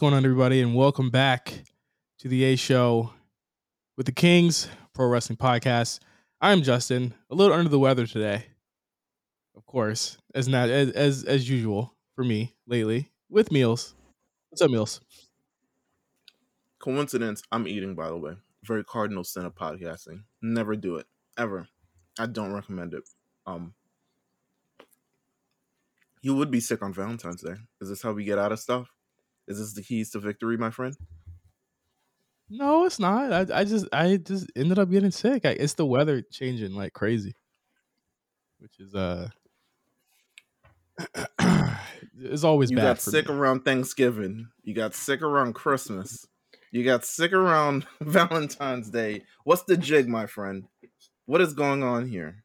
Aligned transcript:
Going 0.00 0.14
on, 0.14 0.24
everybody, 0.24 0.62
and 0.62 0.74
welcome 0.74 1.10
back 1.10 1.62
to 2.20 2.28
the 2.28 2.42
A 2.44 2.56
Show 2.56 3.12
with 3.98 4.06
the 4.06 4.12
Kings 4.12 4.66
Pro 4.94 5.06
Wrestling 5.06 5.36
Podcast. 5.36 6.00
I'm 6.40 6.62
Justin, 6.62 7.12
a 7.28 7.34
little 7.34 7.52
under 7.52 7.68
the 7.68 7.78
weather 7.78 8.06
today, 8.06 8.46
of 9.54 9.66
course, 9.66 10.16
as 10.34 10.48
not 10.48 10.70
as 10.70 10.90
as, 10.92 11.24
as 11.24 11.50
usual 11.50 11.94
for 12.14 12.24
me 12.24 12.54
lately 12.66 13.10
with 13.28 13.50
Meelz. 13.50 13.92
What's 14.48 14.62
up, 14.62 14.70
Meelz? 14.70 15.00
Coincidence, 16.78 17.42
I'm 17.52 17.68
eating, 17.68 17.94
by 17.94 18.08
the 18.08 18.16
way. 18.16 18.36
Very 18.64 18.84
cardinal 18.84 19.22
sin 19.22 19.44
of 19.44 19.54
podcasting. 19.54 20.22
Never 20.40 20.76
do 20.76 20.96
it. 20.96 21.04
Ever. 21.36 21.68
I 22.18 22.24
don't 22.24 22.54
recommend 22.54 22.94
it. 22.94 23.06
Um 23.44 23.74
You 26.22 26.36
would 26.36 26.50
be 26.50 26.60
sick 26.60 26.80
on 26.80 26.94
Valentine's 26.94 27.42
Day. 27.42 27.56
Is 27.82 27.90
this 27.90 28.00
how 28.00 28.12
we 28.12 28.24
get 28.24 28.38
out 28.38 28.52
of 28.52 28.60
stuff? 28.60 28.90
Is 29.50 29.58
this 29.58 29.74
the 29.74 29.82
keys 29.82 30.10
to 30.10 30.20
victory, 30.20 30.56
my 30.56 30.70
friend? 30.70 30.96
No, 32.48 32.86
it's 32.86 33.00
not. 33.00 33.32
I, 33.32 33.60
I 33.60 33.64
just 33.64 33.86
I 33.92 34.16
just 34.16 34.50
ended 34.54 34.78
up 34.78 34.90
getting 34.90 35.10
sick. 35.10 35.44
I, 35.44 35.50
it's 35.50 35.74
the 35.74 35.84
weather 35.84 36.22
changing 36.22 36.74
like 36.74 36.92
crazy, 36.92 37.34
which 38.60 38.78
is 38.78 38.94
uh, 38.94 39.28
it's 42.18 42.44
always 42.44 42.70
You 42.70 42.76
bad. 42.76 42.82
You 42.82 42.88
got 42.90 43.00
sick 43.00 43.28
me. 43.28 43.34
around 43.34 43.64
Thanksgiving. 43.64 44.48
You 44.62 44.72
got 44.72 44.94
sick 44.94 45.20
around 45.20 45.54
Christmas. 45.54 46.26
You 46.70 46.84
got 46.84 47.04
sick 47.04 47.32
around 47.32 47.86
Valentine's 48.00 48.88
Day. 48.90 49.24
What's 49.42 49.64
the 49.64 49.76
jig, 49.76 50.08
my 50.08 50.26
friend? 50.26 50.68
What 51.26 51.40
is 51.40 51.54
going 51.54 51.82
on 51.82 52.08
here? 52.08 52.44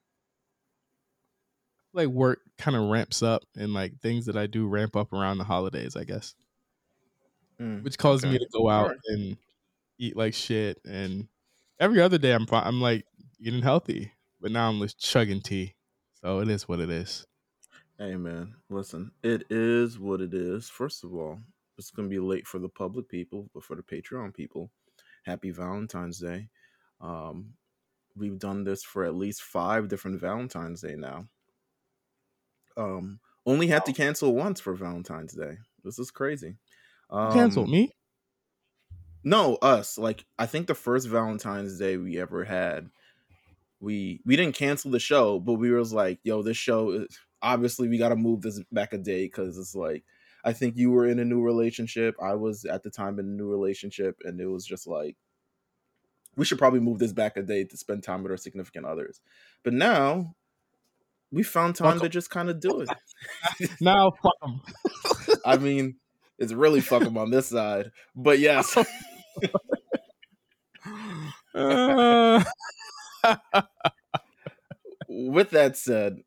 like 1.93 2.09
work 2.09 2.41
kind 2.58 2.75
of 2.75 2.89
ramps 2.89 3.23
up 3.23 3.43
and 3.55 3.73
like 3.73 3.99
things 4.02 4.25
that 4.25 4.35
I 4.35 4.47
do 4.47 4.67
ramp 4.67 4.97
up 4.97 5.13
around 5.13 5.37
the 5.37 5.45
holidays, 5.45 5.95
I 5.95 6.03
guess, 6.03 6.35
Mm, 7.59 7.84
which 7.84 7.98
causes 7.98 8.30
me 8.30 8.38
to 8.38 8.48
go 8.52 8.70
out 8.70 8.84
Alright. 8.84 8.98
and 9.08 9.38
eat 9.98 10.16
like 10.16 10.34
shit. 10.34 10.80
And 10.86 11.28
every 11.80 12.02
other 12.02 12.17
day, 12.17 12.34
I'm 12.34 12.45
I'm 12.52 12.81
like 12.81 13.06
eating 13.39 13.61
healthy, 13.61 14.11
but 14.42 14.52
now 14.52 14.70
I'm 14.70 14.80
just 14.80 15.00
chugging 15.00 15.42
tea. 15.42 15.76
So 16.22 16.39
it 16.39 16.50
is 16.50 16.67
what 16.67 16.80
it 16.80 16.89
is. 16.89 17.26
Hey 17.98 18.16
man, 18.16 18.56
listen, 18.70 19.11
it 19.23 19.45
is 19.50 19.98
what 19.98 20.20
it 20.20 20.33
is. 20.33 20.70
First 20.70 21.06
of 21.06 21.14
all, 21.14 21.39
it's 21.78 21.92
gonna 21.92 22.09
be 22.09 22.20
late 22.20 22.45
for 22.45 22.59
the 22.59 22.67
public 22.67 23.08
people, 23.08 23.50
but 23.53 23.64
for 23.64 23.76
the 23.76 23.83
Patreon 23.83 24.33
people, 24.33 24.70
happy 25.23 25.52
Valentine's 25.52 26.20
Day. 26.20 26.50
Um, 27.00 27.53
we've 28.16 28.39
done 28.39 28.64
this 28.64 28.83
for 28.83 29.06
at 29.06 29.16
least 29.16 29.44
five 29.44 29.88
different 29.88 30.20
Valentine's 30.20 30.81
Day 30.81 30.95
now. 30.95 31.28
Um, 32.76 33.20
only 33.45 33.67
had 33.67 33.86
to 33.86 33.94
cancel 33.94 34.36
once 34.36 34.59
for 34.59 34.73
Valentine's 34.73 35.33
Day. 35.33 35.58
This 35.83 36.00
is 36.00 36.11
crazy. 36.11 36.56
Um, 37.09 37.34
Cancel 37.34 37.67
me. 37.67 37.92
No, 39.23 39.56
us. 39.56 39.98
Like 39.98 40.25
I 40.38 40.45
think 40.45 40.67
the 40.67 40.75
first 40.75 41.08
Valentine's 41.08 41.80
Day 41.80 41.98
we 41.98 42.20
ever 42.20 42.44
had, 42.44 42.89
we 43.80 44.22
we 44.25 44.36
didn't 44.36 44.56
cancel 44.56 44.92
the 44.92 45.00
show, 45.00 45.39
but 45.39 45.53
we 45.53 45.71
was 45.71 45.92
like, 45.94 46.20
"Yo, 46.23 46.42
this 46.44 46.58
show 46.58 46.92
is 46.92 47.20
obviously 47.42 47.88
we 47.88 47.98
got 47.98 48.10
to 48.10 48.15
move 48.15 48.42
this 48.42 48.61
back 48.71 48.94
a 48.94 48.98
day 48.98 49.26
because 49.26 49.58
it's 49.58 49.76
like 49.76 50.04
I 50.44 50.54
think 50.54 50.77
you 50.77 50.92
were 50.92 51.08
in 51.08 51.20
a 51.20 51.26
new 51.26 51.42
relationship. 51.42 52.15
I 52.21 52.36
was 52.36 52.65
at 52.65 52.83
the 52.83 52.92
time 52.92 53.17
in 53.20 53.26
a 53.26 53.30
new 53.30 53.49
relationship, 53.49 54.17
and 54.23 54.39
it 54.39 54.48
was 54.48 54.65
just 54.65 54.86
like 54.86 55.15
we 56.36 56.45
should 56.45 56.60
probably 56.60 56.80
move 56.82 56.99
this 56.99 57.14
back 57.14 57.38
a 57.38 57.42
day 57.42 57.64
to 57.64 57.77
spend 57.77 58.04
time 58.04 58.21
with 58.21 58.32
our 58.32 58.38
significant 58.38 58.86
others. 58.86 59.21
But 59.64 59.73
now 59.73 60.36
we 61.32 61.42
found 61.44 61.76
time 61.76 61.94
Fuck 61.94 61.99
to 62.02 62.05
'em. 62.05 62.11
just 62.11 62.30
kind 62.30 62.49
of 62.49 62.60
do 62.60 62.82
it. 62.82 62.89
Now. 63.82 64.14
I 65.45 65.58
mean, 65.58 65.95
it's 66.37 66.53
really 66.53 66.81
fuck 66.81 67.03
them 67.03 67.17
on 67.17 67.29
this 67.29 67.47
side, 67.47 67.91
but 68.15 68.39
yes. 68.39 68.77
Uh, 71.53 72.43
with 75.07 75.49
that 75.51 75.77
said, 75.77 76.19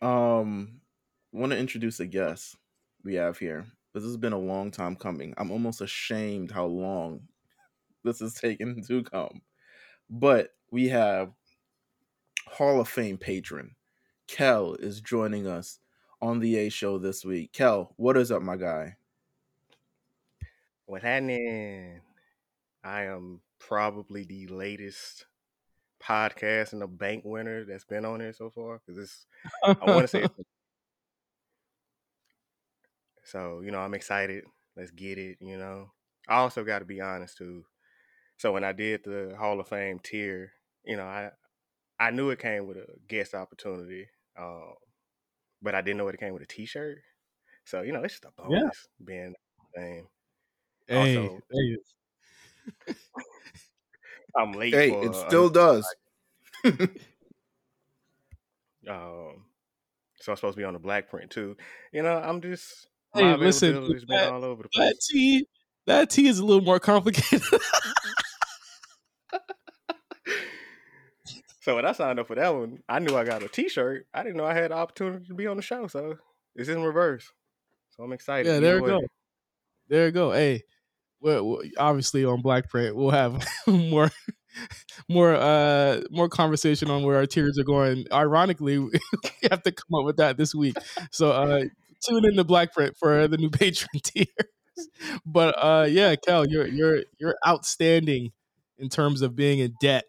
um, 0.00 0.80
want 1.32 1.52
to 1.52 1.58
introduce 1.58 2.00
a 2.00 2.06
guest 2.06 2.56
we 3.04 3.14
have 3.14 3.38
here. 3.38 3.66
This 3.94 4.04
has 4.04 4.16
been 4.16 4.32
a 4.32 4.38
long 4.38 4.70
time 4.70 4.94
coming. 4.94 5.34
I'm 5.36 5.50
almost 5.50 5.80
ashamed 5.80 6.50
how 6.50 6.66
long 6.66 7.22
this 8.04 8.20
has 8.20 8.34
taken 8.34 8.82
to 8.86 9.02
come. 9.02 9.42
But 10.08 10.50
we 10.70 10.88
have 10.88 11.32
Hall 12.48 12.80
of 12.80 12.88
Fame 12.88 13.18
patron 13.18 13.74
Kel 14.28 14.74
is 14.74 15.00
joining 15.00 15.46
us 15.46 15.78
on 16.20 16.40
the 16.40 16.56
A 16.56 16.68
show 16.68 16.98
this 16.98 17.24
week. 17.24 17.52
Kel, 17.52 17.92
what 17.96 18.16
is 18.16 18.32
up, 18.32 18.42
my 18.42 18.56
guy? 18.56 18.96
What's 20.86 21.04
happening? 21.04 22.00
I 22.84 23.04
am 23.04 23.40
probably 23.58 24.24
the 24.24 24.46
latest 24.48 25.26
podcast 26.02 26.72
and 26.72 26.82
the 26.82 26.86
bank 26.86 27.22
winner 27.24 27.64
that's 27.64 27.84
been 27.84 28.04
on 28.04 28.20
here 28.20 28.32
so 28.32 28.50
far 28.50 28.78
because 28.80 28.98
it's. 29.02 29.26
I 29.80 29.86
want 29.86 30.04
to 30.04 30.08
say. 30.08 30.28
so 33.24 33.60
you 33.60 33.70
know, 33.70 33.78
I'm 33.80 33.94
excited. 33.94 34.44
Let's 34.76 34.90
get 34.90 35.18
it. 35.18 35.38
You 35.40 35.58
know, 35.58 35.90
I 36.28 36.36
also 36.36 36.64
got 36.64 36.80
to 36.80 36.84
be 36.84 37.00
honest 37.00 37.36
too. 37.36 37.64
So 38.38 38.52
when 38.52 38.64
I 38.64 38.72
did 38.72 39.02
the 39.04 39.34
Hall 39.38 39.60
of 39.60 39.68
Fame 39.68 39.98
tier, 40.02 40.52
you 40.84 40.96
know, 40.96 41.04
I 41.06 41.30
I 42.00 42.10
knew 42.10 42.30
it 42.30 42.38
came 42.40 42.66
with 42.66 42.78
a 42.78 42.86
guest 43.08 43.34
opportunity, 43.34 44.08
um, 44.38 44.74
but 45.62 45.74
I 45.74 45.82
didn't 45.82 45.98
know 45.98 46.08
it 46.08 46.18
came 46.20 46.32
with 46.34 46.42
a 46.42 46.46
T-shirt. 46.46 46.98
So 47.64 47.82
you 47.82 47.92
know, 47.92 48.02
it's 48.04 48.14
just 48.14 48.24
a 48.26 48.32
Yeah. 48.48 48.52
bonus 48.60 48.88
being 49.04 49.34
fame. 49.76 50.08
Hey, 50.88 51.16
Also- 51.16 51.40
hey, 51.52 51.76
I'm 54.36 54.52
late. 54.52 54.74
Hey, 54.74 54.90
for 54.90 55.04
it 55.04 55.10
a- 55.10 55.14
still 55.14 55.48
does. 55.48 55.86
Um, 58.88 59.44
so 60.20 60.32
I'm 60.32 60.36
supposed 60.36 60.54
to 60.54 60.56
be 60.56 60.64
on 60.64 60.74
the 60.74 60.78
black 60.78 61.08
print 61.10 61.30
too. 61.30 61.56
You 61.92 62.02
know, 62.02 62.16
I'm 62.16 62.40
just 62.40 62.86
Hey, 63.14 63.34
listen, 63.36 63.70
availability 63.70 63.94
has 63.94 64.04
been 64.04 64.16
that- 64.16 64.32
all 64.32 64.44
over 64.44 64.62
the 64.62 64.68
that 64.74 64.78
place. 64.78 65.06
tea, 65.08 65.46
that 65.86 66.10
tea 66.10 66.28
is 66.28 66.38
a 66.38 66.44
little 66.44 66.62
more 66.62 66.78
complicated. 66.78 67.42
So 71.60 71.74
when 71.74 71.84
I 71.84 71.90
signed 71.90 72.20
up 72.20 72.28
for 72.28 72.36
that 72.36 72.54
one, 72.54 72.78
I 72.88 73.00
knew 73.00 73.16
I 73.16 73.24
got 73.24 73.42
a 73.42 73.48
T-shirt. 73.48 74.06
I 74.14 74.22
didn't 74.22 74.36
know 74.36 74.44
I 74.44 74.54
had 74.54 74.70
the 74.70 74.76
opportunity 74.76 75.26
to 75.26 75.34
be 75.34 75.48
on 75.48 75.56
the 75.56 75.64
show. 75.64 75.88
So 75.88 76.16
it's 76.54 76.68
in 76.68 76.80
reverse. 76.80 77.28
So 77.90 78.04
I'm 78.04 78.12
excited. 78.12 78.48
Yeah, 78.48 78.60
there 78.60 78.76
you 78.76 78.82
way. 78.84 78.88
go. 78.90 79.00
There 79.88 80.06
you 80.06 80.12
go. 80.12 80.30
Hey, 80.30 80.62
obviously 81.78 82.24
on 82.24 82.42
Black 82.42 82.68
Print, 82.68 82.96
we'll 82.96 83.10
have 83.10 83.46
more, 83.66 84.10
more, 85.08 85.34
uh, 85.34 86.02
more 86.10 86.28
conversation 86.28 86.90
on 86.90 87.02
where 87.02 87.16
our 87.16 87.26
tiers 87.26 87.58
are 87.58 87.64
going. 87.64 88.04
Ironically, 88.12 88.78
we 88.78 88.90
have 89.50 89.62
to 89.62 89.72
come 89.72 89.98
up 89.98 90.04
with 90.04 90.16
that 90.16 90.36
this 90.36 90.54
week. 90.54 90.76
So, 91.10 91.32
uh, 91.32 91.64
tune 92.06 92.24
in 92.24 92.36
to 92.36 92.44
Black 92.44 92.72
Print 92.72 92.96
for 92.96 93.28
the 93.28 93.36
new 93.36 93.50
patron 93.50 94.00
tiers. 94.02 94.28
But 95.24 95.54
uh, 95.58 95.86
yeah, 95.88 96.16
Kel, 96.16 96.46
you're 96.46 96.66
you're 96.66 97.02
you're 97.18 97.36
outstanding 97.46 98.32
in 98.78 98.90
terms 98.90 99.22
of 99.22 99.34
being 99.34 99.58
in 99.58 99.74
debt 99.80 100.04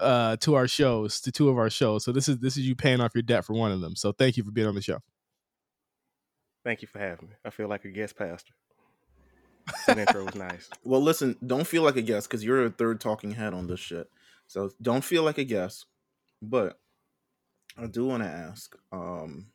uh 0.00 0.36
to 0.38 0.56
our 0.56 0.66
shows 0.66 1.20
to 1.20 1.30
two 1.30 1.48
of 1.48 1.56
our 1.56 1.70
shows 1.70 2.04
so 2.04 2.10
this 2.10 2.28
is 2.28 2.36
this 2.40 2.56
is 2.56 2.66
you 2.66 2.74
paying 2.74 3.00
off 3.00 3.14
your 3.14 3.22
debt 3.22 3.44
for 3.44 3.52
one 3.52 3.70
of 3.70 3.80
them 3.80 3.94
so 3.94 4.10
thank 4.10 4.36
you 4.36 4.42
for 4.42 4.50
being 4.50 4.66
on 4.66 4.74
the 4.74 4.82
show 4.82 4.98
Thank 6.64 6.80
you 6.80 6.88
for 6.88 6.98
having 6.98 7.28
me. 7.28 7.34
I 7.44 7.50
feel 7.50 7.68
like 7.68 7.84
a 7.84 7.90
guest 7.90 8.16
pastor. 8.16 8.54
That 9.86 9.98
intro 9.98 10.24
was 10.24 10.34
nice. 10.34 10.68
Well, 10.84 11.00
listen, 11.00 11.36
don't 11.44 11.66
feel 11.66 11.82
like 11.82 11.96
a 11.96 12.02
guest 12.02 12.28
because 12.28 12.44
you're 12.44 12.66
a 12.66 12.70
third 12.70 13.00
talking 13.00 13.32
head 13.32 13.54
on 13.54 13.66
this 13.66 13.80
shit. 13.80 14.08
So 14.46 14.70
don't 14.80 15.04
feel 15.04 15.22
like 15.22 15.38
a 15.38 15.44
guest. 15.44 15.86
But 16.42 16.78
I 17.78 17.86
do 17.86 18.06
want 18.06 18.22
to 18.22 18.28
ask, 18.28 18.76
um, 18.92 19.46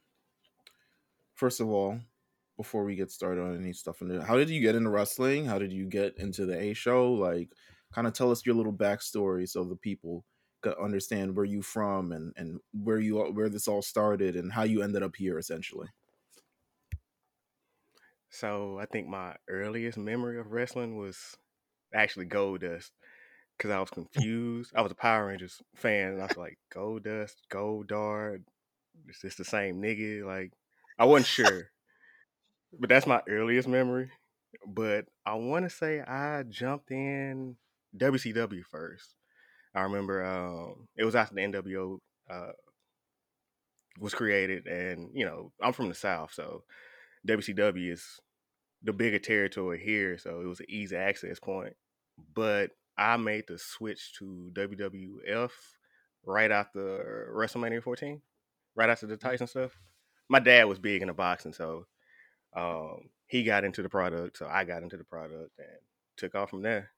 first 1.36 1.60
of 1.60 1.70
all, 1.70 2.00
before 2.58 2.84
we 2.84 2.96
get 2.96 3.12
started 3.12 3.42
on 3.42 3.56
any 3.56 3.74
stuff 3.74 4.02
in 4.02 4.08
there, 4.08 4.22
how 4.22 4.38
did 4.38 4.50
you 4.50 4.60
get 4.60 4.76
into 4.76 4.90
wrestling? 4.90 5.46
How 5.46 5.60
did 5.60 5.72
you 5.72 5.86
get 5.86 6.18
into 6.18 6.46
the 6.46 6.60
A 6.60 6.74
show? 6.74 7.14
Like, 7.14 7.50
kind 7.94 8.08
of 8.08 8.14
tell 8.14 8.32
us 8.32 8.46
your 8.46 8.56
little 8.56 8.74
backstory 8.74 9.48
so 9.48 9.64
the 9.64 9.76
people 9.76 10.26
could 10.62 10.76
understand 10.78 11.36
where 11.36 11.46
you 11.46 11.62
from 11.62 12.12
and 12.12 12.34
and 12.36 12.60
where 12.74 13.00
you 13.00 13.18
where 13.18 13.48
this 13.48 13.68
all 13.68 13.82
started 13.82 14.36
and 14.36 14.52
how 14.52 14.64
you 14.64 14.82
ended 14.82 15.04
up 15.04 15.16
here, 15.16 15.38
essentially. 15.40 15.88
So 18.30 18.80
I 18.80 18.86
think 18.86 19.08
my 19.08 19.36
earliest 19.48 19.98
memory 19.98 20.40
of 20.40 20.52
wrestling 20.52 20.98
was 20.98 21.38
actually 21.94 22.28
Goldust 22.28 22.92
because 23.58 23.72
I 23.72 23.80
was 23.80 23.90
confused. 23.94 24.72
I 24.76 24.82
was 24.82 24.92
a 24.92 24.96
Power 24.96 25.28
Rangers 25.28 25.62
fan, 25.76 26.14
and 26.14 26.22
I 26.22 26.28
was 26.28 26.38
like, 26.38 26.58
Goldust, 26.74 27.36
Gold 27.50 27.88
Dart, 27.88 28.42
is 29.08 29.20
this 29.22 29.36
the 29.36 29.46
same 29.46 29.82
nigga? 29.82 30.26
Like, 30.26 30.54
I 30.98 31.06
wasn't 31.06 31.28
sure, 31.48 31.72
but 32.80 32.90
that's 32.90 33.08
my 33.08 33.22
earliest 33.28 33.68
memory. 33.68 34.10
But 34.66 35.06
I 35.26 35.36
want 35.36 35.66
to 35.66 35.70
say 35.70 36.02
I 36.02 36.44
jumped 36.44 36.92
in 36.92 37.56
WCW 37.98 38.64
first. 38.70 39.16
I 39.76 39.82
remember 39.82 40.26
um, 40.26 40.88
it 40.98 41.06
was 41.06 41.16
after 41.16 41.36
the 41.36 41.42
NWO 41.42 42.00
uh, 42.30 42.52
was 44.00 44.14
created, 44.14 44.68
and 44.68 45.10
you 45.14 45.26
know 45.26 45.52
I'm 45.62 45.74
from 45.74 45.90
the 45.90 45.96
South, 45.96 46.34
so 46.34 46.64
WCW 47.28 47.92
is 47.92 48.20
the 48.84 48.94
bigger 48.94 49.20
territory 49.20 49.80
here, 49.84 50.18
so 50.18 50.42
it 50.42 50.46
was 50.48 50.60
an 50.60 50.68
easy 50.70 50.96
access 50.96 51.40
point. 51.40 51.74
But 52.34 52.72
I 52.98 53.18
made 53.18 53.46
the 53.48 53.58
switch 53.58 54.14
to 54.20 54.52
WWF 54.54 55.52
right 56.26 56.52
after 56.52 57.32
WrestleMania 57.36 57.82
14, 57.84 58.22
right 58.76 58.90
after 58.90 59.08
the 59.08 59.18
Mm-hmm. 59.24 59.30
Tyson 59.30 59.48
stuff. 59.48 59.78
My 60.30 60.40
dad 60.40 60.66
was 60.66 60.80
big 60.80 61.02
into 61.02 61.14
boxing, 61.14 61.54
so 61.54 61.86
um, 62.56 63.10
he 63.28 63.44
got 63.44 63.64
into 63.64 63.82
the 63.82 63.90
product, 63.90 64.38
so 64.38 64.48
I 64.48 64.64
got 64.64 64.84
into 64.84 64.98
the 64.98 65.04
product 65.04 65.52
and 65.58 65.68
took 66.18 66.36
off 66.36 66.50
from 66.52 66.62
there. 66.62 66.92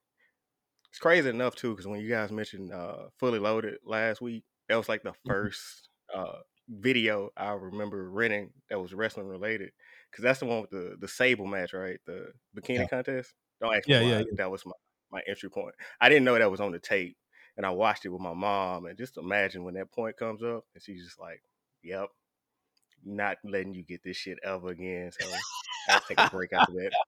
It's 0.90 0.98
crazy 0.98 1.30
enough 1.30 1.56
too, 1.56 1.70
because 1.70 1.86
when 1.86 2.00
you 2.00 2.08
guys 2.08 2.30
mentioned 2.30 2.72
uh, 2.72 3.08
Fully 3.18 3.38
Loaded 3.38 3.78
last 3.84 4.20
week, 4.20 4.44
that 4.68 4.76
was 4.76 4.88
like 4.88 5.02
the 5.02 5.12
Mhm. 5.12 5.26
first 5.26 5.88
uh, 6.14 6.40
video 6.68 7.30
I 7.36 7.52
remember 7.52 8.10
renting 8.10 8.52
that 8.68 8.80
was 8.80 8.92
wrestling 8.94 9.26
related. 9.26 9.72
Because 10.12 10.24
that's 10.24 10.40
the 10.40 10.46
one 10.46 10.60
with 10.60 10.70
the 10.70 10.96
the 11.00 11.08
sable 11.08 11.46
match, 11.46 11.72
right? 11.72 11.98
The 12.06 12.32
bikini 12.54 12.80
Yeah. 12.80 12.86
contest. 12.86 13.32
Don't 13.62 13.74
ask 13.74 13.88
me 13.88 13.94
Yeah, 13.94 14.00
why. 14.02 14.08
yeah, 14.08 14.18
yeah. 14.18 14.24
That 14.36 14.50
was 14.50 14.64
my 14.66 14.72
my 15.10 15.22
entry 15.26 15.48
point. 15.50 15.74
I 16.00 16.08
didn't 16.10 16.24
know 16.24 16.38
that 16.38 16.50
was 16.50 16.60
on 16.60 16.72
the 16.72 16.78
tape, 16.78 17.16
and 17.56 17.64
I 17.64 17.70
watched 17.70 18.04
it 18.04 18.10
with 18.10 18.20
my 18.20 18.34
mom. 18.34 18.84
And 18.86 18.98
just 18.98 19.16
imagine 19.16 19.64
when 19.64 19.74
that 19.74 19.90
point 19.90 20.16
comes 20.18 20.42
up, 20.42 20.64
and 20.74 20.82
she's 20.82 21.02
just 21.04 21.18
like, 21.18 21.42
"Yep, 21.82 22.08
not 23.04 23.38
letting 23.42 23.74
you 23.74 23.82
get 23.84 24.02
this 24.04 24.16
shit 24.18 24.38
ever 24.44 24.68
again." 24.68 25.10
So 25.18 25.26
I 25.88 25.98
take 26.06 26.18
a 26.18 26.28
break 26.30 26.52
after 26.52 26.72
that. 26.72 26.92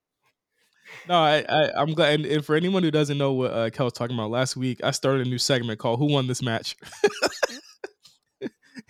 No, 1.09 1.15
I, 1.15 1.45
I 1.49 1.71
I'm 1.77 1.93
glad. 1.95 2.15
And, 2.21 2.27
and 2.27 2.45
for 2.45 2.55
anyone 2.57 2.83
who 2.83 2.91
doesn't 2.91 3.19
know 3.19 3.33
what 3.33 3.51
uh, 3.53 3.71
Kel 3.71 3.87
was 3.87 3.93
talking 3.93 4.17
about 4.17 4.31
last 4.31 4.57
week, 4.57 4.81
I 4.85 4.91
started 4.91 5.27
a 5.27 5.31
new 5.31 5.39
segment 5.39 5.79
called 5.79 5.99
"Who 5.99 6.07
Won 6.07 6.27
This 6.27 6.43
Match," 6.43 6.77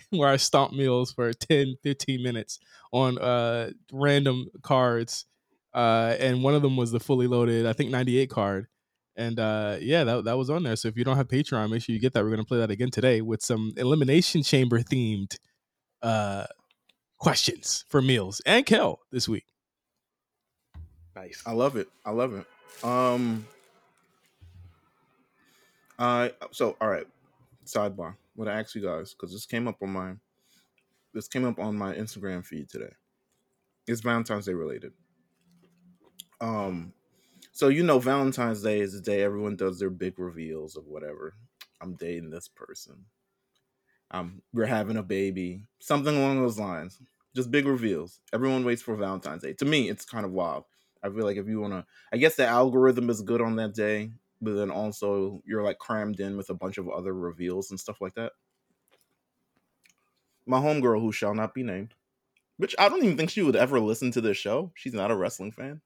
where 0.11 0.29
I 0.29 0.37
stomp 0.37 0.73
Meelz 0.73 1.13
for 1.13 1.33
10, 1.33 1.75
15 1.83 2.23
minutes 2.23 2.59
on 2.91 3.17
uh 3.17 3.71
random 3.91 4.47
cards, 4.61 5.25
uh, 5.73 6.15
and 6.19 6.43
one 6.43 6.55
of 6.55 6.61
them 6.61 6.77
was 6.77 6.91
the 6.91 6.99
fully 6.99 7.27
loaded, 7.27 7.65
I 7.65 7.73
think 7.73 7.91
'98 7.91 8.29
card. 8.29 8.67
And 9.17 9.39
uh, 9.39 9.77
yeah, 9.79 10.03
that, 10.03 10.25
that 10.25 10.37
was 10.37 10.49
on 10.49 10.63
there. 10.63 10.75
So 10.75 10.87
if 10.89 10.97
you 10.97 11.03
don't 11.03 11.15
have 11.15 11.27
Patreon, 11.27 11.69
make 11.71 11.81
sure 11.81 11.93
you 11.93 12.01
get 12.01 12.13
that. 12.13 12.23
We're 12.23 12.31
gonna 12.31 12.43
play 12.45 12.59
that 12.59 12.71
again 12.71 12.91
today 12.91 13.21
with 13.21 13.41
some 13.41 13.73
elimination 13.77 14.43
chamber 14.43 14.81
themed 14.81 15.37
uh 16.01 16.45
questions 17.17 17.85
for 17.89 18.01
Meelz 18.01 18.41
and 18.45 18.65
Kel 18.65 18.99
this 19.11 19.27
week. 19.27 19.45
Nice. 21.15 21.41
I 21.45 21.53
love 21.53 21.75
it. 21.77 21.87
I 22.05 22.11
love 22.11 22.33
it. 22.33 22.45
Um 22.83 23.47
I 25.97 26.33
so 26.51 26.75
all 26.81 26.89
right. 26.89 27.07
Sidebar. 27.65 28.15
What 28.35 28.47
I 28.47 28.59
ask 28.59 28.75
you 28.75 28.81
guys, 28.81 29.13
because 29.13 29.31
this 29.31 29.45
came 29.45 29.67
up 29.67 29.81
on 29.81 29.89
my 29.91 30.13
this 31.13 31.27
came 31.27 31.45
up 31.45 31.59
on 31.59 31.77
my 31.77 31.93
Instagram 31.95 32.45
feed 32.45 32.69
today. 32.69 32.93
It's 33.87 34.01
Valentine's 34.01 34.45
Day 34.45 34.53
related. 34.53 34.93
Um 36.41 36.93
so 37.51 37.69
you 37.69 37.83
know 37.83 37.99
Valentine's 37.99 38.61
Day 38.61 38.81
is 38.81 38.93
the 38.93 38.99
day 38.99 39.21
everyone 39.21 39.55
does 39.55 39.79
their 39.79 39.89
big 39.89 40.19
reveals 40.19 40.75
of 40.75 40.85
whatever. 40.85 41.35
I'm 41.81 41.95
dating 41.95 42.29
this 42.29 42.49
person. 42.49 43.05
Um 44.11 44.41
we're 44.53 44.65
having 44.65 44.97
a 44.97 45.03
baby. 45.03 45.63
Something 45.79 46.17
along 46.17 46.41
those 46.41 46.59
lines. 46.59 46.99
Just 47.35 47.51
big 47.51 47.65
reveals. 47.65 48.19
Everyone 48.33 48.65
waits 48.65 48.81
for 48.81 48.95
Valentine's 48.95 49.43
Day. 49.43 49.53
To 49.53 49.65
me, 49.65 49.89
it's 49.89 50.05
kind 50.05 50.25
of 50.25 50.31
wild. 50.31 50.65
I 51.03 51.09
feel 51.09 51.23
like 51.23 51.37
if 51.37 51.47
you 51.47 51.59
want 51.59 51.73
to, 51.73 51.85
I 52.11 52.17
guess 52.17 52.35
the 52.35 52.47
algorithm 52.47 53.09
is 53.09 53.21
good 53.21 53.41
on 53.41 53.57
that 53.57 53.75
day, 53.75 54.11
but 54.41 54.55
then 54.55 54.71
also 54.71 55.41
you're 55.45 55.63
like 55.63 55.79
crammed 55.79 56.19
in 56.19 56.37
with 56.37 56.49
a 56.49 56.53
bunch 56.55 56.77
of 56.77 56.89
other 56.89 57.13
reveals 57.13 57.71
and 57.71 57.79
stuff 57.79 58.01
like 58.01 58.15
that. 58.15 58.33
My 60.45 60.59
homegirl, 60.59 61.01
who 61.01 61.11
shall 61.11 61.33
not 61.33 61.53
be 61.53 61.63
named, 61.63 61.93
which 62.57 62.75
I 62.77 62.89
don't 62.89 63.03
even 63.03 63.17
think 63.17 63.29
she 63.29 63.41
would 63.41 63.55
ever 63.55 63.79
listen 63.79 64.11
to 64.11 64.21
this 64.21 64.37
show. 64.37 64.71
She's 64.75 64.93
not 64.93 65.11
a 65.11 65.15
wrestling 65.15 65.51
fan. 65.51 65.81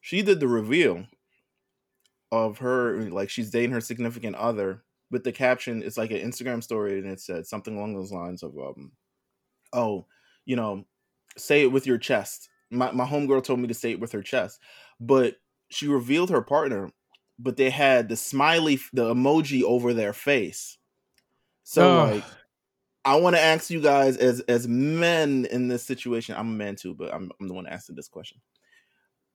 She 0.00 0.22
did 0.22 0.40
the 0.40 0.48
reveal 0.48 1.06
of 2.32 2.58
her, 2.58 3.02
like 3.10 3.30
she's 3.30 3.50
dating 3.50 3.72
her 3.72 3.80
significant 3.80 4.36
other, 4.36 4.82
with 5.12 5.24
the 5.24 5.32
caption, 5.32 5.82
it's 5.82 5.98
like 5.98 6.10
an 6.10 6.18
Instagram 6.18 6.62
story, 6.62 6.98
and 6.98 7.06
it 7.06 7.20
said 7.20 7.46
something 7.46 7.76
along 7.76 7.94
those 7.94 8.10
lines 8.10 8.42
of, 8.42 8.56
um, 8.58 8.92
oh, 9.74 10.06
you 10.46 10.56
know, 10.56 10.86
say 11.36 11.62
it 11.62 11.70
with 11.70 11.86
your 11.86 11.98
chest. 11.98 12.48
My 12.70 12.90
my 12.92 13.04
homegirl 13.04 13.44
told 13.44 13.60
me 13.60 13.68
to 13.68 13.74
say 13.74 13.90
it 13.92 14.00
with 14.00 14.12
her 14.12 14.22
chest, 14.22 14.58
but 14.98 15.36
she 15.72 15.88
revealed 15.88 16.30
her 16.30 16.42
partner, 16.42 16.92
but 17.38 17.56
they 17.56 17.70
had 17.70 18.08
the 18.08 18.16
smiley, 18.16 18.78
the 18.92 19.14
emoji 19.14 19.62
over 19.62 19.94
their 19.94 20.12
face. 20.12 20.78
So 21.64 21.82
Ugh. 21.82 22.14
like, 22.14 22.24
I 23.04 23.16
want 23.16 23.34
to 23.36 23.42
ask 23.42 23.70
you 23.70 23.80
guys 23.80 24.16
as 24.16 24.40
as 24.42 24.68
men 24.68 25.46
in 25.50 25.68
this 25.68 25.82
situation. 25.82 26.36
I'm 26.36 26.48
a 26.48 26.56
man 26.56 26.76
too, 26.76 26.94
but 26.94 27.12
I'm 27.12 27.30
I'm 27.40 27.48
the 27.48 27.54
one 27.54 27.66
asking 27.66 27.96
this 27.96 28.08
question. 28.08 28.40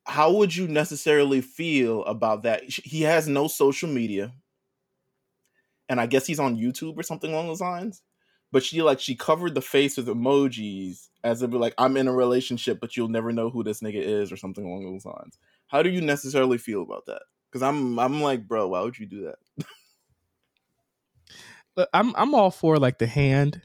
How 0.06 0.32
would 0.32 0.56
you 0.56 0.68
necessarily 0.68 1.42
feel 1.42 2.06
about 2.06 2.44
that? 2.44 2.64
He 2.64 3.02
has 3.02 3.28
no 3.28 3.48
social 3.48 3.90
media, 3.90 4.34
and 5.90 6.00
I 6.00 6.06
guess 6.06 6.26
he's 6.26 6.40
on 6.40 6.58
YouTube 6.58 6.98
or 6.98 7.04
something 7.04 7.32
along 7.32 7.48
those 7.48 7.62
lines. 7.62 8.04
But 8.52 8.64
she 8.64 8.82
like 8.82 9.02
she 9.02 9.16
covered 9.16 9.56
the 9.56 9.62
face 9.62 9.98
with 9.98 10.08
emojis 10.08 11.10
as 11.24 11.42
if 11.42 11.52
like 11.52 11.74
I'm 11.78 11.98
in 11.98 12.08
a 12.08 12.14
relationship, 12.14 12.80
but 12.80 12.96
you'll 12.96 13.10
never 13.10 13.34
know 13.34 13.50
who 13.50 13.64
this 13.64 13.82
nigga 13.82 14.02
is 14.02 14.32
or 14.32 14.38
something 14.38 14.64
along 14.64 14.86
those 14.86 15.06
lines. 15.06 15.38
How 15.68 15.84
do 15.84 15.90
you 15.90 16.02
necessarily 16.02 16.58
feel 16.58 16.82
about 16.82 17.06
that? 17.08 17.22
Because 17.52 17.62
I'm 17.64 17.98
I'm 18.00 18.22
like, 18.22 18.48
bro, 18.48 18.68
why 18.70 18.82
would 18.82 18.98
you 18.98 19.06
do 19.06 19.24
that? 19.26 19.66
But 21.76 21.90
I'm 21.94 22.16
I'm 22.16 22.34
all 22.34 22.52
for 22.52 22.78
like 22.80 22.98
the 22.98 23.08
hand. 23.08 23.62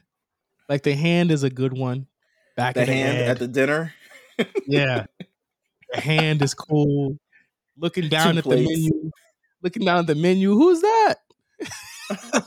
Like 0.69 0.83
the 0.83 0.95
hand 0.95 1.31
is 1.31 1.43
a 1.43 1.49
good 1.49 1.75
one. 1.77 2.07
Back 2.55 2.75
The 2.75 2.85
the 2.85 2.93
hand 2.93 3.17
at 3.17 3.39
the 3.39 3.47
dinner, 3.47 3.93
yeah. 4.67 5.05
The 5.93 6.01
hand 6.01 6.41
is 6.43 6.53
cool. 6.53 7.17
Looking 7.77 8.09
down 8.09 8.33
Two 8.33 8.37
at 8.39 8.43
plates. 8.43 8.67
the 8.69 8.75
menu. 8.75 9.11
Looking 9.63 9.85
down 9.85 9.99
at 9.99 10.07
the 10.07 10.15
menu. 10.15 10.53
Who's 10.53 10.81
that? 10.81 11.15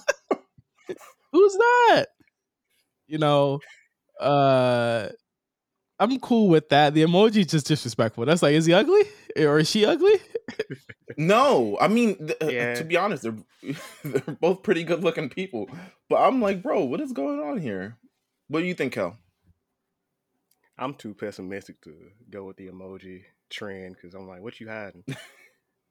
Who's 1.32 1.52
that? 1.54 2.06
You 3.08 3.18
know, 3.18 3.60
uh 4.20 5.08
I'm 5.98 6.18
cool 6.20 6.48
with 6.48 6.68
that. 6.70 6.92
The 6.94 7.02
emoji 7.04 7.36
is 7.38 7.46
just 7.46 7.66
disrespectful. 7.66 8.26
That's 8.26 8.42
like, 8.42 8.54
is 8.54 8.66
he 8.66 8.74
ugly? 8.74 9.02
Or 9.38 9.58
is 9.58 9.70
she 9.70 9.84
ugly? 9.84 10.14
No, 11.18 11.76
I 11.80 11.88
mean, 11.88 12.16
th- 12.18 12.36
uh, 12.42 12.46
Yeah. 12.46 12.74
to 12.74 12.84
be 12.84 12.96
honest, 12.96 13.22
they're 13.24 13.34
they're 14.04 14.36
both 14.40 14.62
pretty 14.62 14.84
good 14.84 15.02
looking 15.02 15.28
people. 15.28 15.68
But 16.08 16.16
I'm 16.16 16.40
like, 16.42 16.62
bro, 16.62 16.84
what 16.84 17.00
is 17.00 17.12
going 17.12 17.40
on 17.40 17.58
here? 17.58 17.96
What 18.48 18.60
do 18.60 18.66
you 18.66 18.74
think, 18.74 18.92
Kel? 18.92 19.16
I'm 20.78 20.94
too 20.94 21.14
pessimistic 21.14 21.80
to 21.82 21.94
go 22.30 22.44
with 22.44 22.56
the 22.58 22.68
emoji 22.68 23.22
trend 23.50 23.96
because 23.96 24.14
I'm 24.14 24.28
like, 24.28 24.40
what 24.42 24.60
you 24.60 24.68
hiding? 24.68 25.04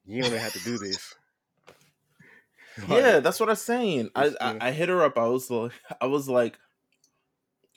You 0.08 0.22
don't 0.22 0.30
even 0.30 0.40
have 0.40 0.52
to 0.52 0.60
do 0.60 0.78
this. 0.78 1.14
Like, 2.88 2.88
Yeah, 3.02 3.18
that's 3.20 3.40
what 3.40 3.48
I'm 3.48 3.56
saying. 3.56 4.10
I, 4.14 4.32
I 4.40 4.68
I 4.68 4.70
hit 4.70 4.88
her 4.88 5.02
up. 5.02 5.18
I 5.18 5.26
was 5.26 5.50
like, 5.50 5.72
I 6.00 6.06
was 6.06 6.28
like, 6.28 6.56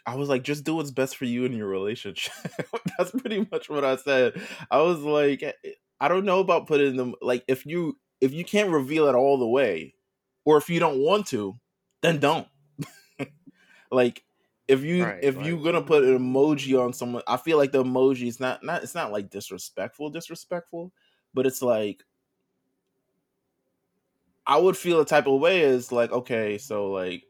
I 0.10 0.16
was 0.16 0.30
like, 0.30 0.44
just 0.44 0.64
do 0.64 0.76
what's 0.76 0.92
best 0.92 1.18
for 1.18 1.26
you 1.26 1.46
in 1.46 1.54
your 1.54 1.68
relationship. 1.68 2.34
that's 2.98 3.12
pretty 3.12 3.48
much 3.52 3.70
what 3.70 3.86
I 3.86 3.96
said. 3.98 4.42
I 4.72 4.82
was 4.82 5.00
like, 5.02 5.44
eh, 5.44 5.54
I 6.00 6.08
don't 6.08 6.26
know 6.26 6.40
about 6.40 6.68
putting 6.68 6.96
them 6.98 7.16
like 7.22 7.44
if 7.48 7.66
you 7.66 8.00
if 8.22 8.34
you 8.34 8.44
can't 8.44 8.70
reveal 8.72 9.08
it 9.08 9.16
all 9.16 9.38
the 9.38 9.48
way, 9.48 9.96
or 10.46 10.58
if 10.58 10.70
you 10.70 10.80
don't 10.80 11.00
want 11.00 11.28
to, 11.28 11.60
then 12.02 12.20
don't. 12.20 12.48
like 13.92 14.24
if 14.68 14.84
you 14.84 15.06
Right, 15.06 15.20
if 15.22 15.38
like- 15.38 15.42
you're 15.42 15.64
gonna 15.64 15.82
put 15.82 16.04
an 16.04 16.18
emoji 16.18 16.80
on 16.80 16.94
someone, 16.94 17.24
I 17.28 17.38
feel 17.38 17.58
like 17.58 17.72
the 17.72 17.84
emoji 17.84 18.28
is 18.28 18.40
not 18.40 18.64
not 18.64 18.84
it's 18.84 18.96
not 18.96 19.12
like 19.12 19.30
disrespectful, 19.30 20.10
disrespectful, 20.10 20.94
but 21.34 21.46
it's 21.46 21.62
like 21.62 22.04
I 24.48 24.58
would 24.58 24.78
feel 24.78 25.00
a 25.00 25.06
type 25.06 25.28
of 25.28 25.40
way 25.40 25.62
is 25.62 25.92
like, 25.92 26.12
okay, 26.12 26.58
so 26.58 26.92
like 26.92 27.24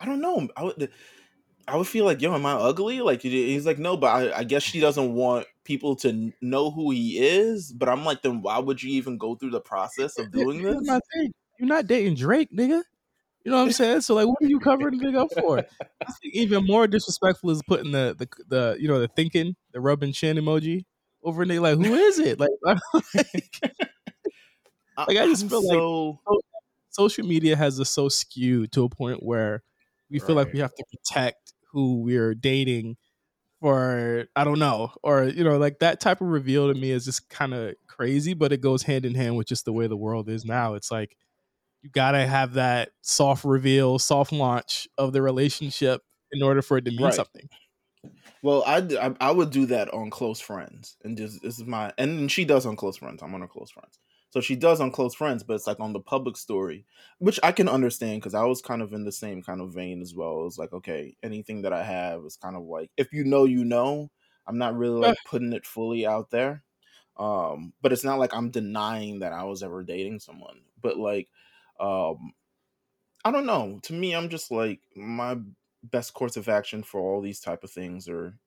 I 0.00 0.06
don't 0.06 0.20
know. 0.20 0.48
I 0.56 0.64
would 0.64 0.90
I 1.68 1.76
would 1.76 1.86
feel 1.86 2.04
like, 2.04 2.20
yo, 2.20 2.34
am 2.34 2.46
I 2.46 2.52
ugly? 2.52 3.00
Like 3.00 3.22
he's 3.22 3.66
like, 3.66 3.78
no, 3.78 3.96
but 3.96 4.06
I, 4.08 4.38
I 4.38 4.44
guess 4.44 4.62
she 4.62 4.80
doesn't 4.80 5.14
want 5.14 5.46
people 5.64 5.94
to 5.96 6.32
know 6.40 6.70
who 6.70 6.90
he 6.90 7.18
is. 7.18 7.72
But 7.72 7.88
I'm 7.88 8.04
like, 8.04 8.22
then 8.22 8.42
why 8.42 8.58
would 8.58 8.82
you 8.82 8.90
even 8.94 9.18
go 9.18 9.34
through 9.36 9.50
the 9.50 9.60
process 9.60 10.18
of 10.18 10.32
doing 10.32 10.62
this? 10.62 10.74
You're 11.58 11.68
not 11.68 11.86
dating 11.86 12.14
Drake, 12.14 12.48
nigga. 12.52 12.82
You 13.44 13.50
know 13.50 13.58
what 13.58 13.64
I'm 13.64 13.72
saying? 13.72 14.00
So 14.02 14.14
like, 14.14 14.26
what 14.26 14.36
are 14.42 14.46
you 14.48 14.58
covering 14.60 14.98
the 14.98 15.04
nigga 15.06 15.22
up 15.22 15.28
for? 15.38 15.58
I 15.58 16.12
think 16.20 16.34
even 16.34 16.66
more 16.66 16.86
disrespectful 16.86 17.50
is 17.50 17.62
putting 17.66 17.92
the 17.92 18.14
the 18.18 18.28
the 18.48 18.76
you 18.80 18.88
know 18.88 18.98
the 18.98 19.08
thinking 19.08 19.54
the 19.72 19.80
rubbing 19.80 20.12
chin 20.12 20.36
emoji 20.38 20.84
over 21.22 21.44
nigga. 21.46 21.60
Like, 21.60 21.78
who 21.86 21.94
is 21.94 22.18
it? 22.18 22.40
Like, 22.40 22.50
like 22.64 22.80
Like, 24.96 25.16
I 25.16 25.26
just 25.26 25.44
I'm 25.44 25.48
feel 25.48 26.14
like- 26.24 26.40
social 26.90 27.24
media 27.26 27.56
has 27.56 27.78
us 27.80 27.88
so 27.90 28.08
skewed 28.08 28.72
to 28.72 28.84
a 28.84 28.88
point 28.88 29.22
where 29.22 29.62
we 30.10 30.18
feel 30.20 30.36
like 30.36 30.48
we 30.52 30.60
have 30.60 30.74
to 30.74 30.84
protect 30.92 31.54
who 31.72 32.02
we're 32.02 32.34
dating 32.34 32.96
for 33.60 34.26
I 34.36 34.44
don't 34.44 34.58
know 34.58 34.92
or 35.02 35.24
you 35.24 35.44
know 35.44 35.58
like 35.58 35.80
that 35.80 36.00
type 36.00 36.20
of 36.20 36.28
reveal 36.28 36.68
to 36.68 36.74
me 36.74 36.90
is 36.92 37.04
just 37.04 37.28
kind 37.28 37.54
of 37.54 37.74
crazy 37.86 38.34
but 38.34 38.52
it 38.52 38.60
goes 38.62 38.82
hand 38.84 39.04
in 39.04 39.14
hand 39.14 39.36
with 39.36 39.48
just 39.48 39.64
the 39.66 39.72
way 39.72 39.86
the 39.86 39.96
world 39.96 40.28
is 40.30 40.44
now 40.44 40.74
it's 40.74 40.90
like 40.90 41.16
you 41.82 41.90
got 41.90 42.12
to 42.12 42.26
have 42.26 42.54
that 42.54 42.90
soft 43.02 43.44
reveal 43.44 43.98
soft 43.98 44.32
launch 44.32 44.88
of 44.98 45.12
the 45.12 45.22
relationship 45.22 46.02
in 46.32 46.42
order 46.42 46.62
for 46.62 46.78
it 46.78 46.86
to 46.86 46.92
mean 46.92 47.10
Right. 47.10 47.12
something 47.12 47.48
Well, 48.42 48.62
I, 48.66 48.78
I 48.78 49.14
I 49.20 49.30
would 49.30 49.50
do 49.50 49.66
that 49.66 49.92
on 49.92 50.08
close 50.10 50.40
friends, 50.40 50.96
and 51.04 51.16
just 51.16 51.42
this 51.42 51.58
is 51.58 51.64
my 51.66 51.92
and 51.98 52.30
she 52.30 52.44
does 52.44 52.64
on 52.66 52.76
close 52.76 52.96
friends. 52.96 53.22
I'm 53.22 53.34
on 53.34 53.42
her 53.42 53.48
close 53.48 53.70
friends, 53.70 53.98
so 54.30 54.40
she 54.40 54.56
does 54.56 54.80
on 54.80 54.90
close 54.92 55.14
friends, 55.14 55.42
but 55.42 55.54
it's 55.54 55.66
like 55.66 55.80
on 55.80 55.92
the 55.92 56.00
public 56.00 56.36
story, 56.36 56.86
which 57.18 57.40
I 57.42 57.52
can 57.52 57.68
understand 57.68 58.20
because 58.20 58.34
I 58.34 58.44
was 58.44 58.62
kind 58.62 58.82
of 58.82 58.92
in 58.92 59.04
the 59.04 59.12
same 59.12 59.42
kind 59.42 59.60
of 59.60 59.74
vein 59.74 60.00
as 60.02 60.14
well. 60.14 60.46
It's 60.46 60.58
like 60.58 60.72
okay, 60.72 61.16
anything 61.22 61.62
that 61.62 61.72
I 61.72 61.82
have 61.84 62.24
is 62.24 62.36
kind 62.36 62.56
of 62.56 62.64
like 62.64 62.90
if 62.96 63.12
you 63.12 63.24
know, 63.24 63.44
you 63.44 63.64
know. 63.64 64.10
I'm 64.46 64.58
not 64.58 64.76
really 64.76 64.98
like 65.00 65.16
putting 65.24 65.52
it 65.52 65.66
fully 65.66 66.06
out 66.06 66.30
there, 66.30 66.64
um, 67.18 67.72
but 67.82 67.92
it's 67.92 68.04
not 68.04 68.18
like 68.18 68.34
I'm 68.34 68.50
denying 68.50 69.20
that 69.20 69.32
I 69.32 69.44
was 69.44 69.62
ever 69.62 69.84
dating 69.84 70.20
someone. 70.20 70.60
But 70.80 70.96
like, 70.98 71.28
um, 71.78 72.32
I 73.24 73.30
don't 73.30 73.46
know. 73.46 73.80
To 73.84 73.92
me, 73.92 74.14
I'm 74.14 74.28
just 74.28 74.50
like 74.50 74.80
my 74.96 75.38
best 75.82 76.14
course 76.14 76.36
of 76.36 76.48
action 76.48 76.82
for 76.82 77.00
all 77.00 77.20
these 77.20 77.40
type 77.40 77.64
of 77.64 77.70
things 77.70 78.08
are 78.08 78.38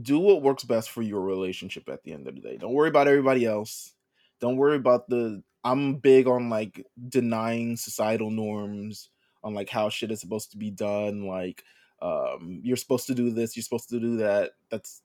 do 0.00 0.18
what 0.18 0.42
works 0.42 0.64
best 0.64 0.90
for 0.90 1.02
your 1.02 1.20
relationship 1.20 1.88
at 1.88 2.02
the 2.04 2.12
end 2.12 2.28
of 2.28 2.34
the 2.34 2.40
day. 2.40 2.56
Don't 2.56 2.72
worry 2.74 2.88
about 2.88 3.08
everybody 3.08 3.44
else. 3.44 3.95
Don't 4.40 4.56
worry 4.56 4.76
about 4.76 5.08
the 5.08 5.42
I'm 5.64 5.96
big 5.96 6.28
on 6.28 6.48
like 6.48 6.86
denying 7.08 7.76
societal 7.76 8.30
norms 8.30 9.10
on 9.42 9.54
like 9.54 9.68
how 9.68 9.88
shit 9.88 10.12
is 10.12 10.20
supposed 10.20 10.52
to 10.52 10.56
be 10.56 10.70
done 10.70 11.26
like 11.26 11.64
um 12.00 12.60
you're 12.62 12.76
supposed 12.76 13.08
to 13.08 13.14
do 13.14 13.30
this, 13.30 13.56
you're 13.56 13.64
supposed 13.64 13.88
to 13.88 13.98
do 13.98 14.18
that. 14.18 14.52
That's 14.70 15.02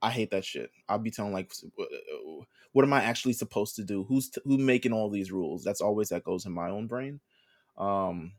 I 0.00 0.10
hate 0.10 0.30
that 0.30 0.44
shit. 0.44 0.70
I'll 0.88 0.98
be 0.98 1.10
telling 1.10 1.32
like 1.32 1.52
what 2.72 2.84
am 2.84 2.92
I 2.92 3.02
actually 3.02 3.34
supposed 3.34 3.76
to 3.76 3.84
do? 3.84 4.04
Who's 4.04 4.30
t- 4.30 4.40
who 4.44 4.58
making 4.58 4.92
all 4.92 5.10
these 5.10 5.30
rules? 5.30 5.64
That's 5.64 5.80
always 5.80 6.08
that 6.08 6.24
goes 6.24 6.46
in 6.46 6.52
my 6.52 6.70
own 6.70 6.86
brain. 6.86 7.20
Um 7.76 8.32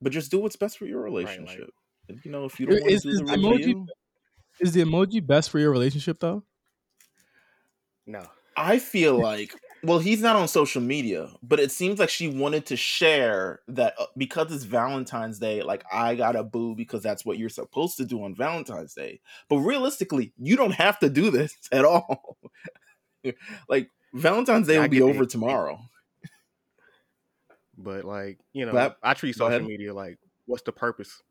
but 0.00 0.12
just 0.12 0.30
do 0.30 0.38
what's 0.38 0.56
best 0.56 0.78
for 0.78 0.86
your 0.86 1.02
relationship. 1.02 1.72
Right, 2.08 2.16
like, 2.16 2.24
you 2.24 2.30
know, 2.30 2.44
if 2.44 2.60
you 2.60 2.66
don't 2.66 2.80
want 2.80 3.02
to 3.02 3.10
do 3.10 3.24
the 3.24 3.32
emoji, 3.32 3.86
is 4.60 4.72
the 4.72 4.82
emoji 4.82 5.26
best 5.26 5.50
for 5.50 5.58
your 5.58 5.72
relationship 5.72 6.20
though? 6.20 6.44
No. 8.06 8.24
I 8.58 8.78
feel 8.78 9.18
like 9.22 9.54
well, 9.82 9.98
he's 9.98 10.20
not 10.20 10.36
on 10.36 10.48
social 10.48 10.82
media, 10.82 11.30
but 11.42 11.60
it 11.60 11.70
seems 11.70 11.98
like 11.98 12.10
she 12.10 12.28
wanted 12.28 12.66
to 12.66 12.76
share 12.76 13.60
that 13.68 13.94
uh, 13.98 14.06
because 14.16 14.52
it's 14.52 14.64
Valentine's 14.64 15.38
Day, 15.38 15.62
like 15.62 15.84
I 15.92 16.14
got 16.14 16.36
a 16.36 16.42
boo 16.42 16.74
because 16.74 17.02
that's 17.02 17.24
what 17.24 17.38
you're 17.38 17.48
supposed 17.48 17.96
to 17.98 18.04
do 18.04 18.24
on 18.24 18.34
Valentine's 18.34 18.94
Day. 18.94 19.20
But 19.48 19.58
realistically, 19.58 20.32
you 20.36 20.56
don't 20.56 20.72
have 20.72 20.98
to 21.00 21.08
do 21.08 21.30
this 21.30 21.56
at 21.72 21.84
all. 21.84 22.38
like 23.68 23.90
Valentine's 24.12 24.66
Day 24.66 24.78
will 24.78 24.88
be 24.88 25.02
over 25.02 25.26
tomorrow. 25.26 25.78
But 27.76 28.04
like, 28.04 28.40
you 28.52 28.66
know, 28.66 28.72
but, 28.72 28.98
I 29.02 29.14
treat 29.14 29.36
social 29.36 29.60
media 29.60 29.94
like 29.94 30.18
what's 30.46 30.64
the 30.64 30.72
purpose? 30.72 31.22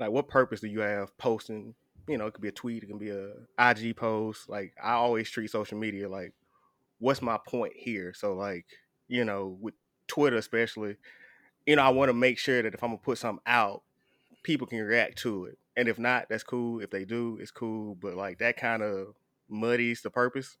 Like 0.00 0.10
what 0.10 0.28
purpose 0.28 0.60
do 0.60 0.68
you 0.68 0.80
have 0.80 1.16
posting? 1.18 1.74
You 2.08 2.16
know, 2.16 2.26
it 2.26 2.32
could 2.32 2.42
be 2.42 2.48
a 2.48 2.52
tweet, 2.52 2.82
it 2.82 2.86
can 2.86 2.98
be 2.98 3.10
a 3.10 3.32
IG 3.58 3.96
post. 3.96 4.48
Like 4.48 4.72
I 4.82 4.92
always 4.92 5.28
treat 5.28 5.50
social 5.50 5.76
media 5.76 6.08
like 6.08 6.32
what's 7.02 7.20
my 7.20 7.36
point 7.48 7.72
here? 7.74 8.14
So 8.14 8.34
like, 8.34 8.64
you 9.08 9.24
know, 9.24 9.58
with 9.60 9.74
Twitter 10.06 10.36
especially, 10.36 10.96
you 11.66 11.74
know, 11.74 11.82
I 11.82 11.88
want 11.88 12.10
to 12.10 12.14
make 12.14 12.38
sure 12.38 12.62
that 12.62 12.74
if 12.74 12.82
I'm 12.82 12.90
gonna 12.90 13.00
put 13.02 13.18
something 13.18 13.42
out, 13.44 13.82
people 14.44 14.68
can 14.68 14.78
react 14.78 15.18
to 15.18 15.46
it. 15.46 15.58
And 15.76 15.88
if 15.88 15.98
not, 15.98 16.26
that's 16.30 16.44
cool. 16.44 16.80
If 16.80 16.90
they 16.90 17.04
do, 17.04 17.38
it's 17.40 17.50
cool. 17.50 17.96
But 17.96 18.14
like 18.14 18.38
that 18.38 18.56
kind 18.56 18.82
of 18.82 19.16
muddies 19.48 20.02
the 20.02 20.10
purpose 20.10 20.56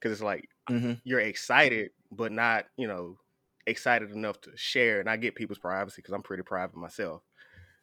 because 0.00 0.12
it's 0.12 0.22
like 0.22 0.48
mm-hmm. 0.70 0.94
you're 1.04 1.20
excited, 1.20 1.90
but 2.10 2.32
not, 2.32 2.64
you 2.78 2.88
know, 2.88 3.18
excited 3.66 4.12
enough 4.12 4.40
to 4.42 4.50
share. 4.56 4.98
And 4.98 5.10
I 5.10 5.18
get 5.18 5.34
people's 5.34 5.58
privacy 5.58 5.96
because 6.00 6.14
I'm 6.14 6.22
pretty 6.22 6.42
private 6.42 6.76
myself. 6.76 7.20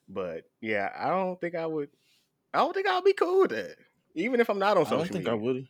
But 0.07 0.45
yeah, 0.61 0.89
I 0.97 1.09
don't 1.09 1.39
think 1.39 1.53
I 1.53 1.67
would. 1.67 1.89
I 2.55 2.57
don't 2.57 2.73
think 2.73 2.87
I'll 2.87 3.03
be 3.03 3.13
cool 3.13 3.41
with 3.41 3.51
that. 3.51 3.75
Even 4.15 4.39
if 4.39 4.49
I'm 4.49 4.57
not 4.57 4.77
on 4.77 4.85
social 4.85 4.95
I 4.95 5.03
don't 5.03 5.13
think 5.13 5.25
media. 5.25 5.31
I 5.31 5.35
would. 5.35 5.67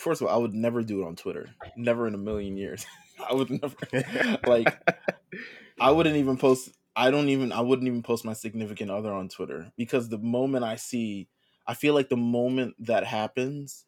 First 0.00 0.22
of 0.22 0.28
all, 0.28 0.34
I 0.34 0.38
would 0.38 0.54
never 0.54 0.82
do 0.82 1.02
it 1.02 1.06
on 1.06 1.14
Twitter. 1.14 1.50
Never 1.76 2.06
in 2.08 2.14
a 2.14 2.18
million 2.18 2.56
years. 2.56 2.86
I 3.30 3.34
would 3.34 3.50
never 3.50 3.76
like. 4.46 4.74
I 5.78 5.90
wouldn't 5.90 6.16
even 6.16 6.38
post. 6.38 6.70
I 6.96 7.10
don't 7.10 7.28
even. 7.28 7.52
I 7.52 7.60
wouldn't 7.60 7.86
even 7.86 8.02
post 8.02 8.24
my 8.24 8.32
significant 8.32 8.90
other 8.90 9.12
on 9.12 9.28
Twitter 9.28 9.70
because 9.76 10.08
the 10.08 10.18
moment 10.18 10.64
I 10.64 10.76
see, 10.76 11.28
I 11.66 11.74
feel 11.74 11.92
like 11.92 12.08
the 12.08 12.16
moment 12.16 12.76
that 12.80 13.04
happens, 13.04 13.84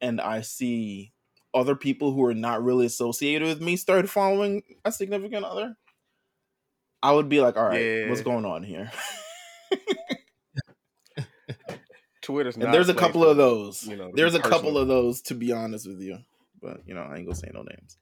and 0.00 0.18
I 0.18 0.40
see 0.40 1.12
other 1.52 1.76
people 1.76 2.12
who 2.12 2.24
are 2.24 2.34
not 2.34 2.64
really 2.64 2.86
associated 2.86 3.46
with 3.46 3.60
me 3.60 3.76
start 3.76 4.08
following 4.08 4.62
a 4.84 4.92
significant 4.92 5.44
other, 5.44 5.76
I 7.02 7.12
would 7.12 7.28
be 7.28 7.40
like, 7.40 7.56
all 7.56 7.68
right, 7.68 7.82
yeah. 7.82 8.08
what's 8.08 8.22
going 8.22 8.46
on 8.46 8.62
here? 8.62 8.90
Twitter's 12.22 12.56
and 12.56 12.72
there's 12.72 12.88
a, 12.88 12.92
a 12.92 12.96
couple 12.96 13.24
of 13.24 13.36
those. 13.36 13.86
You 13.86 13.96
know, 13.96 14.10
there's 14.14 14.34
a 14.34 14.40
couple 14.40 14.76
of 14.76 14.88
those 14.88 15.22
to 15.22 15.34
be 15.34 15.52
honest 15.52 15.86
with 15.86 16.00
you, 16.00 16.18
but 16.60 16.82
you 16.86 16.94
know, 16.94 17.02
I 17.02 17.16
ain't 17.16 17.26
gonna 17.26 17.34
say 17.34 17.50
no 17.52 17.62
names. 17.62 17.98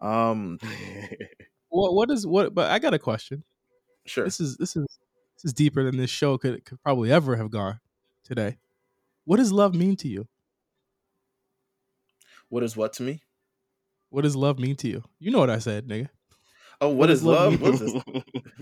Um, 0.00 0.58
what 1.68 1.94
what 1.94 2.10
is 2.10 2.26
what? 2.26 2.54
But 2.54 2.70
I 2.70 2.78
got 2.78 2.94
a 2.94 2.98
question. 2.98 3.44
Sure. 4.06 4.24
This 4.24 4.40
is 4.40 4.56
this 4.56 4.76
is 4.76 4.86
this 5.36 5.44
is 5.44 5.52
deeper 5.52 5.84
than 5.84 5.96
this 5.96 6.10
show 6.10 6.38
could 6.38 6.64
could 6.64 6.82
probably 6.82 7.12
ever 7.12 7.36
have 7.36 7.50
gone 7.50 7.80
today. 8.24 8.58
What 9.24 9.36
does 9.36 9.52
love 9.52 9.74
mean 9.74 9.96
to 9.96 10.08
you? 10.08 10.28
What 12.48 12.62
is 12.62 12.76
what 12.76 12.94
to 12.94 13.02
me? 13.02 13.20
What 14.08 14.22
does 14.22 14.34
love 14.34 14.58
mean 14.58 14.76
to 14.76 14.88
you? 14.88 15.04
You 15.18 15.30
know 15.30 15.38
what 15.38 15.50
I 15.50 15.58
said, 15.58 15.86
nigga. 15.86 16.08
Oh, 16.80 16.88
what, 16.88 16.96
what 16.96 17.10
is 17.10 17.24
love? 17.24 17.60
What's 17.60 17.80
this? 17.80 17.92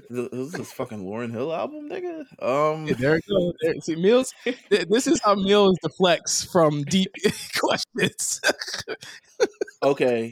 this 0.09 0.29
is 0.33 0.53
this 0.53 0.73
fucking 0.73 1.05
Lauryn 1.05 1.31
Hill 1.31 1.53
album, 1.53 1.91
nigga. 1.91 2.21
Um, 2.43 2.87
yeah, 2.87 2.95
there 2.99 3.17
it 3.17 3.25
goes. 3.29 3.53
There, 3.61 3.75
see, 3.83 3.95
Meelz. 3.95 4.33
this 4.89 5.07
is 5.07 5.21
how 5.23 5.35
Meelz 5.35 5.75
deflects 5.83 6.43
from 6.45 6.83
deep 6.85 7.13
questions. 7.59 8.41
okay, 9.83 10.31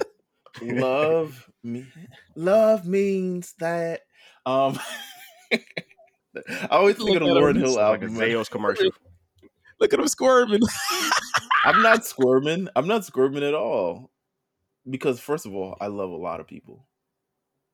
love 0.62 1.50
me. 1.62 1.86
Love 2.34 2.86
means 2.86 3.54
that. 3.58 4.00
Um, 4.46 4.78
I 5.52 6.66
always 6.70 6.96
think 6.96 7.20
of 7.20 7.20
the 7.20 7.34
Lauryn 7.34 7.56
Hill 7.56 7.78
album. 7.78 8.14
Like 8.14 8.28
a 8.28 8.32
Zales 8.32 8.50
commercial. 8.50 8.90
Look 9.78 9.92
at 9.92 10.00
him 10.00 10.08
squirming. 10.08 10.60
I'm 11.64 11.82
not 11.82 12.06
squirming. 12.06 12.68
I'm 12.76 12.86
not 12.86 13.04
squirming 13.04 13.42
at 13.42 13.54
all. 13.54 14.10
Because 14.88 15.20
first 15.20 15.46
of 15.46 15.54
all, 15.54 15.76
I 15.80 15.88
love 15.88 16.10
a 16.10 16.16
lot 16.16 16.40
of 16.40 16.46
people. 16.46 16.86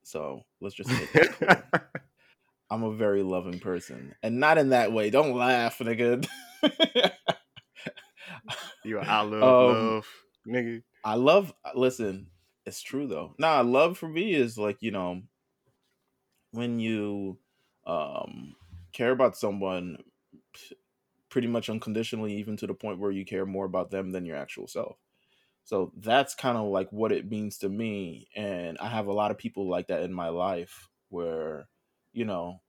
So 0.03 0.43
let's 0.61 0.75
just 0.75 0.91
I'm 2.71 2.85
a 2.85 2.95
very 2.95 3.23
loving 3.23 3.59
person. 3.59 4.15
And 4.23 4.39
not 4.39 4.59
in 4.59 4.71
that 4.71 4.93
way. 4.93 5.11
Don't 5.11 5.35
laugh, 5.35 5.79
nigga. 5.79 6.27
you 8.85 8.99
I 8.99 9.23
love 9.23 9.43
um, 9.43 9.93
love, 9.93 10.07
nigga. 10.47 10.83
I 11.05 11.15
love 11.15 11.53
listen, 11.75 12.29
it's 12.65 12.81
true 12.81 13.07
though. 13.07 13.35
Nah, 13.39 13.61
love 13.63 13.99
for 13.99 14.09
me 14.09 14.35
is 14.35 14.57
like, 14.57 14.79
you 14.81 14.93
know, 14.93 15.23
when 16.53 16.79
you 16.79 17.39
um 17.87 18.55
care 18.93 19.11
about 19.11 19.37
someone 19.37 19.99
pretty 21.29 21.47
much 21.47 21.71
unconditionally, 21.71 22.35
even 22.35 22.57
to 22.57 22.67
the 22.67 22.75
point 22.75 22.99
where 22.99 23.11
you 23.11 23.25
care 23.25 23.47
more 23.47 23.65
about 23.65 23.91
them 23.91 24.11
than 24.11 24.27
your 24.27 24.37
actual 24.37 24.67
self. 24.67 24.97
So 25.65 25.93
that's 25.97 26.35
kind 26.35 26.59
of 26.59 26.69
like 26.69 26.91
what 26.93 27.13
it 27.13 27.31
means 27.31 27.59
to 27.59 27.69
me. 27.69 28.29
And 28.35 28.79
I 28.79 28.89
have 28.89 29.07
a 29.07 29.13
lot 29.13 29.31
of 29.31 29.39
people 29.39 29.69
like 29.69 29.89
that 29.89 30.03
in 30.03 30.13
my 30.13 30.29
life 30.29 30.89
where, 31.09 31.69
you 32.13 32.25
know, 32.25 32.61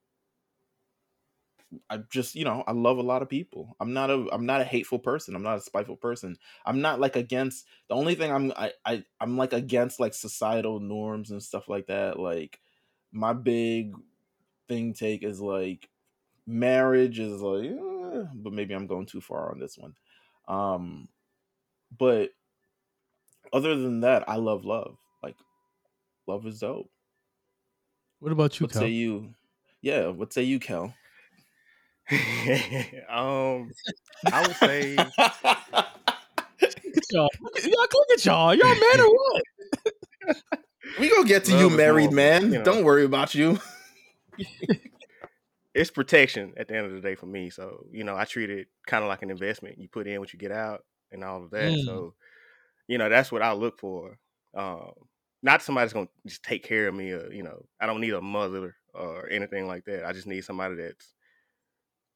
I 1.89 1.97
just, 2.09 2.35
you 2.35 2.43
know, 2.43 2.63
I 2.67 2.73
love 2.73 2.97
a 2.97 3.01
lot 3.03 3.21
of 3.21 3.29
people. 3.29 3.75
I'm 3.79 3.93
not 3.93 4.09
a 4.09 4.27
I'm 4.31 4.45
not 4.45 4.59
a 4.61 4.65
hateful 4.65 4.99
person. 4.99 5.35
I'm 5.35 5.43
not 5.43 5.57
a 5.57 5.61
spiteful 5.61 5.95
person. 5.95 6.37
I'm 6.65 6.81
not 6.81 6.99
like 6.99 7.15
against 7.15 7.65
the 7.87 7.95
only 7.95 8.15
thing 8.15 8.31
I'm 8.31 8.51
I, 8.57 8.73
I 8.85 9.05
I'm 9.21 9.37
like 9.37 9.53
against 9.53 9.99
like 9.99 10.13
societal 10.13 10.79
norms 10.79 11.31
and 11.31 11.41
stuff 11.41 11.69
like 11.69 11.87
that. 11.87 12.19
Like 12.19 12.59
my 13.11 13.31
big 13.33 13.95
thing 14.67 14.93
take 14.93 15.23
is 15.23 15.41
like 15.41 15.89
marriage 16.47 17.19
is 17.19 17.41
like 17.41 17.65
eh, 17.71 18.25
but 18.35 18.53
maybe 18.53 18.73
I'm 18.75 18.87
going 18.87 19.07
too 19.07 19.21
far 19.21 19.51
on 19.51 19.59
this 19.59 19.77
one. 19.77 19.95
Um 20.47 21.09
but 21.97 22.31
other 23.53 23.75
than 23.75 24.01
that, 24.01 24.27
I 24.27 24.35
love 24.35 24.65
love. 24.65 24.97
Like 25.23 25.35
love 26.27 26.45
is 26.45 26.59
dope. 26.59 26.89
What 28.19 28.31
about 28.31 28.59
you, 28.59 28.65
what 28.65 28.73
Kel? 28.73 28.81
say 28.83 28.89
you? 28.89 29.33
Yeah, 29.81 30.07
what 30.07 30.33
say 30.33 30.43
you, 30.43 30.59
Kel? 30.59 30.93
um 33.09 33.71
I 34.31 34.41
would 34.41 34.55
say 34.57 34.95
look 34.97 35.13
at 36.97 37.11
y'all. 37.11 37.29
Y'all 37.63 37.87
look 37.93 38.11
at 38.13 38.25
y'all. 38.25 38.53
Y'all 38.53 38.67
man 38.67 38.99
or 38.99 39.09
what? 39.09 39.43
we 40.99 41.09
gonna 41.09 41.27
get 41.27 41.45
to 41.45 41.51
love 41.51 41.61
you, 41.61 41.69
married 41.77 42.11
man. 42.11 42.51
You 42.51 42.59
know. 42.59 42.63
Don't 42.63 42.83
worry 42.83 43.05
about 43.05 43.33
you 43.33 43.59
it's 45.73 45.91
protection 45.91 46.53
at 46.57 46.67
the 46.67 46.75
end 46.75 46.85
of 46.85 46.93
the 46.93 47.01
day 47.01 47.15
for 47.15 47.25
me. 47.25 47.49
So, 47.49 47.85
you 47.91 48.03
know, 48.03 48.15
I 48.15 48.25
treat 48.25 48.49
it 48.49 48.67
kind 48.87 49.03
of 49.03 49.07
like 49.07 49.21
an 49.21 49.31
investment. 49.31 49.79
You 49.79 49.87
put 49.87 50.07
in 50.07 50.19
what 50.19 50.33
you 50.33 50.39
get 50.39 50.51
out 50.51 50.83
and 51.11 51.23
all 51.23 51.43
of 51.43 51.51
that. 51.51 51.71
Mm. 51.71 51.85
So, 51.85 52.13
you 52.87 52.97
know, 52.97 53.09
that's 53.09 53.31
what 53.31 53.41
I 53.41 53.53
look 53.53 53.79
for. 53.79 54.17
Um, 54.55 54.91
not 55.43 55.61
somebody's 55.61 55.93
gonna 55.93 56.07
just 56.25 56.43
take 56.43 56.63
care 56.63 56.87
of 56.87 56.95
me 56.95 57.11
or, 57.11 57.31
you 57.31 57.43
know, 57.43 57.65
I 57.79 57.85
don't 57.85 58.01
need 58.01 58.13
a 58.13 58.21
mother 58.21 58.75
or 58.93 59.29
anything 59.29 59.67
like 59.67 59.85
that. 59.85 60.05
I 60.05 60.13
just 60.13 60.27
need 60.27 60.43
somebody 60.43 60.75
that's 60.75 61.13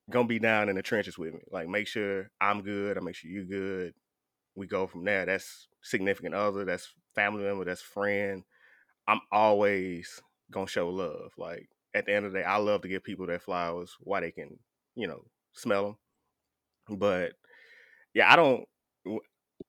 gonna 0.10 0.28
be 0.28 0.40
down 0.40 0.70
in 0.70 0.76
the 0.76 0.84
trenches 0.84 1.18
with 1.18 1.34
me. 1.34 1.40
Like 1.52 1.68
make 1.68 1.88
sure 1.88 2.30
I'm 2.40 2.62
good. 2.62 2.98
I 2.98 3.02
make 3.02 3.16
sure 3.16 3.32
you're 3.32 3.46
good. 3.46 3.94
We 4.56 4.68
go 4.68 4.88
from 4.88 5.04
there. 5.06 5.26
That's 5.26 5.68
significant 5.82 6.36
other. 6.36 6.66
That's 6.66 6.94
family 7.16 7.44
member. 7.44 7.66
That's 7.66 7.82
friend. 7.82 8.44
I'm 9.08 9.22
always 9.32 10.22
gonna 10.52 10.68
show 10.68 10.90
love. 10.90 11.32
Like 11.38 11.70
at 11.94 12.06
the 12.06 12.14
end 12.14 12.26
of 12.26 12.34
the 12.34 12.40
day, 12.40 12.46
I 12.46 12.58
love 12.58 12.82
to 12.82 12.88
give 12.88 13.04
people 13.04 13.26
their 13.26 13.40
flowers 13.40 13.96
while 14.00 14.22
they 14.22 14.32
can, 14.32 14.58
you 14.96 15.08
know, 15.08 15.24
smell 15.54 15.98
them. 16.88 17.00
But 17.00 17.34
yeah, 18.14 18.32
I 18.32 18.36
don't. 18.36 18.66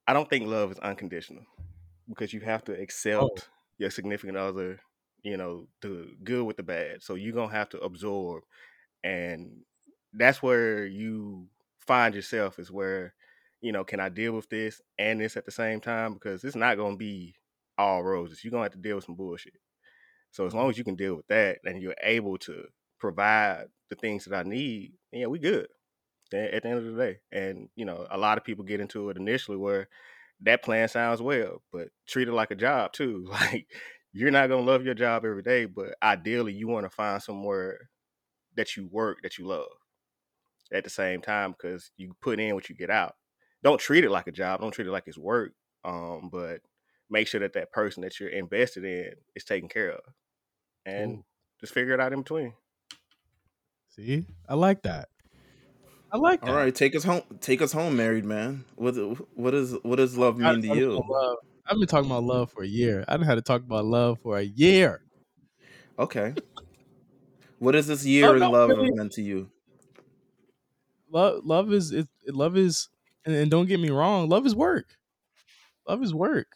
I 0.06 0.12
don't 0.12 0.28
think 0.28 0.46
love 0.46 0.72
is 0.72 0.78
unconditional 0.78 1.44
because 2.08 2.32
you 2.32 2.40
have 2.40 2.64
to 2.64 2.76
oh. 2.76 2.82
accept 2.82 3.22
oh. 3.22 3.36
your 3.78 3.90
significant 3.90 4.38
other. 4.38 4.80
You 5.22 5.36
know, 5.36 5.66
the 5.82 6.08
good 6.22 6.44
with 6.44 6.56
the 6.56 6.62
bad. 6.62 7.02
So 7.02 7.16
you're 7.16 7.32
gonna 7.32 7.52
have 7.52 7.68
to 7.70 7.80
absorb, 7.80 8.44
and 9.02 9.62
that's 10.12 10.40
where 10.40 10.86
you 10.86 11.48
find 11.80 12.14
yourself. 12.14 12.60
Is 12.60 12.70
where 12.70 13.14
you 13.60 13.72
know, 13.72 13.82
can 13.82 13.98
I 13.98 14.08
deal 14.08 14.32
with 14.32 14.48
this 14.48 14.80
and 14.98 15.20
this 15.20 15.36
at 15.36 15.44
the 15.44 15.50
same 15.50 15.80
time? 15.80 16.14
Because 16.14 16.44
it's 16.44 16.54
not 16.54 16.76
gonna 16.76 16.96
be 16.96 17.34
all 17.76 18.04
roses. 18.04 18.44
You're 18.44 18.52
gonna 18.52 18.64
have 18.64 18.72
to 18.72 18.78
deal 18.78 18.96
with 18.96 19.04
some 19.04 19.16
bullshit. 19.16 19.54
So 20.30 20.46
as 20.46 20.54
long 20.54 20.70
as 20.70 20.78
you 20.78 20.84
can 20.84 20.96
deal 20.96 21.16
with 21.16 21.26
that 21.28 21.58
and 21.64 21.80
you're 21.80 21.94
able 22.02 22.38
to 22.38 22.64
provide 23.00 23.64
the 23.88 23.96
things 23.96 24.24
that 24.24 24.34
I 24.36 24.48
need, 24.48 24.92
yeah, 25.12 25.26
we 25.26 25.38
good. 25.38 25.68
At 26.32 26.62
the 26.62 26.68
end 26.68 26.78
of 26.78 26.84
the 26.84 27.00
day, 27.00 27.20
and 27.30 27.68
you 27.76 27.84
know, 27.84 28.06
a 28.10 28.18
lot 28.18 28.38
of 28.38 28.44
people 28.44 28.64
get 28.64 28.80
into 28.80 29.10
it 29.10 29.16
initially 29.16 29.56
where 29.56 29.88
that 30.40 30.62
plan 30.62 30.88
sounds 30.88 31.22
well, 31.22 31.62
but 31.72 31.88
treat 32.06 32.28
it 32.28 32.32
like 32.32 32.50
a 32.50 32.56
job 32.56 32.92
too. 32.92 33.28
Like 33.30 33.72
you're 34.12 34.30
not 34.30 34.48
gonna 34.48 34.62
love 34.62 34.84
your 34.84 34.94
job 34.94 35.24
every 35.24 35.42
day, 35.42 35.66
but 35.66 35.94
ideally 36.02 36.52
you 36.54 36.68
want 36.68 36.84
to 36.84 36.90
find 36.90 37.22
somewhere 37.22 37.90
that 38.56 38.76
you 38.76 38.86
work 38.86 39.22
that 39.22 39.38
you 39.38 39.46
love 39.46 39.68
at 40.72 40.84
the 40.84 40.90
same 40.90 41.20
time 41.20 41.52
because 41.52 41.90
you 41.96 42.14
put 42.20 42.40
in 42.40 42.54
what 42.54 42.68
you 42.68 42.74
get 42.74 42.90
out. 42.90 43.16
Don't 43.62 43.80
treat 43.80 44.04
it 44.04 44.10
like 44.10 44.26
a 44.26 44.32
job. 44.32 44.60
Don't 44.60 44.72
treat 44.72 44.86
it 44.86 44.92
like 44.92 45.04
it's 45.06 45.18
work. 45.18 45.52
Um, 45.84 46.28
but 46.30 46.60
make 47.10 47.28
sure 47.28 47.40
that 47.40 47.52
that 47.54 47.72
person 47.72 48.02
that 48.02 48.18
you're 48.18 48.28
invested 48.28 48.84
in 48.84 49.14
is 49.34 49.44
taken 49.44 49.68
care 49.68 49.90
of, 49.92 50.00
and 50.86 51.18
Ooh. 51.18 51.24
just 51.60 51.72
figure 51.74 51.94
it 51.94 52.00
out 52.00 52.12
in 52.12 52.20
between. 52.22 52.54
See, 53.88 54.26
I 54.48 54.54
like 54.54 54.82
that. 54.82 55.08
I 56.12 56.18
like 56.18 56.40
that. 56.40 56.50
All 56.50 56.56
right, 56.56 56.74
take 56.74 56.94
us 56.94 57.04
home. 57.04 57.22
Take 57.40 57.60
us 57.62 57.72
home, 57.72 57.96
married 57.96 58.24
man. 58.24 58.64
What 58.76 58.94
what 59.34 59.54
is 59.54 59.76
what 59.82 59.96
does 59.96 60.16
love 60.16 60.38
mean 60.38 60.62
to 60.62 60.76
you? 60.76 61.02
I've 61.68 61.78
been 61.78 61.88
talking 61.88 62.10
about 62.10 62.22
love 62.22 62.52
for 62.52 62.62
a 62.62 62.66
year. 62.66 63.04
I 63.08 63.16
don't 63.16 63.26
had 63.26 63.34
to 63.34 63.42
talk 63.42 63.62
about 63.62 63.84
love 63.84 64.20
for 64.22 64.38
a 64.38 64.42
year. 64.44 65.02
Okay. 65.98 66.34
what 67.58 67.74
is 67.74 67.86
this 67.86 68.04
year 68.04 68.38
no, 68.38 68.50
love 68.50 68.68
really. 68.70 68.90
meant 68.92 69.12
to 69.12 69.22
you? 69.22 69.50
Love, 71.10 71.44
love 71.44 71.72
is 71.72 71.92
it, 71.92 72.08
love 72.28 72.56
is, 72.56 72.88
and, 73.24 73.34
and 73.34 73.50
don't 73.50 73.66
get 73.66 73.80
me 73.80 73.90
wrong, 73.90 74.28
love 74.28 74.46
is 74.46 74.54
work. 74.54 74.96
Love 75.88 76.02
is 76.02 76.14
work. 76.14 76.48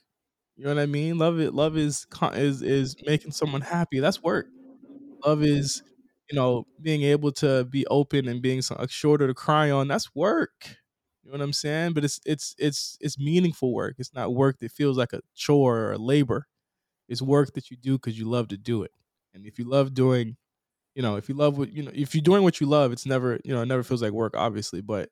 You 0.57 0.65
know 0.65 0.75
what 0.75 0.83
I 0.83 0.87
mean? 0.87 1.17
Love 1.17 1.41
it. 1.41 1.55
Love 1.55 1.77
is 1.77 2.07
is 2.35 2.63
is 2.63 2.97
making 3.07 3.33
someone 3.33 3.63
happy. 3.63 4.01
That's 4.01 4.23
work. 4.23 4.47
Love 5.25 5.43
is, 5.43 5.83
you 6.31 6.37
know, 6.37 6.67
being 6.81 7.03
able 7.03 7.33
to 7.33 7.65
be 7.65 7.87
open 7.89 8.29
and 8.29 8.43
being 8.43 8.63
a 8.77 8.89
shoulder 8.89 9.27
to 9.27 9.35
cry 9.35 9.71
on. 9.71 9.89
That's 9.89 10.15
work. 10.15 10.77
You 11.23 11.31
know 11.33 11.39
what 11.39 11.45
I'm 11.45 11.53
saying? 11.53 11.93
But 11.95 12.05
it's 12.05 12.21
it's 12.25 12.55
it's 12.59 12.97
it's 13.01 13.19
meaningful 13.19 13.75
work. 13.75 13.97
It's 13.99 14.15
not 14.15 14.35
work 14.35 14.59
that 14.61 14.73
feels 14.73 14.97
like 14.97 15.13
a 15.13 15.21
chore 15.35 15.79
or 15.79 15.93
a 15.93 15.99
labor. 15.99 16.47
It's 17.09 17.23
work 17.23 17.55
that 17.55 17.71
you 17.71 17.77
do 17.77 17.99
because 17.99 18.19
you 18.19 18.27
love 18.29 18.49
to 18.49 18.57
do 18.57 18.83
it. 18.83 18.93
And 19.35 19.47
if 19.47 19.59
you 19.59 19.65
love 19.69 19.95
doing, 19.95 20.37
you 20.95 21.03
know, 21.03 21.17
if 21.17 21.29
you 21.29 21.35
love 21.37 21.59
what 21.59 21.73
you 21.73 21.85
know, 21.85 21.93
if 21.95 22.15
you're 22.15 22.23
doing 22.23 22.43
what 22.45 22.61
you 22.61 22.67
love, 22.69 22.93
it's 22.93 23.07
never 23.07 23.41
you 23.45 23.55
know, 23.55 23.63
it 23.63 23.67
never 23.67 23.83
feels 23.85 24.03
like 24.03 24.13
work, 24.13 24.35
obviously. 24.37 24.81
But 24.83 25.11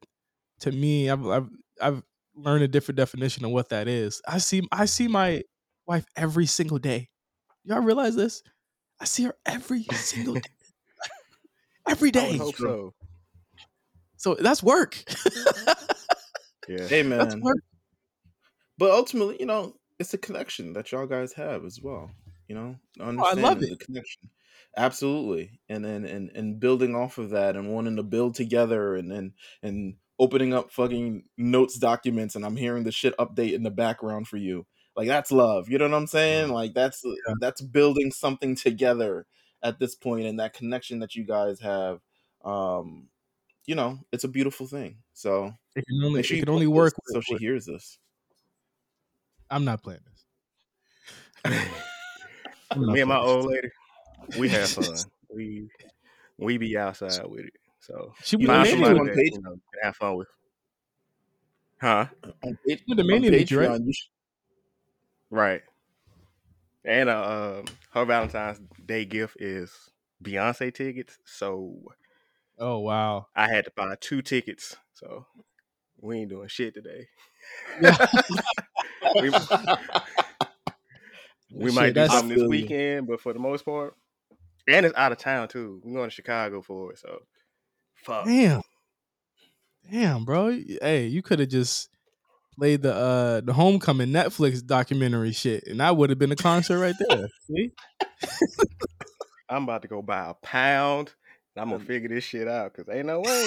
to 0.61 0.73
me, 0.73 1.11
I've 1.11 1.27
I've 1.27 1.49
I've 1.81 2.03
learn 2.35 2.63
a 2.63 2.69
different 2.69 2.97
definition 2.97 3.45
of 3.45 3.51
what 3.53 3.71
that 3.71 3.89
is. 3.89 4.23
I 4.27 4.39
see 4.39 4.63
I 4.73 4.87
see 4.87 5.09
my 5.09 5.43
wife 5.87 6.07
every 6.17 6.47
single 6.47 6.79
day. 6.79 7.09
Y'all 7.65 7.81
realize 7.83 8.17
this? 8.17 8.43
I 9.01 9.07
see 9.07 9.25
her 9.25 9.37
every 9.47 9.85
single 9.85 10.35
day. 10.41 10.43
Every 11.89 12.11
day. 12.11 12.39
so. 12.57 12.95
so 14.17 14.35
that's 14.35 14.63
work. 14.63 15.03
yeah. 16.69 16.87
Hey 16.87 17.03
man. 17.03 17.43
But 18.79 18.93
ultimately, 18.93 19.37
you 19.41 19.47
know, 19.47 19.75
it's 19.99 20.15
a 20.15 20.19
connection 20.19 20.73
that 20.75 20.93
y'all 20.93 21.07
guys 21.07 21.33
have 21.33 21.65
as 21.65 21.81
well. 21.83 22.11
You 22.47 22.55
know, 22.55 22.77
oh, 23.01 23.25
I 23.25 23.33
love 23.35 23.63
it. 23.63 23.71
The 23.71 23.85
connection. 23.85 24.31
Absolutely. 24.77 25.61
And 25.69 25.85
then 25.85 26.05
and, 26.05 26.31
and 26.35 26.61
building 26.61 26.95
off 26.95 27.19
of 27.19 27.31
that 27.31 27.57
and 27.57 27.73
wanting 27.73 27.97
to 27.97 28.03
build 28.03 28.35
together 28.35 28.95
and 28.95 29.13
and 29.13 29.33
and 29.63 29.95
opening 30.21 30.53
up 30.53 30.71
fucking 30.73 31.25
notes 31.37 31.79
documents 31.79 32.35
and 32.35 32.45
I'm 32.45 32.57
hearing 32.57 32.85
the 32.85 32.93
shit 32.93 33.17
update 33.19 33.55
in 33.55 33.63
the 33.63 33.71
background 33.71 34.29
for 34.29 34.37
you. 34.37 34.67
Like 34.97 35.09
that's 35.09 35.33
love. 35.33 35.69
You 35.69 35.79
know 35.79 35.89
what 35.89 35.97
I'm 35.97 36.07
saying? 36.07 36.51
Like 36.51 36.75
that's 36.75 37.03
yeah. 37.05 37.35
that's 37.41 37.61
building 37.61 38.11
something 38.11 38.55
together 38.57 39.27
at 39.63 39.79
this 39.79 39.95
point 39.95 40.27
and 40.27 40.41
that 40.41 40.55
connection 40.55 41.01
that 41.01 41.15
you 41.15 41.25
guys 41.25 41.61
have 41.61 42.01
um 42.45 43.09
you 43.69 43.75
know, 43.75 43.99
it's 44.13 44.25
a 44.25 44.29
beautiful 44.29 44.67
thing. 44.67 44.97
So 45.13 45.53
it 45.77 45.85
can 45.87 46.03
only, 46.03 46.23
sure 46.23 46.39
it 46.39 46.41
can 46.41 46.49
only 46.49 46.67
work 46.67 46.95
so 47.09 47.21
she 47.21 47.37
hears 47.37 47.67
this. 47.67 47.99
I'm 49.51 49.67
not 49.67 49.83
playing 49.83 50.01
this. 51.45 51.63
Me 52.77 53.01
and 53.01 53.09
my 53.09 53.19
old 53.19 53.47
lady, 53.47 53.69
we 54.39 54.49
have 54.49 54.69
fun. 54.71 54.97
we 55.35 55.69
we 56.39 56.59
be 56.59 56.77
outside 56.77 57.27
with 57.27 57.47
it. 57.47 57.53
So 57.81 58.15
she 58.23 58.37
would 58.37 58.49
have 58.49 58.79
made 58.79 58.99
on 58.99 59.09
page. 59.09 59.33
You 59.33 59.43
know, 59.43 59.57
have 59.83 59.97
fun 59.97 60.17
with. 60.17 60.29
Huh? 61.81 62.07
On, 62.43 62.59
page, 62.67 62.83
on 62.91 62.97
Patreon, 62.97 63.69
right? 63.71 63.81
Should... 63.95 64.09
right. 65.31 65.63
And 66.85 67.09
uh, 67.09 67.59
um, 67.59 67.65
her 67.93 68.05
Valentine's 68.05 68.61
Day 68.85 69.05
gift 69.05 69.37
is 69.41 69.73
Beyonce 70.23 70.73
tickets. 70.73 71.19
So, 71.25 71.75
oh 72.59 72.79
wow, 72.79 73.27
I 73.35 73.49
had 73.49 73.65
to 73.65 73.73
buy 73.77 73.97
two 74.01 74.23
tickets. 74.23 74.77
So 74.95 75.27
we 76.01 76.21
ain't 76.21 76.31
doing 76.31 76.49
shit 76.49 76.75
today. 76.75 77.09
we, 79.21 79.31
we 81.53 81.73
might 81.73 81.95
do 81.95 82.07
something 82.07 82.37
this 82.37 82.49
weekend, 82.49 83.07
but 83.07 83.21
for 83.21 83.33
the 83.33 83.39
most 83.39 83.65
part, 83.65 83.95
and 84.67 84.87
it's 84.87 84.97
out 84.97 85.13
of 85.13 85.19
town 85.19 85.49
too. 85.49 85.81
We're 85.85 85.95
going 85.95 86.11
to 86.11 86.15
Chicago 86.15 86.63
for 86.63 86.93
it, 86.93 86.99
so 86.99 87.21
Fuck. 88.05 88.27
Damn. 88.27 88.63
Damn, 89.91 90.25
bro. 90.25 90.59
Hey, 90.81 91.07
you 91.07 91.23
could 91.23 91.41
have 91.41 91.49
just 91.49 91.89
played 92.59 92.83
the 92.83 92.95
uh 92.95 93.41
the 93.41 93.53
homecoming 93.53 94.09
Netflix 94.09 94.65
documentary 94.65 95.33
shit, 95.33 95.65
and 95.67 95.81
that 95.81 95.97
would 95.97 96.11
have 96.11 96.19
been 96.19 96.33
a 96.33 96.37
concert 96.37 96.79
right 96.79 96.95
there. 97.09 97.29
See? 97.47 97.73
I'm 99.49 99.65
about 99.65 99.83
to 99.83 99.89
go 99.89 100.03
buy 100.03 100.29
a 100.29 100.35
pound. 100.35 101.15
And 101.57 101.63
I'm 101.63 101.71
gonna 101.71 101.85
figure 101.85 102.09
this 102.09 102.25
shit 102.25 102.49
out 102.49 102.75
because 102.75 102.93
ain't 102.95 103.07
no 103.07 103.21
way. 103.25 103.47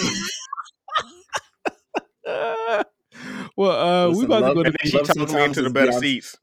well, 3.55 3.71
uh, 3.71 4.07
Listen, 4.07 4.19
we 4.19 4.25
about 4.25 4.47
to 4.49 4.55
go 4.55 4.63
to. 4.63 4.73
She 4.83 4.91
talked 4.91 5.15
me 5.15 5.43
into 5.43 5.61
the 5.61 5.69
better 5.69 5.91
Beyonce. 5.91 5.99
seats. 5.99 6.37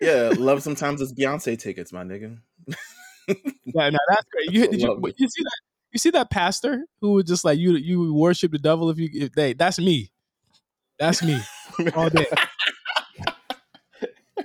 Yeah, 0.00 0.32
love 0.38 0.62
sometimes 0.62 1.02
it's 1.02 1.12
Beyonce 1.12 1.58
tickets, 1.58 1.92
my 1.92 2.04
nigga. 2.04 2.38
yeah, 3.28 3.90
no, 3.90 3.98
that's 4.08 4.26
great. 4.32 4.50
You, 4.50 4.68
did 4.68 4.80
you, 4.80 5.14
you 5.18 5.28
see 5.28 5.42
that? 5.42 5.60
You 5.92 5.98
see 5.98 6.10
that 6.10 6.30
pastor 6.30 6.86
who 7.00 7.12
was 7.14 7.24
just 7.24 7.44
like 7.44 7.58
you 7.58 7.72
you 7.74 8.14
worship 8.14 8.52
the 8.52 8.58
devil 8.58 8.90
if 8.90 8.98
you 8.98 9.10
if 9.12 9.32
they 9.32 9.52
that's 9.52 9.78
me. 9.78 10.10
That's 11.00 11.22
me 11.22 11.40
all 11.96 12.10
day. 12.10 12.26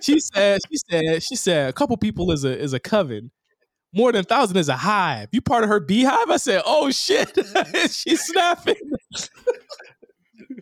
she 0.01 0.21
said, 0.21 0.61
she 0.71 0.77
said, 0.89 1.21
she 1.21 1.35
said 1.35 1.69
a 1.69 1.73
couple 1.73 1.97
people 1.97 2.31
is 2.31 2.45
a 2.45 2.57
is 2.57 2.71
a 2.71 2.79
coven. 2.79 3.31
More 3.93 4.11
than 4.11 4.21
a 4.21 4.23
thousand 4.23 4.57
is 4.57 4.69
a 4.69 4.77
hive. 4.77 5.29
You 5.31 5.41
part 5.41 5.63
of 5.63 5.69
her 5.69 5.79
beehive? 5.81 6.29
I 6.29 6.37
said, 6.37 6.61
oh 6.65 6.91
shit. 6.91 7.37
She's 7.89 8.25
snapping. 8.25 8.75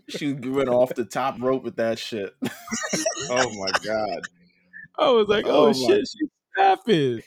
she 0.10 0.34
went 0.34 0.69
off 0.69 0.93
the 0.95 1.06
top 1.06 1.39
rope 1.39 1.63
with 1.63 1.75
that 1.77 1.99
shit. 1.99 2.34
oh 3.29 3.49
my 3.60 3.71
god. 3.84 4.21
I 4.97 5.10
was 5.12 5.27
like, 5.27 5.45
oh, 5.47 5.67
oh 5.67 5.73
shit, 5.73 6.08
she's 6.08 6.29
snapping. 6.56 7.21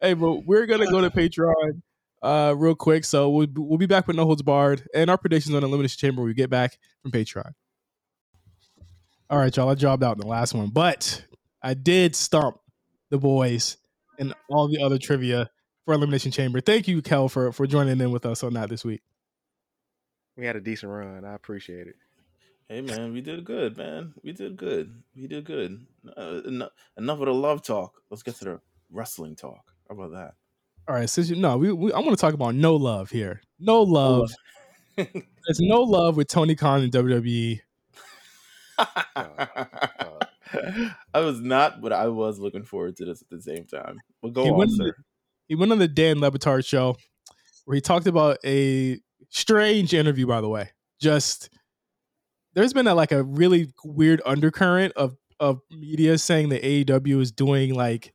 Hey, 0.00 0.14
but 0.14 0.44
we're 0.44 0.66
gonna 0.66 0.90
go 0.90 1.00
to 1.00 1.10
Patreon 1.10 1.82
uh, 2.22 2.54
real 2.56 2.74
quick. 2.74 3.04
So 3.04 3.30
we'll, 3.30 3.46
we'll 3.54 3.78
be 3.78 3.86
back 3.86 4.08
with 4.08 4.16
No 4.16 4.24
Holds 4.24 4.42
Barred 4.42 4.82
and 4.92 5.08
our 5.08 5.18
predictions 5.18 5.54
on 5.54 5.62
Elimination 5.62 5.98
Chamber 5.98 6.22
when 6.22 6.28
we 6.28 6.34
get 6.34 6.50
back 6.50 6.78
from 7.02 7.12
Patreon. 7.12 7.52
All 9.28 9.38
right, 9.38 9.54
y'all. 9.56 9.68
I 9.68 9.74
jobbed 9.74 10.04
out 10.04 10.16
in 10.16 10.20
the 10.20 10.26
last 10.26 10.54
one, 10.54 10.68
but 10.68 11.24
I 11.60 11.74
did 11.74 12.14
stump 12.14 12.58
the 13.10 13.18
boys 13.18 13.76
and 14.20 14.32
all 14.48 14.68
the 14.68 14.80
other 14.80 14.98
trivia 14.98 15.50
for 15.84 15.94
Elimination 15.94 16.30
Chamber. 16.30 16.60
Thank 16.60 16.86
you, 16.86 17.02
Kel, 17.02 17.28
for 17.28 17.50
for 17.50 17.66
joining 17.66 18.00
in 18.00 18.12
with 18.12 18.24
us 18.24 18.44
on 18.44 18.54
that 18.54 18.68
this 18.68 18.84
week. 18.84 19.02
We 20.36 20.46
had 20.46 20.54
a 20.54 20.60
decent 20.60 20.92
run. 20.92 21.24
I 21.24 21.34
appreciate 21.34 21.88
it. 21.88 21.96
Hey 22.68 22.82
man, 22.82 23.12
we 23.12 23.20
did 23.20 23.44
good, 23.44 23.76
man. 23.76 24.14
We 24.22 24.32
did 24.32 24.56
good. 24.56 25.02
We 25.16 25.26
did 25.26 25.44
good. 25.44 25.86
Uh, 26.16 26.42
enough, 26.46 26.70
enough 26.96 27.18
of 27.18 27.26
the 27.26 27.34
love 27.34 27.62
talk. 27.62 27.94
Let's 28.10 28.22
get 28.22 28.36
to 28.36 28.44
the 28.44 28.60
wrestling 28.92 29.34
talk. 29.34 29.72
How 29.88 29.96
about 29.96 30.12
that? 30.12 30.34
All 30.88 30.94
right, 30.94 31.10
since 31.10 31.28
you 31.30 31.36
know, 31.36 31.56
we, 31.56 31.72
we 31.72 31.92
I 31.92 31.98
want 31.98 32.10
to 32.10 32.16
talk 32.16 32.34
about 32.34 32.54
no 32.54 32.76
love 32.76 33.10
here. 33.10 33.40
No 33.58 33.82
love. 33.82 34.30
There's 34.96 35.60
no 35.60 35.82
love 35.82 36.16
with 36.16 36.28
Tony 36.28 36.54
Khan 36.54 36.82
in 36.82 36.90
WWE. 36.90 37.60
I 41.14 41.20
was 41.20 41.40
not, 41.40 41.80
but 41.80 41.92
I 41.92 42.08
was 42.08 42.38
looking 42.38 42.62
forward 42.64 42.96
to 42.96 43.04
this 43.04 43.22
at 43.22 43.28
the 43.30 43.40
same 43.40 43.64
time. 43.64 43.98
But 44.22 44.32
go 44.32 44.44
He 44.44 44.50
on, 44.50 44.58
went- 44.58 44.72
sir. 44.72 44.94
He 45.48 45.54
went 45.54 45.70
on 45.72 45.78
the 45.78 45.86
Dan 45.88 46.20
Le 46.20 46.30
Batard 46.30 46.66
show 46.66 46.96
where 47.66 47.76
he 47.76 47.80
talked 47.80 48.06
about 48.08 48.38
a 48.44 48.98
strange 49.30 49.94
interview, 49.94 50.26
by 50.26 50.40
the 50.40 50.48
way. 50.48 50.70
Just 51.00 51.50
there's 52.54 52.72
been 52.72 52.86
a, 52.88 52.94
like 52.94 53.12
a 53.12 53.22
really 53.22 53.72
weird 53.84 54.20
undercurrent 54.26 54.92
of 54.94 55.16
of 55.38 55.60
media 55.70 56.16
saying 56.18 56.48
that 56.48 56.62
AEW 56.62 57.20
is 57.20 57.30
doing 57.30 57.74
like 57.74 58.12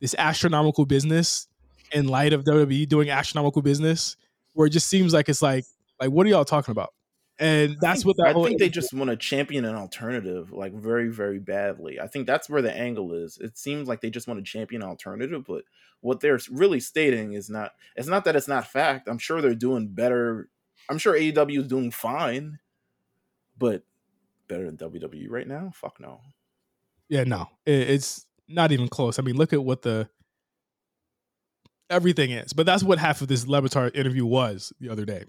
this 0.00 0.14
astronomical 0.18 0.86
business 0.86 1.46
in 1.92 2.08
light 2.08 2.32
of 2.32 2.44
WWE 2.44 2.88
doing 2.88 3.10
astronomical 3.10 3.60
business, 3.62 4.16
where 4.54 4.66
it 4.66 4.70
just 4.70 4.88
seems 4.88 5.12
like 5.12 5.28
it's 5.28 5.42
like 5.42 5.64
like 6.00 6.10
what 6.10 6.26
are 6.26 6.30
y'all 6.30 6.44
talking 6.44 6.72
about? 6.72 6.94
And 7.42 7.76
that's 7.80 8.04
what 8.04 8.16
that 8.18 8.28
I 8.28 8.32
whole 8.32 8.44
think 8.44 8.60
they 8.60 8.68
just 8.68 8.94
want 8.94 9.10
to 9.10 9.16
champion 9.16 9.64
an 9.64 9.74
alternative, 9.74 10.52
like 10.52 10.72
very, 10.72 11.08
very 11.08 11.40
badly. 11.40 11.98
I 11.98 12.06
think 12.06 12.28
that's 12.28 12.48
where 12.48 12.62
the 12.62 12.72
angle 12.72 13.12
is. 13.12 13.36
It 13.38 13.58
seems 13.58 13.88
like 13.88 14.00
they 14.00 14.10
just 14.10 14.28
want 14.28 14.38
to 14.38 14.44
champion 14.44 14.84
alternative, 14.84 15.44
but 15.44 15.64
what 16.02 16.20
they're 16.20 16.38
really 16.52 16.78
stating 16.78 17.32
is 17.32 17.50
not. 17.50 17.72
It's 17.96 18.06
not 18.06 18.24
that 18.26 18.36
it's 18.36 18.46
not 18.46 18.68
fact. 18.68 19.08
I'm 19.08 19.18
sure 19.18 19.40
they're 19.40 19.56
doing 19.56 19.88
better. 19.88 20.50
I'm 20.88 20.98
sure 20.98 21.14
AEW 21.14 21.62
is 21.62 21.66
doing 21.66 21.90
fine, 21.90 22.60
but 23.58 23.82
better 24.46 24.70
than 24.70 24.76
WWE 24.76 25.26
right 25.28 25.48
now? 25.48 25.72
Fuck 25.74 25.98
no. 25.98 26.20
Yeah, 27.08 27.24
no, 27.24 27.48
it's 27.66 28.24
not 28.46 28.70
even 28.70 28.86
close. 28.86 29.18
I 29.18 29.22
mean, 29.22 29.34
look 29.34 29.52
at 29.52 29.64
what 29.64 29.82
the 29.82 30.08
everything 31.90 32.30
is. 32.30 32.52
But 32.52 32.66
that's 32.66 32.84
what 32.84 33.00
half 33.00 33.20
of 33.20 33.26
this 33.26 33.48
Le 33.48 33.60
Batard 33.60 33.96
interview 33.96 34.24
was 34.24 34.72
the 34.78 34.88
other 34.90 35.04
day. 35.04 35.24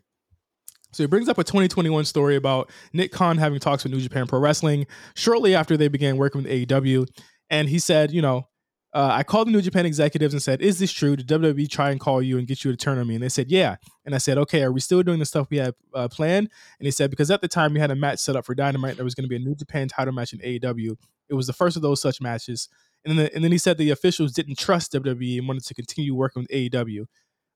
So 0.94 1.04
he 1.04 1.08
brings 1.08 1.28
up 1.28 1.38
a 1.38 1.44
2021 1.44 2.06
story 2.06 2.36
about 2.36 2.70
Nick 2.94 3.12
Khan 3.12 3.38
having 3.38 3.60
talks 3.60 3.84
with 3.84 3.94
New 3.94 4.00
Japan 4.00 4.28
Pro 4.28 4.40
Wrestling 4.40 4.86
shortly 5.16 5.56
after 5.56 5.76
they 5.76 5.88
began 5.88 6.18
working 6.18 6.44
with 6.44 6.52
AEW, 6.52 7.08
and 7.50 7.70
he 7.70 7.80
said, 7.80 8.12
you 8.12 8.22
know. 8.22 8.48
Uh, 8.96 9.10
I 9.12 9.24
called 9.24 9.48
the 9.48 9.52
New 9.52 9.64
Japan 9.64 9.88
executives 9.88 10.36
and 10.36 10.44
said, 10.44 10.62
"Is 10.62 10.78
this 10.78 10.92
true? 10.92 11.16
Did 11.16 11.28
WWE 11.28 11.68
try 11.68 11.90
and 11.90 12.00
call 12.00 12.22
you 12.22 12.38
and 12.38 12.48
get 12.48 12.64
you 12.64 12.70
to 12.70 12.78
turn 12.78 13.00
on 13.00 13.08
me?" 13.08 13.16
And 13.16 13.24
they 13.24 13.30
said, 13.30 13.50
"Yeah." 13.50 13.78
And 14.06 14.14
I 14.14 14.20
said, 14.20 14.38
"Okay, 14.38 14.62
are 14.62 14.72
we 14.72 14.82
still 14.82 15.02
doing 15.02 15.18
the 15.18 15.26
stuff 15.26 15.48
we 15.50 15.58
had 15.58 15.74
uh, 15.96 16.08
planned?" 16.10 16.48
And 16.78 16.86
he 16.86 16.92
said, 16.92 17.10
"Because 17.10 17.32
at 17.32 17.42
the 17.42 17.48
time 17.48 17.74
we 17.74 17.80
had 17.80 17.90
a 17.90 17.96
match 17.96 18.20
set 18.20 18.36
up 18.36 18.46
for 18.46 18.54
Dynamite, 18.54 18.98
there 18.98 19.04
was 19.04 19.16
going 19.16 19.24
to 19.24 19.30
be 19.30 19.38
a 19.38 19.40
New 19.40 19.56
Japan 19.56 19.88
title 19.88 20.14
match 20.14 20.32
in 20.32 20.42
AEW. 20.42 20.96
It 21.28 21.34
was 21.34 21.48
the 21.48 21.54
first 21.54 21.76
of 21.76 21.82
those 21.82 22.04
such 22.04 22.22
matches. 22.22 22.70
And 23.06 23.18
then, 23.18 23.30
and 23.34 23.44
then 23.44 23.52
he 23.52 23.58
said 23.58 23.78
the 23.78 23.90
officials 23.90 24.32
didn't 24.32 24.58
trust 24.58 24.94
WWE 24.94 25.40
and 25.40 25.48
wanted 25.48 25.66
to 25.66 25.74
continue 25.74 26.16
working 26.16 26.44
with 26.44 26.52
AEW. 26.52 27.06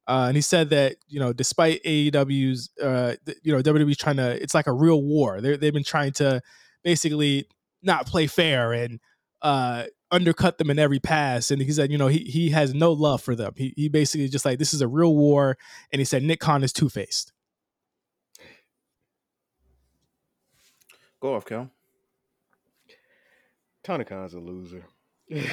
Uh, 0.07 0.25
and 0.27 0.37
he 0.37 0.41
said 0.41 0.69
that 0.69 0.95
you 1.07 1.19
know, 1.19 1.33
despite 1.33 1.83
AEW's, 1.83 2.69
uh, 2.81 3.15
you 3.43 3.51
know, 3.51 3.61
WWE's 3.61 3.97
trying 3.97 4.17
to, 4.17 4.41
it's 4.41 4.53
like 4.53 4.67
a 4.67 4.73
real 4.73 5.01
war. 5.03 5.41
They 5.41 5.57
they've 5.57 5.73
been 5.73 5.83
trying 5.83 6.13
to 6.13 6.41
basically 6.83 7.47
not 7.83 8.07
play 8.07 8.27
fair 8.27 8.71
and 8.71 8.99
uh, 9.41 9.83
undercut 10.11 10.57
them 10.57 10.69
in 10.69 10.79
every 10.79 10.99
pass. 10.99 11.51
And 11.51 11.61
he 11.61 11.71
said, 11.71 11.91
you 11.91 11.97
know, 11.97 12.07
he 12.07 12.19
he 12.19 12.49
has 12.49 12.73
no 12.73 12.91
love 12.93 13.21
for 13.21 13.35
them. 13.35 13.53
He 13.57 13.73
he 13.75 13.89
basically 13.89 14.27
just 14.29 14.45
like 14.45 14.59
this 14.59 14.73
is 14.73 14.81
a 14.81 14.87
real 14.87 15.15
war. 15.15 15.57
And 15.91 15.99
he 15.99 16.05
said 16.05 16.23
Nick 16.23 16.39
Khan 16.39 16.63
is 16.63 16.71
two 16.71 16.89
faced. 16.89 17.33
Go 21.19 21.35
off, 21.35 21.45
Kel. 21.45 21.71
Tony 23.83 24.03
Khan's 24.03 24.33
a 24.33 24.39
loser. 24.39 24.85
like 25.29 25.43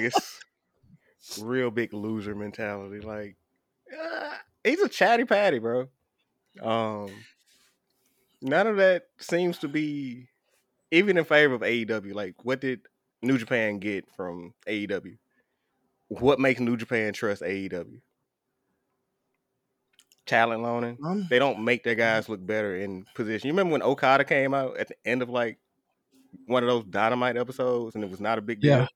it's 0.00 0.40
real 1.40 1.70
big 1.70 1.94
loser 1.94 2.34
mentality. 2.34 3.00
Like 3.00 3.36
uh, 3.92 4.34
he's 4.64 4.80
a 4.80 4.88
chatty 4.88 5.24
patty, 5.24 5.58
bro. 5.58 5.88
Um, 6.62 7.10
none 8.42 8.66
of 8.66 8.76
that 8.76 9.08
seems 9.18 9.58
to 9.58 9.68
be 9.68 10.28
even 10.90 11.18
in 11.18 11.24
favor 11.24 11.54
of 11.54 11.60
AEW. 11.62 12.14
Like, 12.14 12.44
what 12.44 12.60
did 12.60 12.80
New 13.22 13.38
Japan 13.38 13.78
get 13.78 14.04
from 14.16 14.54
AEW? 14.66 15.16
What 16.08 16.38
makes 16.38 16.60
New 16.60 16.76
Japan 16.76 17.12
trust 17.12 17.42
AEW? 17.42 18.00
Talent 20.24 20.62
loaning. 20.62 20.98
Um, 21.04 21.26
They 21.30 21.38
don't 21.38 21.64
make 21.64 21.84
their 21.84 21.94
guys 21.94 22.28
look 22.28 22.44
better 22.44 22.76
in 22.76 23.06
position. 23.14 23.46
You 23.48 23.52
remember 23.52 23.72
when 23.72 23.82
Okada 23.82 24.24
came 24.24 24.54
out 24.54 24.76
at 24.76 24.88
the 24.88 24.96
end 25.04 25.22
of 25.22 25.28
like 25.28 25.58
one 26.46 26.62
of 26.62 26.68
those 26.68 26.84
Dynamite 26.84 27.36
episodes, 27.36 27.94
and 27.94 28.02
it 28.02 28.10
was 28.10 28.20
not 28.20 28.38
a 28.38 28.42
big 28.42 28.60
deal. 28.60 28.88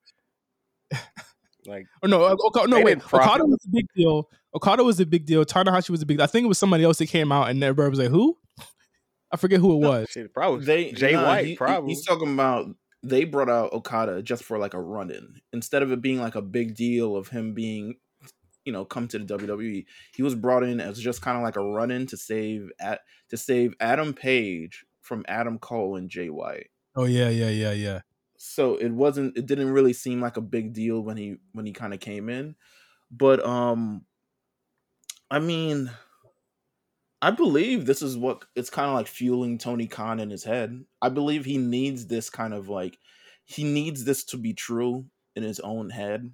like 1.66 1.86
Oh 2.02 2.08
no, 2.08 2.24
uh, 2.24 2.36
Oka- 2.40 2.66
no 2.66 2.80
wait. 2.80 2.98
Okada 3.12 3.44
was 3.44 3.64
a 3.64 3.68
big 3.70 3.86
deal. 3.94 4.28
Okada 4.54 4.82
was 4.82 4.98
a 5.00 5.06
big 5.06 5.26
deal. 5.26 5.44
Tanahashi 5.44 5.90
was 5.90 6.02
a 6.02 6.06
big. 6.06 6.20
I 6.20 6.26
think 6.26 6.44
it 6.44 6.48
was 6.48 6.58
somebody 6.58 6.84
else 6.84 6.98
that 6.98 7.06
came 7.06 7.30
out, 7.30 7.50
and 7.50 7.62
everybody 7.62 7.90
was 7.90 7.98
like, 7.98 8.10
"Who?" 8.10 8.36
I 9.32 9.36
forget 9.36 9.60
who 9.60 9.74
it 9.74 9.86
was. 9.86 10.08
shit, 10.10 10.34
probably 10.34 10.64
they 10.64 10.92
Jay 10.92 11.12
nah, 11.12 11.24
White. 11.24 11.44
he- 11.44 11.50
he- 11.52 11.56
probably 11.56 11.90
he's 11.90 12.04
talking 12.04 12.32
about 12.34 12.66
they 13.02 13.24
brought 13.24 13.48
out 13.48 13.72
Okada 13.72 14.22
just 14.22 14.44
for 14.44 14.58
like 14.58 14.74
a 14.74 14.80
run 14.80 15.10
in 15.10 15.40
instead 15.52 15.82
of 15.82 15.92
it 15.92 16.02
being 16.02 16.20
like 16.20 16.34
a 16.34 16.42
big 16.42 16.74
deal 16.74 17.16
of 17.16 17.28
him 17.28 17.54
being 17.54 17.94
you 18.64 18.72
know 18.72 18.84
come 18.84 19.08
to 19.08 19.18
the 19.18 19.38
WWE. 19.38 19.84
He 20.14 20.22
was 20.22 20.34
brought 20.34 20.64
in 20.64 20.80
as 20.80 20.98
just 20.98 21.22
kind 21.22 21.36
of 21.36 21.42
like 21.42 21.56
a 21.56 21.62
run 21.62 21.90
in 21.90 22.06
to 22.06 22.16
save 22.16 22.70
at 22.80 23.00
to 23.30 23.36
save 23.36 23.74
Adam 23.80 24.12
Page 24.14 24.84
from 25.00 25.24
Adam 25.28 25.58
Cole 25.58 25.96
and 25.96 26.10
Jay 26.10 26.28
White. 26.28 26.70
Oh 26.96 27.04
yeah, 27.04 27.28
yeah, 27.28 27.50
yeah, 27.50 27.72
yeah. 27.72 28.00
So 28.36 28.76
it 28.76 28.90
wasn't 28.90 29.36
it 29.36 29.46
didn't 29.46 29.70
really 29.70 29.92
seem 29.92 30.20
like 30.20 30.36
a 30.36 30.42
big 30.42 30.72
deal 30.72 31.00
when 31.00 31.16
he 31.16 31.36
when 31.52 31.66
he 31.66 31.72
kind 31.72 31.94
of 31.94 32.00
came 32.00 32.28
in. 32.28 32.56
But 33.10 33.44
um 33.46 34.04
I 35.30 35.38
mean 35.38 35.90
I 37.22 37.30
believe 37.30 37.84
this 37.84 38.00
is 38.00 38.16
what 38.16 38.44
it's 38.56 38.70
kind 38.70 38.88
of 38.88 38.94
like 38.94 39.06
fueling 39.06 39.58
Tony 39.58 39.86
Khan 39.86 40.20
in 40.20 40.30
his 40.30 40.44
head. 40.44 40.84
I 41.02 41.10
believe 41.10 41.44
he 41.44 41.58
needs 41.58 42.06
this 42.06 42.30
kind 42.30 42.54
of 42.54 42.68
like 42.68 42.98
he 43.44 43.64
needs 43.64 44.04
this 44.04 44.24
to 44.24 44.38
be 44.38 44.54
true 44.54 45.06
in 45.36 45.42
his 45.42 45.60
own 45.60 45.90
head. 45.90 46.32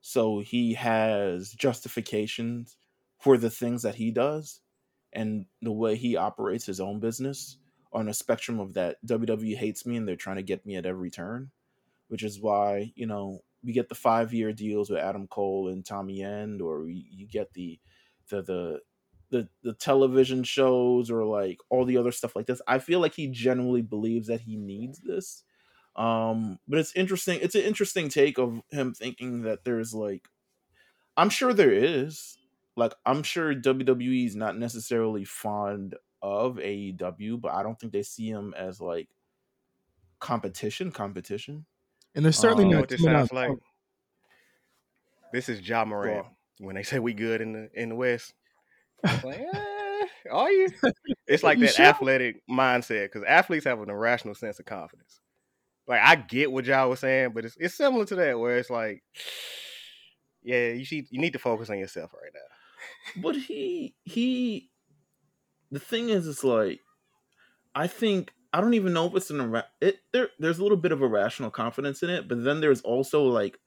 So 0.00 0.40
he 0.40 0.74
has 0.74 1.52
justifications 1.52 2.76
for 3.20 3.38
the 3.38 3.50
things 3.50 3.82
that 3.82 3.94
he 3.94 4.10
does 4.10 4.60
and 5.12 5.46
the 5.60 5.70
way 5.70 5.94
he 5.94 6.16
operates 6.16 6.66
his 6.66 6.80
own 6.80 6.98
business 6.98 7.58
on 7.92 8.08
a 8.08 8.14
spectrum 8.14 8.58
of 8.58 8.74
that 8.74 8.96
WWE 9.06 9.56
hates 9.56 9.86
me 9.86 9.96
and 9.96 10.08
they're 10.08 10.16
trying 10.16 10.36
to 10.36 10.42
get 10.42 10.66
me 10.66 10.74
at 10.74 10.86
every 10.86 11.10
turn, 11.10 11.50
which 12.08 12.24
is 12.24 12.40
why, 12.40 12.92
you 12.96 13.06
know, 13.06 13.38
we 13.62 13.72
get 13.72 13.88
the 13.88 13.94
five 13.94 14.34
year 14.34 14.52
deals 14.52 14.90
with 14.90 14.98
Adam 14.98 15.28
Cole 15.28 15.68
and 15.68 15.84
Tommy 15.84 16.22
End, 16.22 16.60
or 16.60 16.82
we, 16.82 17.06
you 17.12 17.28
get 17.28 17.52
the 17.52 17.78
the 18.32 18.42
the 18.42 18.80
the 19.30 19.48
the 19.62 19.72
television 19.74 20.42
shows 20.44 21.10
or 21.10 21.24
like 21.24 21.58
all 21.70 21.84
the 21.84 21.96
other 21.96 22.12
stuff 22.12 22.36
like 22.36 22.46
this. 22.46 22.60
I 22.66 22.78
feel 22.78 23.00
like 23.00 23.14
he 23.14 23.28
genuinely 23.28 23.82
believes 23.82 24.28
that 24.28 24.42
he 24.42 24.56
needs 24.56 25.00
this. 25.00 25.44
Um, 25.96 26.58
but 26.66 26.78
it's 26.78 26.94
interesting. 26.94 27.38
It's 27.42 27.54
an 27.54 27.62
interesting 27.62 28.08
take 28.08 28.38
of 28.38 28.60
him 28.70 28.94
thinking 28.94 29.42
that 29.42 29.64
there's 29.64 29.94
like, 29.94 30.28
I'm 31.16 31.30
sure 31.30 31.52
there 31.52 31.72
is. 31.72 32.36
Like, 32.76 32.94
I'm 33.04 33.22
sure 33.22 33.54
WWE 33.54 34.26
is 34.26 34.36
not 34.36 34.56
necessarily 34.56 35.24
fond 35.24 35.96
of 36.22 36.56
AEW, 36.56 37.40
but 37.40 37.52
I 37.52 37.62
don't 37.62 37.78
think 37.78 37.92
they 37.92 38.02
see 38.02 38.28
him 38.28 38.54
as 38.56 38.80
like 38.80 39.08
competition. 40.20 40.90
Competition. 40.90 41.66
And 42.14 42.24
there's 42.24 42.38
certainly 42.38 42.64
Um, 42.64 42.70
you 42.70 42.74
know 42.76 42.80
not 42.80 42.88
this 42.88 43.02
sounds 43.02 43.32
like? 43.32 43.50
This 45.32 45.48
is 45.48 45.66
Ja 45.66 45.84
Morant. 45.84 46.26
When 46.62 46.76
they 46.76 46.82
say 46.82 46.98
we 46.98 47.14
good 47.14 47.40
in 47.40 47.52
the 47.52 47.70
in 47.74 47.88
the 47.90 47.96
West, 47.96 48.34
it's 49.04 49.24
like, 49.24 49.38
eh, 49.54 50.06
are 50.30 50.50
you? 50.50 50.68
It's 51.26 51.42
like 51.42 51.58
You 51.58 51.66
that 51.66 51.76
sure? 51.76 51.86
athletic 51.86 52.42
mindset 52.50 53.06
because 53.06 53.24
athletes 53.24 53.64
have 53.64 53.80
an 53.80 53.90
irrational 53.90 54.34
sense 54.34 54.58
of 54.58 54.66
confidence. 54.66 55.20
Like 55.86 56.00
I 56.02 56.16
get 56.16 56.52
what 56.52 56.66
y'all 56.66 56.90
was 56.90 57.00
saying, 57.00 57.32
but 57.34 57.44
it's 57.44 57.56
it's 57.58 57.74
similar 57.76 58.04
to 58.06 58.14
that 58.16 58.38
where 58.38 58.58
it's 58.58 58.70
like, 58.70 59.02
yeah, 60.42 60.68
you 60.70 60.84
see, 60.84 61.06
you 61.10 61.20
need 61.20 61.32
to 61.34 61.38
focus 61.38 61.70
on 61.70 61.78
yourself 61.78 62.12
right 62.14 62.32
now. 62.34 63.22
but 63.22 63.36
he 63.36 63.94
he 64.04 64.70
the 65.70 65.78
thing 65.80 66.08
is 66.10 66.26
it's 66.26 66.44
like 66.44 66.80
i 67.74 67.86
think 67.86 68.32
i 68.52 68.60
don't 68.60 68.74
even 68.74 68.92
know 68.92 69.06
if 69.06 69.14
it's 69.14 69.30
an 69.30 69.40
ira- 69.40 69.68
it 69.80 69.98
there 70.12 70.28
there's 70.38 70.58
a 70.58 70.62
little 70.62 70.76
bit 70.78 70.92
of 70.92 71.02
irrational 71.02 71.50
confidence 71.50 72.02
in 72.02 72.10
it 72.10 72.28
but 72.28 72.42
then 72.44 72.60
there's 72.60 72.82
also 72.82 73.24
like 73.24 73.58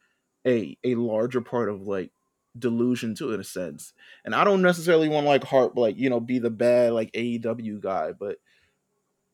a 0.47 0.77
a 0.83 0.95
larger 0.95 1.41
part 1.41 1.69
of 1.69 1.81
like 1.87 2.11
delusion 2.57 3.15
to 3.15 3.33
in 3.33 3.39
a 3.39 3.43
sense 3.43 3.93
and 4.23 4.33
i 4.33 4.43
don't 4.43 4.61
necessarily 4.61 5.09
want 5.09 5.25
to 5.25 5.29
like 5.29 5.43
heart 5.43 5.77
like 5.77 5.97
you 5.97 6.09
know 6.09 6.19
be 6.19 6.39
the 6.39 6.49
bad 6.49 6.93
like 6.93 7.11
aew 7.13 7.81
guy 7.81 8.11
but 8.11 8.37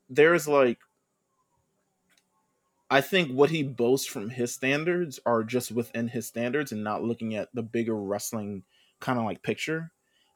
there's 0.09 0.47
like 0.47 0.79
i 2.89 2.99
think 2.99 3.31
what 3.31 3.49
he 3.49 3.63
boasts 3.63 4.07
from 4.07 4.29
his 4.29 4.53
standards 4.53 5.19
are 5.25 5.43
just 5.43 5.71
within 5.71 6.07
his 6.07 6.27
standards 6.27 6.71
and 6.71 6.83
not 6.83 7.03
looking 7.03 7.35
at 7.35 7.49
the 7.53 7.63
bigger 7.63 7.95
wrestling 7.95 8.63
kind 8.99 9.19
of 9.19 9.25
like 9.25 9.43
picture 9.43 9.91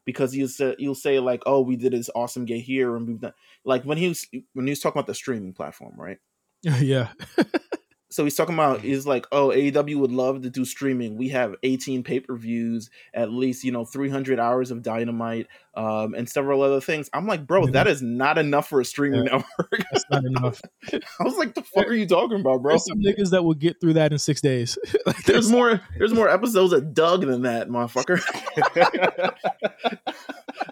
because 0.06 0.34
you'll 0.34 0.48
say 0.48 0.74
you'll 0.78 0.94
say 0.94 1.18
like, 1.18 1.42
"Oh, 1.44 1.60
we 1.60 1.76
did 1.76 1.92
this 1.92 2.08
awesome 2.14 2.46
get 2.46 2.60
here," 2.60 2.96
and 2.96 3.06
we've 3.06 3.20
done 3.20 3.34
like 3.64 3.82
when 3.82 3.98
he 3.98 4.08
was 4.08 4.26
when 4.54 4.66
he 4.66 4.70
was 4.70 4.80
talking 4.80 4.98
about 4.98 5.08
the 5.08 5.14
streaming 5.14 5.52
platform, 5.52 5.94
right? 5.98 6.18
yeah. 6.62 7.08
so 8.16 8.24
he's 8.24 8.34
talking 8.34 8.54
about 8.54 8.80
he's 8.80 9.06
like, 9.06 9.26
oh, 9.30 9.48
AEW 9.48 9.98
would 9.98 10.10
love 10.10 10.40
to 10.40 10.48
do 10.48 10.64
streaming. 10.64 11.18
We 11.18 11.28
have 11.28 11.54
18 11.62 12.02
pay 12.02 12.20
per 12.20 12.34
views, 12.34 12.88
at 13.12 13.30
least 13.30 13.62
you 13.62 13.72
know 13.72 13.84
300 13.84 14.40
hours 14.40 14.70
of 14.70 14.80
Dynamite, 14.82 15.48
um, 15.74 16.14
and 16.14 16.26
several 16.26 16.62
other 16.62 16.80
things. 16.80 17.10
I'm 17.12 17.26
like, 17.26 17.46
bro, 17.46 17.66
that 17.66 17.86
is 17.86 18.00
not 18.00 18.38
enough 18.38 18.70
for 18.70 18.80
a 18.80 18.86
streaming 18.86 19.26
Yeah. 19.26 19.42
network. 19.58 19.84
That's 19.92 20.04
not 20.10 20.24
enough. 20.24 20.62
I 20.94 21.24
was 21.24 21.36
like, 21.36 21.52
the 21.54 21.60
fuck 21.60 21.88
are 21.88 21.92
you 21.92 22.06
talking 22.06 22.40
about, 22.40 22.62
bro? 22.62 22.70
There's 22.72 22.86
some 22.86 23.02
niggas 23.02 23.32
that 23.32 23.44
will 23.44 23.52
get 23.52 23.82
through 23.82 23.92
that 23.92 24.12
in 24.12 24.18
six 24.18 24.40
days. 24.40 24.78
like, 25.06 25.22
There's 25.24 25.50
more. 25.50 25.82
There's 25.98 26.14
more 26.14 26.30
episodes 26.30 26.72
of 26.72 26.94
Doug 26.94 27.20
than 27.20 27.42
that, 27.42 27.68
motherfucker. 27.68 28.22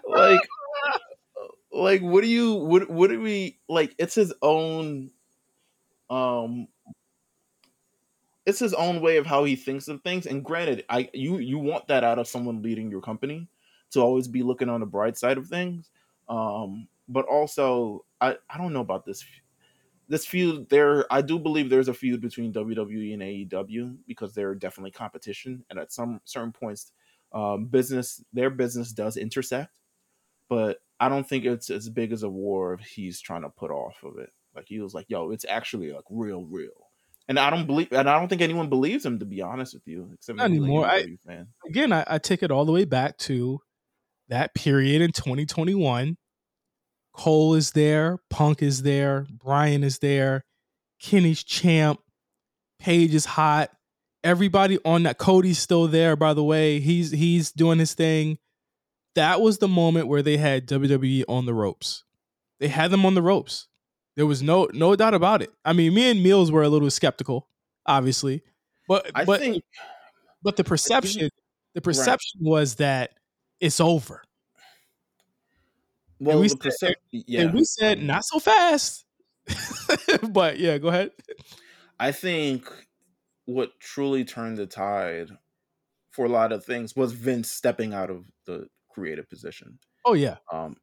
like, 0.07 0.41
like, 1.71 2.01
what 2.01 2.21
do 2.23 2.27
you? 2.27 2.55
What? 2.55 2.89
What 2.89 3.11
do 3.11 3.21
we 3.21 3.59
like? 3.69 3.93
It's 3.99 4.15
his 4.15 4.33
own. 4.41 5.11
Um. 6.09 6.69
It's 8.45 8.59
his 8.59 8.73
own 8.73 9.01
way 9.01 9.17
of 9.17 9.25
how 9.25 9.43
he 9.43 9.55
thinks 9.55 9.87
of 9.87 10.01
things, 10.03 10.27
and 10.27 10.43
granted, 10.43 10.85
I 10.89 11.09
you 11.13 11.39
you 11.39 11.57
want 11.57 11.87
that 11.87 12.03
out 12.03 12.19
of 12.19 12.27
someone 12.27 12.61
leading 12.61 12.91
your 12.91 13.01
company 13.01 13.47
to 13.91 14.01
always 14.01 14.27
be 14.27 14.43
looking 14.43 14.69
on 14.69 14.81
the 14.81 14.85
bright 14.85 15.17
side 15.17 15.37
of 15.37 15.47
things. 15.47 15.91
Um, 16.29 16.87
but 17.07 17.25
also, 17.25 18.05
I 18.21 18.37
I 18.49 18.57
don't 18.57 18.73
know 18.73 18.81
about 18.81 19.05
this 19.05 19.23
this 20.07 20.25
feud 20.25 20.69
there 20.69 21.11
i 21.11 21.21
do 21.21 21.39
believe 21.39 21.69
there's 21.69 21.87
a 21.87 21.93
feud 21.93 22.21
between 22.21 22.53
wwe 22.53 23.13
and 23.13 23.21
aew 23.23 23.97
because 24.07 24.33
they're 24.33 24.55
definitely 24.55 24.91
competition 24.91 25.63
and 25.69 25.79
at 25.79 25.91
some 25.91 26.21
certain 26.25 26.51
points 26.51 26.91
um, 27.33 27.65
business 27.65 28.23
their 28.31 28.49
business 28.49 28.91
does 28.91 29.17
intersect 29.17 29.79
but 30.49 30.79
i 30.99 31.09
don't 31.09 31.27
think 31.27 31.45
it's 31.45 31.69
as 31.69 31.89
big 31.89 32.11
as 32.11 32.23
a 32.23 32.29
war 32.29 32.77
he's 32.77 33.19
trying 33.21 33.41
to 33.43 33.49
put 33.49 33.71
off 33.71 33.97
of 34.03 34.17
it 34.19 34.31
like 34.55 34.67
he 34.67 34.79
was 34.79 34.93
like 34.93 35.05
yo 35.09 35.31
it's 35.31 35.45
actually 35.49 35.91
like 35.91 36.05
real 36.09 36.45
real 36.45 36.84
and 37.27 37.39
i 37.39 37.49
don't 37.49 37.65
believe 37.65 37.91
and 37.91 38.09
i 38.09 38.17
don't 38.19 38.27
think 38.27 38.41
anyone 38.41 38.69
believes 38.69 39.05
him 39.05 39.19
to 39.19 39.25
be 39.25 39.41
honest 39.41 39.73
with 39.73 39.83
you 39.85 40.09
except 40.13 40.37
Not 40.37 40.45
anymore. 40.45 40.85
I- 40.85 41.05
again, 41.67 41.91
I, 41.91 42.03
I 42.07 42.17
take 42.17 42.43
it 42.43 42.51
all 42.51 42.65
the 42.65 42.71
way 42.71 42.85
back 42.85 43.17
to 43.19 43.59
that 44.29 44.55
period 44.55 45.01
in 45.01 45.11
2021. 45.11 46.17
Cole 47.13 47.53
is 47.53 47.71
there, 47.71 48.17
Punk 48.29 48.61
is 48.61 48.81
there, 48.83 49.25
Bryan 49.29 49.83
is 49.83 49.99
there, 49.99 50.43
Kenny's 51.01 51.43
champ, 51.43 51.99
Page 52.79 53.15
is 53.15 53.25
hot. 53.25 53.71
Everybody 54.23 54.79
on 54.83 55.03
that 55.03 55.17
Cody's 55.17 55.59
still 55.59 55.87
there, 55.87 56.15
by 56.15 56.33
the 56.33 56.43
way. 56.43 56.79
He's 56.79 57.11
he's 57.11 57.51
doing 57.51 57.79
his 57.79 57.93
thing. 57.93 58.37
That 59.15 59.39
was 59.39 59.59
the 59.59 59.67
moment 59.67 60.07
where 60.07 60.21
they 60.21 60.37
had 60.37 60.67
WWE 60.67 61.23
on 61.29 61.45
the 61.45 61.53
ropes. 61.53 62.03
They 62.59 62.67
had 62.67 62.91
them 62.91 63.05
on 63.05 63.13
the 63.13 63.21
ropes. 63.21 63.67
There 64.15 64.25
was 64.25 64.41
no 64.41 64.69
no 64.73 64.95
doubt 64.95 65.13
about 65.13 65.41
it. 65.41 65.51
I 65.63 65.73
mean, 65.73 65.93
me 65.93 66.09
and 66.09 66.25
Meelz 66.25 66.51
were 66.51 66.63
a 66.63 66.69
little 66.69 66.89
skeptical, 66.89 67.47
obviously. 67.85 68.41
But 68.87 69.09
i 69.15 69.25
but 69.25 69.39
think 69.39 69.63
but 70.43 70.57
the 70.57 70.63
perception, 70.63 71.29
the 71.73 71.81
perception 71.81 72.41
was 72.41 72.75
that 72.75 73.11
it's 73.59 73.79
over. 73.79 74.21
well 76.19 76.39
we 76.39 76.49
said- 76.49 76.59
percep- 76.59 76.95
yeah 77.11 77.41
And 77.41 77.53
we 77.53 77.63
said 77.63 78.01
not 78.01 78.23
so 78.25 78.39
fast. 78.39 79.05
but 80.29 80.59
yeah, 80.59 80.77
go 80.77 80.87
ahead. 80.89 81.11
I 81.99 82.11
think 82.11 82.69
what 83.45 83.79
truly 83.79 84.25
turned 84.25 84.57
the 84.57 84.65
tide 84.65 85.29
for 86.11 86.25
a 86.25 86.29
lot 86.29 86.51
of 86.51 86.63
things 86.65 86.95
was 86.95 87.11
Vince 87.13 87.49
stepping 87.51 87.93
out 87.93 88.09
of 88.09 88.25
the 88.45 88.67
creative 88.89 89.29
position. 89.29 89.79
Oh 90.05 90.13
yeah. 90.13 90.37
Um, 90.51 90.77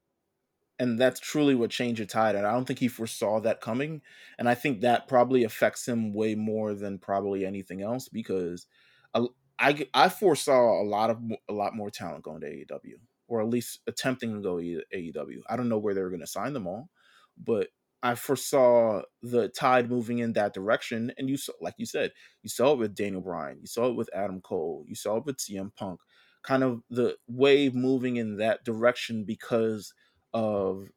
and 0.82 0.98
that's 0.98 1.20
truly 1.20 1.54
what 1.54 1.70
changed 1.70 2.02
the 2.02 2.06
tide. 2.06 2.34
And 2.34 2.44
I 2.44 2.50
don't 2.50 2.64
think 2.64 2.80
he 2.80 2.88
foresaw 2.88 3.38
that 3.40 3.60
coming. 3.60 4.02
And 4.36 4.48
I 4.48 4.56
think 4.56 4.80
that 4.80 5.06
probably 5.06 5.44
affects 5.44 5.86
him 5.86 6.12
way 6.12 6.34
more 6.34 6.74
than 6.74 6.98
probably 6.98 7.46
anything 7.46 7.82
else 7.82 8.08
because 8.08 8.66
I 9.14 9.86
I 9.94 10.08
foresaw 10.08 10.82
a 10.82 10.82
lot 10.82 11.10
of 11.10 11.18
a 11.48 11.52
lot 11.52 11.76
more 11.76 11.88
talent 11.88 12.24
going 12.24 12.40
to 12.40 12.48
AEW 12.48 12.96
or 13.28 13.40
at 13.40 13.48
least 13.48 13.78
attempting 13.86 14.34
to 14.34 14.40
go 14.40 14.58
to 14.58 14.82
AEW. 14.92 15.42
I 15.48 15.56
don't 15.56 15.68
know 15.68 15.78
where 15.78 15.94
they 15.94 16.02
were 16.02 16.10
going 16.10 16.20
to 16.20 16.26
sign 16.26 16.52
them 16.52 16.66
all, 16.66 16.90
but 17.38 17.68
I 18.02 18.16
foresaw 18.16 19.02
the 19.22 19.50
tide 19.50 19.88
moving 19.88 20.18
in 20.18 20.32
that 20.32 20.52
direction. 20.52 21.12
And 21.16 21.30
you 21.30 21.36
saw, 21.36 21.52
like 21.60 21.74
you 21.76 21.86
said, 21.86 22.10
you 22.42 22.48
saw 22.48 22.72
it 22.72 22.78
with 22.78 22.96
Daniel 22.96 23.22
Bryan, 23.22 23.58
you 23.60 23.68
saw 23.68 23.86
it 23.86 23.94
with 23.94 24.10
Adam 24.12 24.40
Cole, 24.40 24.84
you 24.88 24.96
saw 24.96 25.18
it 25.18 25.26
with 25.26 25.38
CM 25.38 25.72
Punk. 25.76 26.00
Kind 26.42 26.64
of 26.64 26.82
the 26.90 27.16
wave 27.28 27.72
moving 27.72 28.16
in 28.16 28.38
that 28.38 28.64
direction 28.64 29.24
because 29.24 29.94
of 30.32 30.88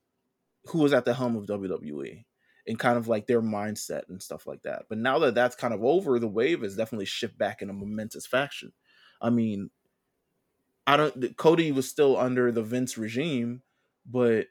who 0.66 0.80
was 0.80 0.94
at 0.94 1.06
the 1.06 1.14
helm 1.14 1.36
of 1.36 1.46
WWE 1.46 2.26
and 2.68 2.80
kind 2.80 2.98
of 2.98 3.08
like 3.08 3.28
their 3.28 3.42
mindset 3.42 4.10
and 4.10 4.22
stuff 4.22 4.48
like 4.48 4.64
that. 4.64 4.84
But 4.90 4.98
now 4.98 5.20
that 5.20 5.36
that's 5.36 5.56
kind 5.56 5.74
of 5.74 5.84
over, 5.84 6.20
the 6.20 6.28
wave 6.28 6.62
has 6.62 6.76
definitely 6.76 7.06
shifted 7.06 7.38
back 7.38 7.62
in 7.62 7.70
a 7.70 7.74
momentous 7.74 8.26
fashion. 8.26 8.72
I 9.22 9.30
mean, 9.30 9.70
I 10.88 10.98
don't. 10.98 11.38
Cody 11.38 11.72
was 11.72 11.88
still 11.90 12.18
under 12.18 12.52
the 12.52 12.64
Vince 12.64 12.98
regime, 12.98 13.62
but 14.06 14.48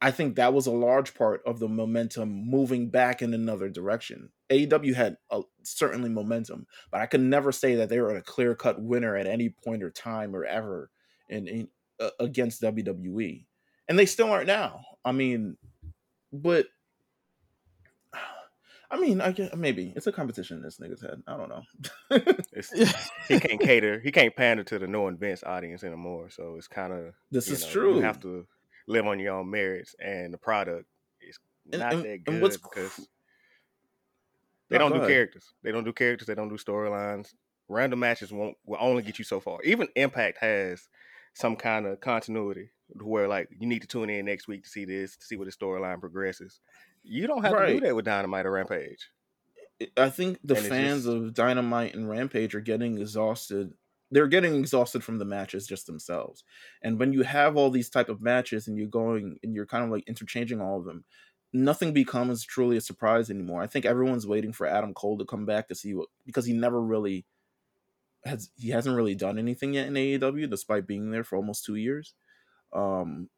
I 0.00 0.10
think 0.10 0.36
that 0.36 0.52
was 0.52 0.66
a 0.66 0.72
large 0.72 1.14
part 1.14 1.42
of 1.46 1.58
the 1.58 1.68
momentum 1.68 2.30
moving 2.30 2.90
back 2.90 3.22
in 3.22 3.32
another 3.32 3.68
direction. 3.68 4.30
AEW 4.50 4.94
had 4.94 5.16
a, 5.30 5.42
certainly 5.62 6.10
momentum, 6.10 6.66
but 6.90 7.00
I 7.00 7.06
could 7.06 7.22
never 7.22 7.50
say 7.50 7.74
that 7.76 7.88
they 7.88 8.00
were 8.00 8.14
a 8.14 8.22
clear 8.22 8.54
cut 8.54 8.80
winner 8.80 9.16
at 9.16 9.26
any 9.26 9.48
point 9.48 9.82
or 9.82 9.90
time 9.90 10.36
or 10.36 10.44
ever 10.44 10.90
in, 11.28 11.48
in 11.48 11.68
uh, 12.00 12.10
against 12.20 12.62
WWE, 12.62 13.44
and 13.88 13.98
they 13.98 14.06
still 14.06 14.30
aren't 14.30 14.46
now. 14.46 14.80
I 15.04 15.12
mean, 15.12 15.56
but 16.32 16.66
I 18.90 18.98
mean, 19.00 19.20
I 19.20 19.32
guess 19.32 19.54
maybe 19.56 19.92
it's 19.96 20.06
a 20.06 20.12
competition 20.12 20.58
in 20.58 20.62
this 20.62 20.78
nigga's 20.78 21.02
head. 21.02 21.22
I 21.26 21.36
don't 21.36 21.48
know. 21.48 21.62
It's, 22.52 22.72
he 23.28 23.38
can't 23.38 23.60
cater. 23.60 24.00
He 24.00 24.10
can't 24.10 24.34
pander 24.34 24.64
to 24.64 24.78
the 24.78 24.86
no 24.86 25.10
Vince 25.10 25.42
audience 25.44 25.84
anymore. 25.84 26.30
So 26.30 26.54
it's 26.56 26.68
kind 26.68 26.92
of 26.92 27.14
this 27.30 27.48
is 27.50 27.62
know, 27.64 27.70
true. 27.70 27.94
You 27.96 28.02
have 28.02 28.20
to 28.20 28.46
live 28.86 29.06
on 29.06 29.18
your 29.18 29.34
own 29.34 29.50
merits, 29.50 29.94
and 29.98 30.32
the 30.32 30.38
product 30.38 30.86
is 31.20 31.38
And- 31.72 31.80
not 31.80 31.92
and- 31.94 32.04
that 32.04 32.24
good 32.24 32.40
because 32.40 32.58
cr- 32.94 33.00
they 34.70 34.78
don't 34.78 34.92
do 34.92 34.98
ahead. 34.98 35.08
characters. 35.10 35.52
They 35.62 35.72
don't 35.72 35.84
do 35.84 35.92
characters. 35.92 36.26
They 36.28 36.34
don't 36.34 36.48
do 36.48 36.56
storylines. 36.56 37.34
Random 37.68 37.98
matches 37.98 38.32
won't 38.32 38.56
will 38.64 38.78
only 38.80 39.02
get 39.02 39.18
you 39.18 39.24
so 39.24 39.40
far. 39.40 39.60
Even 39.64 39.88
Impact 39.96 40.38
has 40.38 40.88
some 41.36 41.54
kind 41.54 41.86
of 41.86 42.00
continuity 42.00 42.70
where 42.94 43.28
like 43.28 43.48
you 43.58 43.66
need 43.66 43.82
to 43.82 43.88
tune 43.88 44.08
in 44.08 44.24
next 44.24 44.48
week 44.48 44.62
to 44.64 44.68
see 44.70 44.84
this, 44.86 45.16
to 45.16 45.26
see 45.26 45.36
where 45.36 45.44
the 45.44 45.52
storyline 45.52 46.00
progresses. 46.00 46.60
You 47.02 47.26
don't 47.26 47.42
have 47.44 47.56
to 47.58 47.66
do 47.66 47.80
that 47.80 47.94
with 47.94 48.06
Dynamite 48.06 48.46
or 48.46 48.52
Rampage. 48.52 49.10
I 49.98 50.08
think 50.08 50.38
the 50.42 50.56
And 50.56 50.66
fans 50.66 51.04
just- 51.04 51.14
of 51.14 51.34
Dynamite 51.34 51.94
and 51.94 52.08
Rampage 52.08 52.54
are 52.54 52.60
getting 52.60 52.98
exhausted. 52.98 53.74
They're 54.10 54.28
getting 54.28 54.54
exhausted 54.54 55.04
from 55.04 55.18
the 55.18 55.24
matches 55.26 55.66
just 55.66 55.86
themselves. 55.86 56.42
And 56.82 56.98
when 56.98 57.12
you 57.12 57.22
have 57.24 57.56
all 57.56 57.70
these 57.70 57.90
type 57.90 58.08
of 58.08 58.22
matches 58.22 58.66
and 58.66 58.78
you're 58.78 58.86
going 58.86 59.38
and 59.42 59.54
you're 59.54 59.66
kind 59.66 59.84
of 59.84 59.90
like 59.90 60.04
interchanging 60.06 60.60
all 60.62 60.78
of 60.78 60.84
them, 60.86 61.04
nothing 61.52 61.92
becomes 61.92 62.44
truly 62.44 62.76
a 62.78 62.80
surprise 62.80 63.28
anymore. 63.30 63.62
I 63.62 63.66
think 63.66 63.84
everyone's 63.84 64.26
waiting 64.26 64.52
for 64.52 64.66
Adam 64.66 64.94
Cole 64.94 65.18
to 65.18 65.24
come 65.26 65.44
back 65.44 65.68
to 65.68 65.74
see 65.74 65.92
what 65.92 66.08
because 66.24 66.46
he 66.46 66.52
never 66.54 66.80
really 66.80 67.26
has 68.26 68.50
he 68.56 68.70
hasn't 68.70 68.96
really 68.96 69.14
done 69.14 69.38
anything 69.38 69.74
yet 69.74 69.88
in 69.88 69.94
AEW 69.94 70.50
despite 70.50 70.86
being 70.86 71.10
there 71.10 71.24
for 71.24 71.36
almost 71.36 71.64
2 71.64 71.76
years. 71.76 72.14
Um 72.72 73.30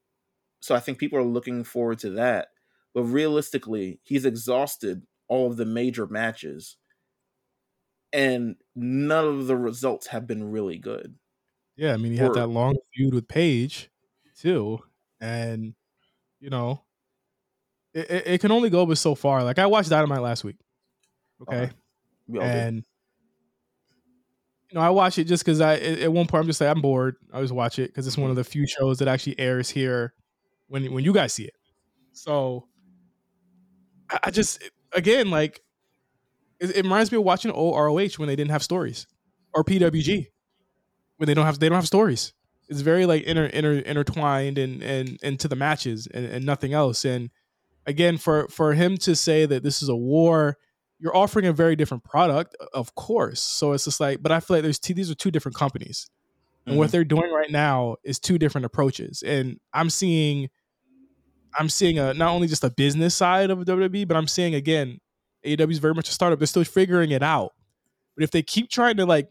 so 0.61 0.75
I 0.75 0.81
think 0.81 0.99
people 0.99 1.19
are 1.19 1.25
looking 1.25 1.65
forward 1.65 1.99
to 2.01 2.11
that. 2.11 2.49
But 2.95 3.05
realistically, 3.05 4.01
he's 4.03 4.25
exhausted 4.27 5.07
all 5.29 5.49
of 5.49 5.57
the 5.57 5.67
major 5.67 6.07
matches 6.07 6.77
and 8.13 8.57
none 8.75 9.25
of 9.27 9.47
the 9.47 9.57
results 9.57 10.09
have 10.09 10.27
been 10.27 10.51
really 10.51 10.79
good. 10.79 11.17
Yeah, 11.77 11.95
I 11.95 11.97
mean, 11.97 12.13
he 12.13 12.19
had 12.19 12.35
that 12.35 12.49
long 12.49 12.77
feud 12.95 13.15
with 13.15 13.29
Page 13.29 13.91
too, 14.37 14.81
and 15.21 15.75
you 16.41 16.51
know, 16.51 16.85
it, 17.95 18.11
it, 18.11 18.27
it 18.27 18.41
can 18.41 18.51
only 18.51 18.71
go 18.71 18.87
but 18.87 18.99
so 18.99 19.15
far. 19.15 19.45
Like 19.45 19.59
I 19.59 19.67
watched 19.67 19.91
Dynamite 19.91 20.23
last 20.23 20.45
week, 20.45 20.57
okay, 21.43 21.65
Okay. 21.65 21.73
We 22.27 22.41
and 22.41 22.85
you 24.71 24.79
know, 24.79 24.81
I 24.85 24.91
watch 24.91 25.19
it 25.19 25.25
just 25.25 25.45
because 25.45 25.61
I 25.61 25.77
at 25.77 26.13
one 26.13 26.27
point 26.27 26.43
I'm 26.43 26.47
just 26.47 26.61
like 26.61 26.71
I'm 26.71 26.83
bored. 26.83 27.17
I 27.33 27.37
always 27.37 27.53
watch 27.53 27.79
it 27.79 27.89
because 27.89 28.07
it's 28.07 28.19
one 28.19 28.31
of 28.31 28.37
the 28.37 28.45
few 28.45 28.67
shows 28.67 28.99
that 28.99 29.09
actually 29.09 29.39
airs 29.39 29.71
here 29.71 30.13
when 30.67 30.93
when 30.93 31.05
you 31.05 31.13
guys 31.13 31.33
see 31.33 31.45
it. 31.45 31.55
So 32.13 32.69
I, 34.11 34.19
I 34.25 34.31
just 34.31 34.63
again 34.93 35.31
like 35.31 35.61
it, 36.61 36.77
it 36.77 36.83
reminds 36.85 37.11
me 37.13 37.19
of 37.19 37.25
watching 37.25 37.51
old 37.51 37.77
ROH 37.77 38.17
when 38.19 38.29
they 38.29 38.37
didn't 38.37 38.51
have 38.51 38.63
stories 38.63 39.07
or 39.55 39.65
PWG 39.65 40.27
when 41.17 41.27
they 41.27 41.35
don't 41.35 41.47
have 41.47 41.59
they 41.59 41.69
don't 41.69 41.77
have 41.77 41.87
stories. 41.87 42.35
It's 42.69 42.83
very 42.83 43.07
like 43.07 43.23
inter, 43.23 43.47
inter 43.47 43.79
intertwined 43.79 44.59
and 44.59 44.83
and 44.83 45.19
into 45.23 45.49
the 45.49 45.57
matches 45.57 46.07
and, 46.13 46.27
and 46.27 46.45
nothing 46.45 46.75
else. 46.75 47.05
And 47.05 47.31
again, 47.87 48.19
for 48.19 48.49
for 48.49 48.75
him 48.75 48.97
to 48.99 49.17
say 49.17 49.47
that 49.47 49.63
this 49.63 49.83
is 49.83 49.89
a 49.89 49.97
war, 49.97 50.59
you're 50.99 51.17
offering 51.17 51.47
a 51.47 51.53
very 51.53 51.77
different 51.77 52.05
product, 52.05 52.57
of 52.75 52.95
course. 52.95 53.41
So 53.41 53.73
it's 53.73 53.85
just 53.85 54.01
like, 54.01 54.23
but 54.23 54.33
I 54.33 54.41
feel 54.41 54.57
like 54.57 54.63
there's 54.65 54.79
two, 54.79 54.95
these 54.95 55.11
are 55.11 55.15
two 55.15 55.31
different 55.31 55.57
companies, 55.57 56.09
and 56.67 56.77
what 56.77 56.89
Mhm. 56.89 56.93
they're 56.93 57.05
doing 57.05 57.31
right 57.33 57.51
now 57.51 57.97
is 58.05 58.19
two 58.19 58.39
different 58.39 58.65
approaches. 58.65 59.23
And 59.23 59.61
I'm 59.73 59.91
seeing, 59.91 60.51
I'm 61.59 61.69
seeing 61.69 61.99
a 61.99 62.13
not 62.15 62.31
only 62.35 62.47
just 62.49 62.65
a 62.65 62.71
business 62.71 63.15
side 63.15 63.51
of 63.51 63.59
WWE, 63.65 64.05
but 64.07 64.17
I'm 64.17 64.27
seeing 64.29 64.55
again 64.55 64.99
AEW 65.45 65.71
is 65.71 65.79
very 65.79 65.95
much 65.95 66.09
a 66.09 66.13
startup. 66.13 66.39
They're 66.41 66.47
still 66.47 66.65
figuring 66.65 67.11
it 67.11 67.23
out. 67.23 67.53
But 68.17 68.25
if 68.25 68.31
they 68.33 68.43
keep 68.43 68.69
trying 68.71 68.97
to 68.97 69.07
like 69.07 69.31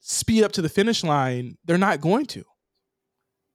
speed 0.00 0.42
up 0.42 0.52
to 0.52 0.62
the 0.62 0.68
finish 0.68 1.04
line, 1.04 1.56
they're 1.64 1.78
not 1.78 2.00
going 2.00 2.26
to. 2.26 2.42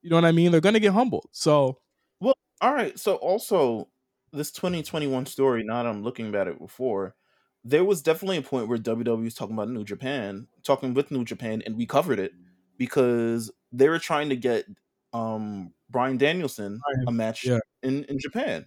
You 0.02 0.08
know 0.10 0.16
what 0.16 0.24
I 0.24 0.32
mean? 0.32 0.50
They're 0.52 0.60
going 0.62 0.74
to 0.74 0.80
get 0.80 0.92
humbled. 0.92 1.26
So, 1.32 1.78
well, 2.20 2.34
all 2.60 2.72
right. 2.72 2.98
So 2.98 3.16
also 3.16 3.88
this 4.32 4.50
2021 4.52 5.26
story. 5.26 5.62
Now 5.64 5.82
that 5.82 5.88
I'm 5.90 6.02
looking 6.02 6.34
at 6.34 6.46
it 6.48 6.58
before, 6.58 7.14
there 7.64 7.84
was 7.84 8.02
definitely 8.02 8.38
a 8.38 8.42
point 8.42 8.68
where 8.68 8.78
WWE 8.78 9.24
was 9.24 9.34
talking 9.34 9.54
about 9.54 9.68
New 9.68 9.84
Japan, 9.84 10.46
talking 10.64 10.94
with 10.94 11.10
New 11.10 11.24
Japan, 11.24 11.62
and 11.66 11.76
we 11.76 11.86
covered 11.86 12.18
it 12.18 12.32
because 12.78 13.50
they 13.72 13.88
were 13.88 13.98
trying 13.98 14.30
to 14.30 14.36
get 14.36 14.64
um 15.12 15.72
Bryan 15.90 16.16
Danielson 16.16 16.80
a 17.06 17.12
match 17.12 17.44
yeah. 17.44 17.58
in 17.82 18.04
in 18.04 18.18
Japan. 18.18 18.66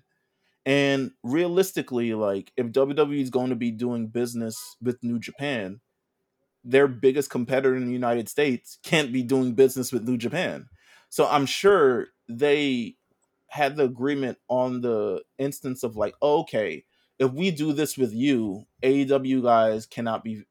And 0.66 1.12
realistically, 1.24 2.14
like 2.14 2.52
if 2.56 2.68
WWE 2.68 3.22
is 3.22 3.30
going 3.30 3.50
to 3.50 3.56
be 3.56 3.72
doing 3.72 4.08
business 4.08 4.58
with 4.82 5.04
New 5.04 5.20
Japan, 5.20 5.82
their 6.64 6.88
biggest 6.88 7.30
competitor 7.30 7.76
in 7.76 7.86
the 7.86 7.92
United 7.92 8.30
States 8.30 8.78
can't 8.84 9.12
be 9.12 9.24
doing 9.24 9.54
business 9.54 9.92
with 9.92 10.08
New 10.08 10.18
Japan. 10.18 10.68
So 11.10 11.28
I'm 11.28 11.46
sure 11.46 12.08
they 12.30 12.96
had 13.48 13.76
the 13.76 13.84
agreement 13.84 14.38
on 14.48 14.82
the 14.82 15.22
instance 15.38 15.84
of 15.84 15.96
like, 15.96 16.16
okay, 16.22 16.86
if 17.20 17.32
we 17.32 17.52
do 17.52 17.74
this 17.74 17.98
with 17.98 18.14
you, 18.14 18.66
AEW 18.82 19.44
guys 19.44 19.86
cannot 19.86 20.24
be 20.24 20.44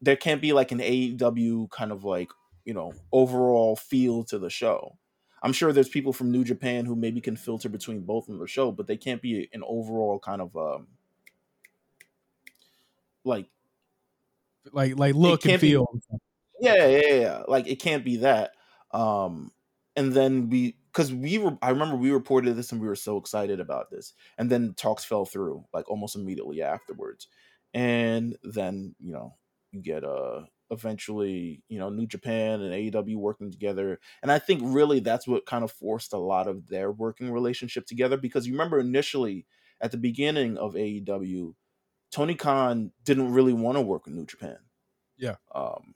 there 0.00 0.16
can't 0.16 0.42
be 0.42 0.52
like 0.52 0.72
an 0.72 0.78
AEW 0.78 1.70
kind 1.70 1.90
of 1.90 2.04
like, 2.04 2.30
you 2.64 2.74
know, 2.74 2.92
overall 3.12 3.76
feel 3.76 4.24
to 4.24 4.38
the 4.38 4.50
show. 4.50 4.98
I'm 5.42 5.52
sure 5.52 5.72
there's 5.72 5.88
people 5.88 6.12
from 6.12 6.30
New 6.30 6.44
Japan 6.44 6.84
who 6.84 6.96
maybe 6.96 7.20
can 7.20 7.36
filter 7.36 7.68
between 7.68 8.00
both 8.00 8.28
of 8.28 8.38
the 8.38 8.46
show, 8.46 8.72
but 8.72 8.86
they 8.86 8.96
can't 8.96 9.22
be 9.22 9.48
an 9.52 9.62
overall 9.66 10.18
kind 10.18 10.40
of 10.40 10.56
um 10.56 10.88
like 13.24 13.46
like 14.72 14.98
like 14.98 15.14
look 15.14 15.44
and 15.46 15.60
feel. 15.60 15.86
Be, 16.10 16.18
yeah, 16.60 16.86
yeah, 16.86 17.14
yeah. 17.14 17.42
Like 17.48 17.66
it 17.66 17.76
can't 17.76 18.04
be 18.04 18.16
that. 18.18 18.52
Um 18.92 19.52
and 19.96 20.12
then 20.12 20.48
we 20.50 20.76
because 20.92 21.12
we 21.12 21.38
were 21.38 21.56
i 21.62 21.70
remember 21.70 21.96
we 21.96 22.10
reported 22.10 22.54
this 22.54 22.72
and 22.72 22.80
we 22.80 22.86
were 22.88 22.96
so 22.96 23.16
excited 23.16 23.60
about 23.60 23.90
this 23.90 24.14
and 24.38 24.50
then 24.50 24.74
talks 24.74 25.04
fell 25.04 25.24
through 25.24 25.64
like 25.72 25.88
almost 25.90 26.16
immediately 26.16 26.62
afterwards. 26.62 27.28
And 27.74 28.36
then 28.42 28.94
you 28.98 29.12
know 29.12 29.36
you 29.72 29.82
get 29.82 30.04
uh 30.04 30.42
eventually 30.70 31.62
you 31.68 31.78
know 31.78 31.90
new 31.90 32.06
japan 32.06 32.60
and 32.60 32.72
aew 32.74 33.16
working 33.16 33.50
together 33.52 34.00
and 34.22 34.32
i 34.32 34.38
think 34.38 34.60
really 34.64 34.98
that's 34.98 35.26
what 35.28 35.46
kind 35.46 35.62
of 35.62 35.70
forced 35.70 36.12
a 36.12 36.18
lot 36.18 36.48
of 36.48 36.66
their 36.68 36.90
working 36.90 37.30
relationship 37.30 37.86
together 37.86 38.16
because 38.16 38.46
you 38.46 38.52
remember 38.52 38.80
initially 38.80 39.46
at 39.80 39.92
the 39.92 39.96
beginning 39.96 40.56
of 40.58 40.74
aew 40.74 41.54
tony 42.10 42.34
khan 42.34 42.92
didn't 43.04 43.32
really 43.32 43.52
want 43.52 43.76
to 43.76 43.82
work 43.82 44.06
with 44.06 44.14
new 44.14 44.26
japan. 44.26 44.58
Yeah. 45.16 45.36
Um 45.54 45.94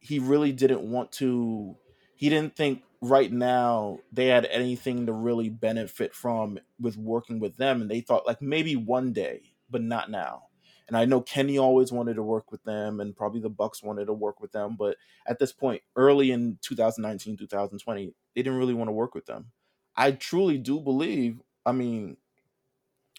he 0.00 0.18
really 0.18 0.52
didn't 0.52 0.82
want 0.82 1.12
to 1.12 1.76
he 2.16 2.28
didn't 2.28 2.56
think 2.56 2.82
right 3.00 3.30
now 3.30 4.00
they 4.10 4.26
had 4.26 4.46
anything 4.46 5.06
to 5.06 5.12
really 5.12 5.48
benefit 5.48 6.14
from 6.14 6.58
with 6.80 6.96
working 6.96 7.38
with 7.38 7.56
them 7.56 7.82
and 7.82 7.90
they 7.90 8.00
thought 8.00 8.26
like 8.26 8.42
maybe 8.42 8.74
one 8.74 9.12
day 9.12 9.42
but 9.68 9.82
not 9.82 10.10
now. 10.10 10.44
And 10.88 10.96
i 10.96 11.04
know 11.04 11.20
kenny 11.20 11.58
always 11.58 11.92
wanted 11.92 12.14
to 12.14 12.22
work 12.22 12.50
with 12.52 12.62
them 12.64 13.00
and 13.00 13.16
probably 13.16 13.40
the 13.40 13.50
bucks 13.50 13.82
wanted 13.82 14.06
to 14.06 14.12
work 14.12 14.40
with 14.40 14.52
them 14.52 14.76
but 14.76 14.96
at 15.26 15.38
this 15.38 15.52
point 15.52 15.82
early 15.96 16.30
in 16.30 16.58
2019 16.62 17.36
2020 17.36 18.14
they 18.34 18.42
didn't 18.42 18.58
really 18.58 18.74
want 18.74 18.88
to 18.88 18.92
work 18.92 19.14
with 19.14 19.26
them. 19.26 19.50
I 19.96 20.12
truly 20.12 20.58
do 20.58 20.80
believe 20.80 21.40
i 21.64 21.72
mean 21.72 22.16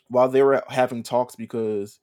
while 0.10 0.30
they 0.30 0.42
were 0.44 0.64
having 0.70 1.04
talks 1.04 1.36
because 1.36 2.00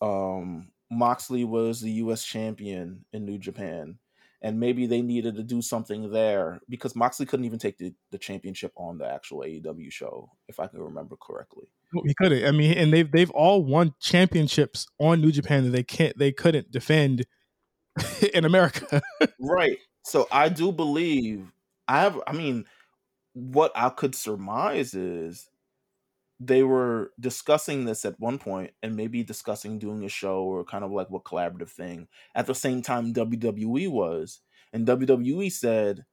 um 0.00 0.70
moxley 0.90 1.44
was 1.44 1.80
the 1.80 1.90
us 1.92 2.24
champion 2.24 3.04
in 3.12 3.24
new 3.24 3.38
japan 3.38 3.98
and 4.40 4.60
maybe 4.60 4.86
they 4.86 5.02
needed 5.02 5.34
to 5.36 5.42
do 5.42 5.60
something 5.60 6.12
there 6.12 6.60
because 6.68 6.94
Moxley 6.94 7.26
couldn't 7.26 7.46
even 7.46 7.58
take 7.58 7.78
the, 7.78 7.92
the 8.12 8.18
championship 8.18 8.72
on 8.76 8.98
the 8.98 9.06
actual 9.06 9.40
AEW 9.40 9.90
show, 9.90 10.30
if 10.48 10.60
I 10.60 10.68
can 10.68 10.80
remember 10.80 11.16
correctly. 11.16 11.66
He 12.04 12.14
couldn't. 12.14 12.44
I 12.44 12.52
mean, 12.52 12.76
and 12.76 12.92
they've 12.92 13.10
they've 13.10 13.30
all 13.30 13.64
won 13.64 13.94
championships 14.00 14.86
on 14.98 15.20
New 15.20 15.32
Japan 15.32 15.64
that 15.64 15.70
they 15.70 15.82
can't 15.82 16.16
they 16.18 16.32
couldn't 16.32 16.70
defend 16.70 17.24
in 18.34 18.44
America. 18.44 19.00
right. 19.40 19.78
So 20.04 20.28
I 20.30 20.48
do 20.48 20.70
believe 20.70 21.50
I 21.88 22.00
have. 22.00 22.20
I 22.26 22.32
mean, 22.32 22.66
what 23.32 23.72
I 23.74 23.88
could 23.88 24.14
surmise 24.14 24.94
is 24.94 25.48
they 26.40 26.62
were 26.62 27.12
discussing 27.18 27.84
this 27.84 28.04
at 28.04 28.20
one 28.20 28.38
point 28.38 28.70
and 28.82 28.94
maybe 28.94 29.24
discussing 29.24 29.78
doing 29.78 30.04
a 30.04 30.08
show 30.08 30.42
or 30.44 30.64
kind 30.64 30.84
of 30.84 30.92
like 30.92 31.10
what 31.10 31.24
collaborative 31.24 31.70
thing 31.70 32.06
at 32.34 32.46
the 32.46 32.54
same 32.54 32.80
time 32.80 33.12
WWE 33.12 33.90
was. 33.90 34.40
And 34.72 34.86
WWE 34.86 35.50
said, 35.50 36.04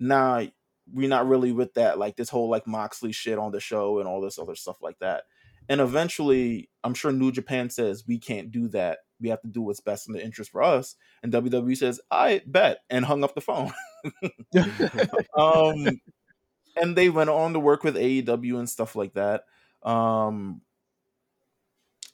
nah, 0.00 0.46
we're 0.90 1.08
not 1.08 1.28
really 1.28 1.52
with 1.52 1.74
that. 1.74 1.98
Like 1.98 2.16
this 2.16 2.30
whole 2.30 2.48
like 2.48 2.66
Moxley 2.66 3.12
shit 3.12 3.38
on 3.38 3.52
the 3.52 3.60
show 3.60 3.98
and 3.98 4.08
all 4.08 4.22
this 4.22 4.38
other 4.38 4.54
stuff 4.54 4.76
like 4.80 4.98
that. 5.00 5.24
And 5.68 5.82
eventually, 5.82 6.70
I'm 6.82 6.94
sure 6.94 7.12
New 7.12 7.30
Japan 7.30 7.68
says 7.68 8.04
we 8.06 8.18
can't 8.18 8.50
do 8.50 8.68
that. 8.68 9.00
We 9.20 9.28
have 9.28 9.42
to 9.42 9.48
do 9.48 9.60
what's 9.60 9.80
best 9.80 10.08
in 10.08 10.14
the 10.14 10.24
interest 10.24 10.50
for 10.50 10.62
us. 10.62 10.94
And 11.22 11.30
WWE 11.30 11.76
says, 11.76 12.00
I 12.10 12.40
bet, 12.46 12.78
and 12.88 13.04
hung 13.04 13.22
up 13.22 13.34
the 13.34 13.42
phone. 13.42 13.72
um, 15.36 16.00
and 16.80 16.96
they 16.96 17.10
went 17.10 17.28
on 17.28 17.52
to 17.52 17.60
work 17.60 17.84
with 17.84 17.96
AEW 17.96 18.58
and 18.58 18.70
stuff 18.70 18.96
like 18.96 19.14
that. 19.14 19.42
Um, 19.82 20.62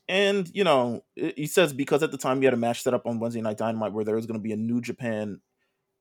and 0.08 0.50
you 0.54 0.64
know, 0.64 1.04
he 1.16 1.46
says 1.46 1.72
because 1.72 2.02
at 2.02 2.10
the 2.10 2.18
time 2.18 2.38
he 2.38 2.44
had 2.44 2.54
a 2.54 2.58
match 2.58 2.82
set 2.82 2.94
up 2.94 3.06
on 3.06 3.20
Wednesday 3.20 3.40
Night 3.40 3.58
Dynamite 3.58 3.92
where 3.92 4.04
there 4.04 4.16
was 4.16 4.26
going 4.26 4.38
to 4.38 4.42
be 4.42 4.52
a 4.52 4.56
New 4.56 4.80
Japan 4.80 5.40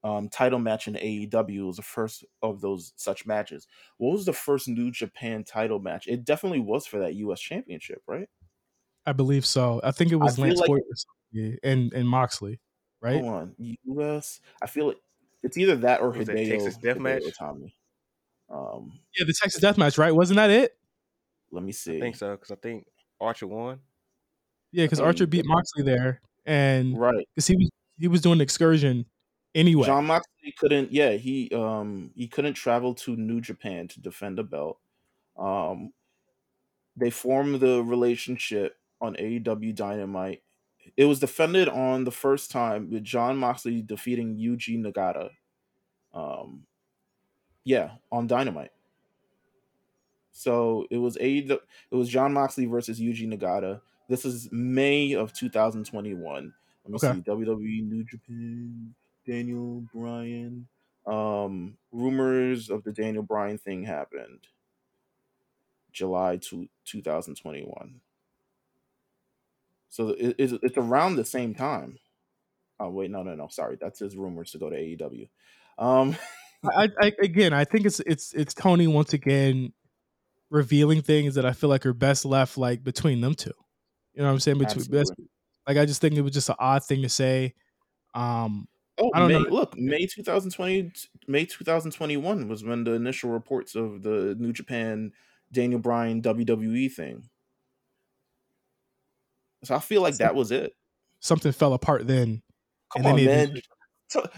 um, 0.02 0.28
title 0.28 0.58
match 0.58 0.86
in 0.86 0.94
AEW. 0.94 1.58
It 1.58 1.62
was 1.62 1.76
the 1.76 1.82
first 1.82 2.24
of 2.42 2.60
those 2.60 2.92
such 2.96 3.24
matches. 3.26 3.66
What 3.96 4.12
was 4.12 4.26
the 4.26 4.34
first 4.34 4.68
New 4.68 4.90
Japan 4.90 5.42
title 5.42 5.78
match? 5.78 6.06
It 6.06 6.24
definitely 6.24 6.60
was 6.60 6.86
for 6.86 6.98
that 6.98 7.14
U.S. 7.14 7.40
Championship, 7.40 8.02
right? 8.06 8.28
I 9.06 9.12
believe 9.12 9.46
so. 9.46 9.80
I 9.82 9.90
think 9.90 10.12
it 10.12 10.16
was 10.16 10.38
Lance 10.38 10.60
like, 10.60 10.70
and 11.62 11.92
and 11.92 12.08
Moxley, 12.08 12.60
right? 13.00 13.22
Hold 13.22 13.34
on, 13.34 13.54
U.S. 13.58 14.40
I 14.62 14.66
feel 14.66 14.90
it. 14.90 14.98
It's 15.42 15.56
either 15.56 15.76
that 15.76 16.00
or 16.00 16.10
was 16.10 16.28
Hideo, 16.28 16.48
Texas 16.48 16.76
Death 16.76 16.98
Match. 16.98 17.22
Tommy. 17.38 17.74
Um, 18.50 18.92
yeah, 19.18 19.24
the 19.26 19.34
Texas 19.38 19.60
Death 19.60 19.78
Match, 19.78 19.98
right? 19.98 20.14
Wasn't 20.14 20.36
that 20.36 20.50
it? 20.50 20.76
Let 21.54 21.64
me 21.64 21.72
see. 21.72 21.96
I 21.96 22.00
think 22.00 22.16
so 22.16 22.32
because 22.32 22.50
I 22.50 22.56
think 22.56 22.86
Archer 23.20 23.46
won. 23.46 23.78
Yeah, 24.72 24.84
because 24.84 25.00
Archer 25.00 25.26
beat 25.26 25.46
Moxley 25.46 25.84
there, 25.84 26.20
and 26.44 26.98
right 26.98 27.26
because 27.34 27.46
he 27.46 27.56
was 27.56 27.70
he 27.98 28.08
was 28.08 28.20
doing 28.20 28.40
excursion 28.40 29.06
anyway. 29.54 29.86
Jon 29.86 30.06
Moxley 30.06 30.54
couldn't. 30.58 30.92
Yeah, 30.92 31.12
he 31.12 31.50
um 31.54 32.10
he 32.16 32.26
couldn't 32.26 32.54
travel 32.54 32.94
to 32.96 33.16
New 33.16 33.40
Japan 33.40 33.88
to 33.88 34.00
defend 34.00 34.38
a 34.38 34.42
belt. 34.42 34.78
Um, 35.36 35.92
they 36.96 37.10
formed 37.10 37.60
the 37.60 37.82
relationship 37.82 38.76
on 39.00 39.14
AEW 39.14 39.74
Dynamite. 39.74 40.42
It 40.96 41.06
was 41.06 41.20
defended 41.20 41.68
on 41.68 42.04
the 42.04 42.10
first 42.10 42.50
time 42.50 42.90
with 42.90 43.04
Jon 43.04 43.36
Moxley 43.36 43.80
defeating 43.80 44.36
Yuji 44.36 44.78
Nagata. 44.78 45.30
Um, 46.12 46.66
yeah, 47.64 47.92
on 48.12 48.26
Dynamite. 48.26 48.70
So 50.36 50.86
it 50.90 50.98
was 50.98 51.16
a 51.20 51.38
it 51.38 51.60
was 51.92 52.08
Jon 52.08 52.32
Moxley 52.32 52.66
versus 52.66 53.00
Yuji 53.00 53.32
Nagata. 53.32 53.80
This 54.08 54.24
is 54.24 54.48
May 54.50 55.12
of 55.12 55.32
2021. 55.32 56.52
Let 56.84 56.90
me 56.90 56.96
okay. 56.96 57.16
see. 57.16 57.30
WWE 57.30 57.88
New 57.88 58.04
Japan, 58.04 58.94
Daniel 59.24 59.84
Bryan. 59.94 60.66
Um, 61.06 61.76
rumors 61.92 62.68
of 62.68 62.82
the 62.82 62.92
Daniel 62.92 63.22
Bryan 63.22 63.58
thing 63.58 63.84
happened 63.84 64.48
July 65.92 66.38
to 66.48 66.68
2021. 66.84 68.00
So 69.88 70.08
it, 70.08 70.34
it's, 70.36 70.52
it's 70.62 70.76
around 70.76 71.14
the 71.14 71.24
same 71.24 71.54
time. 71.54 71.98
Oh 72.80 72.90
wait, 72.90 73.12
no, 73.12 73.22
no, 73.22 73.36
no. 73.36 73.46
Sorry, 73.46 73.78
that's 73.80 74.00
his 74.00 74.16
rumors 74.16 74.50
to 74.50 74.58
go 74.58 74.68
to 74.68 74.76
AEW. 74.76 75.28
Um, 75.78 76.16
I, 76.64 76.90
I 77.00 77.12
again, 77.22 77.52
I 77.52 77.64
think 77.64 77.86
it's 77.86 78.00
it's 78.00 78.32
it's 78.34 78.52
Tony 78.52 78.88
once 78.88 79.12
again 79.12 79.72
revealing 80.50 81.02
things 81.02 81.34
that 81.34 81.44
I 81.44 81.52
feel 81.52 81.70
like 81.70 81.86
are 81.86 81.92
best 81.92 82.24
left 82.24 82.56
like 82.56 82.84
between 82.84 83.20
them 83.20 83.34
two. 83.34 83.50
You 84.14 84.22
know 84.22 84.28
what 84.28 84.34
I'm 84.34 84.40
saying? 84.40 84.58
Between 84.58 84.84
best, 84.86 85.12
like 85.66 85.76
I 85.76 85.84
just 85.86 86.00
think 86.00 86.14
it 86.14 86.22
was 86.22 86.32
just 86.32 86.48
an 86.48 86.56
odd 86.58 86.84
thing 86.84 87.02
to 87.02 87.08
say. 87.08 87.54
Um 88.14 88.68
Oh, 88.96 89.10
I 89.12 89.18
don't 89.18 89.28
May, 89.28 89.42
know. 89.42 89.48
Look, 89.48 89.76
May 89.76 90.06
2020, 90.06 90.92
May 91.26 91.44
2021 91.46 92.48
was 92.48 92.62
when 92.62 92.84
the 92.84 92.92
initial 92.92 93.30
reports 93.30 93.74
of 93.74 94.02
the 94.02 94.36
New 94.38 94.52
Japan 94.52 95.10
Daniel 95.50 95.80
Bryan 95.80 96.22
WWE 96.22 96.92
thing. 96.92 97.28
So 99.64 99.74
I 99.74 99.80
feel 99.80 100.02
like 100.02 100.18
that 100.18 100.34
was 100.34 100.52
it. 100.52 100.74
Something 101.20 101.52
fell 101.52 101.72
apart 101.72 102.06
then. 102.06 102.42
Come 102.92 103.06
on, 103.06 103.24
man. 103.24 103.60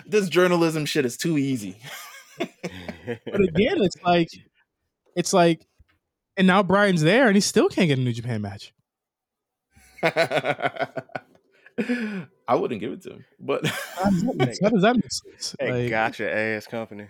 This 0.07 0.29
journalism 0.29 0.87
shit 0.87 1.05
is 1.05 1.17
too 1.17 1.37
easy. 1.37 1.77
but 2.39 3.41
again, 3.41 3.83
it's 3.83 3.97
like, 4.03 4.29
it's 5.17 5.33
like 5.33 5.67
and 6.37 6.47
now 6.47 6.63
Bryan's 6.63 7.03
there 7.03 7.27
and 7.27 7.35
he 7.37 7.41
still 7.41 7.69
can't 7.69 7.89
get 7.89 7.99
a 7.99 8.03
New 8.03 8.13
Japan 8.13 8.43
match. 8.43 8.73
I 12.49 12.55
wouldn't 12.55 12.81
give 12.81 12.93
it 12.93 13.03
to 13.03 13.11
him, 13.11 13.25
but 13.41 13.67
How 13.67 14.05
does 14.11 14.23
that 14.23 14.35
make, 14.37 14.59
how 14.63 14.69
does 14.71 14.83
that 14.83 14.95
make 14.97 15.11
sense? 15.11 15.57
Hey, 15.59 15.83
Like, 15.83 15.91
gotcha 15.91 16.33
ass 16.33 16.67
company. 16.67 17.07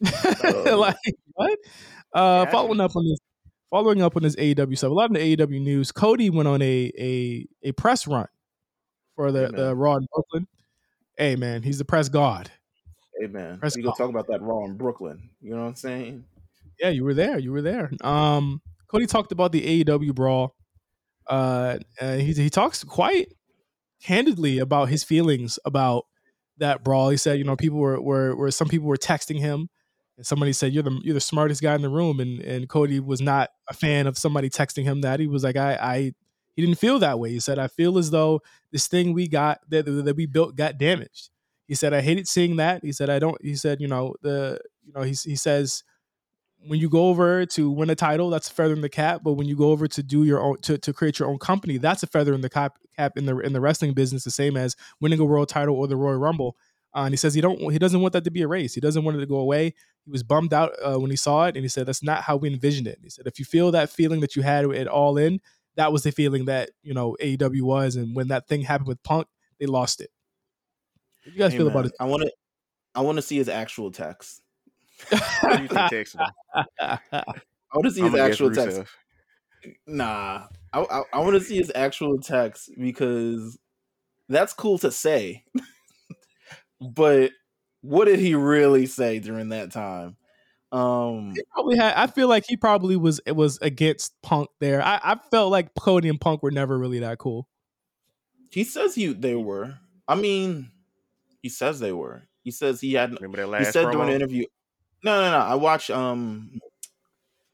like 0.00 0.96
what? 1.34 1.58
Uh, 2.12 2.44
Gotcha. 2.44 2.50
following 2.52 2.80
up 2.80 2.94
on 2.96 3.04
this, 3.08 3.18
following 3.70 4.02
up 4.02 4.16
on 4.16 4.22
this 4.22 4.36
AEW 4.36 4.76
stuff. 4.78 4.90
A 4.90 4.94
lot 4.94 5.10
of 5.10 5.14
the 5.16 5.36
AEW 5.36 5.60
news. 5.60 5.92
Cody 5.92 6.30
went 6.30 6.48
on 6.48 6.60
a 6.62 6.92
a 6.98 7.46
a 7.62 7.72
press 7.72 8.06
run 8.06 8.26
for 9.14 9.32
the 9.32 9.46
Hey, 9.46 9.52
the. 9.56 9.74
Raw 9.74 9.96
in 9.96 10.06
Brooklyn. 10.12 10.46
Hey 11.18 11.36
man, 11.36 11.62
he's 11.62 11.78
the 11.78 11.84
press 11.84 12.08
god. 12.08 12.50
hey 13.20 13.26
man, 13.26 13.58
Press 13.58 13.74
we 13.76 13.82
gonna 13.82 13.96
talk 13.96 14.10
about 14.10 14.26
that 14.28 14.42
Raw 14.42 14.64
in 14.64 14.76
Brooklyn. 14.76 15.30
You 15.40 15.50
know 15.54 15.62
what 15.62 15.68
I'm 15.68 15.74
saying? 15.76 16.24
Yeah, 16.78 16.90
you 16.90 17.04
were 17.04 17.14
there. 17.14 17.38
You 17.38 17.52
were 17.52 17.62
there. 17.62 17.90
Um, 18.02 18.60
Cody 18.88 19.06
talked 19.06 19.32
about 19.32 19.52
the 19.52 19.84
AEW 19.84 20.14
brawl. 20.14 20.54
Uh, 21.26 21.78
he 22.00 22.32
he 22.32 22.50
talks 22.50 22.84
quite 22.84 23.32
candidly 24.02 24.58
about 24.58 24.88
his 24.88 25.04
feelings 25.04 25.58
about 25.64 26.04
that 26.58 26.84
brawl. 26.84 27.10
He 27.10 27.16
said, 27.16 27.38
you 27.38 27.44
know, 27.44 27.56
people 27.56 27.78
were 27.78 28.00
were, 28.00 28.36
were 28.36 28.50
some 28.50 28.68
people 28.68 28.88
were 28.88 28.96
texting 28.96 29.38
him, 29.40 29.68
and 30.16 30.26
somebody 30.26 30.52
said, 30.52 30.72
"You're 30.72 30.82
the 30.84 31.00
you're 31.02 31.14
the 31.14 31.20
smartest 31.20 31.62
guy 31.62 31.74
in 31.74 31.82
the 31.82 31.88
room," 31.88 32.20
and 32.20 32.40
and 32.40 32.68
Cody 32.68 33.00
was 33.00 33.20
not 33.20 33.50
a 33.68 33.74
fan 33.74 34.06
of 34.06 34.18
somebody 34.18 34.50
texting 34.50 34.84
him 34.84 35.00
that. 35.02 35.20
He 35.20 35.26
was 35.26 35.44
like, 35.44 35.56
I 35.56 35.74
I 35.80 35.96
he 36.54 36.62
didn't 36.64 36.78
feel 36.78 36.98
that 37.00 37.18
way. 37.18 37.30
He 37.30 37.40
said, 37.40 37.58
I 37.58 37.68
feel 37.68 37.98
as 37.98 38.10
though 38.10 38.40
this 38.72 38.86
thing 38.88 39.12
we 39.12 39.28
got 39.28 39.60
that 39.70 39.86
that 39.86 40.16
we 40.16 40.26
built 40.26 40.56
got 40.56 40.78
damaged. 40.78 41.30
He 41.68 41.74
said, 41.74 41.92
I 41.92 42.00
hated 42.00 42.28
seeing 42.28 42.56
that. 42.56 42.84
He 42.84 42.92
said, 42.92 43.10
I 43.10 43.18
don't. 43.18 43.36
He 43.42 43.56
said, 43.56 43.80
you 43.80 43.88
know 43.88 44.14
the 44.22 44.60
you 44.84 44.92
know 44.94 45.02
he 45.02 45.14
he 45.24 45.36
says 45.36 45.82
when 46.66 46.80
you 46.80 46.88
go 46.88 47.08
over 47.08 47.46
to 47.46 47.70
win 47.70 47.90
a 47.90 47.94
title, 47.94 48.30
that's 48.30 48.50
a 48.50 48.52
feather 48.52 48.74
in 48.74 48.80
the 48.80 48.88
cap. 48.88 49.22
But 49.22 49.34
when 49.34 49.46
you 49.46 49.56
go 49.56 49.70
over 49.70 49.86
to 49.88 50.02
do 50.02 50.24
your 50.24 50.40
own 50.42 50.60
to, 50.62 50.78
to 50.78 50.92
create 50.92 51.18
your 51.18 51.28
own 51.28 51.38
company, 51.38 51.78
that's 51.78 52.02
a 52.02 52.06
feather 52.06 52.34
in 52.34 52.40
the 52.40 52.50
cap 52.50 52.78
cap 52.96 53.16
in 53.16 53.26
the 53.26 53.38
in 53.38 53.52
the 53.52 53.60
wrestling 53.60 53.94
business, 53.94 54.24
the 54.24 54.30
same 54.30 54.56
as 54.56 54.76
winning 55.00 55.20
a 55.20 55.24
world 55.24 55.48
title 55.48 55.76
or 55.76 55.86
the 55.86 55.96
Royal 55.96 56.18
Rumble. 56.18 56.56
Uh, 56.94 57.02
and 57.04 57.12
he 57.12 57.16
says 57.16 57.34
he 57.34 57.40
don't 57.40 57.60
he 57.72 57.78
doesn't 57.78 58.00
want 58.00 58.12
that 58.14 58.24
to 58.24 58.30
be 58.30 58.42
a 58.42 58.48
race. 58.48 58.74
He 58.74 58.80
doesn't 58.80 59.04
want 59.04 59.16
it 59.16 59.20
to 59.20 59.26
go 59.26 59.36
away. 59.36 59.74
He 60.04 60.10
was 60.10 60.22
bummed 60.22 60.54
out 60.54 60.72
uh, 60.82 60.98
when 60.98 61.10
he 61.10 61.16
saw 61.16 61.44
it, 61.46 61.56
and 61.56 61.64
he 61.64 61.68
said 61.68 61.86
that's 61.86 62.02
not 62.02 62.22
how 62.22 62.36
we 62.36 62.48
envisioned 62.48 62.86
it. 62.86 62.98
He 63.02 63.10
said 63.10 63.26
if 63.26 63.38
you 63.38 63.44
feel 63.44 63.70
that 63.72 63.90
feeling 63.90 64.20
that 64.20 64.34
you 64.36 64.42
had 64.42 64.64
it 64.64 64.88
all 64.88 65.18
in, 65.18 65.40
that 65.76 65.92
was 65.92 66.02
the 66.04 66.12
feeling 66.12 66.46
that 66.46 66.70
you 66.82 66.94
know 66.94 67.16
AEW 67.20 67.62
was, 67.62 67.96
and 67.96 68.14
when 68.16 68.28
that 68.28 68.48
thing 68.48 68.62
happened 68.62 68.88
with 68.88 69.02
Punk, 69.02 69.26
they 69.60 69.66
lost 69.66 70.00
it. 70.00 70.10
What 71.24 71.32
do 71.32 71.36
you 71.36 71.38
guys 71.44 71.52
Hey, 71.52 71.58
feel 71.58 71.66
man, 71.66 71.76
about 71.76 71.86
it? 71.86 71.92
I 72.00 72.04
want 72.06 72.22
to, 72.22 72.32
I 72.94 73.00
want 73.02 73.16
to 73.16 73.22
see 73.22 73.36
his 73.36 73.48
actual 73.48 73.90
text. 73.90 74.42
Who 75.10 75.48
you 75.62 75.68
think 75.68 75.70
texted 75.70 76.20
him? 76.20 76.30
I 76.80 77.22
want 77.74 77.84
to 77.84 77.90
see 77.90 78.02
I'm 78.02 78.12
his 78.12 78.20
actual 78.20 78.50
text. 78.50 78.82
Nah, 79.86 80.46
I 80.72 80.80
I, 80.80 81.02
I 81.12 81.18
want 81.20 81.34
to 81.34 81.40
see 81.40 81.56
his 81.56 81.72
actual 81.74 82.18
text 82.20 82.70
because 82.78 83.58
that's 84.28 84.52
cool 84.52 84.78
to 84.78 84.90
say, 84.90 85.44
but 86.80 87.32
what 87.82 88.06
did 88.06 88.18
he 88.20 88.34
really 88.34 88.86
say 88.86 89.18
during 89.18 89.50
that 89.50 89.72
time? 89.72 90.16
Um, 90.72 91.32
He 91.34 91.42
probably 91.52 91.76
had. 91.76 91.94
I 91.94 92.06
feel 92.06 92.28
like 92.28 92.44
he 92.46 92.56
probably 92.56 92.96
was 92.96 93.20
it 93.26 93.36
was 93.36 93.58
against 93.62 94.14
Punk 94.22 94.48
there. 94.60 94.82
I, 94.82 95.00
I 95.02 95.16
felt 95.30 95.50
like 95.50 95.70
Cody 95.78 96.08
and 96.08 96.20
Punk 96.20 96.42
were 96.42 96.50
never 96.50 96.76
really 96.78 96.98
that 97.00 97.18
cool. 97.18 97.48
he 98.50 98.64
says 98.64 98.94
he 98.94 99.12
they 99.12 99.34
were. 99.34 99.78
I 100.08 100.14
mean, 100.14 100.70
he 101.42 101.48
says 101.48 101.80
they 101.80 101.92
were. 101.92 102.22
He 102.42 102.50
says 102.50 102.80
he 102.80 102.94
had. 102.94 103.12
Remember 103.20 103.46
that 103.48 103.58
He 103.58 103.64
said 103.66 103.86
promo? 103.86 103.92
during 103.92 104.08
the 104.08 104.14
interview. 104.14 104.44
No, 105.06 105.20
no, 105.22 105.30
no. 105.30 105.38
I 105.38 105.54
watched. 105.54 105.88
Um. 105.90 106.58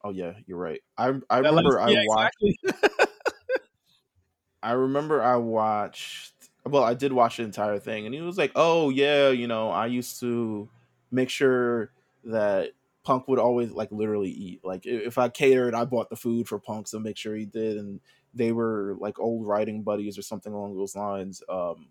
Oh 0.02 0.10
yeah, 0.10 0.32
you're 0.46 0.58
right. 0.58 0.80
I 0.96 1.08
I 1.30 1.42
That 1.42 1.50
remember 1.50 1.74
last- 1.78 1.88
I 1.88 1.90
yeah, 1.90 2.02
watched. 2.06 2.36
exactly. 2.40 3.06
I 4.62 4.72
remember 4.72 5.22
I 5.22 5.36
watched. 5.36 6.32
Well, 6.64 6.84
I 6.84 6.94
did 6.94 7.12
watch 7.12 7.36
the 7.36 7.42
entire 7.42 7.78
thing, 7.78 8.06
and 8.06 8.14
he 8.14 8.20
was 8.20 8.38
like, 8.38 8.52
"Oh 8.54 8.90
yeah, 8.90 9.28
you 9.30 9.46
know, 9.48 9.70
I 9.70 9.86
used 9.86 10.20
to 10.20 10.68
make 11.10 11.28
sure 11.28 11.90
that 12.24 12.70
Punk 13.04 13.28
would 13.28 13.38
always 13.40 13.72
like 13.72 13.90
literally 13.90 14.30
eat. 14.30 14.60
Like 14.64 14.86
if 14.86 15.18
I 15.18 15.28
catered, 15.28 15.74
I 15.74 15.84
bought 15.84 16.08
the 16.10 16.16
food 16.16 16.48
for 16.48 16.58
Punk 16.58 16.88
to 16.90 17.00
make 17.00 17.16
sure 17.16 17.34
he 17.34 17.44
did, 17.46 17.76
and 17.76 18.00
they 18.32 18.52
were 18.52 18.96
like 19.00 19.18
old 19.18 19.46
writing 19.46 19.82
buddies 19.82 20.16
or 20.16 20.22
something 20.22 20.52
along 20.52 20.76
those 20.76 20.94
lines. 20.96 21.42
Um, 21.48 21.88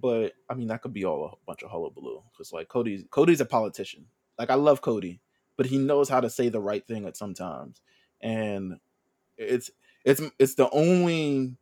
but 0.00 0.34
I 0.50 0.54
mean, 0.54 0.68
that 0.68 0.82
could 0.82 0.92
be 0.92 1.04
all 1.04 1.26
a 1.26 1.46
bunch 1.46 1.62
of 1.62 1.70
hullabaloo 1.70 2.22
because 2.32 2.52
like 2.52 2.68
Cody's 2.68 3.04
Cody's 3.10 3.40
a 3.40 3.46
politician. 3.46 4.08
Like 4.38 4.50
I 4.50 4.54
love 4.54 4.82
Cody, 4.82 5.22
but 5.56 5.66
he 5.66 5.78
knows 5.78 6.08
how 6.08 6.20
to 6.20 6.30
say 6.30 6.48
the 6.48 6.60
right 6.60 6.86
thing 6.86 7.06
at 7.06 7.16
sometimes, 7.16 7.80
and 8.20 8.80
it's 9.38 9.70
it's 10.04 10.22
it's 10.38 10.56
the 10.56 10.70
only 10.70 11.56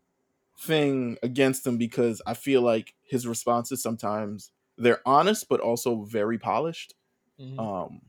thing 0.61 1.19
against 1.23 1.67
him 1.67 1.79
because 1.79 2.23
I 2.27 2.35
feel 2.35 2.63
like 2.63 2.95
his 3.03 3.27
responses 3.27 3.83
sometimes 3.83 4.53
they're 4.79 5.03
honest 5.07 5.49
but 5.49 5.61
also 5.61 6.05
very 6.05 6.39
polished 6.39 6.95
Mhm. 7.39 7.59
um 7.59 8.03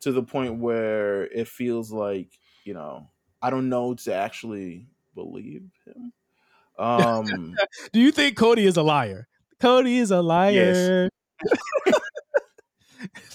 to 0.00 0.12
the 0.12 0.22
point 0.22 0.58
where 0.58 1.24
it 1.26 1.48
feels 1.48 1.90
like 1.92 2.38
you 2.64 2.74
know 2.74 3.10
I 3.42 3.50
don't 3.50 3.68
know 3.68 3.94
to 3.94 4.14
actually 4.14 4.88
believe 5.14 5.70
him 5.84 6.12
um 6.78 7.54
Do 7.92 8.00
you 8.00 8.10
think 8.12 8.36
Cody 8.36 8.66
is 8.66 8.76
a 8.76 8.82
liar? 8.82 9.28
Cody 9.60 9.98
is 9.98 10.10
a 10.10 10.20
liar. 10.22 11.08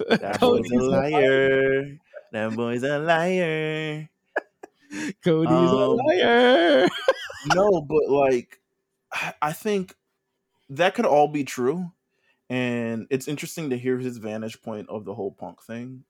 that 0.10 0.38
boy's 0.40 0.72
a 0.72 0.76
liar 0.76 1.98
that 2.32 2.56
boy's 2.56 2.84
a 2.84 3.00
liar 3.00 4.10
Cody's 5.24 5.52
a 5.52 5.54
Um, 5.54 5.98
liar. 5.98 6.88
no, 7.56 7.82
but 7.82 8.10
like 8.10 8.60
I 9.42 9.54
think 9.54 9.96
that 10.70 10.96
could 10.96 11.06
all 11.06 11.28
be 11.30 11.44
true. 11.46 11.92
And 12.50 13.08
it's 13.10 13.30
interesting 13.30 13.70
to 13.70 13.78
hear 13.78 14.00
his 14.00 14.18
vantage 14.18 14.62
point 14.62 14.90
of 14.90 15.06
the 15.06 15.14
whole 15.14 15.32
punk 15.32 15.64
thing. 15.64 16.04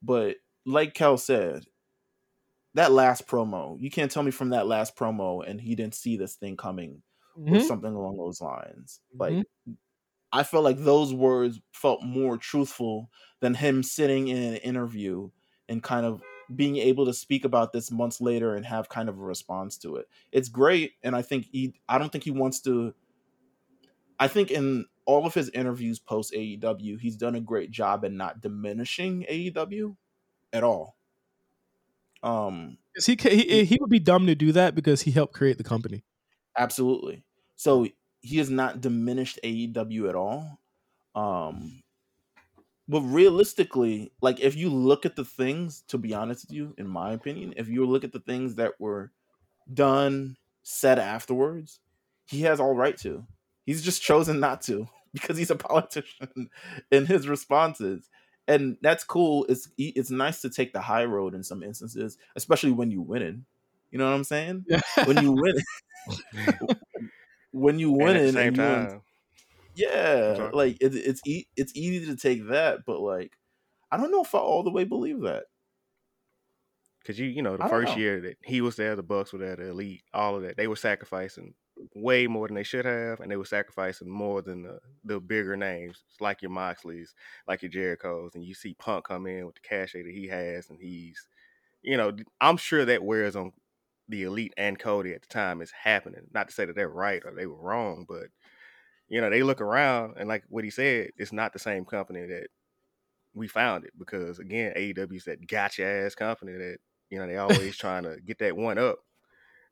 But 0.00 0.36
like 0.64 0.94
Kel 0.94 1.16
said, 1.16 1.64
that 2.78 2.92
last 2.92 3.26
promo, 3.28 3.80
you 3.80 3.90
can't 3.90 4.10
tell 4.10 4.22
me 4.24 4.30
from 4.32 4.50
that 4.50 4.66
last 4.66 4.96
promo 4.96 5.46
and 5.48 5.60
he 5.60 5.74
didn't 5.76 5.94
see 5.96 6.16
this 6.16 6.36
thing 6.36 6.56
coming 6.56 7.02
or 7.50 7.58
Mhm. 7.58 7.60
something 7.60 7.94
along 7.94 8.18
those 8.18 8.40
lines. 8.40 9.00
Like 9.18 9.40
Mhm. 9.40 9.78
I 10.32 10.42
felt 10.42 10.64
like 10.64 10.78
those 10.78 11.14
words 11.14 11.60
felt 11.72 12.02
more 12.02 12.36
truthful 12.36 13.10
than 13.40 13.54
him 13.54 13.82
sitting 13.82 14.28
in 14.28 14.36
an 14.38 14.56
interview 14.56 15.30
and 15.68 15.82
kind 15.82 16.04
of 16.06 16.22
being 16.54 16.76
able 16.76 17.06
to 17.06 17.14
speak 17.14 17.44
about 17.44 17.72
this 17.72 17.90
months 17.90 18.20
later 18.20 18.54
and 18.54 18.66
have 18.66 18.88
kind 18.88 19.08
of 19.08 19.18
a 19.18 19.22
response 19.22 19.78
to 19.78 19.96
it. 19.96 20.08
It's 20.32 20.48
great, 20.48 20.94
and 21.02 21.16
I 21.16 21.22
think 21.22 21.46
he. 21.46 21.80
I 21.88 21.98
don't 21.98 22.10
think 22.10 22.24
he 22.24 22.30
wants 22.30 22.60
to. 22.62 22.94
I 24.18 24.28
think 24.28 24.50
in 24.50 24.86
all 25.06 25.26
of 25.26 25.34
his 25.34 25.48
interviews 25.50 25.98
post 25.98 26.32
AEW, 26.34 26.98
he's 26.98 27.16
done 27.16 27.34
a 27.34 27.40
great 27.40 27.70
job 27.70 28.04
in 28.04 28.16
not 28.16 28.40
diminishing 28.40 29.24
AEW 29.28 29.96
at 30.52 30.64
all. 30.64 30.97
Um, 32.22 32.78
he, 33.04 33.16
he 33.16 33.64
he 33.64 33.78
would 33.80 33.90
be 33.90 34.00
dumb 34.00 34.26
to 34.26 34.34
do 34.34 34.52
that 34.52 34.74
because 34.74 35.02
he 35.02 35.10
helped 35.10 35.34
create 35.34 35.58
the 35.58 35.64
company. 35.64 36.04
Absolutely. 36.56 37.22
So 37.56 37.86
he 38.20 38.38
has 38.38 38.50
not 38.50 38.80
diminished 38.80 39.38
AEW 39.44 40.08
at 40.08 40.14
all. 40.14 40.58
Um 41.14 41.82
but 42.88 43.02
realistically, 43.02 44.12
like 44.22 44.40
if 44.40 44.56
you 44.56 44.70
look 44.70 45.04
at 45.04 45.14
the 45.14 45.24
things, 45.24 45.84
to 45.88 45.98
be 45.98 46.14
honest 46.14 46.46
with 46.48 46.56
you, 46.56 46.74
in 46.78 46.88
my 46.88 47.12
opinion, 47.12 47.52
if 47.56 47.68
you 47.68 47.84
look 47.86 48.02
at 48.02 48.12
the 48.12 48.20
things 48.20 48.54
that 48.54 48.80
were 48.80 49.12
done, 49.72 50.36
said 50.62 50.98
afterwards, 50.98 51.80
he 52.26 52.42
has 52.42 52.60
all 52.60 52.74
right 52.74 52.96
to. 52.98 53.26
He's 53.66 53.82
just 53.82 54.02
chosen 54.02 54.40
not 54.40 54.62
to 54.62 54.88
because 55.12 55.36
he's 55.36 55.50
a 55.50 55.56
politician 55.56 56.48
in 56.90 57.06
his 57.06 57.28
responses. 57.28 58.08
And 58.48 58.78
that's 58.82 59.04
cool. 59.04 59.46
It's 59.48 59.68
e, 59.78 59.92
it's 59.96 60.10
nice 60.10 60.40
to 60.42 60.50
take 60.50 60.72
the 60.72 60.80
high 60.80 61.04
road 61.04 61.34
in 61.34 61.44
some 61.44 61.62
instances, 61.62 62.18
especially 62.36 62.72
when 62.72 62.90
you 62.90 63.02
win. 63.02 63.22
It. 63.22 63.36
You 63.92 63.98
know 63.98 64.06
what 64.06 64.16
I'm 64.16 64.24
saying? 64.24 64.66
When 65.04 65.18
you 65.18 65.32
win 65.34 65.54
when 67.52 67.78
you 67.78 67.92
And 68.00 68.00
win 68.02 68.16
at 68.16 68.22
it 68.24 68.36
and 68.36 68.56
you 68.56 68.64
win- 68.64 68.88
yeah, 69.74 70.48
like 70.52 70.76
it, 70.80 70.94
it's 70.94 71.22
e- 71.26 71.48
it's 71.56 71.72
easy 71.76 72.06
to 72.06 72.16
take 72.16 72.48
that, 72.48 72.80
but 72.86 73.00
like 73.00 73.32
I 73.90 73.96
don't 73.96 74.10
know 74.12 74.22
if 74.22 74.34
I 74.34 74.38
all 74.38 74.62
the 74.62 74.70
way 74.72 74.84
believe 74.84 75.22
that. 75.22 75.44
because 77.00 77.18
you 77.18 77.26
you 77.26 77.42
know 77.42 77.56
the 77.56 77.64
first 77.64 77.94
know. 77.94 77.98
year 78.00 78.20
that 78.20 78.36
he 78.44 78.60
was 78.60 78.76
there, 78.76 78.96
the 78.96 79.02
Bucks 79.02 79.32
were 79.32 79.38
there, 79.38 79.56
the 79.56 79.70
Elite, 79.70 80.02
all 80.12 80.36
of 80.36 80.42
that, 80.42 80.56
they 80.56 80.66
were 80.66 80.76
sacrificing 80.76 81.54
way 81.94 82.26
more 82.26 82.48
than 82.48 82.54
they 82.54 82.62
should 82.62 82.84
have, 82.84 83.20
and 83.20 83.30
they 83.30 83.36
were 83.36 83.44
sacrificing 83.44 84.08
more 84.08 84.42
than 84.42 84.62
the, 84.62 84.78
the 85.04 85.20
bigger 85.20 85.56
names, 85.56 86.02
like 86.20 86.42
your 86.42 86.50
Moxleys, 86.50 87.14
like 87.46 87.62
your 87.62 87.70
Jericho's, 87.70 88.34
and 88.34 88.44
you 88.44 88.54
see 88.54 88.74
Punk 88.74 89.06
come 89.06 89.26
in 89.26 89.46
with 89.46 89.54
the 89.54 89.60
cachet 89.60 90.02
that 90.02 90.12
he 90.12 90.26
has, 90.28 90.70
and 90.70 90.78
he's, 90.80 91.26
you 91.82 91.96
know, 91.96 92.12
I'm 92.40 92.56
sure 92.56 92.84
that 92.84 93.02
wears 93.02 93.36
on 93.36 93.52
the 94.08 94.22
Elite 94.24 94.54
and 94.56 94.78
Cody 94.78 95.12
at 95.12 95.22
the 95.22 95.28
time 95.28 95.60
is 95.60 95.70
happening. 95.70 96.22
Not 96.32 96.48
to 96.48 96.54
say 96.54 96.64
that 96.64 96.74
they're 96.74 96.88
right 96.88 97.22
or 97.24 97.32
they 97.34 97.46
were 97.46 97.60
wrong, 97.60 98.06
but 98.08 98.26
you 99.08 99.20
know 99.20 99.30
they 99.30 99.42
look 99.42 99.60
around 99.60 100.14
and 100.18 100.28
like 100.28 100.44
what 100.48 100.64
he 100.64 100.70
said, 100.70 101.10
it's 101.16 101.32
not 101.32 101.52
the 101.52 101.58
same 101.58 101.84
company 101.84 102.26
that 102.26 102.48
we 103.34 103.48
found 103.48 103.84
it 103.84 103.92
because 103.98 104.38
again, 104.38 104.72
AEW 104.76 105.16
is 105.16 105.24
that 105.24 105.46
gotcha 105.46 105.84
ass 105.84 106.14
company 106.14 106.52
that 106.52 106.78
you 107.10 107.18
know 107.18 107.26
they 107.26 107.36
always 107.38 107.76
trying 107.76 108.04
to 108.04 108.18
get 108.24 108.38
that 108.38 108.56
one 108.56 108.78
up. 108.78 108.98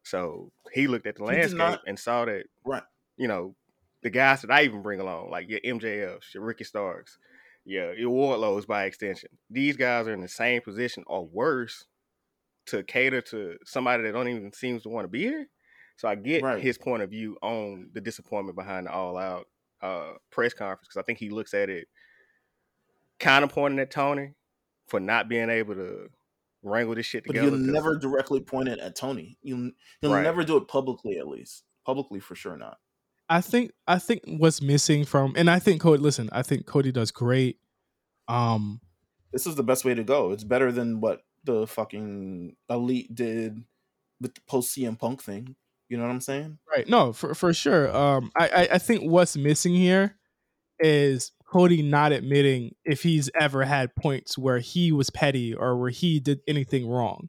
So 0.06 0.52
he 0.72 0.86
looked 0.86 1.06
at 1.08 1.16
the 1.16 1.22
He 1.24 1.28
landscape 1.28 1.58
not- 1.58 1.82
and 1.86 1.98
saw 1.98 2.24
that 2.26 2.46
Right. 2.64 2.84
you 3.16 3.26
know 3.28 3.56
the 4.02 4.10
guys 4.10 4.42
that 4.42 4.52
I 4.52 4.62
even 4.62 4.82
bring 4.82 5.00
along, 5.00 5.30
like 5.30 5.48
your 5.48 5.58
MJFs, 5.64 6.32
your 6.32 6.44
Ricky 6.44 6.62
Starks, 6.62 7.18
yeah, 7.64 7.90
your 7.90 8.10
Wardlows 8.12 8.66
by 8.66 8.84
extension. 8.84 9.30
These 9.50 9.76
guys 9.76 10.06
are 10.06 10.12
in 10.12 10.20
the 10.20 10.28
same 10.28 10.62
position 10.62 11.02
or 11.08 11.26
worse 11.26 11.86
to 12.66 12.84
cater 12.84 13.20
to 13.22 13.58
somebody 13.64 14.04
that 14.04 14.12
don't 14.12 14.28
even 14.28 14.52
seems 14.52 14.84
to 14.84 14.88
want 14.90 15.04
to 15.04 15.08
be 15.08 15.22
here. 15.22 15.48
So 15.96 16.06
I 16.08 16.14
get 16.14 16.42
Right. 16.44 16.62
his 16.62 16.78
point 16.78 17.02
of 17.02 17.10
view 17.10 17.36
on 17.42 17.90
the 17.94 18.00
disappointment 18.00 18.54
behind 18.56 18.86
the 18.86 18.92
All 18.92 19.16
Out 19.16 19.48
uh, 19.82 20.14
press 20.30 20.54
conference 20.54 20.88
because 20.88 21.00
I 21.00 21.02
think 21.04 21.18
he 21.18 21.30
looks 21.30 21.52
at 21.52 21.68
it 21.68 21.88
kind 23.18 23.44
of 23.44 23.50
pointing 23.50 23.78
at 23.80 23.90
Tony 23.90 24.34
for 24.86 25.00
not 25.00 25.28
being 25.28 25.50
able 25.50 25.74
to 25.74 26.10
wrangle 26.62 26.94
this 26.94 27.06
shit 27.06 27.24
together. 27.24 27.50
But 27.50 27.56
together. 27.56 27.64
he'll 27.64 27.74
'cause- 27.74 27.84
never 27.84 27.98
directly 27.98 28.40
point 28.40 28.68
it 28.68 28.78
at 28.80 28.96
Tony. 28.96 29.38
He'll, 29.42 29.70
he'll 30.00 30.12
Right. 30.12 30.22
never 30.22 30.42
do 30.44 30.56
it 30.56 30.68
publicly, 30.68 31.18
at 31.18 31.28
least. 31.28 31.64
Publicly, 31.84 32.20
for 32.20 32.34
sure 32.34 32.56
not. 32.56 32.78
I 33.28 33.40
think 33.40 33.72
I 33.88 33.98
think 33.98 34.22
what's 34.26 34.62
missing 34.62 35.04
from 35.04 35.34
and 35.36 35.50
I 35.50 35.58
think 35.58 35.80
Cody 35.80 36.00
listen, 36.02 36.28
I 36.32 36.42
think 36.42 36.64
Cody 36.66 36.92
does 36.92 37.10
great. 37.10 37.58
Um 38.28 38.80
This 39.32 39.46
is 39.46 39.56
the 39.56 39.62
best 39.64 39.84
way 39.84 39.94
to 39.94 40.04
go. 40.04 40.30
It's 40.32 40.44
better 40.44 40.70
than 40.72 41.00
what 41.00 41.22
the 41.44 41.66
fucking 41.66 42.56
elite 42.70 43.14
did 43.14 43.64
with 44.20 44.34
the 44.34 44.40
post 44.48 44.72
CM 44.76 44.96
Punk 44.98 45.22
thing. 45.22 45.56
You 45.88 45.96
know 45.96 46.04
what 46.04 46.10
I'm 46.10 46.20
saying? 46.20 46.58
right. 46.70 46.88
No, 46.88 47.12
for 47.12 47.34
for 47.34 47.52
sure. 47.52 47.94
Um 47.96 48.30
I, 48.36 48.48
I 48.48 48.68
I 48.74 48.78
think 48.78 49.02
what's 49.10 49.36
missing 49.36 49.74
here 49.74 50.16
is 50.78 51.32
Cody 51.48 51.82
not 51.82 52.12
admitting 52.12 52.74
if 52.84 53.02
he's 53.02 53.30
ever 53.38 53.64
had 53.64 53.94
points 53.94 54.36
where 54.36 54.58
he 54.58 54.90
was 54.92 55.10
petty 55.10 55.54
or 55.54 55.76
where 55.76 55.90
he 55.90 56.18
did 56.20 56.40
anything 56.48 56.88
wrong. 56.88 57.28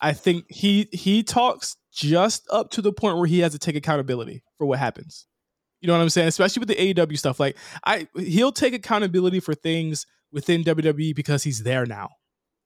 I 0.00 0.12
think 0.12 0.44
he 0.50 0.88
he 0.92 1.22
talks 1.22 1.76
just 1.92 2.46
up 2.50 2.70
to 2.72 2.82
the 2.82 2.92
point 2.92 3.16
where 3.16 3.26
he 3.26 3.40
has 3.40 3.52
to 3.52 3.58
take 3.58 3.76
accountability 3.76 4.42
for 4.58 4.66
what 4.66 4.78
happens. 4.78 5.26
You 5.80 5.88
know 5.88 5.94
what 5.94 6.02
I'm 6.02 6.10
saying? 6.10 6.28
Especially 6.28 6.60
with 6.60 6.68
the 6.68 6.94
AEW 6.94 7.18
stuff. 7.18 7.40
Like 7.40 7.56
I 7.84 8.06
he'll 8.16 8.52
take 8.52 8.74
accountability 8.74 9.40
for 9.40 9.54
things 9.54 10.06
within 10.32 10.62
WWE 10.64 11.14
because 11.14 11.42
he's 11.42 11.62
there 11.62 11.86
now. 11.86 12.10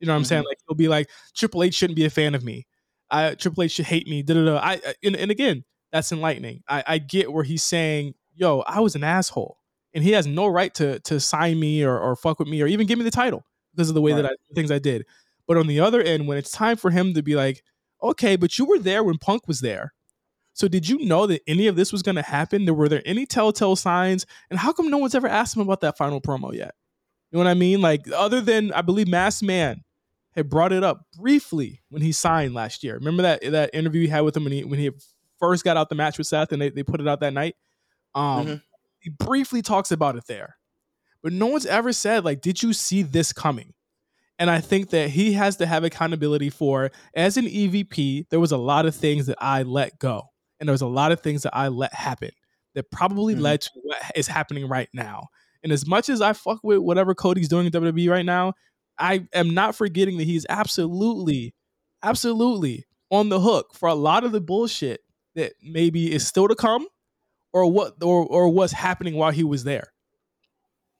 You 0.00 0.06
know 0.06 0.12
what 0.12 0.18
I'm 0.18 0.24
saying? 0.24 0.42
Mm-hmm. 0.42 0.48
Like 0.48 0.58
he'll 0.66 0.76
be 0.76 0.88
like, 0.88 1.08
Triple 1.36 1.62
H 1.62 1.74
shouldn't 1.74 1.96
be 1.96 2.04
a 2.04 2.10
fan 2.10 2.34
of 2.34 2.44
me. 2.44 2.66
I 3.10 3.34
Triple 3.34 3.64
H 3.64 3.72
should 3.72 3.86
hate 3.86 4.08
me. 4.08 4.22
Da, 4.22 4.34
da, 4.34 4.44
da. 4.44 4.58
I- 4.58 4.94
and, 5.02 5.16
and 5.16 5.30
again, 5.30 5.64
that's 5.92 6.12
enlightening. 6.12 6.62
I, 6.68 6.84
I 6.86 6.98
get 6.98 7.32
where 7.32 7.44
he's 7.44 7.62
saying, 7.62 8.14
yo, 8.34 8.60
I 8.60 8.80
was 8.80 8.94
an 8.94 9.04
asshole. 9.04 9.57
And 9.94 10.04
he 10.04 10.12
has 10.12 10.26
no 10.26 10.46
right 10.46 10.72
to 10.74 10.98
to 11.00 11.18
sign 11.20 11.58
me 11.58 11.82
or, 11.82 11.98
or 11.98 12.14
fuck 12.16 12.38
with 12.38 12.48
me 12.48 12.62
or 12.62 12.66
even 12.66 12.86
give 12.86 12.98
me 12.98 13.04
the 13.04 13.10
title 13.10 13.44
because 13.74 13.88
of 13.88 13.94
the 13.94 14.00
way 14.02 14.12
that 14.12 14.26
I 14.26 14.54
things 14.54 14.70
I 14.70 14.78
did. 14.78 15.04
But 15.46 15.56
on 15.56 15.66
the 15.66 15.80
other 15.80 16.00
end, 16.02 16.26
when 16.28 16.36
it's 16.38 16.50
time 16.50 16.76
for 16.76 16.90
him 16.90 17.14
to 17.14 17.22
be 17.22 17.34
like, 17.34 17.62
okay, 18.02 18.36
but 18.36 18.58
you 18.58 18.64
were 18.66 18.78
there 18.78 19.02
when 19.02 19.16
Punk 19.18 19.48
was 19.48 19.60
there. 19.60 19.94
So 20.52 20.68
did 20.68 20.88
you 20.88 21.04
know 21.06 21.26
that 21.26 21.40
any 21.46 21.68
of 21.68 21.76
this 21.76 21.92
was 21.92 22.02
going 22.02 22.16
to 22.16 22.22
happen? 22.22 22.64
There 22.64 22.74
were 22.74 22.88
there 22.88 23.02
any 23.06 23.24
telltale 23.26 23.76
signs? 23.76 24.26
And 24.50 24.58
how 24.58 24.72
come 24.72 24.90
no 24.90 24.98
one's 24.98 25.14
ever 25.14 25.28
asked 25.28 25.56
him 25.56 25.62
about 25.62 25.80
that 25.82 25.96
final 25.96 26.20
promo 26.20 26.52
yet? 26.52 26.74
You 27.30 27.38
know 27.38 27.44
what 27.44 27.50
I 27.50 27.54
mean? 27.54 27.80
Like 27.80 28.06
other 28.14 28.40
than 28.40 28.72
I 28.72 28.82
believe 28.82 29.08
Mass 29.08 29.42
Man 29.42 29.84
had 30.34 30.48
brought 30.50 30.72
it 30.72 30.82
up 30.84 31.06
briefly 31.16 31.80
when 31.88 32.02
he 32.02 32.12
signed 32.12 32.54
last 32.54 32.82
year. 32.84 32.94
Remember 32.94 33.22
that 33.22 33.42
that 33.50 33.70
interview 33.72 34.02
he 34.02 34.08
had 34.08 34.20
with 34.22 34.36
him 34.36 34.44
when 34.44 34.52
he 34.52 34.64
when 34.64 34.78
he 34.78 34.90
first 35.38 35.64
got 35.64 35.76
out 35.76 35.88
the 35.88 35.94
match 35.94 36.18
with 36.18 36.26
Seth 36.26 36.52
and 36.52 36.60
they, 36.60 36.70
they 36.70 36.82
put 36.82 37.00
it 37.00 37.06
out 37.08 37.20
that 37.20 37.32
night. 37.32 37.54
Um, 38.14 38.46
Mhm. 38.46 38.62
He 39.00 39.10
briefly 39.10 39.62
talks 39.62 39.90
about 39.90 40.16
it 40.16 40.26
there, 40.26 40.56
but 41.22 41.32
no 41.32 41.46
one's 41.46 41.66
ever 41.66 41.92
said 41.92 42.24
like, 42.24 42.40
did 42.40 42.62
you 42.62 42.72
see 42.72 43.02
this 43.02 43.32
coming? 43.32 43.74
And 44.38 44.50
I 44.50 44.60
think 44.60 44.90
that 44.90 45.10
he 45.10 45.32
has 45.32 45.56
to 45.56 45.66
have 45.66 45.82
accountability 45.84 46.50
for 46.50 46.90
as 47.14 47.36
an 47.36 47.46
EVP, 47.46 48.26
there 48.30 48.38
was 48.38 48.52
a 48.52 48.56
lot 48.56 48.86
of 48.86 48.94
things 48.94 49.26
that 49.26 49.38
I 49.40 49.62
let 49.64 49.98
go. 49.98 50.22
And 50.60 50.68
there 50.68 50.72
was 50.72 50.82
a 50.82 50.86
lot 50.86 51.10
of 51.12 51.20
things 51.20 51.42
that 51.42 51.56
I 51.56 51.68
let 51.68 51.92
happen 51.92 52.30
that 52.74 52.90
probably 52.90 53.34
Mhm. 53.34 53.40
led 53.40 53.60
to 53.62 53.70
what 53.82 53.98
is 54.14 54.28
happening 54.28 54.68
right 54.68 54.88
now. 54.92 55.28
And 55.64 55.72
as 55.72 55.86
much 55.86 56.08
as 56.08 56.20
I 56.20 56.32
fuck 56.34 56.60
with 56.62 56.78
whatever 56.78 57.14
Cody's 57.14 57.48
doing 57.48 57.66
in 57.66 57.72
WWE 57.72 58.08
right 58.08 58.24
now, 58.24 58.54
I 58.96 59.26
am 59.32 59.54
not 59.54 59.74
forgetting 59.74 60.18
that 60.18 60.24
he's 60.24 60.46
absolutely, 60.48 61.54
absolutely 62.04 62.84
on 63.10 63.28
the 63.28 63.40
hook 63.40 63.74
for 63.74 63.88
a 63.88 63.94
lot 63.94 64.22
of 64.24 64.30
the 64.32 64.40
bullshit 64.40 65.00
that 65.34 65.52
maybe 65.62 66.12
is 66.12 66.26
still 66.26 66.46
to 66.48 66.54
come 66.54 66.86
or 67.52 67.70
what 67.70 68.02
or 68.02 68.24
or 68.26 68.48
what's 68.48 68.72
happening 68.72 69.14
while 69.14 69.30
he 69.30 69.44
was 69.44 69.64
there. 69.64 69.92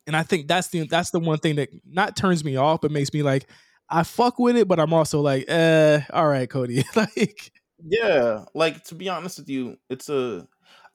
And 0.07 0.17
I 0.17 0.23
think 0.23 0.49
that's 0.49 0.69
the 0.69 0.87
that's 0.87 1.11
the 1.11 1.21
one 1.21 1.39
thing 1.39 1.57
that 1.57 1.69
not 1.85 2.17
turns 2.17 2.45
me 2.45 2.57
off, 2.57 2.81
but 2.81 2.91
makes 2.91 3.13
me 3.13 3.23
like, 3.23 3.47
I 3.91 4.03
fuck 4.05 4.39
with 4.39 4.57
it, 4.57 4.67
but 4.67 4.81
I'm 4.81 4.93
also 4.95 5.21
like, 5.21 5.45
eh, 5.49 6.01
all 6.13 6.27
right, 6.29 6.49
Cody. 6.49 6.85
like 6.97 7.53
Yeah, 7.85 8.45
like 8.55 8.85
to 8.85 8.95
be 8.95 9.09
honest 9.09 9.39
with 9.39 9.49
you, 9.49 9.77
it's 9.91 10.09
a. 10.09 10.47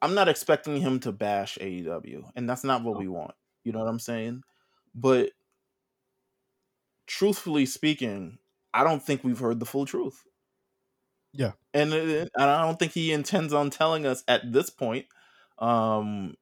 I'm 0.01 0.15
not 0.15 0.27
expecting 0.27 0.77
him 0.81 0.99
to 1.01 1.11
bash 1.13 1.57
AEW, 1.61 2.23
and 2.35 2.49
that's 2.49 2.63
not 2.65 2.83
what 2.83 2.99
we 2.99 3.07
want. 3.07 3.35
You 3.63 3.71
know 3.71 3.79
what 3.79 3.87
I'm 3.87 3.99
saying? 3.99 4.43
But 4.93 5.31
truthfully 7.07 7.65
speaking, 7.65 8.37
I 8.73 8.83
don't 8.83 9.01
think 9.01 9.23
we've 9.23 9.39
heard 9.39 9.59
the 9.59 9.65
full 9.65 9.85
truth. 9.85 10.23
Yeah. 11.35 11.53
and 11.73 11.93
it- 11.93 12.29
and 12.35 12.49
I 12.49 12.61
don't 12.63 12.77
think 12.77 12.91
he 12.91 13.11
intends 13.11 13.53
on 13.53 13.69
telling 13.69 14.05
us 14.05 14.23
at 14.27 14.51
this 14.51 14.69
point, 14.69 15.07
um, 15.59 16.35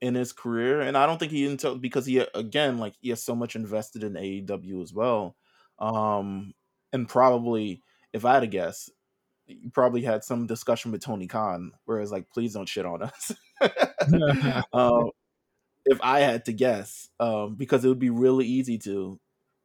in 0.00 0.14
his 0.14 0.32
career, 0.32 0.80
and 0.80 0.96
I 0.96 1.06
don't 1.06 1.18
think 1.18 1.32
he 1.32 1.46
until 1.46 1.76
because 1.76 2.06
he 2.06 2.18
again 2.34 2.78
like 2.78 2.94
he 3.00 3.10
has 3.10 3.22
so 3.22 3.34
much 3.34 3.56
invested 3.56 4.02
in 4.02 4.14
AEW 4.14 4.82
as 4.82 4.92
well, 4.92 5.36
um, 5.78 6.54
and 6.92 7.08
probably 7.08 7.82
if 8.12 8.24
I 8.24 8.34
had 8.34 8.40
to 8.40 8.46
guess, 8.46 8.90
you 9.46 9.70
probably 9.70 10.02
had 10.02 10.24
some 10.24 10.46
discussion 10.46 10.92
with 10.92 11.02
Tony 11.02 11.26
Khan, 11.26 11.72
where 11.84 12.00
it's 12.00 12.12
like, 12.12 12.28
please 12.30 12.54
don't 12.54 12.68
shit 12.68 12.86
on 12.86 13.02
us. 13.02 13.32
um, 14.72 15.10
if 15.84 15.98
I 16.02 16.20
had 16.20 16.44
to 16.46 16.52
guess, 16.52 17.08
um, 17.20 17.56
because 17.56 17.84
it 17.84 17.88
would 17.88 17.98
be 17.98 18.10
really 18.10 18.46
easy 18.46 18.78
to. 18.78 19.18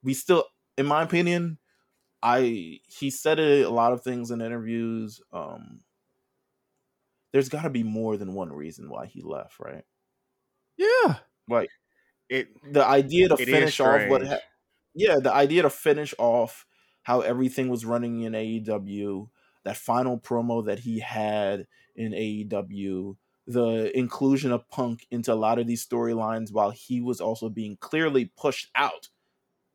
We 0.03 0.13
still, 0.13 0.45
in 0.77 0.85
my 0.85 1.03
opinion, 1.03 1.57
I 2.21 2.79
he 2.87 3.09
said 3.09 3.39
it, 3.39 3.65
a 3.65 3.69
lot 3.69 3.93
of 3.93 4.03
things 4.03 4.31
in 4.31 4.41
interviews. 4.41 5.21
Um, 5.31 5.81
there's 7.37 7.49
got 7.49 7.61
to 7.61 7.69
be 7.69 7.83
more 7.83 8.17
than 8.17 8.33
one 8.33 8.51
reason 8.51 8.89
why 8.89 9.05
he 9.05 9.21
left, 9.21 9.59
right? 9.59 9.83
yeah. 10.75 11.17
Like 11.47 11.69
it 12.29 12.47
the 12.73 12.83
idea 12.83 13.29
to 13.29 13.37
finish 13.37 13.79
off 13.79 14.09
what, 14.09 14.25
ha- 14.25 14.39
yeah, 14.95 15.17
the 15.21 15.31
idea 15.31 15.61
to 15.61 15.69
finish 15.69 16.15
off 16.17 16.65
how 17.03 17.21
everything 17.21 17.69
was 17.69 17.85
running 17.85 18.23
in 18.23 18.33
AEW, 18.33 19.29
that 19.65 19.77
final 19.77 20.17
promo 20.17 20.65
that 20.65 20.79
he 20.79 20.99
had 20.99 21.67
in 21.95 22.11
AEW, 22.11 23.17
the 23.45 23.95
inclusion 23.95 24.51
of 24.51 24.67
Punk 24.69 25.05
into 25.11 25.31
a 25.31 25.35
lot 25.35 25.59
of 25.59 25.67
these 25.67 25.85
storylines 25.85 26.51
while 26.51 26.71
he 26.71 27.01
was 27.01 27.21
also 27.21 27.49
being 27.49 27.77
clearly 27.79 28.31
pushed 28.35 28.71
out. 28.73 29.09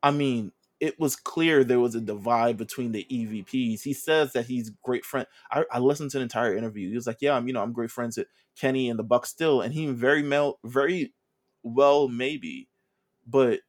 I 0.03 0.11
mean, 0.11 0.51
it 0.83 0.99
was 0.99 1.15
clear 1.15 1.63
there 1.63 1.79
was 1.79 1.95
a 1.95 2.01
divide 2.01 2.57
between 2.57 2.91
the 2.91 3.05
EVPs. 3.09 3.81
He 3.83 3.93
says 3.93 4.33
that 4.33 4.47
he's 4.47 4.69
great 4.83 5.05
friend. 5.05 5.25
I, 5.51 5.63
I 5.71 5.79
listened 5.79 6.11
to 6.11 6.17
an 6.17 6.23
entire 6.23 6.55
interview. 6.55 6.89
He 6.89 6.95
was 6.95 7.07
like, 7.07 7.19
"Yeah, 7.21 7.35
I'm 7.35 7.47
you 7.47 7.53
know 7.53 7.63
I'm 7.63 7.71
great 7.73 7.91
friends 7.91 8.17
with 8.17 8.27
Kenny 8.59 8.89
and 8.89 8.99
the 8.99 9.03
Bucks 9.03 9.29
still," 9.29 9.61
and 9.61 9.73
he 9.73 9.87
very 9.87 10.23
mel 10.23 10.59
very 10.65 11.13
well 11.63 12.09
maybe, 12.09 12.69
but 13.27 13.61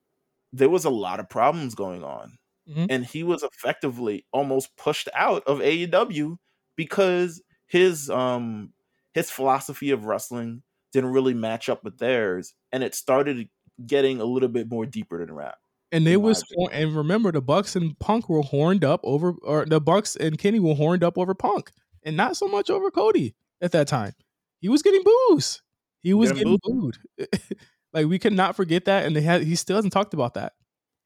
there 0.52 0.70
was 0.70 0.84
a 0.84 0.90
lot 0.90 1.20
of 1.20 1.28
problems 1.28 1.74
going 1.74 2.04
on, 2.04 2.38
Mhm. 2.68 2.86
and 2.90 3.06
he 3.06 3.22
was 3.24 3.42
effectively 3.42 4.26
almost 4.32 4.76
pushed 4.76 5.08
out 5.14 5.44
of 5.46 5.60
AEW 5.62 6.38
because 6.76 7.42
his 7.66 8.10
um 8.10 8.72
his 9.12 9.30
philosophy 9.30 9.90
of 9.90 10.04
wrestling 10.06 10.62
didn't 10.92 11.12
really 11.12 11.34
match 11.34 11.68
up 11.68 11.84
with 11.84 11.98
theirs, 11.98 12.54
and 12.72 12.82
it 12.84 12.94
started 12.94 13.48
getting 13.86 14.20
a 14.20 14.24
little 14.24 14.48
bit 14.48 14.68
more 14.70 14.86
deeper 14.86 15.18
than 15.24 15.34
rap. 15.34 15.58
And 15.94 16.04
they 16.04 16.16
was 16.16 16.42
and 16.72 16.96
remember 16.96 17.30
the 17.30 17.40
Bucks 17.40 17.76
and 17.76 17.96
Punk 18.00 18.28
were 18.28 18.42
horned 18.42 18.84
up 18.84 18.98
over 19.04 19.36
or 19.42 19.64
the 19.64 19.80
Bucks 19.80 20.16
and 20.16 20.36
Kenny 20.36 20.58
were 20.58 20.74
horned 20.74 21.04
up 21.04 21.16
over 21.16 21.34
Punk 21.34 21.70
and 22.02 22.16
not 22.16 22.36
so 22.36 22.48
much 22.48 22.68
over 22.68 22.90
Cody 22.90 23.36
at 23.60 23.70
that 23.70 23.86
time. 23.86 24.12
He 24.58 24.68
was 24.68 24.82
getting 24.82 25.04
boos. 25.04 25.62
He 26.00 26.12
was 26.12 26.32
Getting 26.32 26.58
getting 26.64 26.80
booed. 26.80 26.98
like 27.92 28.06
we 28.06 28.18
cannot 28.18 28.56
forget 28.56 28.86
that 28.86 29.06
and 29.06 29.14
they 29.14 29.20
had 29.20 29.44
he 29.44 29.54
still 29.54 29.76
hasn't 29.76 29.92
talked 29.92 30.14
about 30.14 30.34
that. 30.34 30.54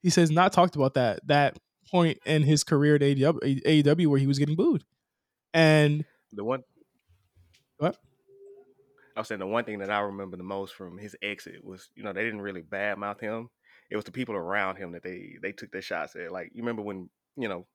He 0.01 0.09
says 0.09 0.31
not 0.31 0.53
talked 0.53 0.75
about 0.75 0.95
that 0.95 1.19
that 1.27 1.59
point 1.91 2.17
in 2.25 2.41
his 2.41 2.63
career 2.63 2.95
at 2.95 3.01
AEW, 3.01 3.61
AEW 3.63 4.07
where 4.07 4.19
he 4.19 4.25
was 4.25 4.39
getting 4.39 4.55
booed. 4.55 4.83
And 5.53 6.03
the 6.33 6.43
one 6.43 6.63
What? 7.77 7.95
I 9.15 9.19
was 9.19 9.27
saying 9.27 9.37
the 9.37 9.45
one 9.45 9.65
thing 9.65 9.77
that 9.79 9.91
I 9.91 9.99
remember 9.99 10.35
the 10.35 10.41
most 10.41 10.73
from 10.73 10.97
his 10.97 11.15
exit 11.21 11.63
was, 11.63 11.91
you 11.93 12.01
know, 12.01 12.11
they 12.11 12.23
didn't 12.23 12.41
really 12.41 12.63
badmouth 12.63 13.19
him. 13.19 13.49
It 13.89 13.95
was 13.95 14.05
the 14.05 14.11
people 14.11 14.35
around 14.35 14.77
him 14.77 14.91
that 14.93 15.03
they 15.03 15.37
they 15.41 15.51
took 15.51 15.71
their 15.71 15.81
shots 15.81 16.15
at. 16.15 16.31
Like 16.31 16.51
you 16.53 16.61
remember 16.61 16.81
when, 16.81 17.09
you 17.35 17.47
know, 17.47 17.65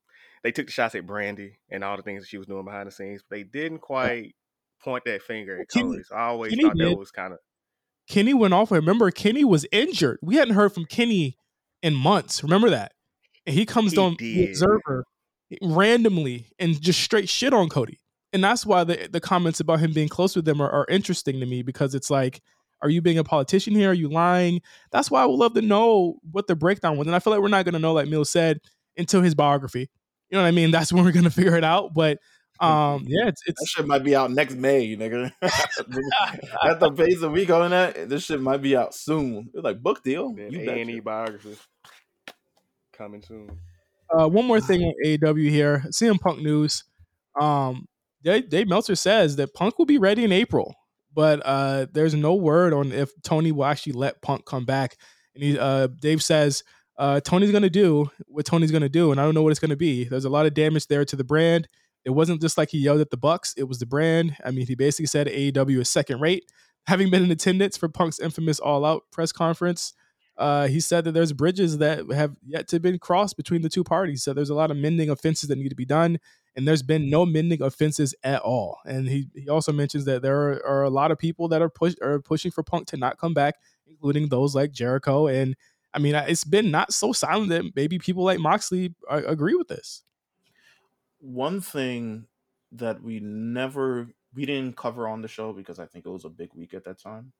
they 0.43 0.53
took 0.53 0.67
the 0.67 0.73
shots 0.73 0.95
at 0.95 1.07
Brandi 1.07 1.53
and 1.71 1.83
all 1.83 1.97
the 1.97 2.03
things 2.03 2.23
that 2.23 2.29
she 2.29 2.39
was 2.39 2.47
doing 2.47 2.65
behind 2.65 2.87
the 2.87 2.93
scenes, 2.93 3.23
but 3.29 3.37
they 3.37 3.43
didn't 3.43 3.81
quite 3.81 4.35
point 4.83 5.05
that 5.07 5.23
finger 5.23 5.61
at 5.61 5.69
Kenny- 5.69 5.87
Cody. 5.87 6.03
So 6.05 6.15
I 6.15 6.25
always 6.27 6.51
Kenny 6.51 6.65
thought 6.65 6.77
did. 6.77 6.93
that 6.93 6.99
was 6.99 7.11
kind 7.11 7.33
of 7.33 7.39
Kenny 8.09 8.35
went 8.35 8.55
off. 8.55 8.71
Remember, 8.71 9.11
Kenny 9.11 9.45
was 9.45 9.67
injured. 9.73 10.19
We 10.23 10.37
hadn't 10.37 10.55
heard 10.55 10.73
from 10.73 10.85
Kenny 10.85 11.37
in 11.83 11.95
months. 11.95 12.43
Remember 12.43 12.71
that? 12.71 12.93
And 13.47 13.55
he 13.55 13.65
comes 13.67 13.93
He 13.93 13.99
on 13.99 14.17
the. 14.19 14.49
Observer 14.49 15.05
randomly 15.63 16.49
and 16.59 16.81
just 16.81 17.01
straight 17.01 17.29
shit 17.29 17.53
on 17.53 17.69
Cody 17.69 18.01
and 18.35 18.43
that's 18.43 18.67
why 18.67 18.83
the 18.85 19.09
the 19.11 19.21
comments 19.21 19.61
about 19.61 19.79
him 19.79 19.93
being 19.93 20.09
close 20.09 20.35
with 20.35 20.45
them 20.45 20.61
are, 20.61 20.69
are 20.69 20.87
interesting 20.91 21.39
to 21.39 21.47
me 21.47 21.63
because 21.63 21.95
it's 21.95 22.11
like, 22.11 22.43
are 22.85 22.91
you 22.91 23.01
being 23.01 23.19
a 23.19 23.25
politician 23.25 23.75
here? 23.75 23.91
Are 23.91 23.95
you 23.95 24.09
lying? 24.09 24.61
That's 24.93 25.11
why 25.11 25.23
I 25.23 25.27
would 25.27 25.39
love 25.39 25.55
to 25.55 25.63
know 25.63 26.19
what 26.31 26.47
the 26.47 26.55
breakdown 26.55 26.99
was, 26.99 27.07
and 27.07 27.17
I 27.17 27.19
feel 27.19 27.33
like 27.33 27.41
we're 27.41 27.49
not 27.49 27.65
gonna 27.65 27.79
know, 27.79 27.95
like 27.95 28.07
Meelz 28.07 28.27
said, 28.29 28.61
until 28.97 29.23
his 29.23 29.35
biography. 29.35 29.91
You 30.29 30.37
know 30.37 30.43
what 30.43 30.49
I 30.49 30.53
mean? 30.53 30.71
That's 30.71 30.93
when 30.93 31.05
we're 31.05 31.13
gonna 31.13 31.31
figure 31.31 31.57
it 31.57 31.65
out. 31.65 31.95
But 31.95 32.19
um, 32.61 33.05
yeah, 33.09 33.29
it's, 33.29 33.43
it's 33.47 33.61
that 33.61 33.69
shit 33.69 33.87
might 33.87 34.05
be 34.05 34.15
out 34.15 34.31
next 34.31 34.55
May, 34.55 34.97
nigga. 34.97 35.33
at 35.43 36.81
the 36.81 36.93
pace 36.93 37.21
that 37.21 37.31
we 37.31 37.47
going 37.47 37.73
at, 37.73 38.09
this 38.09 38.25
shit 38.25 38.41
might 38.41 38.63
be 38.63 38.77
out 38.77 38.95
soon. 38.95 39.51
It's 39.55 39.65
like 39.65 39.83
book 39.83 40.03
deal. 40.05 40.35
Then 40.35 40.53
You 40.53 40.61
A 40.61 40.81
and 40.81 40.91
E 40.91 40.95
betcha. 40.95 41.03
biography 41.03 41.57
coming 42.93 43.23
soon. 43.23 43.59
Uh, 44.17 44.29
one 44.29 44.45
more 44.45 44.61
thing 44.61 44.83
on 44.83 44.93
AEW 45.05 45.49
here. 45.49 45.85
CM 45.89 46.21
Punk 46.21 46.41
news. 46.41 46.85
Um, 47.41 47.87
Dave, 48.23 48.49
Dave 48.49 48.69
Meltzer 48.69 48.95
says 48.95 49.37
that 49.37 49.55
Punk 49.55 49.79
will 49.79 49.87
be 49.87 49.99
ready 49.99 50.25
in 50.25 50.33
April, 50.33 50.75
but 51.15 51.41
uh, 51.45 51.87
there's 51.93 52.15
no 52.15 52.35
word 52.35 52.73
on 52.73 52.93
if 52.93 53.11
Tony 53.23 53.53
will 53.53 53.65
actually 53.65 53.93
let 53.93 54.21
Punk 54.23 54.45
come 54.45 54.65
back. 54.65 54.97
And 55.35 55.45
he, 55.45 55.59
uh, 55.59 55.87
Dave 55.87 56.23
says 56.23 56.63
uh, 56.99 57.21
Tony's 57.21 57.51
going 57.51 57.63
to 57.63 57.71
do 57.71 58.11
what 58.27 58.47
Tony's 58.47 58.71
going 58.71 58.83
to 58.83 58.89
do, 58.89 59.11
and 59.11 59.21
I 59.21 59.25
don't 59.25 59.35
know 59.35 59.43
what 59.43 59.51
it's 59.51 59.61
going 59.61 59.71
to 59.71 59.77
be. 59.77 60.05
There's 60.05 60.25
a 60.25 60.31
lot 60.31 60.47
of 60.47 60.55
damage 60.55 60.87
there 60.87 61.05
to 61.05 61.17
the 61.17 61.25
brand. 61.25 61.69
It 62.05 62.11
wasn't 62.11 62.41
just 62.41 62.59
like 62.59 62.71
he 62.71 62.79
yelled 62.79 63.01
at 63.01 63.11
the 63.11 63.17
Bucks; 63.17 63.55
it 63.57 63.65
was 63.65 63.79
the 63.79 63.87
brand. 63.87 64.37
I 64.45 64.51
mean, 64.51 64.67
he 64.67 64.75
basically 64.75 65.07
said 65.07 65.27
AEW 65.27 65.81
is 65.81 65.91
second 65.91 66.21
rate. 66.21 66.45
Having 66.87 67.11
been 67.11 67.25
in 67.25 67.31
attendance 67.31 67.79
for 67.79 67.89
Punk's 67.89 68.21
infamous 68.21 68.61
All 68.61 68.85
Out 68.85 69.05
press 69.11 69.33
conference, 69.33 69.95
uh, 70.37 70.67
he 70.67 70.81
said 70.81 71.05
that 71.05 71.13
there's 71.13 71.33
bridges 71.33 71.79
that 71.79 72.11
have 72.13 72.37
yet 72.47 72.69
to 72.69 72.81
been 72.81 72.99
crossed 72.99 73.39
between 73.39 73.63
the 73.63 73.71
two 73.71 73.83
parties. 73.83 74.23
So 74.23 74.35
there's 74.35 74.51
a 74.51 74.55
lot 74.55 74.71
of 74.71 74.77
mending 74.77 75.09
offenses 75.09 75.49
that 75.49 75.57
need 75.57 75.71
to 75.71 75.75
be 75.75 75.87
done, 75.87 76.19
and 76.57 76.67
there's 76.69 76.83
been 76.83 77.11
no 77.11 77.27
mending 77.27 77.63
offenses 77.63 78.15
at 78.23 78.41
all. 78.43 78.79
And 78.87 79.09
he, 79.09 79.29
he 79.35 79.49
also 79.49 79.73
mentions 79.73 80.05
that 80.07 80.23
there 80.23 80.37
are, 80.53 80.67
are 80.67 80.83
a 80.85 80.91
lot 80.91 81.11
of 81.11 81.19
people 81.19 81.49
that 81.49 81.63
are 81.63 81.71
push 81.71 81.95
are 82.03 82.21
pushing 82.21 82.51
for 82.51 82.63
Punk 82.63 82.87
to 82.89 82.97
not 82.97 83.19
come 83.19 83.35
back, 83.35 83.57
including 83.87 84.29
those 84.29 84.55
like 84.55 84.73
Jericho. 84.73 85.27
And 85.27 85.57
I 85.93 85.99
mean, 85.99 86.15
it's 86.15 86.45
been 86.45 86.71
not 86.71 86.93
so 86.93 87.13
silent 87.13 87.51
that 87.51 87.73
maybe 87.77 87.99
people 87.99 88.25
like 88.25 88.39
Moxley 88.41 88.95
uh, 89.11 89.23
agree 89.27 89.55
with 89.55 89.69
this. 89.69 90.03
One 91.21 91.61
thing 91.61 92.27
that 92.73 93.03
we 93.03 93.21
never 93.21 94.09
we 94.35 94.47
didn't 94.47 94.77
cover 94.77 95.07
on 95.07 95.23
the 95.23 95.29
show 95.29 95.53
because 95.53 95.79
I 95.79 95.87
think 95.87 96.05
it 96.07 96.11
was 96.11 96.25
a 96.25 96.29
big 96.29 96.53
week 96.55 96.75
at 96.75 96.85
that 96.85 96.99
time. 96.99 97.33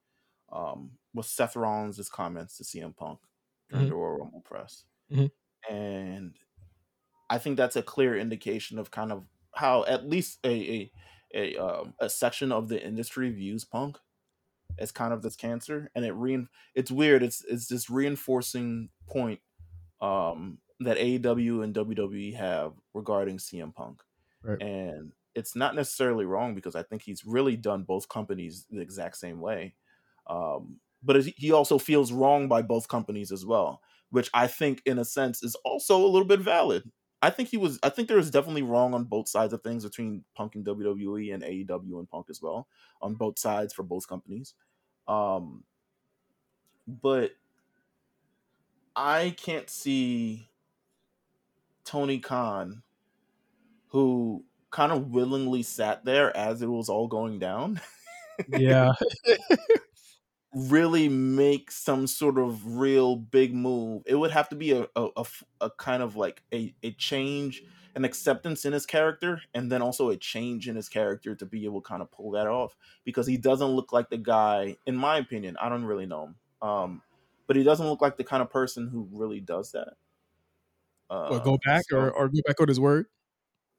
Um, 0.53 0.93
was 1.15 1.29
Seth 1.29 1.57
Rollins' 1.57 2.09
comments 2.09 2.59
to 2.59 2.65
CM 2.65 2.97
Punk 2.97 3.21
during 3.71 3.87
Mhm. 3.87 3.91
the 3.91 3.95
Royal 3.97 4.19
Rumble 4.19 4.43
press, 4.43 4.85
Mhm. 5.11 5.31
and 5.71 6.39
I 7.31 7.39
think 7.39 7.57
that's 7.57 7.77
a 7.77 7.83
clear 7.83 8.17
indication 8.17 8.79
of 8.79 8.91
kind 8.91 9.13
of 9.13 9.27
how 9.55 9.85
at 9.85 10.07
least 10.09 10.39
a 10.45 10.51
a 10.73 10.93
a, 11.35 11.57
um, 11.57 11.95
a 11.99 12.09
section 12.09 12.53
of 12.53 12.69
the 12.69 12.85
industry 12.85 13.31
views 13.31 13.65
Punk 13.65 13.99
as 14.79 14.93
kind 14.93 15.13
of 15.13 15.23
this 15.23 15.37
cancer, 15.37 15.91
and 15.95 16.05
it 16.05 16.13
rein 16.13 16.49
it's 16.75 16.91
weird. 16.91 17.23
It's 17.23 17.45
it's 17.45 17.69
this 17.69 17.91
reinforcing 17.91 18.91
point 19.09 19.41
um, 20.01 20.61
that 20.81 20.99
AEW 20.99 21.63
and 21.63 21.75
WWE 21.75 22.35
have 22.35 22.75
regarding 22.95 23.39
CM 23.39 23.75
Punk, 23.75 24.03
Right. 24.43 24.61
and 24.61 25.13
it's 25.35 25.57
not 25.57 25.75
necessarily 25.75 26.25
wrong 26.25 26.55
because 26.55 26.77
I 26.77 26.83
think 26.83 27.03
he's 27.03 27.25
really 27.25 27.57
done 27.57 27.85
both 27.85 28.09
companies 28.09 28.67
the 28.71 28.81
exact 28.81 29.17
same 29.17 29.41
way. 29.41 29.75
Um, 30.27 30.81
but 31.03 31.17
it, 31.17 31.35
he 31.37 31.53
also 31.53 31.79
feels 31.79 32.13
wrong 32.13 32.49
by 32.49 32.63
both 32.63 32.89
companies 32.89 33.33
as 33.33 33.45
well, 33.45 33.83
which 34.11 34.31
I 34.35 34.47
think, 34.47 34.83
in 34.87 34.99
a 34.99 35.05
sense, 35.05 35.43
is 35.43 35.55
also 35.65 35.99
a 35.99 36.09
little 36.09 36.29
bit 36.29 36.41
valid. 36.41 36.91
I 37.25 37.31
think 37.31 37.49
he 37.49 37.57
was. 37.57 37.79
I 37.83 37.89
think 37.89 38.09
there 38.09 38.19
was 38.19 38.31
definitely 38.31 38.61
wrong 38.63 38.93
on 38.93 39.05
both 39.05 39.29
sides 39.29 39.55
of 39.55 39.63
things 39.63 39.83
between 39.83 40.25
Punk 40.35 40.57
and 40.57 40.65
WWE 40.65 41.33
and 41.33 41.43
AEW 41.43 41.99
and 41.99 42.11
Punk 42.11 42.27
as 42.29 42.43
well 42.43 42.69
on 43.01 43.15
both 43.15 43.39
sides 43.39 43.73
for 43.73 43.83
both 43.83 44.07
companies. 44.07 44.53
Um, 45.09 45.65
but 46.87 47.33
I 48.95 49.35
can't 49.39 49.71
see 49.71 50.51
Tony 51.85 52.19
Khan, 52.19 52.83
who 53.89 54.45
kind 54.71 54.93
of 54.93 55.09
willingly 55.11 55.63
sat 55.63 56.05
there 56.05 56.37
as 56.37 56.61
it 56.61 56.67
was 56.67 56.91
all 56.91 57.09
going 57.09 57.39
down, 57.39 57.81
Yeah, 58.49 58.93
really 60.55 61.09
make 61.09 61.71
some 61.71 62.07
sort 62.07 62.39
of 62.39 62.77
real 62.79 63.17
big 63.17 63.55
move. 63.55 64.03
It 64.07 64.15
would 64.17 64.31
have 64.31 64.49
to 64.51 64.57
be 64.57 64.73
a 64.73 64.87
a 64.97 65.25
a 65.61 65.71
kind 65.71 66.03
of 66.03 66.17
like 66.17 66.43
a, 66.53 66.75
a 66.83 66.93
change, 66.93 67.63
an 67.95 68.05
acceptance 68.05 68.65
in 68.65 68.73
his 68.73 68.87
character, 68.87 69.43
and 69.53 69.71
then 69.71 69.83
also 69.83 70.11
a 70.11 70.17
change 70.17 70.69
in 70.69 70.77
his 70.77 70.89
character 70.89 71.35
to 71.35 71.47
be 71.47 71.65
able 71.65 71.83
to 71.83 71.89
kind 71.89 72.03
of 72.03 72.11
pull 72.11 72.31
that 72.33 72.47
off 72.47 72.77
because 73.05 73.27
he 73.27 73.37
doesn't 73.37 73.69
look 73.69 73.93
like 73.93 74.11
the 74.11 74.19
guy, 74.19 74.77
in 74.87 74.97
my 74.97 75.19
opinion, 75.19 75.57
I 75.61 75.69
don't 75.69 75.85
really 75.85 76.07
know 76.07 76.25
him. 76.27 76.37
Um, 76.63 77.03
but 77.47 77.57
he 77.57 77.63
doesn't 77.63 77.87
look 77.87 78.01
like 78.01 78.17
the 78.17 78.25
kind 78.25 78.43
of 78.43 78.51
person 78.51 78.89
who 78.89 79.09
really 79.13 79.41
does 79.41 79.73
that. 79.73 79.95
Uh, 81.11 81.35
or 81.35 81.41
go 81.41 81.59
back 81.65 81.85
so- 81.91 81.99
or, 81.99 82.11
or 82.11 82.29
go 82.29 82.41
back 82.47 82.61
on 82.61 82.69
his 82.69 82.81
word. 82.81 83.07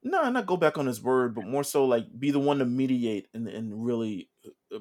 no, 0.03 0.29
not 0.29 0.45
go 0.45 0.57
back 0.57 0.77
on 0.77 0.85
his 0.85 1.01
word, 1.01 1.33
but 1.33 1.45
more 1.45 1.63
so 1.63 1.85
like 1.85 2.19
be 2.19 2.31
the 2.31 2.39
one 2.39 2.59
to 2.59 2.65
mediate 2.65 3.27
and, 3.33 3.47
and 3.47 3.85
really 3.85 4.29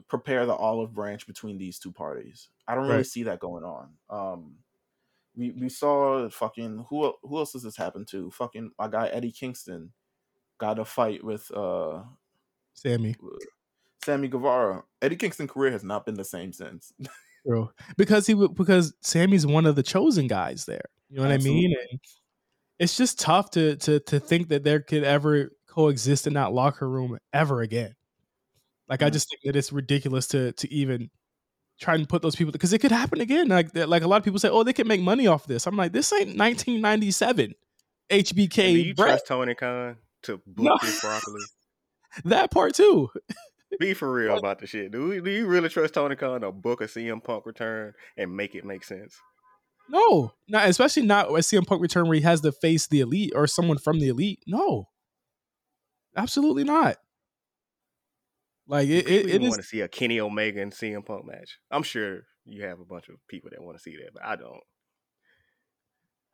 prepare 0.09 0.47
the 0.47 0.55
olive 0.55 0.93
branch 0.93 1.27
between 1.27 1.59
these 1.59 1.79
two 1.79 1.93
parties. 1.93 2.49
I 2.69 2.75
don't 2.75 2.85
really 2.85 2.97
Right. 2.99 3.07
see 3.07 3.23
that 3.25 3.41
going 3.41 3.65
on. 3.65 3.91
Um, 4.11 4.57
we 5.37 5.51
we 5.53 5.69
saw 5.69 6.29
fucking 6.31 6.87
who 6.89 7.12
who 7.23 7.39
else 7.39 7.53
does 7.53 7.62
this 7.65 7.77
happen 7.77 8.05
to? 8.07 8.31
Fucking 8.31 8.71
my 8.79 8.89
guy 8.89 9.09
Eddie 9.09 9.33
Kingston 9.33 9.93
got 10.59 10.79
a 10.79 10.85
fight 10.85 11.25
with 11.25 11.51
uh 11.51 12.03
Sammy. 12.75 13.17
Sammy 14.05 14.29
Guevara. 14.29 14.85
Eddie 15.03 15.17
Kingston 15.17 15.49
career 15.49 15.73
has 15.73 15.83
not 15.85 16.05
been 16.07 16.15
the 16.15 16.25
same 16.25 16.53
since. 16.53 16.93
True. 17.47 17.71
Because 17.97 18.27
he 18.27 18.35
because 18.35 18.95
Sammy's 19.01 19.47
one 19.47 19.67
of 19.67 19.77
the 19.77 19.83
chosen 19.83 20.27
guys 20.29 20.65
there. 20.67 20.85
You 21.11 21.17
know 21.17 21.23
what 21.23 21.33
I 21.33 21.39
mean? 21.39 21.75
And 21.91 22.01
it's 22.79 22.97
just 22.97 23.19
tough 23.19 23.51
to 23.53 23.77
to 23.77 24.01
to 24.01 24.21
think 24.21 24.49
that 24.49 24.62
there 24.65 24.81
could 24.81 25.05
ever 25.05 25.51
coexist 25.69 26.27
in 26.27 26.35
that 26.35 26.53
locker 26.53 26.89
room 26.89 27.19
ever 27.33 27.61
again. 27.61 27.95
Like 28.89 29.03
I 29.03 29.11
just 29.11 29.28
think 29.30 29.41
that 29.45 29.57
it's 29.59 29.72
ridiculous 29.72 30.26
to 30.28 30.53
to 30.53 30.72
even 30.72 31.11
try 31.80 31.95
and 31.95 32.09
put 32.09 32.22
those 32.22 32.37
people 32.37 32.53
because 32.53 32.72
it 32.72 32.78
could 32.80 32.93
happen 32.93 33.20
again. 33.20 33.49
Like 33.49 33.74
like 33.74 34.03
a 34.03 34.07
lot 34.09 34.18
of 34.18 34.24
people 34.24 34.39
say, 34.39 34.49
oh, 34.49 34.62
they 34.62 34.72
could 34.72 34.87
make 34.87 35.01
money 35.01 35.26
off 35.26 35.47
this. 35.47 35.66
I'm 35.66 35.76
like, 35.76 35.93
this 35.93 36.12
ain't 36.12 36.37
1997 36.39 37.55
And 38.11 38.24
do 38.24 38.35
HBK 38.35 38.85
you 38.87 38.95
Brett. 38.95 39.09
trust 39.11 39.26
Tony 39.26 39.55
Khan 39.55 39.97
to 40.24 40.39
book 40.47 40.64
No. 40.64 40.76
this 40.82 41.01
properly? 41.05 41.41
That 42.24 42.51
part 42.51 42.74
too. 42.74 43.11
Be 43.80 43.93
for 43.93 44.12
real 44.12 44.39
about 44.39 44.61
the 44.61 44.68
shit. 44.68 44.93
Do, 44.93 45.09
we, 45.09 45.20
do 45.20 45.30
you 45.30 45.47
really 45.47 45.68
trust 45.68 45.95
Tony 45.95 46.14
Khan 46.14 46.43
to 46.43 46.53
book 46.53 46.80
a 46.80 46.85
CM 46.85 47.22
Punk 47.24 47.45
return 47.45 47.93
and 48.16 48.37
make 48.37 48.55
it 48.55 48.64
make 48.64 48.85
sense? 48.85 49.16
No, 49.89 50.32
not 50.49 50.68
especially 50.68 51.03
not 51.03 51.28
a 51.28 51.32
CM 51.32 51.66
Punk 51.66 51.82
return 51.82 52.07
where 52.07 52.14
he 52.14 52.20
has 52.22 52.41
to 52.43 52.53
face 52.53 52.87
the 52.87 53.01
elite 53.01 53.32
or 53.35 53.47
someone 53.49 53.78
from 53.78 53.99
the 53.99 54.09
elite. 54.09 54.41
No, 54.47 54.89
absolutely 56.16 56.62
not. 56.64 56.97
Like 58.67 58.89
it, 58.89 59.07
it, 59.07 59.29
it 59.29 59.43
is. 59.43 59.51
want 59.51 59.61
to 59.61 59.67
see 59.67 59.81
a 59.81 59.89
Kenny 59.89 60.21
Omega 60.21 60.62
and 60.62 60.73
CM 60.73 61.05
Punk 61.05 61.27
match. 61.27 61.59
I'm 61.71 61.83
sure 61.83 62.21
you 62.45 62.65
have 62.65 62.81
a 62.81 62.85
bunch 62.85 63.09
of 63.09 63.17
people 63.29 63.51
that 63.53 63.62
want 63.62 63.77
to 63.77 63.83
see 63.83 63.97
that, 63.97 64.15
but 64.15 64.25
I 64.25 64.37
don't. 64.37 64.61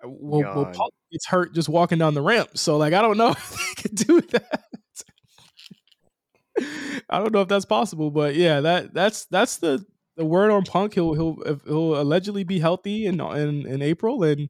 Uh, 0.02 0.08
well, 0.08 0.42
well, 0.42 0.64
Punk 0.66 0.92
gets 1.10 1.26
hurt 1.26 1.54
just 1.54 1.68
walking 1.68 1.98
down 1.98 2.14
the 2.14 2.22
ramp, 2.22 2.50
so 2.56 2.76
like 2.76 2.92
I 2.92 3.02
don't 3.02 3.16
know 3.16 3.30
if 3.36 3.50
they 3.50 3.82
could 3.82 3.94
do 3.96 4.20
that. 4.20 4.64
I 7.10 7.18
don't 7.18 7.32
know 7.32 7.42
if 7.42 7.48
that's 7.48 7.64
possible, 7.64 8.10
but 8.10 8.34
yeah, 8.34 8.60
that 8.60 8.94
that's 8.94 9.24
that's 9.26 9.56
the 9.56 9.84
the 10.16 10.24
word 10.24 10.50
on 10.50 10.62
Punk. 10.64 10.94
He'll 10.94 11.14
he'll 11.14 11.36
he'll 11.66 12.00
allegedly 12.00 12.44
be 12.44 12.60
healthy 12.60 13.06
in 13.06 13.20
in 13.20 13.66
in 13.66 13.82
April, 13.82 14.22
and 14.22 14.48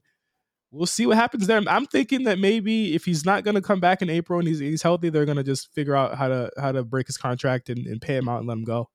we'll 0.71 0.85
see 0.85 1.05
what 1.05 1.17
happens 1.17 1.47
there. 1.47 1.61
I'm 1.67 1.85
thinking 1.85 2.23
that 2.23 2.39
maybe 2.39 2.95
if 2.95 3.05
he's 3.05 3.25
not 3.25 3.43
going 3.43 3.55
to 3.55 3.61
come 3.61 3.79
back 3.79 4.01
in 4.01 4.09
April 4.09 4.39
and 4.39 4.47
he's 4.47 4.59
he's 4.59 4.81
healthy, 4.81 5.09
they're 5.09 5.25
going 5.25 5.37
to 5.37 5.43
just 5.43 5.73
figure 5.73 5.95
out 5.95 6.17
how 6.17 6.27
to 6.27 6.49
how 6.57 6.71
to 6.71 6.83
break 6.83 7.07
his 7.07 7.17
contract 7.17 7.69
and, 7.69 7.85
and 7.85 8.01
pay 8.01 8.15
him 8.15 8.29
out 8.29 8.39
and 8.39 8.47
let 8.47 8.57
him 8.57 8.63
go, 8.63 8.89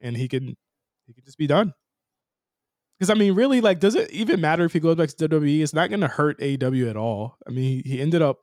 and 0.00 0.16
he 0.16 0.28
can 0.28 0.56
he 1.06 1.14
can 1.14 1.24
just 1.24 1.38
be 1.38 1.46
done. 1.46 1.72
Because 2.98 3.10
I 3.10 3.14
mean, 3.14 3.34
really, 3.34 3.60
like, 3.60 3.78
does 3.78 3.94
it 3.94 4.10
even 4.10 4.40
matter 4.40 4.64
if 4.64 4.72
he 4.72 4.80
goes 4.80 4.96
back 4.96 5.10
to 5.10 5.28
WWE? 5.28 5.62
It's 5.62 5.74
not 5.74 5.90
going 5.90 6.00
to 6.00 6.08
hurt 6.08 6.42
AW 6.42 6.88
at 6.88 6.96
all. 6.96 7.36
I 7.46 7.50
mean, 7.50 7.82
he, 7.84 8.00
ended 8.00 8.22
up 8.22 8.38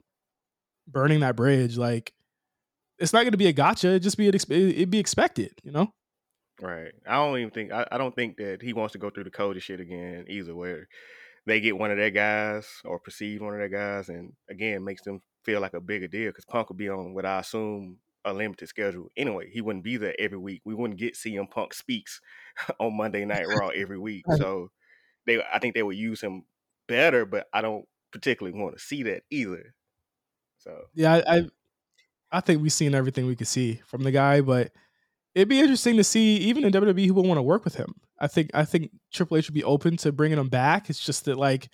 burning 0.87 1.21
that 1.21 1.35
bridge. 1.35 1.75
Like, 1.75 2.13
it's 2.99 3.13
not 3.13 3.21
going 3.21 3.31
to 3.31 3.37
be 3.37 3.47
a 3.47 3.53
gotcha. 3.53 3.87
It'd 3.87 4.03
just 4.03 4.15
be 4.15 4.27
an, 4.27 4.35
it'd 4.35 4.91
be 4.91 4.99
expected, 4.99 5.53
you 5.63 5.71
know. 5.71 5.91
Right. 6.61 6.91
I 7.07 7.15
don't 7.15 7.39
even 7.39 7.49
think 7.49 7.71
I, 7.71 7.87
I 7.91 7.97
don't 7.97 8.15
think 8.15 8.37
that 8.37 8.61
he 8.61 8.73
wants 8.73 8.93
to 8.93 8.99
go 8.99 9.09
through 9.09 9.23
the 9.23 9.31
Cody 9.31 9.59
shit 9.59 9.79
again 9.79 10.25
either 10.29 10.55
where 10.55 10.87
they 11.45 11.59
get 11.59 11.77
one 11.77 11.91
of 11.91 11.97
their 11.97 12.09
guys 12.09 12.67
or 12.85 12.99
perceive 12.99 13.41
one 13.41 13.53
of 13.53 13.59
their 13.59 13.69
guys 13.69 14.09
and 14.09 14.33
again 14.49 14.83
makes 14.83 15.01
them 15.01 15.21
feel 15.43 15.61
like 15.61 15.73
a 15.73 15.81
bigger 15.81 16.07
deal 16.07 16.29
because 16.29 16.45
Punk 16.45 16.69
would 16.69 16.77
be 16.77 16.89
on 16.89 17.13
what 17.13 17.25
I 17.25 17.39
assume 17.39 17.97
a 18.25 18.33
limited 18.33 18.69
schedule. 18.69 19.11
Anyway, 19.17 19.49
he 19.51 19.61
wouldn't 19.61 19.83
be 19.83 19.97
there 19.97 20.15
every 20.17 20.37
week. 20.37 20.61
We 20.63 20.75
wouldn't 20.75 20.99
get 20.99 21.15
CM 21.15 21.49
Punk 21.49 21.73
speaks 21.73 22.21
on 22.79 22.95
Monday 22.95 23.25
Night 23.25 23.47
Raw 23.47 23.67
every 23.69 23.99
week. 23.99 24.23
So 24.37 24.71
they 25.25 25.41
I 25.51 25.59
think 25.59 25.75
they 25.75 25.83
would 25.83 25.97
use 25.97 26.21
him 26.21 26.43
better, 26.87 27.25
but 27.25 27.47
I 27.53 27.61
don't 27.61 27.85
particularly 28.11 28.57
want 28.57 28.77
to 28.77 28.83
see 28.83 29.03
that 29.03 29.23
either. 29.29 29.73
So 30.59 30.83
Yeah, 30.93 31.13
I, 31.13 31.37
I 31.37 31.45
I 32.31 32.39
think 32.39 32.61
we've 32.61 32.73
seen 32.73 32.95
everything 32.95 33.27
we 33.27 33.35
could 33.35 33.47
see 33.47 33.81
from 33.85 34.03
the 34.03 34.11
guy, 34.11 34.41
but 34.41 34.71
it'd 35.35 35.49
be 35.49 35.59
interesting 35.59 35.97
to 35.97 36.03
see 36.03 36.37
even 36.37 36.63
in 36.63 36.71
WWE 36.71 37.05
who 37.07 37.13
would 37.13 37.27
want 37.27 37.37
to 37.37 37.43
work 37.43 37.63
with 37.63 37.75
him. 37.75 37.95
I 38.23 38.27
think 38.27 38.51
I 38.53 38.63
think 38.63 38.91
Triple 39.13 39.35
H 39.35 39.49
would 39.49 39.53
be 39.53 39.65
open 39.65 39.97
to 39.97 40.13
bringing 40.13 40.37
him 40.37 40.47
back. 40.47 40.89
It's 40.89 41.03
just 41.03 41.25
that 41.25 41.37
like 41.37 41.69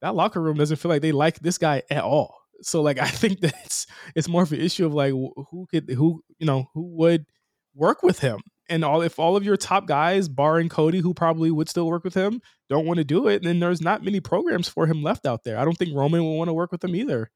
that 0.00 0.14
locker 0.14 0.40
room 0.40 0.56
doesn't 0.56 0.76
feel 0.76 0.90
like 0.90 1.02
they 1.02 1.10
like 1.10 1.40
this 1.40 1.58
guy 1.58 1.82
at 1.90 2.04
all. 2.04 2.36
So 2.62 2.82
like 2.82 3.00
I 3.00 3.06
think 3.08 3.40
that 3.40 3.54
it's 3.64 3.86
it's 4.14 4.28
more 4.28 4.44
of 4.44 4.52
an 4.52 4.60
issue 4.60 4.86
of 4.86 4.94
like 4.94 5.10
who 5.10 5.66
could 5.70 5.90
who 5.90 6.22
you 6.38 6.46
know 6.46 6.70
who 6.72 6.82
would 6.96 7.26
work 7.74 8.04
with 8.04 8.20
him 8.20 8.38
and 8.68 8.84
all 8.84 9.02
if 9.02 9.18
all 9.18 9.36
of 9.36 9.44
your 9.44 9.56
top 9.56 9.86
guys, 9.86 10.28
barring 10.28 10.68
Cody, 10.68 11.00
who 11.00 11.14
probably 11.14 11.50
would 11.50 11.68
still 11.68 11.88
work 11.88 12.04
with 12.04 12.14
him, 12.14 12.40
don't 12.68 12.86
want 12.86 12.98
to 12.98 13.04
do 13.04 13.26
it, 13.26 13.42
then 13.42 13.58
there's 13.58 13.80
not 13.80 14.04
many 14.04 14.20
programs 14.20 14.68
for 14.68 14.86
him 14.86 15.02
left 15.02 15.26
out 15.26 15.42
there. 15.44 15.58
I 15.58 15.64
don't 15.64 15.76
think 15.76 15.96
Roman 15.96 16.22
will 16.22 16.38
want 16.38 16.48
to 16.48 16.54
work 16.54 16.70
with 16.70 16.84
him 16.84 16.94
either. 16.94 17.30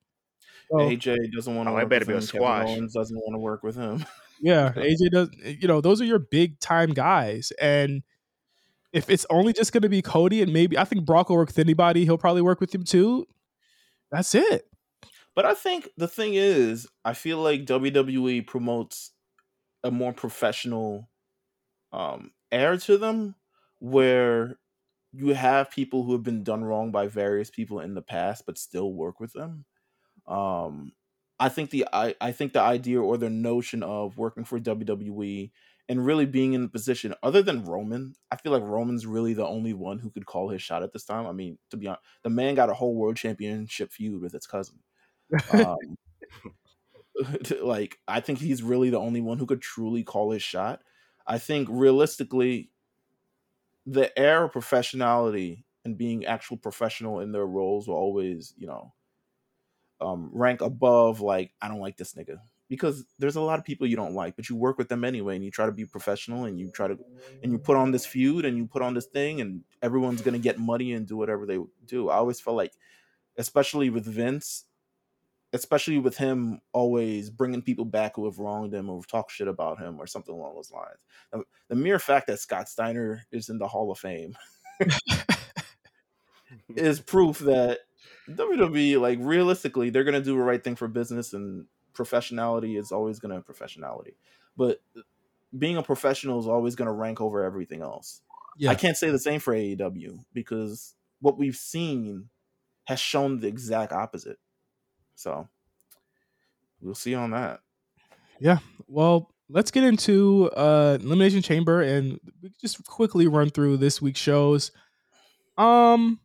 So, 0.71 0.79
AJ 0.79 1.33
doesn't 1.35 1.55
want 1.55 1.69
to. 1.69 1.73
Oh, 1.73 1.75
work 1.75 1.89
better 1.89 2.01
with 2.01 2.09
be 2.09 2.13
him. 2.13 2.19
a 2.19 2.23
squash. 2.23 2.67
Kevin 2.67 2.79
Owens 2.79 2.93
doesn't 2.95 3.17
want 3.17 3.35
to 3.35 3.39
work 3.39 3.63
with 3.63 3.77
him. 3.77 4.05
yeah, 4.41 4.73
AJ 4.77 5.11
does. 5.11 5.31
You 5.43 5.69
know, 5.69 5.81
those 5.81 6.01
are 6.01 6.05
your 6.05 6.19
big 6.19 6.61
time 6.61 6.91
guys, 6.91 7.53
and 7.61 8.03
if 8.93 9.09
it's 9.09 9.27
only 9.31 9.53
just 9.53 9.73
going 9.73 9.83
to 9.83 9.89
be 9.89 10.03
Cody 10.03 10.43
and 10.43 10.53
maybe 10.53 10.79
I 10.79 10.85
think 10.85 11.05
Brock 11.05 11.29
will 11.29 11.37
work 11.37 11.49
with 11.49 11.59
anybody, 11.59 12.05
he'll 12.05 12.19
probably 12.19 12.43
work 12.43 12.61
with 12.61 12.75
him 12.75 12.85
too. 12.85 13.27
That's 14.11 14.35
it. 14.35 14.67
But 15.35 15.47
I 15.47 15.55
think 15.55 15.89
the 15.97 16.09
thing 16.09 16.35
is, 16.35 16.87
I 17.05 17.15
feel 17.15 17.39
like 17.39 17.65
WWE 17.65 18.47
promotes 18.47 19.13
a 19.83 19.91
more 19.91 20.13
professional 20.13 21.09
um, 21.93 22.33
air 22.51 22.77
to 22.77 22.99
them 22.99 23.35
where 23.79 24.59
you 25.13 25.35
have 25.35 25.71
people 25.71 26.05
who 26.05 26.13
have 26.13 26.23
been 26.23 26.43
done 26.43 26.65
wrong 26.65 26.91
by 26.91 27.07
various 27.07 27.51
people 27.51 27.81
in 27.81 27.95
the 27.95 28.03
past 28.03 28.45
but 28.47 28.59
still 28.59 28.93
work 28.93 29.21
with 29.21 29.33
them 29.33 29.65
um, 30.27 30.93
i 31.39 31.49
think 31.49 31.71
the 31.71 31.87
I, 31.93 32.15
I 32.21 32.33
think 32.33 32.53
the 32.53 32.61
idea 32.61 33.01
or 33.01 33.19
the 33.19 33.31
notion 33.31 33.83
of 33.83 34.17
working 34.17 34.45
for 34.45 34.59
wwe 34.59 35.51
and 35.89 36.05
really 36.05 36.27
being 36.27 36.53
in 36.53 36.63
the 36.63 36.69
position 36.69 37.15
other 37.23 37.43
than 37.43 37.65
roman 37.65 38.15
i 38.31 38.37
feel 38.37 38.53
like 38.53 38.63
roman's 38.63 39.07
really 39.07 39.35
the 39.35 39.47
only 39.47 39.73
one 39.73 39.99
who 39.99 40.11
could 40.11 40.27
call 40.27 40.49
his 40.49 40.63
shot 40.63 40.83
at 40.83 40.93
this 40.93 41.05
time. 41.05 41.27
I 41.27 41.33
mean 41.33 41.59
to 41.71 41.77
be 41.77 41.87
honest 41.87 42.03
the 42.23 42.31
man 42.31 42.55
got 42.55 42.71
a 42.71 42.75
whole 42.75 42.95
world 42.95 43.17
championship 43.17 43.93
feud 43.93 44.23
with 44.23 44.35
its 44.35 44.47
cousin. 44.47 44.79
Um, 45.53 45.77
like 47.61 47.99
i 48.09 48.21
think 48.21 48.39
he's 48.39 48.63
really 48.63 48.89
the 48.91 48.99
only 48.99 49.21
one 49.21 49.39
who 49.39 49.47
could 49.47 49.61
truly 49.61 50.03
call 50.03 50.31
his 50.31 50.43
shot. 50.43 50.81
I 51.27 51.39
think 51.39 51.69
realistically, 51.71 52.71
the 53.87 54.17
air 54.19 54.45
of 54.45 54.53
professionality 54.53 55.65
and 55.85 55.99
being 55.99 56.25
actual 56.25 56.57
professional 56.57 57.21
in 57.21 57.33
their 57.33 57.47
roles 57.47 57.89
will 57.89 57.97
always, 57.97 58.55
you 58.57 58.67
know, 58.67 58.93
um, 60.01 60.31
rank 60.33 60.61
above 60.61 61.21
like 61.21 61.53
I 61.61 61.69
don't 61.69 61.81
like 61.81 61.97
this 61.97 62.15
nigga 62.15 62.39
because 62.73 63.05
there's 63.19 63.37
a 63.37 63.41
lot 63.43 63.59
of 63.59 63.67
people 63.67 63.87
you 63.87 63.97
don't 63.97 64.15
like, 64.15 64.35
but 64.35 64.49
you 64.49 64.57
work 64.57 64.79
with 64.79 64.89
them 64.89 65.05
anyway, 65.05 65.37
and 65.37 65.45
you 65.45 65.51
try 65.51 65.67
to 65.67 65.73
be 65.73 65.85
professional, 65.85 66.47
and 66.47 66.59
you 66.59 66.71
try 66.71 66.89
to, 66.89 66.97
and 67.43 67.53
you 67.53 67.59
put 67.59 67.77
on 67.77 67.91
this 67.91 68.07
feud, 68.07 68.47
and 68.47 68.57
you 68.57 68.65
put 68.65 68.81
on 68.81 68.95
this 68.95 69.05
thing, 69.05 69.43
and 69.43 69.61
everyone's 69.83 70.23
gonna 70.23 70.39
get 70.39 70.59
money 70.59 70.95
and 70.95 71.07
do 71.07 71.15
whatever 71.19 71.45
they 71.45 71.59
do. 71.85 72.09
I 72.09 72.15
always 72.15 72.41
felt 72.41 72.57
like, 72.57 72.73
especially 73.37 73.91
with 73.91 74.07
Vince, 74.07 74.65
especially 75.53 75.99
with 75.99 76.17
him 76.17 76.63
always 76.73 77.29
bringing 77.29 77.61
people 77.61 77.85
back 77.85 78.17
who 78.17 78.25
have 78.25 78.39
wronged 78.39 78.73
him 78.73 78.89
or 78.89 79.03
talk 79.03 79.29
shit 79.29 79.49
about 79.49 79.79
him 79.79 80.01
or 80.01 80.07
something 80.07 80.35
along 80.35 80.55
those 80.55 80.73
lines. 80.73 80.97
The, 81.31 81.45
the 81.69 81.77
mere 81.77 81.99
fact 81.99 82.27
that 82.29 82.39
Scott 82.39 82.71
Steiner 82.71 83.27
is 83.31 83.51
in 83.51 83.59
the 83.59 83.69
Hall 83.69 83.91
of 83.91 83.99
Fame 83.99 84.35
is 86.75 87.01
proof 87.01 87.41
that 87.41 87.81
WWE, 88.31 88.99
like 88.99 89.19
realistically, 89.21 89.91
they're 89.91 90.05
gonna 90.05 90.23
do 90.23 90.39
the 90.39 90.43
right 90.43 90.65
thing 90.65 90.77
for 90.77 90.89
business 90.89 91.35
and 91.35 91.67
professionality 91.95 92.79
is 92.79 92.93
always 92.93 93.19
gonna 93.19 93.41
professionality. 93.43 94.15
But 94.57 94.81
being 95.57 95.77
a 95.77 95.83
professional 95.83 96.41
is 96.41 96.47
always 96.47 96.75
gonna 96.75 96.93
rank 96.93 97.21
over 97.21 97.45
everything 97.45 97.83
else. 97.83 98.23
Yeah. 98.57 98.71
I 98.71 98.75
can't 98.75 98.97
say 98.97 99.11
the 99.11 99.19
same 99.19 99.41
for 99.41 99.55
AEW 99.55 100.25
because 100.33 100.95
what 101.21 101.39
we've 101.39 101.57
seen 101.57 102.29
has 102.85 103.01
shown 103.01 103.41
the 103.41 103.49
exact 103.49 103.93
opposite. 103.93 104.39
So 105.15 105.49
we'll 106.81 106.95
see 106.95 107.15
on 107.15 107.31
that. 107.31 107.61
Yeah. 108.39 108.59
Well, 108.89 109.33
let's 109.49 109.71
get 109.71 109.85
into 109.85 110.51
uh 110.57 110.99
Elimination 111.01 111.43
Chamber 111.43 111.83
and 111.83 112.19
just 112.61 112.85
quickly 112.87 113.27
run 113.27 113.51
through 113.51 113.79
this 113.79 114.03
week's 114.03 114.21
shows. 114.21 114.73
Um 115.57 116.21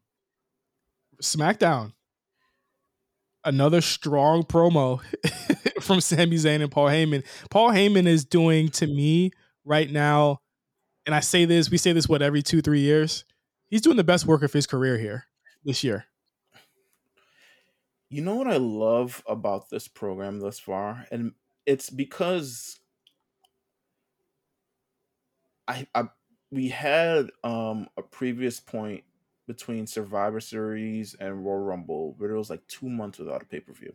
SmackDown. 1.21 1.93
Another 3.43 3.81
strong 3.81 4.43
promo 4.43 4.99
from 5.81 6.01
Sami 6.01 6.35
Zayn 6.35 6.61
and 6.61 6.71
Paul 6.71 6.87
Heyman. 6.87 7.25
Paul 7.49 7.69
Heyman 7.69 8.07
is 8.07 8.25
doing 8.25 8.69
to 8.69 8.87
me 8.87 9.31
right 9.63 9.89
now, 9.89 10.41
and 11.05 11.15
I 11.15 11.21
say 11.21 11.45
this, 11.45 11.71
we 11.71 11.77
say 11.77 11.93
this 11.93 12.09
what 12.09 12.21
every 12.21 12.41
two, 12.41 12.61
three 12.61 12.81
years. 12.81 13.23
He's 13.69 13.81
doing 13.81 13.97
the 13.97 14.03
best 14.03 14.25
work 14.25 14.43
of 14.43 14.53
his 14.53 14.67
career 14.67 14.97
here 14.97 15.25
this 15.63 15.83
year. 15.83 16.05
You 18.09 18.21
know 18.21 18.35
what 18.35 18.47
I 18.47 18.57
love 18.57 19.21
about 19.27 19.69
this 19.69 19.87
program 19.87 20.39
thus 20.39 20.59
far? 20.59 21.05
And 21.11 21.33
it's 21.65 21.89
because 21.89 22.79
I, 25.67 25.85
I 25.93 26.05
we 26.49 26.69
had 26.69 27.29
um 27.43 27.89
a 27.97 28.01
previous 28.01 28.59
point 28.59 29.03
between 29.47 29.87
Survivor 29.87 30.39
Series 30.39 31.15
and 31.19 31.45
Royal 31.45 31.59
Rumble 31.59 32.13
where 32.17 32.29
there 32.29 32.37
was 32.37 32.49
like 32.49 32.67
two 32.67 32.89
months 32.89 33.17
without 33.17 33.41
a 33.41 33.45
pay 33.45 33.59
per 33.59 33.73
view. 33.73 33.93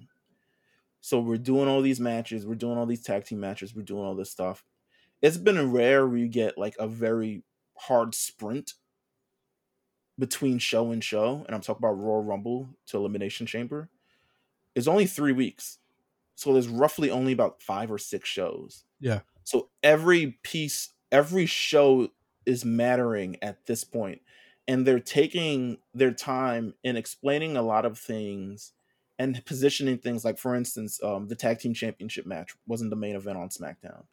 So 1.00 1.20
we're 1.20 1.36
doing 1.36 1.68
all 1.68 1.82
these 1.82 2.00
matches, 2.00 2.46
we're 2.46 2.54
doing 2.54 2.78
all 2.78 2.86
these 2.86 3.02
tag 3.02 3.24
team 3.24 3.40
matches, 3.40 3.74
we're 3.74 3.82
doing 3.82 4.04
all 4.04 4.14
this 4.14 4.30
stuff. 4.30 4.64
It's 5.20 5.36
been 5.36 5.72
rare 5.72 6.06
where 6.06 6.18
you 6.18 6.28
get 6.28 6.58
like 6.58 6.74
a 6.78 6.88
very 6.88 7.44
hard 7.76 8.14
sprint 8.14 8.74
between 10.18 10.58
show 10.58 10.92
and 10.92 11.02
show, 11.02 11.42
and 11.46 11.54
I'm 11.54 11.60
talking 11.60 11.80
about 11.80 11.98
Royal 11.98 12.22
Rumble 12.22 12.68
to 12.86 12.96
Elimination 12.96 13.46
Chamber 13.46 13.88
It's 14.74 14.86
only 14.86 15.06
three 15.06 15.32
weeks. 15.32 15.78
So 16.34 16.52
there's 16.52 16.68
roughly 16.68 17.10
only 17.10 17.32
about 17.32 17.60
five 17.60 17.90
or 17.90 17.98
six 17.98 18.28
shows. 18.28 18.84
Yeah. 19.00 19.20
So 19.44 19.70
every 19.82 20.38
piece, 20.42 20.90
every 21.10 21.46
show 21.46 22.08
is 22.46 22.64
mattering 22.64 23.36
at 23.42 23.66
this 23.66 23.84
point. 23.84 24.20
And 24.72 24.86
they're 24.86 25.00
taking 25.00 25.78
their 25.92 26.12
time 26.12 26.74
in 26.82 26.96
explaining 26.96 27.56
a 27.56 27.62
lot 27.62 27.84
of 27.84 27.98
things 27.98 28.72
and 29.18 29.44
positioning 29.44 29.98
things 29.98 30.24
like, 30.24 30.38
for 30.38 30.54
instance, 30.54 31.02
um, 31.02 31.28
the 31.28 31.36
tag 31.36 31.58
team 31.58 31.74
championship 31.74 32.26
match 32.26 32.54
wasn't 32.66 32.90
the 32.90 32.96
main 32.96 33.14
event 33.14 33.38
on 33.38 33.50
SmackDown. 33.50 34.04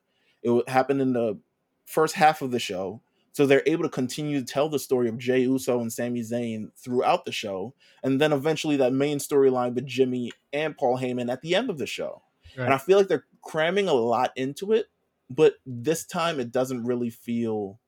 It 0.44 0.70
happened 0.70 1.02
in 1.02 1.14
the 1.14 1.40
first 1.86 2.16
half 2.16 2.42
of 2.42 2.52
the 2.52 2.60
show 2.60 3.02
so 3.32 3.46
they're 3.46 3.64
able 3.66 3.84
to 3.84 3.90
continue 3.90 4.40
to 4.40 4.46
tell 4.46 4.70
the 4.70 4.80
story 4.80 5.08
of 5.08 5.18
Jey 5.18 5.42
Uso 5.42 5.80
and 5.80 5.94
Sami 5.94 6.22
Zayn 6.22 6.72
throughout 6.76 7.26
the 7.26 7.32
show, 7.32 7.74
and 8.04 8.20
then 8.20 8.34
eventually 8.34 8.76
that 8.78 8.94
main 8.94 9.18
storyline 9.18 9.74
with 9.76 9.86
Jimmy 9.86 10.32
and 10.52 10.78
Paul 10.78 10.98
Heyman 10.98 11.32
at 11.32 11.42
the 11.42 11.56
end 11.56 11.70
of 11.70 11.78
the 11.78 11.88
show. 11.88 12.22
Right. 12.58 12.66
And 12.66 12.74
I 12.74 12.78
feel 12.78 12.98
like 12.98 13.08
they're 13.08 13.26
cramming 13.42 13.88
a 13.88 13.94
lot 13.94 14.32
into 14.36 14.74
it, 14.74 14.88
but 15.30 15.56
this 15.66 16.06
time 16.06 16.40
it 16.40 16.52
doesn't 16.52 16.86
really 16.86 17.10
feel 17.10 17.80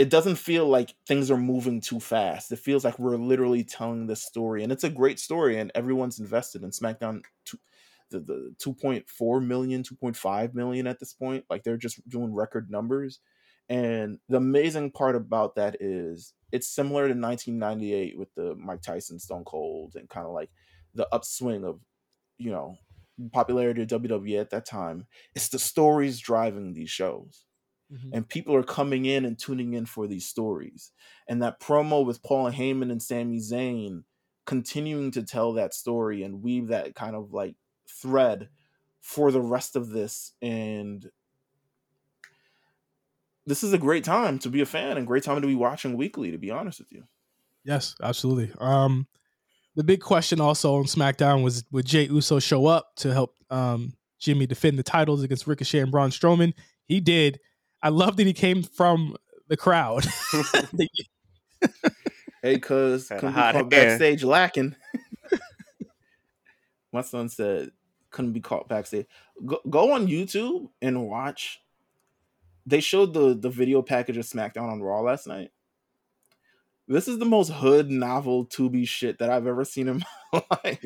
it 0.00 0.08
doesn't 0.08 0.36
feel 0.36 0.66
like 0.66 0.94
things 1.06 1.30
are 1.30 1.36
moving 1.36 1.78
too 1.78 2.00
fast. 2.00 2.50
It 2.50 2.58
feels 2.58 2.86
like 2.86 2.98
we're 2.98 3.18
literally 3.18 3.62
telling 3.62 4.06
this 4.06 4.22
story, 4.22 4.62
and 4.62 4.72
it's 4.72 4.82
a 4.82 4.88
great 4.88 5.20
story, 5.20 5.58
and 5.58 5.70
everyone's 5.74 6.18
invested 6.18 6.62
in 6.62 6.70
SmackDown. 6.70 7.20
Two, 7.44 7.58
the, 8.10 8.20
the 8.20 8.54
2.4 8.64 9.46
million, 9.46 9.82
2.5 9.82 10.54
million 10.54 10.86
at 10.86 11.00
this 11.00 11.12
point. 11.12 11.44
Like 11.50 11.64
they're 11.64 11.76
just 11.76 12.08
doing 12.08 12.34
record 12.34 12.70
numbers. 12.70 13.20
And 13.68 14.18
the 14.30 14.38
amazing 14.38 14.92
part 14.92 15.16
about 15.16 15.56
that 15.56 15.76
is 15.80 16.32
it's 16.50 16.66
similar 16.66 17.02
to 17.02 17.14
1998 17.14 18.18
with 18.18 18.34
the 18.34 18.54
Mike 18.56 18.80
Tyson 18.80 19.18
Stone 19.18 19.44
Cold 19.44 19.96
and 19.96 20.08
kind 20.08 20.26
of 20.26 20.32
like 20.32 20.50
the 20.94 21.06
upswing 21.14 21.62
of, 21.62 21.78
you 22.38 22.50
know, 22.50 22.78
popularity 23.34 23.82
of 23.82 23.88
WWE 23.88 24.40
at 24.40 24.48
that 24.48 24.64
time. 24.64 25.06
It's 25.36 25.50
the 25.50 25.58
stories 25.58 26.18
driving 26.20 26.72
these 26.72 26.90
shows. 26.90 27.44
Mm-hmm. 27.92 28.10
And 28.12 28.28
people 28.28 28.54
are 28.54 28.62
coming 28.62 29.04
in 29.04 29.24
and 29.24 29.38
tuning 29.38 29.74
in 29.74 29.86
for 29.86 30.06
these 30.06 30.26
stories. 30.26 30.92
And 31.28 31.42
that 31.42 31.60
promo 31.60 32.04
with 32.04 32.22
Paul 32.22 32.50
Heyman 32.50 32.90
and 32.90 33.02
Sami 33.02 33.38
Zayn 33.38 34.04
continuing 34.46 35.10
to 35.12 35.22
tell 35.22 35.52
that 35.54 35.74
story 35.74 36.22
and 36.22 36.42
weave 36.42 36.68
that 36.68 36.94
kind 36.94 37.16
of 37.16 37.32
like 37.32 37.56
thread 37.88 38.48
for 39.00 39.30
the 39.30 39.40
rest 39.40 39.76
of 39.76 39.90
this. 39.90 40.32
And 40.40 41.08
this 43.46 43.62
is 43.62 43.72
a 43.72 43.78
great 43.78 44.04
time 44.04 44.38
to 44.40 44.48
be 44.48 44.60
a 44.60 44.66
fan 44.66 44.96
and 44.96 45.06
great 45.06 45.24
time 45.24 45.40
to 45.40 45.46
be 45.46 45.54
watching 45.54 45.96
weekly 45.96 46.30
to 46.30 46.38
be 46.38 46.50
honest 46.50 46.78
with 46.78 46.92
you. 46.92 47.04
Yes 47.64 47.94
absolutely. 48.02 48.52
Um 48.58 49.06
the 49.76 49.84
big 49.84 50.00
question 50.00 50.40
also 50.40 50.76
on 50.76 50.84
smackdown 50.84 51.42
was 51.42 51.64
would 51.70 51.86
Jey 51.86 52.04
uso 52.04 52.38
show 52.38 52.66
up 52.66 52.94
to 52.96 53.12
help 53.12 53.34
um 53.50 53.94
jimmy 54.18 54.46
defend 54.46 54.78
the 54.78 54.82
titles 54.82 55.22
against 55.22 55.46
ricochet 55.46 55.80
and 55.80 55.90
braun 55.90 56.10
strowman? 56.10 56.54
He 56.84 57.00
did 57.00 57.40
i 57.82 57.88
love 57.88 58.16
that 58.16 58.26
he 58.26 58.32
came 58.32 58.62
from 58.62 59.16
the 59.48 59.56
crowd 59.56 60.06
hey 62.42 62.58
cuz 62.58 63.08
come 63.08 63.68
backstage 63.68 64.22
lacking 64.24 64.74
my 66.92 67.02
son 67.02 67.28
said 67.28 67.70
couldn't 68.10 68.32
be 68.32 68.40
caught 68.40 68.68
backstage. 68.68 69.06
Go, 69.44 69.60
go 69.68 69.92
on 69.92 70.06
YouTube 70.06 70.68
and 70.82 71.06
watch. 71.06 71.62
They 72.66 72.80
showed 72.80 73.14
the 73.14 73.34
the 73.34 73.50
video 73.50 73.82
package 73.82 74.16
of 74.16 74.26
SmackDown 74.26 74.70
on 74.70 74.82
Raw 74.82 75.00
last 75.00 75.26
night. 75.26 75.50
This 76.86 77.08
is 77.08 77.18
the 77.18 77.24
most 77.24 77.50
hood 77.52 77.90
novel 77.90 78.46
to 78.46 78.68
be 78.68 78.84
shit 78.84 79.18
that 79.20 79.30
I've 79.30 79.46
ever 79.46 79.64
seen 79.64 79.88
in 79.88 80.02
my 80.32 80.42
life. 80.64 80.84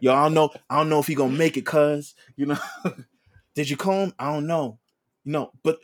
Yo, 0.00 0.12
I 0.14 0.24
don't 0.24 0.34
know. 0.34 0.50
I 0.68 0.76
don't 0.76 0.90
know 0.90 1.00
if 1.00 1.06
he 1.06 1.14
gonna 1.14 1.36
make 1.36 1.56
it, 1.56 1.66
cuz 1.66 2.14
you 2.36 2.46
know. 2.46 2.58
Did 3.54 3.68
you 3.68 3.76
call 3.76 4.04
him? 4.04 4.14
I 4.18 4.32
don't 4.32 4.46
know. 4.46 4.78
You 5.24 5.32
know, 5.32 5.52
but 5.62 5.78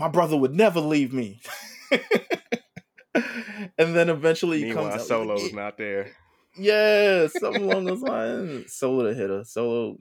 my 0.00 0.08
brother 0.08 0.34
would 0.34 0.54
never 0.54 0.80
leave 0.80 1.12
me. 1.12 1.42
and 3.14 3.94
then 3.94 4.08
eventually 4.08 4.60
he 4.60 4.64
Meanwhile, 4.64 4.92
comes 4.92 5.02
out. 5.02 5.06
Solo's 5.06 5.42
with, 5.42 5.54
not 5.54 5.76
there. 5.76 6.12
yeah, 6.56 7.26
something 7.38 7.62
along 7.62 7.84
those 7.84 8.00
lines. 8.00 8.72
Solo 8.72 9.04
the 9.04 9.14
hitter. 9.14 9.44
Solo. 9.44 9.98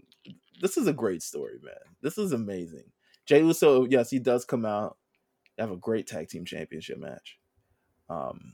This 0.61 0.77
is 0.77 0.87
a 0.87 0.93
great 0.93 1.21
story, 1.21 1.59
man. 1.61 1.75
This 2.01 2.17
is 2.17 2.31
amazing. 2.31 2.85
Jey 3.25 3.39
Uso, 3.39 3.85
yes, 3.89 4.09
he 4.09 4.19
does 4.19 4.45
come 4.45 4.65
out. 4.65 4.95
They 5.57 5.63
have 5.63 5.71
a 5.71 5.77
great 5.77 6.07
tag 6.07 6.29
team 6.29 6.45
championship 6.45 6.97
match. 6.97 7.37
Um, 8.09 8.53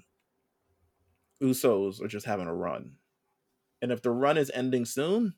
Usos 1.43 2.01
are 2.01 2.07
just 2.07 2.25
having 2.25 2.47
a 2.47 2.55
run, 2.55 2.93
and 3.83 3.91
if 3.91 4.01
the 4.01 4.09
run 4.09 4.39
is 4.39 4.51
ending 4.51 4.85
soon, 4.85 5.35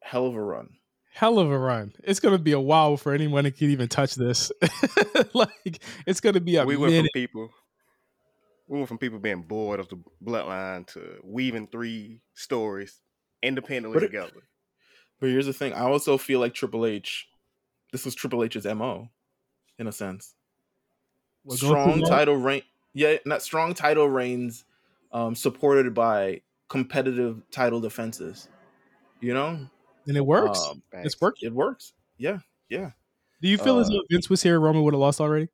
hell 0.00 0.26
of 0.26 0.34
a 0.34 0.42
run. 0.42 0.70
Hell 1.14 1.38
of 1.38 1.48
a 1.48 1.56
run. 1.56 1.92
It's 2.02 2.18
gonna 2.18 2.38
be 2.38 2.50
a 2.52 2.60
while 2.60 2.96
for 2.96 3.14
anyone 3.14 3.44
that 3.44 3.56
can 3.56 3.70
even 3.70 3.86
touch 3.88 4.16
this. 4.16 4.50
like 5.32 5.80
it's 6.06 6.20
gonna 6.20 6.40
be 6.40 6.56
a 6.56 6.66
we 6.66 6.76
went 6.76 6.92
from 6.92 7.06
people. 7.14 7.50
We 8.66 8.78
went 8.78 8.88
from 8.88 8.98
people 8.98 9.20
being 9.20 9.42
bored 9.42 9.78
of 9.78 9.88
the 9.88 10.02
bloodline 10.24 10.86
to 10.88 11.20
weaving 11.22 11.68
three 11.68 12.20
stories 12.34 12.98
independently 13.44 13.94
But 13.94 14.02
it- 14.02 14.06
together. 14.08 14.42
But 15.20 15.30
here's 15.30 15.46
the 15.46 15.52
thing: 15.52 15.72
I 15.72 15.82
also 15.82 16.18
feel 16.18 16.40
like 16.40 16.52
Triple 16.52 16.84
H. 16.84 17.28
This 17.92 18.04
was 18.04 18.16
Triple 18.16 18.42
H's 18.42 18.64
mo, 18.66 19.08
in 19.78 19.86
a 19.86 19.92
sense. 19.92 20.34
We'll 21.44 21.56
go 21.58 21.66
strong 21.68 22.02
title 22.02 22.36
reign. 22.36 22.62
Yeah, 22.92 23.18
not 23.24 23.40
strong 23.40 23.72
title 23.74 24.08
reigns, 24.08 24.64
um, 25.12 25.36
supported 25.36 25.94
by 25.94 26.40
competitive 26.68 27.40
title 27.52 27.80
defenses. 27.80 28.48
You 29.20 29.32
know, 29.34 29.70
and 30.06 30.16
it 30.16 30.24
works. 30.24 30.58
Um, 30.60 30.82
it's 30.92 31.14
Facts. 31.14 31.20
working. 31.20 31.46
it 31.48 31.54
works. 31.54 31.92
Yeah, 32.18 32.38
yeah. 32.68 32.90
Do 33.40 33.48
you 33.48 33.58
feel 33.58 33.78
as 33.78 33.88
uh, 33.88 33.92
though 33.92 34.00
if 34.00 34.06
Vince 34.10 34.30
was 34.30 34.42
here, 34.42 34.58
Roman 34.60 34.82
would 34.84 34.94
have 34.94 35.00
lost 35.00 35.20
already? 35.20 35.48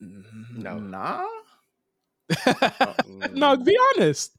No. 0.00 0.78
nah, 0.78 1.24
Mm, 2.30 3.34
no, 3.34 3.56
be 3.56 3.76
honest. 3.96 4.32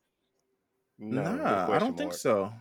no, 1.00 1.36
nah. 1.36 1.72
I 1.72 1.80
don't 1.80 1.98
think 1.98 2.12
mark. 2.12 2.20
so. 2.20 2.54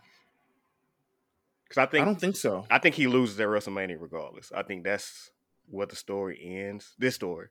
'Cause 1.68 1.78
I 1.78 1.86
think 1.86 2.02
I 2.02 2.04
don't 2.04 2.20
think 2.20 2.36
so. 2.36 2.66
I 2.70 2.78
think 2.78 2.94
he 2.96 3.06
loses 3.06 3.40
at 3.40 3.46
WrestleMania 3.48 3.96
regardless. 3.98 4.52
I 4.54 4.62
think 4.62 4.84
that's 4.84 5.30
where 5.70 5.86
the 5.86 5.96
story 5.96 6.38
ends. 6.44 6.94
This 6.98 7.14
story. 7.14 7.48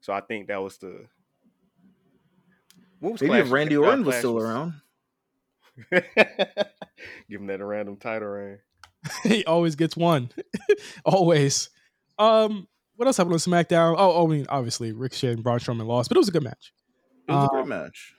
So 0.00 0.12
I 0.14 0.20
think 0.22 0.48
that 0.48 0.62
was 0.62 0.78
the. 0.78 1.04
What 3.00 3.12
was 3.12 3.20
Maybe 3.20 3.30
Clash- 3.32 3.46
if 3.46 3.52
Randy 3.52 3.76
uh, 3.76 3.80
Orton 3.80 4.04
was 4.06 4.16
still 4.16 4.38
around. 4.38 4.74
Give 7.30 7.40
him 7.40 7.46
that 7.46 7.60
a 7.60 7.64
random 7.64 7.96
title 7.96 8.28
reign. 8.28 8.58
he 9.22 9.44
always 9.44 9.76
gets 9.76 9.96
one. 9.96 10.30
always. 11.04 11.70
Um, 12.18 12.66
what 12.96 13.06
else 13.06 13.16
happened 13.16 13.34
on 13.34 13.38
SmackDown? 13.38 13.94
Oh, 13.96 14.24
I 14.24 14.28
mean, 14.28 14.46
obviously 14.48 14.92
Ricochet 14.92 15.32
and 15.32 15.42
Braun 15.42 15.58
Strowman 15.60 15.86
lost, 15.86 16.08
but 16.10 16.16
it 16.16 16.20
was 16.20 16.28
a 16.28 16.32
good 16.32 16.42
match. 16.42 16.72
It 17.28 17.32
was 17.32 17.38
a 17.38 17.42
Um, 17.42 17.48
great 17.52 17.66
match. 17.66 18.14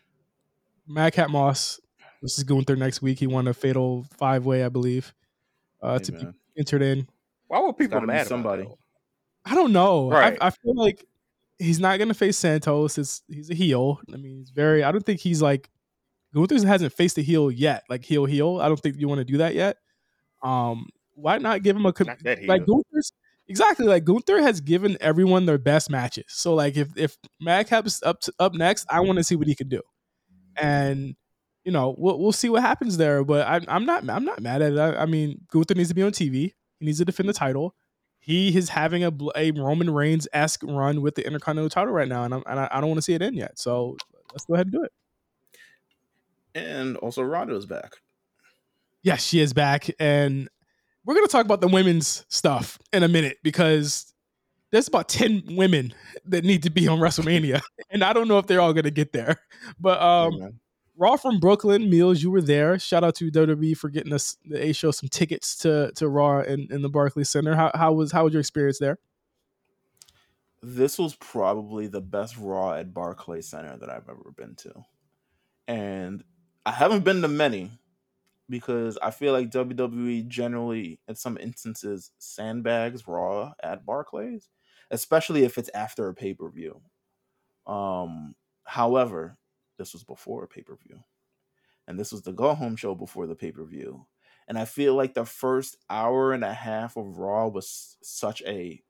Madcap 0.87 1.29
Moss. 1.29 1.79
This 2.21 2.37
is 2.37 2.43
Gunther 2.43 2.75
next 2.75 3.01
week. 3.01 3.19
He 3.19 3.27
won 3.27 3.47
a 3.47 3.53
fatal 3.53 4.05
five 4.17 4.45
way, 4.45 4.63
I 4.63 4.69
believe, 4.69 5.13
uh, 5.81 5.99
Hey, 5.99 6.03
to 6.05 6.11
be 6.13 6.27
entered 6.57 6.81
in. 6.81 7.07
Why 7.47 7.59
were 7.61 7.73
people 7.73 7.95
gotta 7.95 8.07
mad 8.07 8.27
somebody. 8.27 8.67
I 9.45 9.55
don't 9.55 9.71
know. 9.71 10.09
Right. 10.09 10.37
I, 10.41 10.47
I 10.47 10.49
feel 10.49 10.75
like 10.75 11.05
he's 11.57 11.79
not 11.79 11.97
gonna 11.99 12.13
face 12.13 12.37
Santos. 12.37 12.97
It's 12.97 13.21
he's 13.27 13.49
a 13.49 13.53
heel. 13.53 13.99
I 14.13 14.17
mean, 14.17 14.39
he's 14.39 14.49
very. 14.49 14.83
I 14.83 14.91
don't 14.91 15.05
think 15.05 15.19
he's 15.19 15.41
like 15.41 15.69
Gunther 16.33 16.67
hasn't 16.67 16.93
faced 16.93 17.17
a 17.17 17.21
heel 17.21 17.49
yet. 17.51 17.83
Like 17.89 18.03
heel 18.03 18.25
heel. 18.25 18.59
I 18.61 18.67
don't 18.67 18.79
think 18.79 18.97
you 18.97 19.07
want 19.07 19.19
to 19.19 19.25
do 19.25 19.37
that 19.37 19.55
yet. 19.55 19.77
Um, 20.41 20.87
why 21.15 21.37
not 21.37 21.63
give 21.63 21.75
him 21.75 21.85
a 21.85 21.93
com- 21.93 22.07
Not 22.07 22.23
that 22.23 22.43
like. 22.45 22.65
Gunther's 22.65 23.11
exactly 23.47 23.87
like 23.87 24.05
Gunther 24.05 24.41
has 24.41 24.61
given 24.61 24.97
everyone 25.01 25.45
their 25.45 25.57
best 25.57 25.89
matches. 25.89 26.25
So 26.29 26.53
like 26.53 26.77
if 26.77 26.89
if 26.95 27.17
Madcap's 27.41 28.01
up 28.03 28.21
to, 28.21 28.33
up 28.39 28.53
next, 28.53 28.85
I 28.89 29.01
want 29.01 29.17
to 29.17 29.23
see 29.23 29.35
what 29.35 29.47
he 29.47 29.55
can 29.55 29.67
do, 29.67 29.81
and 30.55 31.15
you 31.63 31.71
know 31.71 31.95
we'll 31.97 32.19
we'll 32.19 32.31
see 32.31 32.49
what 32.49 32.61
happens 32.61 32.97
there. 32.97 33.23
But 33.23 33.47
I, 33.47 33.59
I'm 33.67 33.85
not 33.85 34.07
I'm 34.07 34.25
not 34.25 34.41
mad 34.41 34.61
at 34.61 34.73
it. 34.73 34.79
I, 34.79 35.01
I 35.01 35.05
mean 35.05 35.41
Gunther 35.51 35.75
needs 35.75 35.89
to 35.89 35.95
be 35.95 36.03
on 36.03 36.11
TV. 36.11 36.53
He 36.79 36.85
needs 36.85 36.99
to 36.99 37.05
defend 37.05 37.27
the 37.27 37.33
title. 37.33 37.75
He 38.21 38.55
is 38.55 38.69
having 38.69 39.03
a, 39.03 39.11
a 39.35 39.51
Roman 39.51 39.89
Reigns 39.89 40.27
esque 40.33 40.61
run 40.63 41.01
with 41.01 41.15
the 41.15 41.25
Intercontinental 41.25 41.69
title 41.69 41.93
right 41.93 42.07
now, 42.07 42.25
and, 42.25 42.33
I'm, 42.33 42.43
and 42.45 42.59
I, 42.59 42.67
I 42.71 42.79
don't 42.79 42.89
want 42.89 42.97
to 42.97 43.01
see 43.01 43.13
it 43.13 43.21
in 43.21 43.33
yet. 43.33 43.57
So 43.57 43.97
let's 44.33 44.45
go 44.45 44.53
ahead 44.53 44.67
and 44.67 44.73
do 44.73 44.83
it. 44.83 44.91
And 46.65 46.97
also 46.97 47.21
Ronda's 47.21 47.65
back. 47.65 47.93
Yes, 49.01 49.25
she 49.25 49.39
is 49.39 49.53
back, 49.53 49.89
and 49.99 50.49
we're 51.05 51.15
gonna 51.15 51.27
talk 51.27 51.45
about 51.45 51.61
the 51.61 51.67
women's 51.67 52.25
stuff 52.27 52.77
in 52.91 53.03
a 53.03 53.07
minute 53.07 53.37
because 53.43 54.13
there's 54.71 54.87
about 54.87 55.07
ten 55.07 55.41
women 55.51 55.93
that 56.25 56.43
need 56.43 56.63
to 56.63 56.69
be 56.69 56.87
on 56.87 56.99
WrestleMania, 56.99 57.61
and 57.89 58.03
I 58.03 58.11
don't 58.13 58.27
know 58.27 58.39
if 58.39 58.47
they're 58.47 58.59
all 58.59 58.73
gonna 58.73 58.91
get 58.91 59.13
there. 59.13 59.37
But 59.79 60.01
um, 60.01 60.33
Hey. 60.33 60.49
Raw 60.97 61.15
from 61.15 61.39
Brooklyn, 61.39 61.83
Meelz, 61.83 62.21
you 62.21 62.29
were 62.29 62.41
there. 62.41 62.77
Shout 62.77 63.05
out 63.05 63.15
to 63.15 63.31
WWE 63.31 63.77
for 63.77 63.89
getting 63.89 64.11
us 64.11 64.35
the 64.43 64.61
A 64.61 64.73
show 64.73 64.91
some 64.91 65.07
tickets 65.07 65.55
to 65.59 65.93
to 65.95 66.09
Raw 66.09 66.41
in, 66.41 66.67
in 66.71 66.81
the 66.81 66.89
Barclays 66.89 67.29
Center. 67.29 67.55
How 67.55 67.71
how 67.73 67.93
was 67.93 68.11
how 68.11 68.25
was 68.25 68.33
your 68.33 68.41
experience 68.41 68.79
there? 68.79 68.97
this 70.61 70.97
was 70.97 71.15
probably 71.15 71.87
the 71.87 72.01
best 72.01 72.37
Raw 72.37 72.73
at 72.73 72.93
Barclays 72.93 73.47
Center 73.47 73.77
that 73.77 73.89
I've 73.89 74.09
ever 74.09 74.31
been 74.35 74.55
to. 74.55 74.73
And 75.67 76.23
I 76.69 76.73
haven't 76.73 77.03
been 77.03 77.23
to 77.23 77.27
many 77.27 77.71
because 78.47 78.95
I 79.01 79.09
feel 79.09 79.33
like 79.33 79.49
WWE 79.49 80.27
generally, 80.27 80.99
in 81.07 81.15
some 81.15 81.35
instances, 81.35 82.11
sandbags 82.19 83.07
Raw 83.07 83.53
at 83.63 83.87
Barclays, 83.87 84.49
especially 84.91 85.45
if 85.45 85.57
it's 85.57 85.71
after 85.73 86.07
a 86.07 86.13
pay 86.13 86.35
per 86.35 86.47
view. 86.47 86.79
Um, 87.65 88.35
however, 88.65 89.39
this 89.79 89.93
was 89.93 90.03
before 90.03 90.43
a 90.43 90.47
pay 90.47 90.61
per 90.61 90.75
view. 90.75 90.99
And 91.87 91.99
this 91.99 92.11
was 92.11 92.21
the 92.21 92.33
go 92.33 92.53
home 92.53 92.75
show 92.75 92.93
before 92.93 93.25
the 93.25 93.33
pay 93.33 93.51
per 93.51 93.65
view. 93.65 94.05
And 94.47 94.55
I 94.55 94.65
feel 94.65 94.93
like 94.93 95.15
the 95.15 95.25
first 95.25 95.75
hour 95.89 96.33
and 96.33 96.43
a 96.43 96.53
half 96.53 96.97
of 96.97 97.17
Raw 97.17 97.47
was 97.47 97.97
such 98.03 98.43
a 98.43 98.83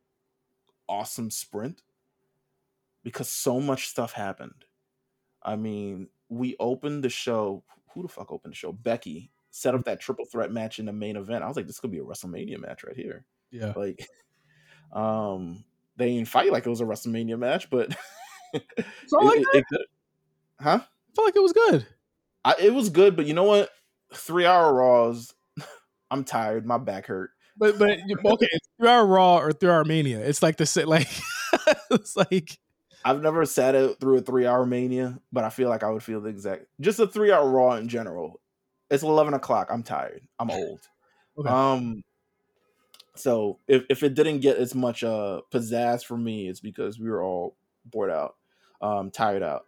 awesome 0.89 1.31
sprint 1.31 1.81
because 3.05 3.29
so 3.29 3.61
much 3.61 3.87
stuff 3.87 4.11
happened. 4.11 4.65
I 5.41 5.55
mean, 5.55 6.09
we 6.29 6.55
opened 6.59 7.03
the 7.03 7.09
show. 7.09 7.63
Who 7.93 8.03
the 8.03 8.07
fuck 8.07 8.31
opened 8.31 8.53
the 8.53 8.57
show? 8.57 8.71
Becky 8.71 9.31
set 9.51 9.73
up 9.75 9.83
that 9.85 9.99
triple 9.99 10.25
threat 10.25 10.51
match 10.51 10.79
in 10.79 10.85
the 10.85 10.93
main 10.93 11.15
event. 11.15 11.43
I 11.43 11.47
was 11.47 11.57
like, 11.57 11.67
this 11.67 11.79
could 11.79 11.91
be 11.91 11.97
a 11.97 12.03
WrestleMania 12.03 12.59
match 12.59 12.83
right 12.83 12.95
here. 12.95 13.25
Yeah, 13.51 13.73
Like, 13.75 14.07
um, 14.93 15.63
they 15.97 16.13
didn't 16.15 16.27
fight 16.27 16.51
like 16.51 16.65
it 16.65 16.69
was 16.69 16.81
a 16.81 16.85
WrestleMania 16.85 17.37
match, 17.37 17.69
but 17.69 17.89
it, 18.53 18.63
felt 19.09 19.25
like 19.25 19.39
it- 19.53 19.65
it 19.71 19.81
huh? 20.59 20.79
I 20.81 21.15
felt 21.15 21.27
like 21.27 21.35
it 21.35 21.41
was 21.41 21.53
good. 21.53 21.87
I, 22.45 22.55
it 22.59 22.73
was 22.73 22.89
good, 22.89 23.15
but 23.15 23.25
you 23.25 23.33
know 23.33 23.43
what? 23.43 23.69
Three 24.13 24.45
hour 24.45 24.73
Raws. 24.73 25.33
I'm 26.11 26.23
tired. 26.23 26.65
My 26.65 26.77
back 26.77 27.07
hurt. 27.07 27.31
But 27.57 27.77
but 27.77 27.89
okay, 27.89 28.47
it's 28.51 28.69
three 28.79 28.87
hour 28.87 29.05
Raw 29.05 29.37
or 29.39 29.51
three 29.51 29.69
hour 29.69 29.83
Mania. 29.83 30.19
It's 30.19 30.41
like 30.41 30.55
the 30.57 30.83
like 30.87 31.09
it's 31.91 32.15
like 32.15 32.57
I've 33.03 33.21
never 33.21 33.45
sat 33.45 33.75
it 33.75 33.99
through 33.99 34.17
a 34.17 34.21
three 34.21 34.45
hour 34.45 34.65
mania, 34.65 35.19
but 35.31 35.43
I 35.43 35.49
feel 35.49 35.69
like 35.69 35.83
I 35.83 35.89
would 35.89 36.03
feel 36.03 36.21
the 36.21 36.29
exact 36.29 36.65
just 36.81 36.99
a 36.99 37.07
three 37.07 37.31
hour 37.31 37.49
raw 37.49 37.75
in 37.75 37.87
general. 37.87 38.39
It's 38.89 39.03
eleven 39.03 39.33
o'clock. 39.33 39.69
I'm 39.71 39.83
tired. 39.83 40.21
I'm 40.39 40.51
old. 40.51 40.81
Okay. 41.37 41.47
Um 41.47 42.03
so 43.15 43.59
if, 43.65 43.85
if 43.89 44.03
it 44.03 44.13
didn't 44.13 44.39
get 44.39 44.57
as 44.57 44.75
much 44.75 45.05
uh 45.05 45.39
pizzazz 45.53 46.03
for 46.03 46.17
me, 46.17 46.49
it's 46.49 46.59
because 46.59 46.99
we 46.99 47.09
were 47.09 47.23
all 47.23 47.55
bored 47.85 48.11
out, 48.11 48.35
um, 48.81 49.09
tired 49.09 49.41
out. 49.41 49.65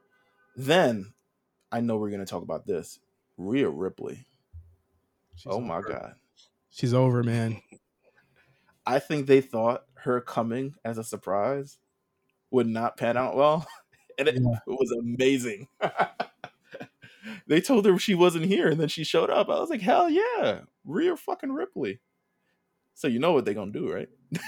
Then 0.57 1.13
I 1.71 1.79
know 1.79 1.95
we're 1.95 2.09
gonna 2.09 2.25
talk 2.25 2.43
about 2.43 2.65
this. 2.65 2.99
Rhea 3.37 3.69
Ripley. 3.69 4.25
she's 5.35 5.47
oh 5.49 5.61
my 5.61 5.79
god. 5.79 6.15
she's 6.71 6.93
over, 6.93 7.23
man. 7.23 7.61
I 8.85 8.99
think 8.99 9.27
they 9.27 9.39
thought 9.39 9.85
her 9.99 10.19
coming 10.19 10.73
as 10.83 10.97
a 10.97 11.05
surprise 11.05 11.77
would 12.51 12.67
not 12.67 12.97
pan 12.97 13.17
out 13.17 13.35
well, 13.35 13.65
and 14.19 14.27
it, 14.27 14.35
Yeah. 14.35 14.59
it 14.67 14.71
was 14.79 14.91
amazing. 14.91 15.67
they 17.47 17.61
told 17.61 17.85
her 17.85 17.97
she 17.97 18.15
wasn't 18.15 18.45
here, 18.45 18.67
and 18.69 18.79
then 18.79 18.87
she 18.87 19.03
showed 19.03 19.29
up. 19.29 19.49
I 19.49 19.59
was 19.59 19.69
like, 19.69 19.81
hell 19.81 20.09
yeah, 20.09 20.61
Rhea 20.85 21.15
fucking 21.17 21.51
Ripley. 21.51 21.99
So 22.93 23.07
you 23.07 23.19
know 23.19 23.31
what 23.31 23.45
they're 23.45 23.53
gonna 23.53 23.71
do, 23.71 23.91
right? 23.91 24.09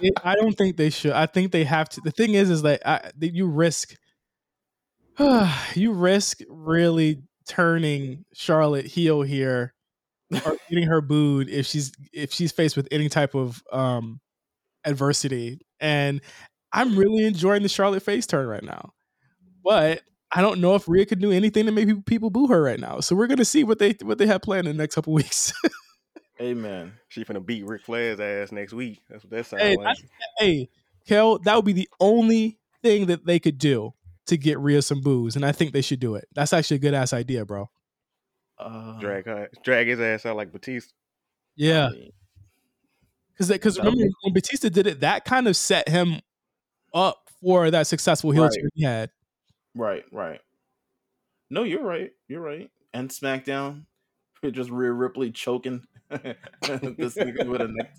It- 0.00 0.12
I 0.24 0.34
don't 0.34 0.52
think 0.58 0.76
they 0.76 0.90
should. 0.90 1.12
I 1.12 1.26
think 1.26 1.52
they 1.52 1.64
have 1.64 1.88
to. 1.90 2.00
The 2.02 2.10
thing 2.10 2.34
is, 2.34 2.50
is 2.50 2.62
that 2.62 2.82
I, 2.86 3.10
that 3.18 3.34
you 3.34 3.46
risk, 3.46 3.94
you 5.74 5.92
risk 5.92 6.40
really 6.48 7.22
turning 7.48 8.24
Charlotte 8.34 8.86
heel 8.86 9.22
here 9.22 9.72
or 10.44 10.56
getting 10.68 10.88
her 10.88 11.00
booed 11.00 11.48
if 11.48 11.64
she's 11.66 11.92
if 12.12 12.32
she's 12.32 12.50
faced 12.52 12.76
with 12.76 12.88
any 12.90 13.08
type 13.08 13.34
of 13.36 13.62
um 13.72 14.20
adversity. 14.84 15.60
And 15.80 16.20
I'm 16.76 16.96
really 16.96 17.24
enjoying 17.24 17.62
the 17.62 17.68
Charlotte 17.68 18.02
face 18.02 18.26
turn 18.26 18.46
right 18.46 18.62
now. 18.62 18.92
But 19.64 20.02
I 20.30 20.42
don't 20.42 20.60
know 20.60 20.74
if 20.74 20.86
Rhea 20.86 21.06
could 21.06 21.20
do 21.20 21.32
anything 21.32 21.66
to 21.66 21.72
make 21.72 22.04
people 22.04 22.30
boo 22.30 22.46
her 22.48 22.62
right 22.62 22.78
now. 22.78 23.00
So 23.00 23.16
we're 23.16 23.26
gonna 23.26 23.44
see 23.44 23.64
what 23.64 23.78
they 23.78 23.96
what 24.02 24.18
they 24.18 24.26
have 24.26 24.42
planned 24.42 24.68
in 24.68 24.76
the 24.76 24.82
next 24.82 24.94
couple 24.94 25.12
weeks. 25.14 25.52
Amen. 26.40 26.92
She 27.08 27.24
finna 27.24 27.44
beat 27.44 27.64
Ric 27.64 27.82
Flair's 27.82 28.20
ass 28.20 28.52
next 28.52 28.74
week. 28.74 29.00
That's 29.08 29.24
what 29.24 29.30
that 29.30 29.46
sounds 29.46 29.62
hey, 29.62 29.76
like. 29.76 29.96
Hey, 30.38 30.68
Kel, 31.06 31.38
that 31.40 31.56
would 31.56 31.64
be 31.64 31.72
the 31.72 31.88
only 31.98 32.58
thing 32.82 33.06
that 33.06 33.24
they 33.24 33.38
could 33.38 33.56
do 33.56 33.94
to 34.26 34.36
get 34.36 34.58
Rhea 34.58 34.82
some 34.82 35.00
booze, 35.00 35.34
and 35.34 35.46
I 35.46 35.52
think 35.52 35.72
they 35.72 35.80
should 35.80 36.00
do 36.00 36.14
it. 36.14 36.28
That's 36.34 36.52
actually 36.52 36.76
a 36.76 36.80
good 36.80 36.94
ass 36.94 37.14
idea, 37.14 37.46
bro. 37.46 37.70
Uh, 38.58 38.98
drag 39.00 39.24
her, 39.24 39.48
drag 39.64 39.86
his 39.86 40.00
ass 40.00 40.26
out 40.26 40.36
like 40.36 40.52
Batista. 40.52 40.92
Yeah, 41.54 41.88
because 43.32 43.48
because 43.48 43.78
remember 43.78 44.04
when 44.22 44.34
Batista 44.34 44.68
did 44.68 44.86
it, 44.86 45.00
that 45.00 45.24
kind 45.24 45.48
of 45.48 45.56
set 45.56 45.88
him 45.88 46.20
up 46.96 47.28
for 47.40 47.70
that 47.70 47.86
successful 47.86 48.30
heel 48.30 48.44
right. 48.44 48.52
turn 48.58 48.70
he 48.74 48.84
had. 48.84 49.10
Right, 49.74 50.04
right. 50.10 50.40
No, 51.50 51.62
you're 51.62 51.84
right. 51.84 52.10
You're 52.26 52.40
right. 52.40 52.70
And 52.92 53.10
SmackDown, 53.10 53.84
just 54.50 54.70
Rhea 54.70 54.92
Ripley 54.92 55.30
choking 55.30 55.84
this 56.10 57.14
nigga 57.14 57.46
with 57.46 57.60
a 57.60 57.68
neck. 57.68 57.94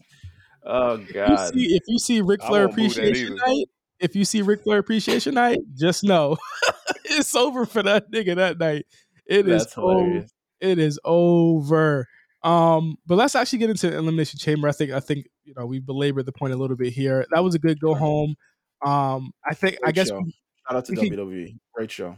Oh 0.65 0.97
god! 1.13 1.51
If 1.51 1.55
you 1.55 1.69
see, 1.69 1.75
if 1.75 1.83
you 1.87 1.99
see 1.99 2.21
Ric 2.21 2.43
Flair 2.43 2.65
appreciation 2.65 3.35
night, 3.35 3.67
if 3.99 4.15
you 4.15 4.25
see 4.25 4.41
Ric 4.41 4.63
Flair 4.63 4.79
appreciation 4.79 5.35
night, 5.35 5.59
just 5.75 6.03
know 6.03 6.35
it's 7.05 7.33
over 7.35 7.65
for 7.65 7.83
that 7.83 8.11
nigga 8.11 8.35
that 8.35 8.57
night. 8.57 8.85
It 9.25 9.45
That's 9.45 9.67
is 9.67 9.73
over. 9.77 10.25
It 10.59 10.79
is 10.79 10.99
over. 11.05 12.07
Um, 12.43 12.97
but 13.05 13.15
let's 13.15 13.35
actually 13.35 13.59
get 13.59 13.69
into 13.69 13.95
elimination 13.95 14.39
chamber. 14.39 14.67
I 14.67 14.71
think 14.71 14.91
I 14.91 14.99
think 14.99 15.27
you 15.45 15.53
know 15.55 15.65
we 15.65 15.79
belabored 15.79 16.25
the 16.25 16.33
point 16.33 16.53
a 16.53 16.57
little 16.57 16.75
bit 16.75 16.91
here. 16.91 17.25
That 17.31 17.43
was 17.43 17.55
a 17.55 17.59
good 17.59 17.79
go 17.79 17.93
home. 17.93 18.35
Um, 18.85 19.31
I 19.45 19.53
think 19.53 19.79
Great 19.79 19.89
I 19.89 19.91
guess 19.91 20.11
we, 20.11 20.35
shout 20.67 20.77
out 20.77 20.85
to 20.85 20.93
WWE. 20.93 21.47
Can, 21.47 21.59
Great 21.73 21.91
show. 21.91 22.15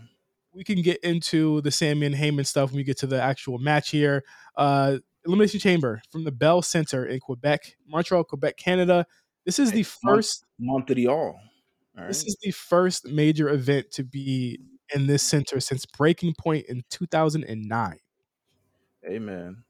We 0.53 0.63
can 0.63 0.81
get 0.81 0.99
into 1.03 1.61
the 1.61 1.71
Sami 1.71 2.05
and 2.05 2.15
Heyman 2.15 2.45
stuff 2.45 2.71
when 2.71 2.77
we 2.77 2.83
get 2.83 2.97
to 2.99 3.07
the 3.07 3.21
actual 3.21 3.59
match 3.59 3.89
here. 3.89 4.23
Uh, 4.57 4.97
elimination 5.25 5.59
chamber 5.59 6.01
from 6.11 6.23
the 6.23 6.31
Bell 6.31 6.61
Center 6.61 7.05
in 7.05 7.19
Quebec, 7.19 7.75
Montreal, 7.87 8.23
Quebec, 8.23 8.57
Canada. 8.57 9.05
This 9.45 9.59
is 9.59 9.71
the 9.71 9.83
first 9.83 10.45
Montreal. 10.59 11.39
Right. 11.95 12.07
This 12.07 12.23
is 12.23 12.37
the 12.41 12.51
first 12.51 13.07
major 13.07 13.49
event 13.49 13.91
to 13.91 14.03
be 14.03 14.59
in 14.93 15.07
this 15.07 15.23
center 15.23 15.59
since 15.59 15.85
Breaking 15.85 16.33
Point 16.37 16.65
in 16.67 16.83
2009. 16.89 17.97
Amen. 19.07 19.63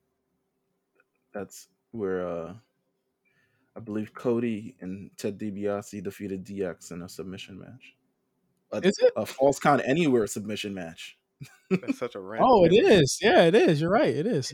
That's 1.33 1.67
where 1.91 2.27
uh 2.27 2.53
I 3.75 3.79
believe 3.79 4.13
Cody 4.13 4.75
and 4.81 5.11
Ted 5.17 5.39
DiBiase 5.39 6.03
defeated 6.03 6.45
DX 6.45 6.91
in 6.91 7.01
a 7.01 7.09
submission 7.09 7.59
match. 7.59 7.95
A, 8.71 8.77
is 8.85 8.97
it 8.99 9.13
a 9.15 9.25
false 9.25 9.59
count 9.59 9.81
anywhere 9.85 10.27
submission 10.27 10.73
match? 10.73 11.17
That's 11.69 11.97
such 11.97 12.15
a 12.15 12.19
random. 12.19 12.49
oh, 12.51 12.65
it 12.65 12.73
is. 12.73 13.17
Yeah, 13.21 13.43
it 13.43 13.55
is. 13.55 13.81
You're 13.81 13.91
right. 13.91 14.13
It 14.13 14.27
is. 14.27 14.53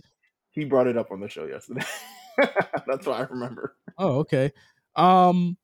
He 0.52 0.66
brought 0.66 0.88
it 0.88 0.98
up 0.98 1.12
on 1.12 1.20
the 1.20 1.28
show 1.28 1.46
yesterday. 1.46 1.86
That's 2.38 3.06
what 3.06 3.20
I 3.20 3.24
remember. 3.24 3.76
Oh, 3.98 4.20
okay. 4.20 4.52
Um, 4.96 5.58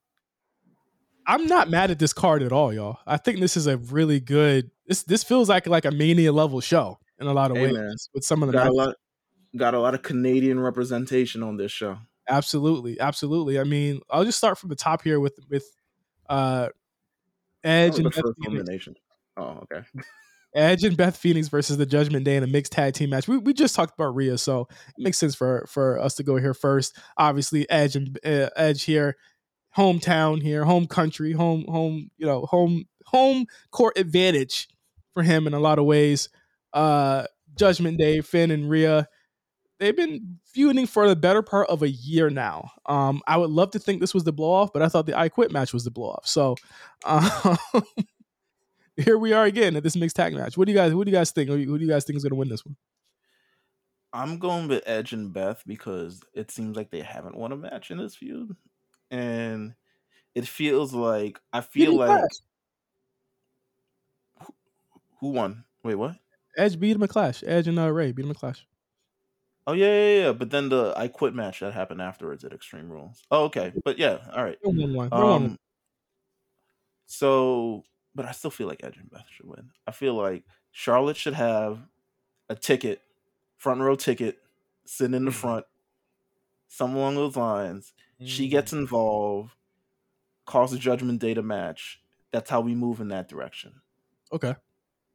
I'm 1.26 1.46
not 1.46 1.70
mad 1.70 1.92
at 1.92 2.00
this 2.00 2.14
card 2.14 2.44
at 2.44 2.52
all, 2.52 2.74
y'all. 2.74 2.98
I 3.06 3.18
think 3.18 3.40
this 3.40 3.56
is 3.56 3.68
a 3.68 3.78
really 3.78 4.20
good. 4.20 4.72
This 4.88 5.04
this 5.04 5.24
feels 5.24 5.48
like 5.48 5.68
like 5.68 5.86
a 5.86 5.92
mania 5.92 6.34
level 6.34 6.60
show 6.60 7.00
in 7.20 7.28
a 7.28 7.34
lot 7.34 7.52
of 7.52 7.58
hey, 7.58 7.68
ways 7.68 7.78
man. 7.78 7.96
with 8.14 8.26
some 8.26 8.44
of 8.44 8.48
the 8.48 8.54
got 8.54 8.68
a 8.68 8.74
lot 8.74 8.96
got 9.56 9.74
a 9.74 9.80
lot 9.80 9.94
of 9.94 10.02
Canadian 10.02 10.60
representation 10.60 11.44
on 11.44 11.58
this 11.58 11.72
show. 11.72 12.00
Absolutely, 12.30 13.00
absolutely. 13.00 13.60
I 13.60 13.64
mean, 13.64 14.02
I'll 14.10 14.26
just 14.26 14.38
start 14.38 14.58
from 14.58 14.70
the 14.70 14.76
top 14.76 15.04
here 15.04 15.20
with 15.20 15.40
with 15.50 15.66
uh 16.30 16.70
Edge 17.64 18.00
and 18.00 18.12
Beth 18.12 18.24
Phoenix. 18.44 18.88
Oh, 19.38 19.64
okay. 19.64 19.84
Edge 20.54 20.84
and 20.84 20.98
Beth 20.98 21.16
Phoenix 21.16 21.48
versus 21.48 21.78
the 21.78 21.86
Judgment 21.86 22.26
Day 22.26 22.36
in 22.36 22.44
a 22.44 22.48
mixed 22.48 22.74
tag 22.74 22.94
team 22.94 23.12
match. 23.12 23.28
We, 23.28 23.38
we 23.38 23.54
just 23.54 23.76
talked 23.76 23.94
about 23.94 24.16
Rhea, 24.16 24.38
so 24.38 24.68
it 24.98 25.02
makes 25.02 25.18
sense 25.18 25.36
for 25.36 25.66
for 25.68 26.00
us 26.00 26.16
to 26.16 26.24
go 26.24 26.36
here 26.38 26.54
first. 26.54 26.98
Obviously, 27.18 27.70
Edge 27.70 27.96
and 27.96 28.18
uh, 28.26 28.50
Edge 28.56 28.84
here 28.84 29.18
hometown 29.76 30.42
here, 30.42 30.66
home 30.66 30.88
country, 30.88 31.32
home 31.32 31.66
home 31.68 32.10
you 32.18 32.26
know 32.26 32.46
home 32.46 32.86
home 33.06 33.46
court 33.72 33.98
advantage 33.98 34.68
for 35.14 35.24
him 35.24 35.48
in 35.48 35.54
a 35.54 35.60
lot 35.60 35.80
of 35.80 35.86
ways. 35.86 36.30
Uh, 36.74 37.26
Judgment 37.56 37.98
Day, 37.98 38.22
Finn 38.22 38.52
and 38.52 38.70
Rhea, 38.70 39.08
they've 39.82 39.96
been 39.96 40.40
feuding 40.46 40.88
for 40.88 41.10
the 41.10 41.16
better 41.16 41.42
part 41.42 41.68
of 41.70 41.84
a 41.84 41.90
year 41.90 42.30
now. 42.30 42.72
Um, 42.86 43.22
I 43.28 43.36
would 43.36 43.50
love 43.50 43.72
to 43.72 43.80
think 43.80 44.00
this 44.00 44.14
was 44.14 44.24
the 44.24 44.32
blow 44.32 44.52
off, 44.52 44.72
but 44.72 44.82
I 44.82 44.88
thought 44.88 45.06
the 45.06 45.20
I 45.20 45.28
Quit 45.28 45.52
match 45.52 45.74
was 45.74 45.84
the 45.84 45.92
blow 45.92 46.12
off. 46.12 46.26
So. 46.26 46.56
Um, 47.04 47.30
here 48.98 49.18
we 49.18 49.34
are 49.34 49.46
again 49.46 49.76
at 49.76 49.84
this 49.84 49.96
mixed 49.96 50.16
tag 50.16 50.34
match. 50.34 50.58
What 50.58 50.66
do 50.66 50.72
you 50.72 50.78
guys? 50.78 50.92
Who 50.92 51.04
do 51.04 51.12
you 51.12 51.18
guys 51.18 51.32
think? 51.32 51.50
Who 51.50 51.78
do 51.78 51.84
you 51.84 51.90
guys 51.90 52.06
think 52.06 52.18
is 52.18 52.24
going 52.24 52.32
to 52.32 52.36
win 52.36 52.50
this 52.50 52.66
one? 52.66 52.76
I'm 54.14 54.40
going 54.40 54.68
with 54.68 54.84
Edge 54.86 55.14
and 55.14 55.34
Beth 55.34 55.64
because 55.66 56.22
it 56.34 56.52
seems 56.52 56.76
like 56.76 56.92
they 56.92 57.02
haven't 57.02 57.38
won 57.38 57.54
a 57.54 57.56
match 57.56 57.92
in 57.92 57.98
this 57.98 58.16
feud 58.16 58.56
and 59.10 59.74
it 60.36 60.48
feels 60.48 60.94
like 60.94 61.40
I 61.54 61.62
feel 61.62 61.96
like 61.96 62.22
who, 64.40 64.54
who 65.20 65.28
won? 65.30 65.64
Wait, 65.84 65.96
what? 65.96 66.16
Edge 66.58 66.80
beat 66.80 66.96
him 66.96 67.04
a 67.04 67.08
clash. 67.08 67.44
Edge 67.46 67.68
and 67.68 67.80
uh, 67.80 67.90
Rey 67.90 68.12
beat 68.12 68.26
him 68.26 68.32
a 68.32 68.36
clash. 68.36 68.66
Oh 69.68 69.74
yeah, 69.74 69.88
yeah, 69.88 70.24
yeah. 70.26 70.32
But 70.32 70.50
then 70.50 70.70
the 70.70 70.94
I 70.98 71.08
quit 71.08 71.36
match 71.36 71.60
that 71.60 71.74
happened 71.74 72.02
afterwards 72.02 72.44
at 72.44 72.54
Extreme 72.54 72.90
Rules. 72.90 73.22
Oh, 73.30 73.46
okay. 73.46 73.74
But 73.84 73.98
yeah, 74.00 74.18
all 74.34 74.44
right. 74.44 74.58
Um, 75.12 75.58
so, 77.06 77.84
but 78.16 78.26
I 78.26 78.32
still 78.32 78.52
feel 78.52 78.68
like 78.68 78.84
Edge 78.84 78.98
and 78.98 79.10
Beth 79.12 79.26
should 79.30 79.48
win. 79.48 79.70
I 79.86 79.92
feel 79.92 80.16
like 80.16 80.44
Charlotte 80.72 81.18
should 81.18 81.36
have 81.36 81.80
a 82.50 82.56
ticket, 82.56 83.02
front 83.58 83.82
row 83.82 83.96
ticket, 83.96 84.40
sitting 84.86 85.14
in 85.14 85.26
the 85.26 85.32
mm-hmm. 85.32 85.40
front, 85.40 85.66
some 86.68 86.96
along 86.96 87.16
those 87.16 87.36
lines. 87.36 87.94
She 88.24 88.50
gets 88.50 88.72
involved, 88.72 89.52
calls 90.46 90.74
a 90.74 90.78
Judgment 90.78 91.20
Day 91.20 91.34
to 91.34 91.42
match. 91.42 92.00
That's 92.32 92.50
how 92.50 92.62
we 92.62 92.76
move 92.76 93.02
in 93.02 93.08
that 93.08 93.28
direction. 93.28 93.74
Okay, 94.32 94.56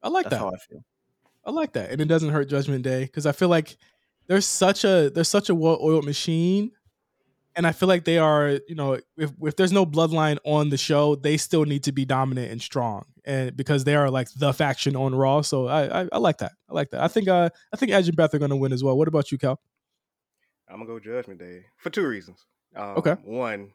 I 0.03 0.09
like 0.09 0.25
That's 0.25 0.35
that. 0.35 0.41
How 0.41 0.49
I 0.49 0.59
feel. 0.59 0.85
I 1.45 1.51
like 1.53 1.73
that, 1.75 1.91
and 1.91 2.01
it 2.01 2.07
doesn't 2.09 2.31
hurt 2.31 2.49
Judgment 2.49 2.83
Day 2.83 3.05
because 3.05 3.27
I 3.27 3.33
feel 3.33 3.49
like 3.49 3.77
there's 4.29 4.47
such 4.47 4.85
a 4.85 5.11
there's 5.15 5.29
such 5.29 5.49
a 5.49 5.55
well-oiled 5.55 6.05
machine, 6.05 6.73
and 7.55 7.67
I 7.67 7.73
feel 7.73 7.89
like 7.89 8.05
they 8.05 8.19
are. 8.19 8.59
You 8.69 8.75
know, 8.75 8.99
if 9.17 9.33
if 9.41 9.57
there's 9.57 9.73
no 9.73 9.87
bloodline 9.87 10.39
on 10.45 10.71
the 10.71 10.77
show, 10.77 11.15
they 11.15 11.37
still 11.37 11.65
need 11.65 11.85
to 11.85 11.93
be 11.93 12.05
dominant 12.05 12.51
and 12.51 12.61
strong, 12.61 13.05
and 13.25 13.57
because 13.57 13.85
they 13.85 13.95
are 13.95 14.11
like 14.11 14.29
the 14.37 14.53
faction 14.53 14.97
on 14.97 15.15
Raw. 15.15 15.43
So 15.43 15.67
I 15.67 16.03
I, 16.03 16.09
I 16.13 16.19
like 16.19 16.39
that. 16.39 16.53
I 16.69 16.75
like 16.75 16.91
that. 16.91 17.03
I 17.03 17.09
think 17.09 17.29
uh 17.29 17.51
I 17.73 17.77
think 17.77 17.93
Edge 17.93 18.09
and 18.09 18.17
Beth 18.17 18.35
are 18.35 18.39
going 18.39 18.51
to 18.51 18.57
win 18.57 18.73
as 18.73 18.83
well. 18.83 18.97
What 18.97 19.09
about 19.09 19.31
you, 19.31 19.39
Kel? 19.39 19.61
I'm 20.69 20.79
gonna 20.79 20.87
go 20.87 20.99
Judgment 20.99 21.39
Day 21.39 21.67
for 21.77 21.91
two 21.91 22.07
reasons. 22.07 22.45
Um, 22.75 22.97
okay. 22.99 23.17
One, 23.23 23.71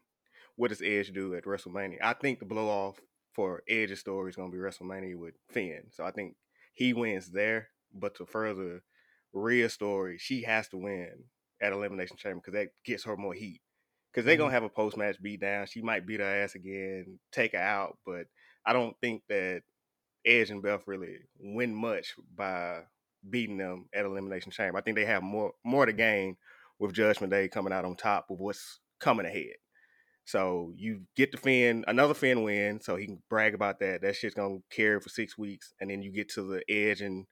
what 0.58 0.70
does 0.70 0.82
Edge 0.82 1.14
do 1.14 1.36
at 1.36 1.45
WrestleMania? 1.45 1.97
I 2.02 2.14
think 2.14 2.39
the 2.39 2.45
blow 2.45 2.68
off 2.68 2.99
for 3.34 3.64
Edge's 3.68 3.99
story 3.99 4.30
is 4.30 4.36
gonna 4.36 4.52
be 4.52 4.58
WrestleMania 4.58 5.16
with 5.16 5.36
Finn. 5.49 5.84
So 5.91 6.04
I 6.04 6.12
think 6.12 6.36
he 6.74 6.93
wins 6.93 7.30
there. 7.30 7.70
But 7.93 8.16
to 8.16 8.26
further 8.26 8.84
Rhea's 9.34 9.74
story, 9.74 10.18
she 10.20 10.44
has 10.44 10.68
to 10.70 10.78
win 10.78 11.26
at 11.62 11.74
Elimination 11.74 12.18
Chamber 12.18 12.42
because 12.44 12.60
that 12.60 12.70
gets 12.86 13.04
her 13.06 13.16
more 13.16 13.34
heat. 13.34 13.62
Because 14.12 14.26
they're 14.26 14.36
mm-hmm. 14.36 14.44
gonna 14.44 14.54
have 14.54 14.64
a 14.64 14.70
post 14.70 14.98
match 14.98 15.22
beat 15.22 15.42
down. 15.42 15.68
She 15.68 15.82
might 15.82 16.06
beat 16.06 16.20
her 16.20 16.44
ass 16.44 16.56
again, 16.56 17.20
take 17.32 17.54
her 17.54 17.60
out. 17.60 17.98
But 18.06 18.26
I 18.66 18.74
don't 18.74 18.96
think 19.00 19.24
that 19.30 19.62
Edge 20.26 20.50
and 20.50 20.62
Beth 20.62 20.84
really 20.86 21.18
win 21.40 21.74
much 21.74 22.14
by 22.36 22.82
beating 23.30 23.58
them 23.58 23.88
at 23.94 24.06
Elimination 24.06 24.52
Chamber. 24.52 24.78
I 24.78 24.82
think 24.82 24.98
they 24.98 25.06
have 25.06 25.24
more 25.24 25.54
more 25.64 25.86
to 25.86 25.94
gain 25.94 26.36
with 26.80 26.94
Judgment 26.94 27.32
Day 27.32 27.48
coming 27.48 27.72
out 27.72 27.86
on 27.86 27.96
top 27.96 28.28
of 28.30 28.40
what's 28.40 28.80
coming 29.00 29.26
ahead. 29.26 29.56
So 30.26 30.74
you 30.76 31.02
get 31.16 31.32
the 31.32 31.38
Finn, 31.38 31.84
another 31.88 32.14
Finn 32.14 32.44
win, 32.44 32.80
so 32.82 32.96
he 32.96 33.06
can 33.06 33.22
brag 33.30 33.54
about 33.54 33.80
that. 33.80 34.02
That 34.02 34.16
shit's 34.16 34.36
gonna 34.36 34.60
carry 34.72 35.00
for 35.00 35.10
six 35.10 35.38
weeks, 35.38 35.74
and 35.80 35.90
then 35.90 36.02
you 36.02 36.12
get 36.12 36.30
to 36.30 36.44
the 36.44 36.64
Edge 36.70 37.02
and 37.02 37.26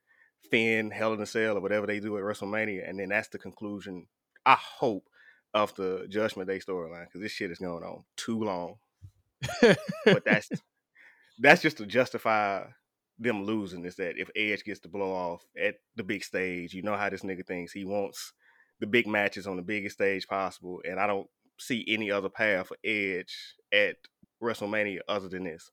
Finn, 0.50 0.90
Hell 0.90 1.12
in 1.12 1.20
a 1.20 1.26
Cell, 1.26 1.56
or 1.56 1.60
whatever 1.60 1.86
they 1.86 2.00
do 2.00 2.16
at 2.16 2.24
WrestleMania, 2.24 2.88
and 2.88 2.98
then 2.98 3.08
that's 3.10 3.28
the 3.28 3.38
conclusion. 3.38 4.06
I 4.46 4.56
hope 4.58 5.08
of 5.52 5.74
the 5.74 6.06
Judgment 6.08 6.48
Day 6.48 6.58
storyline 6.58 7.06
because 7.06 7.20
this 7.20 7.32
shit 7.32 7.50
is 7.50 7.58
going 7.58 7.84
on 7.84 8.04
too 8.16 8.42
long. 8.42 8.76
but 10.04 10.24
that's 10.24 10.48
that's 11.38 11.62
just 11.62 11.78
to 11.78 11.86
justify 11.86 12.64
them 13.18 13.44
losing. 13.44 13.84
Is 13.84 13.96
that 13.96 14.18
if 14.18 14.30
Edge 14.36 14.64
gets 14.64 14.80
to 14.80 14.88
blow 14.88 15.12
off 15.12 15.44
at 15.60 15.76
the 15.96 16.04
big 16.04 16.24
stage, 16.24 16.74
you 16.74 16.82
know 16.82 16.96
how 16.96 17.10
this 17.10 17.22
nigga 17.22 17.46
thinks 17.46 17.72
he 17.72 17.84
wants 17.84 18.32
the 18.80 18.86
big 18.86 19.06
matches 19.06 19.46
on 19.46 19.56
the 19.56 19.62
biggest 19.62 19.96
stage 19.96 20.26
possible, 20.26 20.80
and 20.88 20.98
I 20.98 21.06
don't 21.06 21.28
see 21.58 21.84
any 21.88 22.10
other 22.10 22.28
path 22.30 22.68
for 22.68 22.76
Edge 22.84 23.56
at 23.72 23.96
WrestleMania 24.42 25.00
other 25.08 25.28
than 25.28 25.44
this. 25.44 25.70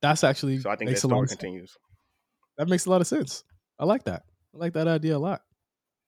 That's 0.00 0.22
actually 0.22 0.58
so. 0.58 0.70
I 0.70 0.76
think 0.76 0.90
that 0.90 0.98
story 0.98 1.26
continues. 1.26 1.76
That 2.58 2.68
makes 2.68 2.86
a 2.86 2.90
lot 2.90 3.00
of 3.00 3.06
sense. 3.06 3.44
I 3.78 3.84
like 3.84 4.04
that. 4.04 4.24
I 4.54 4.58
like 4.58 4.74
that 4.74 4.88
idea 4.88 5.16
a 5.16 5.18
lot. 5.18 5.42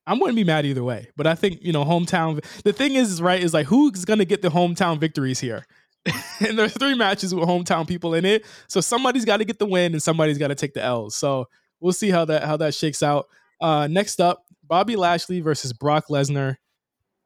I 0.05 0.13
wouldn't 0.13 0.35
be 0.35 0.43
mad 0.43 0.65
either 0.65 0.83
way, 0.83 1.09
but 1.15 1.27
I 1.27 1.35
think 1.35 1.59
you 1.61 1.71
know 1.71 1.85
hometown. 1.85 2.43
The 2.63 2.73
thing 2.73 2.95
is, 2.95 3.21
right, 3.21 3.41
is 3.41 3.53
like 3.53 3.67
who's 3.67 4.03
gonna 4.03 4.25
get 4.25 4.41
the 4.41 4.49
hometown 4.49 4.99
victories 4.99 5.39
here? 5.39 5.65
and 6.39 6.57
there's 6.57 6.73
three 6.73 6.95
matches 6.95 7.33
with 7.33 7.47
hometown 7.47 7.87
people 7.87 8.15
in 8.15 8.25
it, 8.25 8.45
so 8.67 8.81
somebody's 8.81 9.23
got 9.25 9.37
to 9.37 9.45
get 9.45 9.59
the 9.59 9.65
win 9.67 9.93
and 9.93 10.01
somebody's 10.01 10.39
got 10.39 10.47
to 10.47 10.55
take 10.55 10.73
the 10.73 10.81
L's. 10.83 11.15
So 11.15 11.45
we'll 11.79 11.93
see 11.93 12.09
how 12.09 12.25
that 12.25 12.43
how 12.43 12.57
that 12.57 12.73
shakes 12.73 13.03
out. 13.03 13.27
Uh, 13.61 13.87
next 13.87 14.19
up, 14.19 14.43
Bobby 14.63 14.95
Lashley 14.95 15.39
versus 15.39 15.71
Brock 15.73 16.07
Lesnar, 16.09 16.55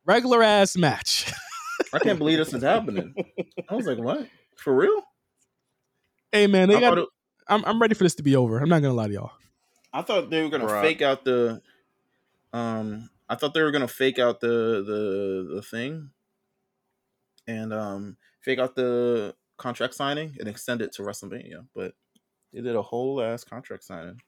regular 0.06 0.44
ass 0.44 0.76
match. 0.76 1.32
I 1.94 2.00
can't 2.00 2.20
believe 2.20 2.38
this 2.38 2.54
is 2.54 2.64
happening. 2.64 3.16
I 3.70 3.76
was 3.76 3.86
like, 3.86 3.98
what? 3.98 4.28
For 4.58 4.76
real? 4.76 5.02
hey 6.32 6.48
man, 6.48 6.68
they 6.68 6.76
I 6.76 6.80
got. 6.82 6.98
it- 6.98 7.10
I'm 7.48 7.64
I'm 7.66 7.82
ready 7.82 7.94
for 7.94 8.04
this 8.04 8.16
to 8.16 8.24
be 8.24 8.36
over. 8.36 8.60
I'm 8.60 8.70
not 8.70 8.82
gonna 8.82 8.94
lie 8.94 9.08
to 9.08 9.14
y'all. 9.14 9.32
I 9.94 10.02
thought 10.02 10.30
they 10.30 10.42
were 10.42 10.50
gonna 10.50 10.66
Bruh. 10.66 10.82
fake 10.82 11.02
out 11.02 11.24
the 11.24 11.62
um 12.54 13.10
I 13.30 13.36
thought 13.36 13.54
they 13.54 13.62
were 13.62 13.72
gonna 13.72 13.88
fake 13.88 14.20
out 14.20 14.40
the 14.40 14.84
the 14.86 15.56
the 15.56 15.62
thing 15.62 16.12
and 17.48 17.74
um 17.74 18.18
fake 18.42 18.60
out 18.60 18.76
the 18.76 19.36
contract 19.58 19.94
signing 19.94 20.36
and 20.40 20.48
extend 20.48 20.82
it 20.82 20.92
to 20.94 21.02
WrestleMania, 21.02 21.66
but 21.74 21.94
they 22.54 22.62
did 22.62 22.76
a 22.76 22.82
whole 22.82 23.22
ass 23.22 23.44
contract 23.44 23.84
signing. 23.84 24.20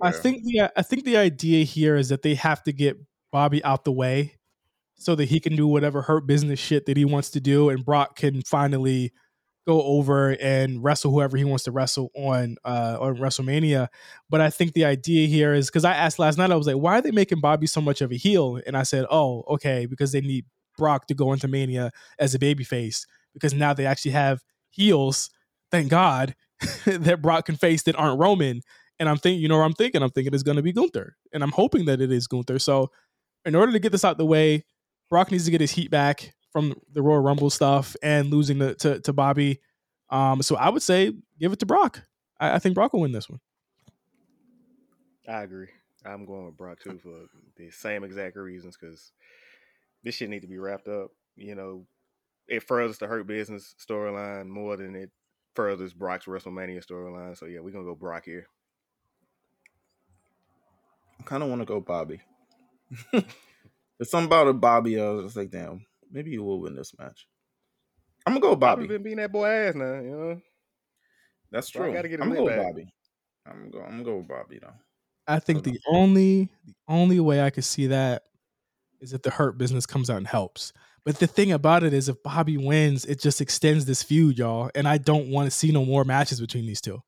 I 0.00 0.12
think 0.12 0.44
the 0.44 0.70
I 0.76 0.82
think 0.82 1.04
the 1.04 1.16
idea 1.16 1.64
here 1.64 1.96
is 1.96 2.10
that 2.10 2.22
they 2.22 2.34
have 2.34 2.62
to 2.64 2.72
get 2.72 2.96
Bobby 3.32 3.64
out 3.64 3.84
the 3.84 3.92
way 3.92 4.36
so 4.94 5.14
that 5.14 5.26
he 5.26 5.40
can 5.40 5.56
do 5.56 5.66
whatever 5.66 6.02
hurt 6.02 6.26
business 6.26 6.58
shit 6.58 6.86
that 6.86 6.96
he 6.96 7.04
wants 7.04 7.30
to 7.30 7.40
do, 7.40 7.70
and 7.70 7.84
Brock 7.84 8.16
can 8.16 8.42
finally 8.42 9.12
go 9.66 9.82
over 9.82 10.30
and 10.40 10.82
wrestle 10.82 11.10
whoever 11.10 11.36
he 11.36 11.44
wants 11.44 11.64
to 11.64 11.72
wrestle 11.72 12.10
on 12.14 12.56
uh, 12.64 12.96
on 13.00 13.16
WrestleMania. 13.16 13.88
But 14.30 14.40
I 14.40 14.50
think 14.50 14.74
the 14.74 14.84
idea 14.84 15.26
here 15.26 15.52
is 15.54 15.66
because 15.66 15.84
I 15.84 15.94
asked 15.94 16.18
last 16.18 16.38
night, 16.38 16.52
I 16.52 16.56
was 16.56 16.66
like, 16.66 16.76
why 16.76 16.98
are 16.98 17.02
they 17.02 17.10
making 17.10 17.40
Bobby 17.40 17.66
so 17.66 17.80
much 17.80 18.00
of 18.00 18.12
a 18.12 18.16
heel? 18.16 18.60
And 18.66 18.76
I 18.76 18.84
said, 18.84 19.06
oh, 19.10 19.44
okay, 19.48 19.86
because 19.86 20.12
they 20.12 20.20
need 20.20 20.44
Brock 20.78 21.06
to 21.08 21.14
go 21.14 21.32
into 21.32 21.48
Mania 21.48 21.90
as 22.18 22.34
a 22.34 22.38
babyface 22.38 23.06
because 23.34 23.54
now 23.54 23.74
they 23.74 23.86
actually 23.86 24.12
have 24.12 24.40
heels. 24.70 25.30
Thank 25.70 25.90
God 25.90 26.34
that 26.86 27.20
Brock 27.20 27.46
can 27.46 27.56
face 27.56 27.82
that 27.84 27.96
aren't 27.96 28.20
Roman. 28.20 28.60
And 28.98 29.08
I'm 29.08 29.18
thinking, 29.18 29.42
you 29.42 29.48
know, 29.48 29.58
what 29.58 29.64
I'm 29.64 29.74
thinking, 29.74 30.02
I'm 30.02 30.10
thinking 30.10 30.32
it's 30.32 30.42
going 30.42 30.56
to 30.56 30.62
be 30.62 30.72
Gunther, 30.72 31.16
and 31.34 31.42
I'm 31.42 31.52
hoping 31.52 31.84
that 31.84 32.00
it 32.00 32.10
is 32.10 32.26
Gunther. 32.26 32.58
So, 32.58 32.90
in 33.44 33.54
order 33.54 33.70
to 33.72 33.78
get 33.78 33.92
this 33.92 34.06
out 34.06 34.16
the 34.16 34.24
way, 34.24 34.64
Brock 35.10 35.30
needs 35.30 35.44
to 35.44 35.50
get 35.50 35.60
his 35.60 35.72
heat 35.72 35.90
back 35.90 36.32
from 36.56 36.72
the 36.90 37.02
Royal 37.02 37.20
Rumble 37.20 37.50
stuff 37.50 37.94
and 38.02 38.30
losing 38.30 38.60
to 38.60 38.74
to, 38.76 38.98
to 39.00 39.12
Bobby. 39.12 39.60
Um, 40.08 40.40
so 40.40 40.56
I 40.56 40.70
would 40.70 40.80
say 40.80 41.12
give 41.38 41.52
it 41.52 41.58
to 41.58 41.66
Brock. 41.66 42.00
I, 42.40 42.54
I 42.54 42.58
think 42.58 42.74
Brock 42.74 42.94
will 42.94 43.00
win 43.00 43.12
this 43.12 43.28
one. 43.28 43.40
I 45.28 45.42
agree. 45.42 45.68
I'm 46.02 46.24
going 46.24 46.46
with 46.46 46.56
Brock 46.56 46.80
too 46.82 46.98
for 47.02 47.26
the 47.58 47.70
same 47.70 48.04
exact 48.04 48.36
reasons 48.36 48.74
because 48.80 49.12
this 50.02 50.14
shit 50.14 50.30
need 50.30 50.40
to 50.40 50.48
be 50.48 50.56
wrapped 50.56 50.88
up. 50.88 51.10
You 51.36 51.56
know, 51.56 51.86
it 52.48 52.62
furthers 52.62 52.96
the 52.96 53.06
Hurt 53.06 53.26
Business 53.26 53.74
storyline 53.78 54.46
more 54.46 54.78
than 54.78 54.96
it 54.96 55.10
furthers 55.54 55.92
Brock's 55.92 56.24
WrestleMania 56.24 56.82
storyline. 56.82 57.36
So 57.36 57.44
yeah, 57.44 57.60
we're 57.60 57.72
gonna 57.72 57.84
go 57.84 57.94
Brock 57.94 58.24
here. 58.24 58.46
I 61.20 61.22
kind 61.24 61.42
of 61.42 61.50
want 61.50 61.60
to 61.60 61.66
go 61.66 61.80
Bobby. 61.80 62.22
There's 63.12 64.10
something 64.10 64.24
about 64.24 64.48
a 64.48 64.54
Bobby. 64.54 64.98
I 64.98 65.10
was 65.10 65.26
just 65.26 65.36
like, 65.36 65.50
damn, 65.50 65.84
maybe 66.16 66.30
he 66.30 66.38
will 66.38 66.60
win 66.60 66.74
this 66.74 66.92
match. 66.98 67.28
I'm 68.26 68.32
gonna 68.32 68.40
go 68.40 68.56
Bobby 68.56 68.82
Bobby. 68.82 68.94
been 68.94 69.02
beating 69.02 69.18
that 69.18 69.30
boy 69.30 69.46
ass 69.46 69.74
now. 69.74 69.94
You 70.00 70.10
know, 70.10 70.40
That's 71.52 71.70
Brock 71.70 71.84
true. 71.84 71.94
gotta 71.94 72.08
get 72.08 72.18
his 72.20 72.26
I'm 72.26 72.34
gonna 72.34 72.40
go 72.40 72.56
back. 72.56 72.66
Bobby. 72.66 72.88
I'm 73.46 73.58
gonna 73.58 73.70
go. 73.70 73.80
I'm 73.82 73.90
gonna 73.90 74.02
go 74.04 74.16
with 74.16 74.28
Bobby 74.28 74.58
though. 74.60 74.72
I 75.28 75.38
think 75.38 75.62
the 75.62 75.78
only 75.86 76.48
the 76.64 76.74
only 76.88 77.20
way 77.20 77.42
I 77.42 77.50
could 77.50 77.64
see 77.64 77.88
that 77.88 78.22
is 79.00 79.12
if 79.12 79.22
the 79.22 79.30
Hurt 79.30 79.58
Business 79.58 79.84
comes 79.86 80.08
out 80.10 80.16
and 80.16 80.26
helps. 80.26 80.72
But 81.04 81.18
the 81.20 81.26
thing 81.28 81.52
about 81.52 81.84
it 81.84 81.92
is, 81.94 82.08
if 82.08 82.20
Bobby 82.24 82.56
wins, 82.56 83.04
it 83.04 83.20
just 83.20 83.40
extends 83.40 83.84
this 83.84 84.02
feud, 84.02 84.38
y'all. 84.38 84.70
And 84.74 84.88
I 84.88 84.98
don't 84.98 85.28
want 85.28 85.46
to 85.46 85.50
see 85.56 85.70
no 85.70 85.84
more 85.84 86.04
matches 86.04 86.40
between 86.40 86.66
these 86.66 86.80
two. 86.80 87.00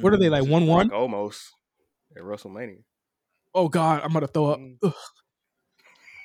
What 0.00 0.12
are 0.12 0.18
they 0.18 0.26
Mm. 0.26 0.30
like? 0.42 0.44
One 0.50 0.66
one? 0.66 0.88
Brock 0.88 1.00
almost 1.00 1.52
at 2.16 2.22
WrestleMania. 2.22 2.82
Oh 3.54 3.68
God, 3.68 4.02
I'm 4.02 4.12
gonna 4.12 4.26
throw 4.26 4.46
up. 4.46 4.58
Mm. 4.58 4.76
Ugh, 4.82 4.94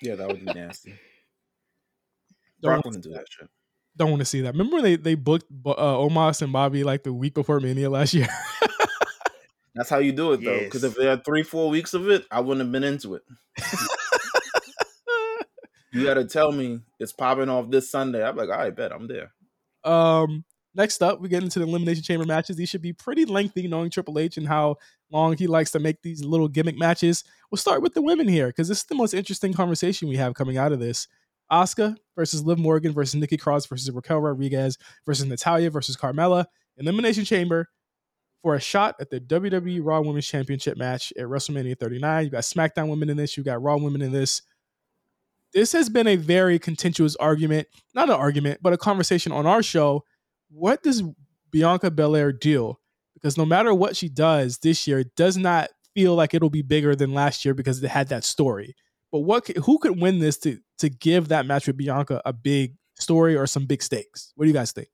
Yeah, 0.01 0.15
that 0.15 0.27
would 0.27 0.45
be 0.45 0.51
nasty. 0.53 0.91
don't 2.61 2.69
Brock 2.73 2.75
want 2.75 2.85
wouldn't 2.85 3.03
do 3.03 3.11
that 3.11 3.25
shit. 3.29 3.49
don't 3.95 4.09
want 4.11 4.19
to 4.21 4.25
see 4.25 4.41
that. 4.41 4.53
Remember 4.53 4.75
when 4.75 4.83
they 4.83 4.95
they 4.95 5.15
booked 5.15 5.45
uh, 5.65 5.73
Omos 5.75 6.41
and 6.41 6.53
Bobby 6.53 6.83
like 6.83 7.03
the 7.03 7.13
week 7.13 7.33
before 7.33 7.59
Mania 7.59 7.89
last 7.89 8.13
year? 8.13 8.27
That's 9.75 9.89
how 9.89 9.99
you 9.99 10.11
do 10.11 10.33
it 10.33 10.43
though. 10.43 10.59
Because 10.59 10.83
Yes. 10.83 10.91
if 10.93 10.97
they 10.97 11.05
had 11.05 11.23
three, 11.23 11.43
four 11.43 11.69
weeks 11.69 11.93
of 11.93 12.09
it, 12.09 12.25
I 12.31 12.39
wouldn't 12.39 12.65
have 12.65 12.71
been 12.71 12.83
into 12.83 13.15
it. 13.15 13.21
You 15.93 16.03
got 16.03 16.15
to 16.15 16.25
tell 16.25 16.51
me 16.51 16.81
it's 16.99 17.13
popping 17.13 17.49
off 17.49 17.71
this 17.71 17.89
Sunday. 17.89 18.23
I'm 18.23 18.35
like, 18.35 18.49
I 18.49 18.69
bet 18.69 18.91
I'm 18.91 19.07
there. 19.07 19.31
Um, 19.83 20.43
next 20.75 21.01
up, 21.01 21.21
we 21.21 21.29
get 21.29 21.41
into 21.43 21.59
the 21.59 21.65
elimination 21.65 22.03
chamber 22.03 22.25
matches. 22.25 22.55
These 22.57 22.69
should 22.69 22.81
be 22.81 22.93
pretty 22.93 23.25
lengthy, 23.25 23.67
knowing 23.67 23.89
Triple 23.89 24.19
H 24.19 24.37
and 24.37 24.47
how 24.47 24.75
long 25.11 25.37
he 25.37 25.47
likes 25.47 25.71
to 25.71 25.79
make 25.79 26.01
these 26.01 26.23
little 26.23 26.47
gimmick 26.47 26.77
matches. 26.77 27.23
We'll 27.51 27.57
start 27.57 27.81
with 27.81 27.93
the 27.93 28.01
women 28.01 28.27
here 28.27 28.47
because 28.47 28.67
this 28.67 28.79
is 28.79 28.85
the 28.85 28.95
most 28.95 29.13
interesting 29.13 29.53
conversation 29.53 30.09
we 30.09 30.17
have 30.17 30.33
coming 30.33 30.57
out 30.57 30.71
of 30.71 30.79
this. 30.79 31.07
Asuka 31.51 31.95
versus 32.15 32.43
Liv 32.43 32.59
Morgan 32.59 32.93
versus 32.93 33.15
Nikki 33.15 33.37
Cross 33.37 33.67
versus 33.67 33.89
Raquel 33.91 34.19
Rodriguez 34.19 34.77
versus 35.05 35.25
Natalya 35.25 35.69
versus 35.69 35.95
Carmella. 35.95 36.45
Elimination 36.77 37.25
Chamber 37.25 37.69
for 38.43 38.55
a 38.55 38.59
shot 38.59 38.95
at 38.99 39.09
the 39.09 39.19
WWE 39.19 39.79
Raw 39.83 40.01
Women's 40.01 40.27
Championship 40.27 40.77
match 40.77 41.11
at 41.17 41.25
WrestleMania 41.25 41.79
39. 41.79 42.25
You 42.25 42.29
got 42.29 42.43
SmackDown 42.43 42.89
women 42.89 43.09
in 43.09 43.17
this. 43.17 43.37
You 43.37 43.43
got 43.43 43.61
Raw 43.61 43.77
women 43.77 44.01
in 44.01 44.11
this. 44.11 44.41
This 45.53 45.71
has 45.71 45.89
been 45.89 46.07
a 46.07 46.17
very 46.17 46.59
contentious 46.59 47.15
argument, 47.15 47.67
not 47.95 48.09
an 48.09 48.15
argument, 48.15 48.59
but 48.61 48.73
a 48.73 48.77
conversation 48.77 49.31
on 49.31 49.45
our 49.45 49.63
show. 49.63 50.03
What 50.49 50.83
does 50.83 51.03
Bianca 51.51 51.89
Belair 51.89 52.31
do? 52.31 52.77
Because 53.21 53.37
no 53.37 53.45
matter 53.45 53.73
what 53.73 53.95
she 53.95 54.09
does 54.09 54.59
this 54.59 54.87
year, 54.87 54.99
it 54.99 55.15
does 55.15 55.37
not 55.37 55.69
feel 55.95 56.13
like 56.15 56.33
it'll 56.33 56.49
be 56.49 56.61
bigger 56.61 56.95
than 56.95 57.13
last 57.13 57.43
year 57.43 57.53
because 57.53 57.81
it 57.83 57.89
had 57.89 58.09
that 58.09 58.23
story. 58.23 58.75
But 59.11 59.19
what 59.19 59.47
who 59.47 59.79
could 59.79 59.99
win 59.99 60.19
this 60.19 60.37
to 60.39 60.59
to 60.79 60.89
give 60.89 61.29
that 61.29 61.45
match 61.45 61.65
with 61.67 61.77
Bianca 61.77 62.21
a 62.25 62.33
big 62.33 62.75
story 62.99 63.35
or 63.35 63.47
some 63.47 63.65
big 63.65 63.81
stakes? 63.81 64.31
What 64.35 64.45
do 64.45 64.49
you 64.49 64.53
guys 64.53 64.71
think? 64.71 64.89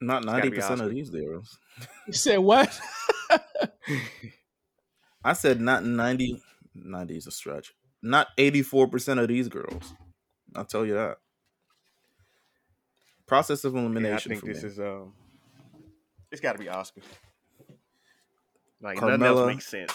Not 0.00 0.24
ninety 0.24 0.50
percent 0.50 0.80
of 0.80 0.90
these 0.90 1.10
girls. 1.10 1.58
You 2.06 2.12
said 2.12 2.38
what? 2.38 2.78
I 5.24 5.32
said 5.32 5.60
not 5.60 5.84
90. 5.84 6.40
90 6.74 7.16
is 7.16 7.26
a 7.26 7.30
stretch. 7.32 7.74
Not 8.02 8.28
eighty 8.38 8.62
four 8.62 8.86
percent 8.86 9.18
of 9.18 9.26
these 9.28 9.48
girls. 9.48 9.92
I'll 10.54 10.64
tell 10.64 10.86
you 10.86 10.94
that. 10.94 11.18
Process 13.26 13.64
of 13.64 13.74
Yeah, 13.74 13.80
I 13.80 13.82
elimination. 13.82 14.30
think 14.30 14.40
for 14.40 14.46
this 14.46 14.62
me. 14.62 14.68
is 14.68 14.78
um, 14.78 15.12
it's 16.30 16.40
got 16.40 16.52
to 16.52 16.58
be 16.58 16.66
Asuka. 16.66 17.02
Like 18.80 19.00
nothing 19.00 19.22
else 19.22 19.40
Carmella. 19.40 19.46
makes 19.46 19.66
sense. 19.66 19.92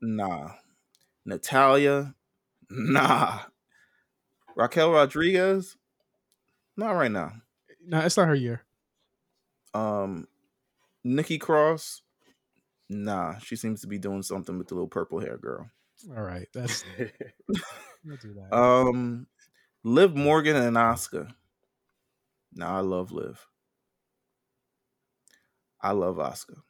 Nah. 0.00 0.50
Natalya. 1.24 2.14
Nah. 2.70 3.40
Raquel 4.56 4.90
Rodriguez. 4.92 5.76
Not 6.76 6.92
right 6.92 7.10
now. 7.10 7.32
no, 7.86 8.00
it's 8.00 8.16
not 8.16 8.28
her 8.28 8.34
year. 8.34 8.62
Um 9.74 10.28
Nikki 11.02 11.38
Cross. 11.38 12.02
Nah, 12.88 13.38
she 13.38 13.56
seems 13.56 13.80
to 13.80 13.86
be 13.86 13.98
doing 13.98 14.22
something 14.22 14.58
with 14.58 14.68
the 14.68 14.74
little 14.74 14.88
purple 14.88 15.18
hair 15.20 15.36
girl. 15.38 15.68
All 16.16 16.22
right, 16.22 16.46
that's 16.52 16.84
we'll 16.98 18.16
do 18.20 18.34
that. 18.34 18.54
Um 18.56 19.26
Liv 19.82 20.14
Morgan 20.14 20.56
and 20.56 20.76
Asuka. 20.76 21.32
Nah, 22.54 22.78
I 22.78 22.80
love 22.80 23.10
Liv. 23.10 23.46
I 25.84 25.92
love 25.92 26.16
Asuka. 26.16 26.62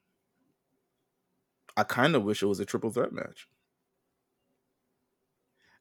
I 1.77 1.85
kind 1.85 2.17
of 2.17 2.25
wish 2.25 2.43
it 2.43 2.47
was 2.47 2.59
a 2.59 2.65
triple 2.65 2.91
threat 2.91 3.13
match. 3.13 3.47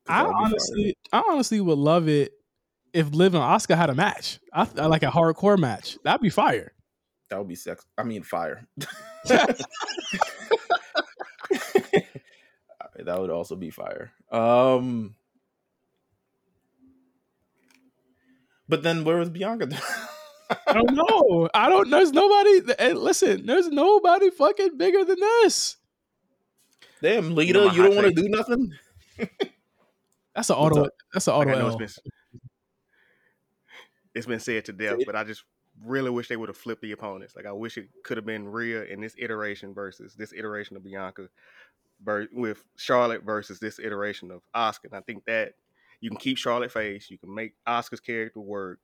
I 0.07 0.23
fire. 0.23 0.33
honestly, 0.33 0.95
I 1.11 1.23
honestly 1.27 1.59
would 1.59 1.79
love 1.79 2.07
it 2.07 2.33
if 2.93 3.09
Liv 3.11 3.33
and 3.33 3.43
Asuka 3.43 3.75
had 3.75 3.89
a 3.89 3.95
match. 3.95 4.39
I, 4.53 4.67
I 4.77 4.85
like 4.85 5.01
a 5.01 5.07
hardcore 5.07 5.57
match. 5.57 5.97
That'd 6.03 6.21
be 6.21 6.29
fire. 6.29 6.73
that 7.29 7.39
would 7.39 7.47
be 7.47 7.55
sex. 7.55 7.83
I 7.97 8.03
mean, 8.03 8.21
fire. 8.21 8.67
that 8.77 9.65
would 12.95 13.31
also 13.31 13.55
be 13.55 13.71
fire. 13.71 14.11
Um, 14.31 15.15
but 18.69 18.83
then 18.83 19.03
where 19.03 19.17
was 19.17 19.31
Bianca? 19.31 19.69
I 20.67 20.73
don't 20.73 20.93
know. 20.93 21.49
I 21.53 21.69
don't. 21.69 21.89
There's 21.89 22.11
nobody. 22.11 22.73
Hey, 22.77 22.93
listen, 22.93 23.45
there's 23.45 23.69
nobody 23.69 24.29
fucking 24.29 24.77
bigger 24.77 25.05
than 25.05 25.19
this. 25.19 25.77
Damn, 27.01 27.35
Lita, 27.35 27.47
You 27.47 27.53
know 27.53 27.71
you, 27.71 27.83
don't 27.83 27.95
want 27.95 28.07
to 28.07 28.21
do 28.21 28.29
nothing. 28.29 28.71
That's 30.35 30.49
an 30.49 30.55
auto. 30.55 30.87
That's 31.13 31.27
an 31.27 31.33
auto 31.33 31.51
I 31.51 31.55
know 31.55 31.67
it's 31.67 31.75
been 31.75 32.41
it's 34.15 34.25
been 34.25 34.39
said 34.39 34.65
to 34.65 34.73
death, 34.73 34.99
but 35.05 35.15
I 35.15 35.23
just 35.23 35.43
really 35.83 36.09
wish 36.09 36.27
they 36.27 36.37
would 36.37 36.49
have 36.49 36.57
flipped 36.57 36.81
the 36.81 36.91
opponents. 36.91 37.35
Like 37.35 37.45
I 37.45 37.51
wish 37.51 37.77
it 37.77 37.89
could 38.03 38.17
have 38.17 38.25
been 38.25 38.47
Rhea 38.47 38.83
in 38.85 39.01
this 39.01 39.15
iteration 39.17 39.73
versus 39.73 40.13
this 40.15 40.33
iteration 40.33 40.77
of 40.77 40.83
Bianca, 40.83 41.27
with 42.31 42.63
Charlotte 42.77 43.23
versus 43.23 43.59
this 43.59 43.79
iteration 43.79 44.31
of 44.31 44.41
Asuka. 44.55 44.85
And 44.85 44.95
I 44.95 45.01
think 45.01 45.25
that 45.25 45.53
you 46.01 46.09
can 46.09 46.17
keep 46.17 46.37
Charlotte 46.37 46.71
face, 46.71 47.09
you 47.09 47.17
can 47.17 47.33
make 47.33 47.53
Asuka's 47.67 47.99
character 47.99 48.39
work. 48.39 48.79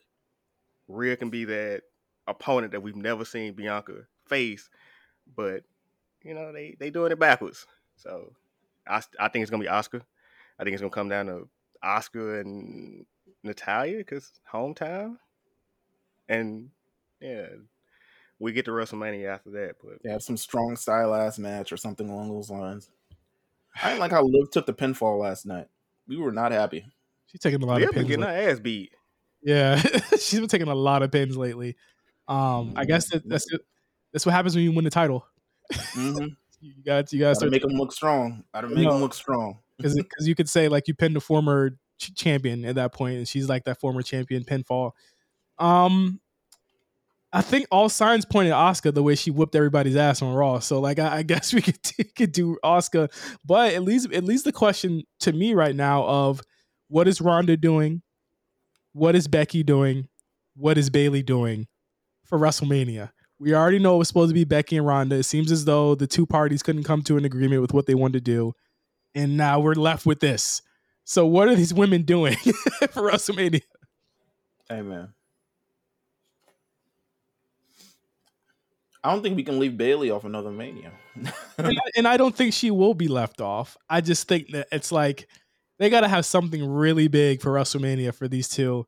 Rhea 0.89 1.15
can 1.15 1.29
be 1.29 1.45
that 1.45 1.83
opponent 2.27 2.73
that 2.73 2.81
we've 2.81 2.95
never 2.95 3.23
seen 3.23 3.53
Bianca 3.53 4.03
face, 4.25 4.69
but 5.35 5.63
you 6.23 6.33
know 6.33 6.51
they 6.51 6.75
they 6.79 6.89
doing 6.89 7.11
it 7.13 7.19
backwards. 7.19 7.65
So 7.95 8.33
I 8.87 9.01
I 9.19 9.29
think 9.29 9.43
it's 9.43 9.51
gonna 9.51 9.63
be 9.63 9.69
Asuka. 9.69 10.01
I 10.59 10.63
think 10.63 10.73
it's 10.73 10.81
gonna 10.81 10.89
come 10.91 11.07
down 11.09 11.27
to 11.27 11.47
Asuka 11.83 12.41
and 12.41 13.05
Natalya 13.43 13.99
because 13.99 14.31
hometown, 14.51 15.17
and 16.27 16.69
yeah, 17.21 17.47
we 18.39 18.51
get 18.51 18.65
to 18.65 18.71
WrestleMania 18.71 19.27
after 19.27 19.51
that. 19.51 19.75
But 19.81 19.99
yeah, 20.03 20.13
have 20.13 20.23
some 20.23 20.37
strong 20.37 20.75
style 20.75 21.13
ass 21.13 21.39
match 21.39 21.71
or 21.71 21.77
something 21.77 22.09
along 22.09 22.29
those 22.29 22.49
lines. 22.49 22.89
I 23.81 23.89
didn't 23.89 23.99
like 24.01 24.11
how 24.11 24.23
Liv 24.23 24.49
took 24.51 24.65
the 24.65 24.73
pinfall 24.73 25.19
last 25.19 25.45
night. 25.45 25.67
We 26.07 26.17
were 26.17 26.31
not 26.31 26.51
happy. 26.51 26.85
She's 27.27 27.39
taking 27.39 27.61
a 27.61 27.65
lot 27.65 27.79
Liv 27.79 27.89
of 27.89 27.95
been 27.95 28.03
pins. 28.05 28.07
getting 28.09 28.25
lately. 28.25 28.43
her 28.45 28.51
ass 28.51 28.59
beat. 28.59 28.93
Yeah, 29.41 29.81
she's 30.11 30.39
been 30.39 30.49
taking 30.49 30.67
a 30.67 30.75
lot 30.75 31.03
of 31.03 31.11
pins 31.11 31.37
lately. 31.37 31.75
Um, 32.27 32.73
I 32.75 32.85
guess 32.85 33.09
that, 33.09 33.27
that's 33.27 33.51
it. 33.51 33.61
That's 34.13 34.25
what 34.25 34.33
happens 34.33 34.55
when 34.55 34.63
you 34.63 34.71
win 34.71 34.85
the 34.85 34.91
title. 34.91 35.25
Mm-hmm. 35.73 36.27
You 36.61 36.73
got 36.85 37.13
you 37.13 37.19
got 37.19 37.39
to 37.39 37.49
make 37.49 37.61
them 37.61 37.71
look 37.71 37.93
strong. 37.93 38.43
Gotta 38.53 38.67
make 38.67 38.85
them 38.85 38.99
look 38.99 39.13
strong. 39.13 39.59
because 39.77 39.95
because 39.95 40.27
you 40.27 40.35
could 40.35 40.49
say 40.49 40.67
like 40.67 40.89
you 40.89 40.93
pinned 40.93 41.15
a 41.15 41.21
former 41.21 41.77
ch- 41.97 42.13
champion 42.15 42.65
at 42.65 42.75
that 42.75 42.91
point, 42.91 43.15
and 43.15 43.25
she's 43.25 43.47
like 43.47 43.63
that 43.63 43.79
former 43.79 44.01
champion 44.01 44.43
pinfall. 44.43 44.91
Um, 45.57 46.19
I 47.31 47.41
think 47.41 47.67
all 47.71 47.89
signs 47.89 48.25
pointed 48.25 48.51
at 48.51 48.57
Asuka 48.57 48.93
the 48.93 49.03
way 49.03 49.15
she 49.15 49.29
whipped 49.31 49.55
everybody's 49.55 49.95
ass 49.95 50.21
on 50.21 50.33
Raw. 50.33 50.59
So 50.59 50.79
like 50.79 50.99
I, 50.99 51.17
I 51.17 51.23
guess 51.23 51.53
we 51.53 51.61
could 51.61 51.79
could 52.15 52.31
do 52.31 52.57
Asuka, 52.63 53.09
but 53.45 53.73
at 53.73 53.83
least 53.83 54.11
at 54.11 54.23
least 54.23 54.45
the 54.45 54.51
question 54.51 55.03
to 55.21 55.31
me 55.31 55.53
right 55.53 55.75
now 55.75 56.03
of 56.03 56.41
what 56.87 57.07
is 57.07 57.21
Ronda 57.21 57.55
doing, 57.55 58.01
what 58.99 59.15
is 59.15 59.27
Becky 59.27 59.63
doing, 59.63 60.07
what 60.55 60.77
is 60.77 60.89
Bayley 60.89 61.23
doing 61.23 61.67
for 62.25 62.37
WrestleMania. 62.37 63.11
We 63.39 63.53
already 63.55 63.79
know 63.79 63.95
it 63.95 63.99
was 63.99 64.07
supposed 64.09 64.29
to 64.29 64.33
be 64.33 64.43
Becky 64.43 64.75
and 64.77 64.85
Ronda. 64.85 65.15
It 65.15 65.23
seems 65.23 65.51
as 65.51 65.63
though 65.65 65.95
the 65.95 66.07
two 66.07 66.25
parties 66.25 66.61
couldn't 66.61 66.83
come 66.83 67.01
to 67.03 67.15
an 67.17 67.23
agreement 67.25 67.61
with 67.61 67.73
what 67.73 67.85
they 67.85 67.95
wanted 67.95 68.25
to 68.25 68.31
do 68.31 68.53
and 69.15 69.37
now 69.37 69.59
we're 69.59 69.73
left 69.73 70.05
with 70.05 70.19
this. 70.19 70.61
So 71.03 71.25
what 71.25 71.47
are 71.47 71.55
these 71.55 71.73
women 71.73 72.03
doing 72.03 72.35
for 72.91 73.09
WrestleMania? 73.09 73.61
Hey 74.69 74.81
man. 74.83 75.13
I 79.03 79.13
don't 79.13 79.23
think 79.23 79.37
we 79.37 79.43
can 79.43 79.59
leave 79.59 79.77
Bayley 79.77 80.11
off 80.11 80.25
another 80.25 80.51
Mania. 80.51 80.91
And, 81.57 81.67
I- 81.77 81.91
and 81.97 82.07
I 82.07 82.15
don't 82.17 82.35
think 82.35 82.53
she 82.53 82.71
will 82.71 82.93
be 82.93 83.07
left 83.07 83.41
off. 83.41 83.75
I 83.89 83.99
just 84.01 84.27
think 84.27 84.51
that 84.51 84.67
it's 84.71 84.91
like 84.91 85.27
they 85.79 85.89
got 85.89 86.01
to 86.01 86.07
have 86.07 86.25
something 86.25 86.63
really 86.63 87.07
big 87.07 87.41
for 87.41 87.51
WrestleMania 87.51 88.13
for 88.13 88.27
these 88.27 88.47
two 88.47 88.85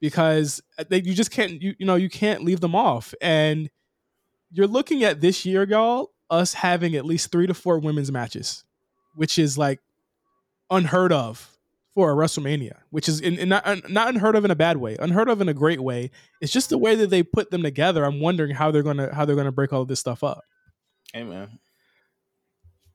because 0.00 0.60
uh, 0.76 0.84
they, 0.88 1.00
you 1.00 1.14
just 1.14 1.30
can't 1.30 1.62
you 1.62 1.74
you 1.78 1.86
know 1.86 1.94
you 1.94 2.10
can't 2.10 2.44
leave 2.44 2.60
them 2.60 2.74
off. 2.74 3.14
And 3.22 3.70
you're 4.50 4.66
looking 4.66 5.04
at 5.04 5.20
this 5.22 5.46
year, 5.46 5.62
y'all, 5.64 6.12
us 6.28 6.52
having 6.52 6.94
at 6.94 7.06
least 7.06 7.32
three 7.32 7.46
to 7.46 7.54
four 7.54 7.78
women's 7.78 8.12
matches, 8.12 8.64
which 9.14 9.38
is 9.38 9.56
like 9.56 9.80
unheard 10.70 11.12
of 11.12 11.56
for 11.94 12.10
a 12.10 12.14
WrestleMania, 12.14 12.78
which 12.90 13.08
is 13.08 13.20
in, 13.20 13.38
in 13.38 13.48
not, 13.48 13.90
not 13.90 14.08
unheard 14.08 14.34
of 14.34 14.44
in 14.44 14.50
a 14.50 14.56
bad 14.56 14.78
way, 14.78 14.96
unheard 14.98 15.28
of 15.28 15.40
in 15.40 15.48
a 15.48 15.54
great 15.54 15.80
way. 15.80 16.10
It's 16.40 16.52
just 16.52 16.70
the 16.70 16.78
way 16.78 16.94
that 16.96 17.10
they 17.10 17.22
put 17.22 17.50
them 17.50 17.62
together. 17.62 18.04
I'm 18.04 18.20
wondering 18.20 18.54
how 18.54 18.70
they're 18.70 18.82
gonna 18.82 19.14
how 19.14 19.24
they're 19.24 19.36
gonna 19.36 19.52
break 19.52 19.72
all 19.72 19.82
of 19.82 19.88
this 19.88 20.00
stuff 20.00 20.24
up. 20.24 20.42
hey 21.14 21.22
man. 21.22 21.58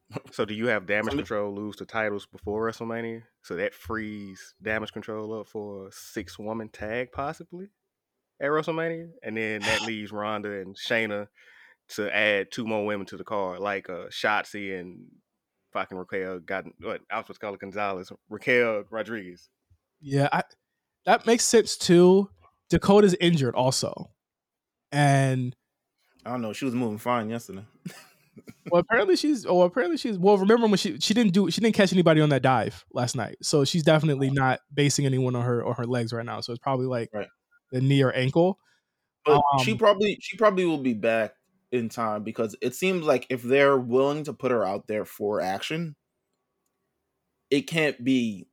So 0.31 0.45
do 0.45 0.53
you 0.53 0.67
have 0.67 0.85
damage 0.85 1.11
Somebody- 1.11 1.23
control 1.27 1.53
lose 1.53 1.75
the 1.75 1.85
titles 1.85 2.25
before 2.25 2.63
WrestleMania? 2.65 3.23
So 3.43 3.55
that 3.57 3.73
frees 3.73 4.53
damage 4.61 4.91
control 4.93 5.39
up 5.39 5.47
for 5.47 5.87
a 5.87 5.91
six 5.91 6.39
woman 6.39 6.69
tag 6.69 7.11
possibly 7.11 7.67
at 8.39 8.47
WrestleMania, 8.47 9.09
and 9.23 9.35
then 9.35 9.61
that 9.61 9.81
leaves 9.85 10.11
Ronda 10.11 10.61
and 10.61 10.75
Shayna 10.77 11.27
to 11.89 12.15
add 12.15 12.51
two 12.51 12.65
more 12.65 12.85
women 12.85 13.05
to 13.07 13.17
the 13.17 13.23
card, 13.23 13.59
like 13.59 13.89
uh, 13.89 14.07
Shotzi 14.09 14.79
and 14.79 15.07
fucking 15.73 15.97
Raquel. 15.97 16.39
Got 16.39 16.65
what 16.79 17.01
I 17.11 17.17
was 17.17 17.25
supposed 17.25 17.39
to 17.41 17.45
call 17.45 17.53
it 17.53 17.59
Gonzalez, 17.59 18.11
Raquel 18.29 18.83
Rodriguez. 18.89 19.49
Yeah, 19.99 20.29
I, 20.31 20.43
that 21.05 21.25
makes 21.25 21.43
sense 21.45 21.75
too. 21.77 22.29
Dakota's 22.69 23.15
injured 23.19 23.55
also, 23.55 24.11
and 24.91 25.55
I 26.25 26.31
don't 26.31 26.41
know. 26.41 26.53
She 26.53 26.65
was 26.65 26.75
moving 26.75 26.97
fine 26.97 27.29
yesterday. 27.29 27.65
well, 28.71 28.81
apparently 28.81 29.15
she's. 29.15 29.45
Oh, 29.45 29.61
apparently 29.61 29.97
she's. 29.97 30.17
Well, 30.17 30.37
remember 30.37 30.67
when 30.67 30.77
she 30.77 30.99
she 30.99 31.13
didn't 31.13 31.33
do 31.33 31.49
she 31.51 31.61
didn't 31.61 31.75
catch 31.75 31.93
anybody 31.93 32.21
on 32.21 32.29
that 32.29 32.41
dive 32.41 32.85
last 32.91 33.15
night, 33.15 33.37
so 33.41 33.65
she's 33.65 33.83
definitely 33.83 34.29
not 34.29 34.59
basing 34.73 35.05
anyone 35.05 35.35
on 35.35 35.43
her 35.43 35.65
on 35.65 35.75
her 35.75 35.85
legs 35.85 36.13
right 36.13 36.25
now. 36.25 36.41
So 36.41 36.51
it's 36.53 36.59
probably 36.59 36.85
like 36.87 37.09
Right. 37.13 37.27
the 37.71 37.81
knee 37.81 38.01
or 38.03 38.11
ankle. 38.13 38.59
But 39.25 39.41
she 39.63 39.71
Um, 39.73 39.77
probably 39.77 40.17
she 40.21 40.37
probably 40.37 40.65
will 40.65 40.77
be 40.81 40.93
back 40.93 41.33
in 41.71 41.89
time 41.89 42.23
because 42.23 42.55
it 42.61 42.75
seems 42.75 43.03
like 43.05 43.27
if 43.29 43.43
they're 43.43 43.77
willing 43.77 44.23
to 44.25 44.33
put 44.33 44.51
her 44.51 44.65
out 44.65 44.87
there 44.87 45.05
for 45.05 45.41
action, 45.41 45.95
it 47.49 47.61
can't 47.67 48.03
be 48.03 48.47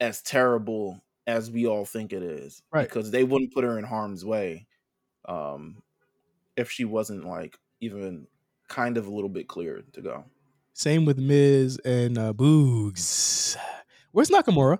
as 0.00 0.22
terrible 0.22 1.00
as 1.26 1.50
we 1.50 1.66
all 1.66 1.84
think 1.84 2.12
it 2.12 2.22
is. 2.22 2.62
Right. 2.72 2.88
Because 2.88 3.10
they 3.10 3.24
wouldn't 3.24 3.52
put 3.52 3.64
her 3.64 3.78
in 3.78 3.84
harm's 3.84 4.24
way 4.24 4.66
um 5.28 5.82
if 6.56 6.70
she 6.70 6.84
wasn't 6.84 7.24
like 7.24 7.58
even 7.80 8.26
kind 8.68 8.96
of 8.96 9.06
a 9.06 9.10
little 9.10 9.28
bit 9.28 9.48
clear 9.48 9.82
to 9.92 10.00
go. 10.00 10.24
Same 10.72 11.04
with 11.04 11.18
Miz 11.18 11.78
and 11.84 12.18
uh, 12.18 12.32
Boogs. 12.32 13.56
Where's 14.12 14.30
Nakamura? 14.30 14.78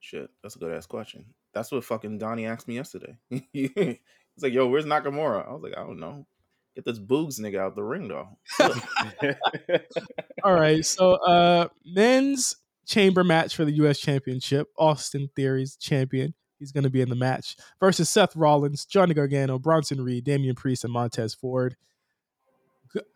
Shit, 0.00 0.30
that's 0.42 0.56
a 0.56 0.58
good 0.58 0.72
ass 0.72 0.86
question. 0.86 1.26
That's 1.52 1.70
what 1.70 1.84
fucking 1.84 2.18
Donnie 2.18 2.46
asked 2.46 2.68
me 2.68 2.76
yesterday. 2.76 3.16
He's 3.52 3.98
like, 4.40 4.52
yo, 4.52 4.66
where's 4.68 4.86
Nakamura? 4.86 5.46
I 5.46 5.52
was 5.52 5.62
like, 5.62 5.76
I 5.76 5.80
don't 5.80 6.00
know. 6.00 6.26
Get 6.74 6.84
this 6.84 6.98
boogs 6.98 7.40
nigga 7.40 7.58
out 7.58 7.74
the 7.74 7.82
ring 7.82 8.08
though. 8.08 8.28
All 10.44 10.54
right, 10.54 10.84
so 10.86 11.14
uh 11.14 11.68
men's 11.84 12.54
chamber 12.86 13.24
match 13.24 13.56
for 13.56 13.64
the 13.64 13.72
US 13.72 13.98
championship. 13.98 14.68
Austin 14.78 15.28
Theory's 15.34 15.76
champion. 15.76 16.34
He's 16.58 16.72
going 16.72 16.84
to 16.84 16.90
be 16.90 17.00
in 17.00 17.08
the 17.08 17.14
match 17.14 17.56
versus 17.78 18.10
Seth 18.10 18.34
Rollins, 18.34 18.84
Johnny 18.84 19.14
Gargano, 19.14 19.58
Bronson 19.58 20.00
Reed, 20.00 20.24
Damian 20.24 20.56
Priest, 20.56 20.84
and 20.84 20.92
Montez 20.92 21.34
Ford. 21.34 21.76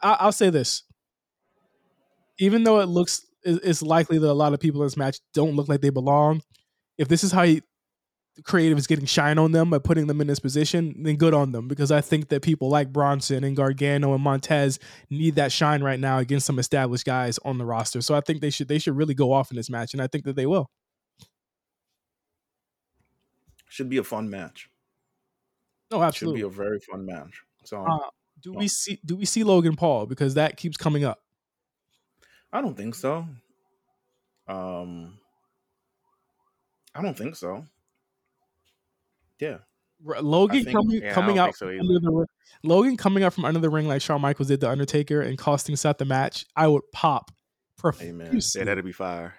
I- 0.02 0.16
I'll 0.20 0.32
say 0.32 0.50
this. 0.50 0.82
Even 2.38 2.64
though 2.64 2.80
it 2.80 2.86
looks 2.86 3.24
it's 3.44 3.82
likely 3.82 4.18
that 4.18 4.30
a 4.30 4.32
lot 4.32 4.52
of 4.54 4.60
people 4.60 4.80
in 4.82 4.86
this 4.86 4.96
match 4.96 5.18
don't 5.34 5.56
look 5.56 5.68
like 5.68 5.80
they 5.80 5.90
belong, 5.90 6.42
if 6.96 7.08
this 7.08 7.24
is 7.24 7.32
how 7.32 7.42
he, 7.42 7.60
the 8.36 8.42
creative 8.42 8.78
is 8.78 8.86
getting 8.86 9.04
shine 9.04 9.36
on 9.36 9.50
them 9.50 9.68
by 9.70 9.78
putting 9.78 10.06
them 10.06 10.20
in 10.20 10.28
this 10.28 10.38
position, 10.38 10.94
then 11.02 11.16
good 11.16 11.34
on 11.34 11.50
them 11.52 11.66
because 11.68 11.90
I 11.90 12.00
think 12.00 12.28
that 12.28 12.40
people 12.42 12.68
like 12.68 12.92
Bronson 12.92 13.42
and 13.44 13.56
Gargano 13.56 14.14
and 14.14 14.22
Montez 14.22 14.78
need 15.10 15.34
that 15.34 15.50
shine 15.52 15.82
right 15.82 15.98
now 15.98 16.18
against 16.18 16.46
some 16.46 16.58
established 16.60 17.04
guys 17.04 17.38
on 17.44 17.58
the 17.58 17.64
roster. 17.66 18.00
So 18.00 18.14
I 18.14 18.20
think 18.20 18.40
they 18.40 18.50
should 18.50 18.68
they 18.68 18.78
should 18.78 18.96
really 18.96 19.14
go 19.14 19.32
off 19.32 19.50
in 19.50 19.56
this 19.56 19.68
match, 19.68 19.92
and 19.92 20.00
I 20.00 20.06
think 20.06 20.24
that 20.24 20.36
they 20.36 20.46
will. 20.46 20.70
Should 23.68 23.88
be 23.88 23.96
a 23.98 24.04
fun 24.04 24.28
match. 24.30 24.68
No, 25.90 26.02
absolutely. 26.02 26.40
Should 26.40 26.48
be 26.48 26.54
a 26.54 26.56
very 26.56 26.78
fun 26.80 27.04
match. 27.04 27.42
So 27.64 27.84
Uh, 27.84 28.08
do 28.42 28.52
we 28.52 28.68
see 28.68 29.00
do 29.04 29.16
we 29.16 29.24
see 29.24 29.44
Logan 29.44 29.76
Paul 29.76 30.06
because 30.06 30.34
that 30.34 30.56
keeps 30.56 30.76
coming 30.76 31.04
up? 31.04 31.20
I 32.52 32.60
don't 32.60 32.76
think 32.76 32.94
so. 32.94 33.26
Um, 34.48 35.18
I 36.94 37.02
don't 37.02 37.16
think 37.16 37.36
so. 37.36 37.64
Yeah, 39.40 39.58
Logan 40.04 40.64
think- 40.64 40.76
coming, 40.76 41.02
yeah, 41.02 41.12
coming 41.14 41.38
out 41.38 41.54
so 41.56 41.68
under 41.68 41.98
the 42.00 42.10
ring, 42.10 42.26
Logan 42.62 42.96
coming 42.96 43.22
out 43.24 43.32
from 43.32 43.44
under 43.44 43.60
the 43.60 43.70
ring 43.70 43.88
like 43.88 44.02
Shawn 44.02 44.20
Michaels 44.20 44.48
did 44.48 44.60
the 44.60 44.68
Undertaker 44.70 45.20
and 45.22 45.38
costing 45.38 45.76
Seth 45.76 45.98
the 45.98 46.04
match. 46.04 46.44
I 46.56 46.68
would 46.68 46.82
pop. 46.92 47.30
Amen. 48.00 48.26
profusely. 48.26 48.60
yeah, 48.60 48.64
that'd 48.66 48.84
be 48.84 48.92
fire. 48.92 49.34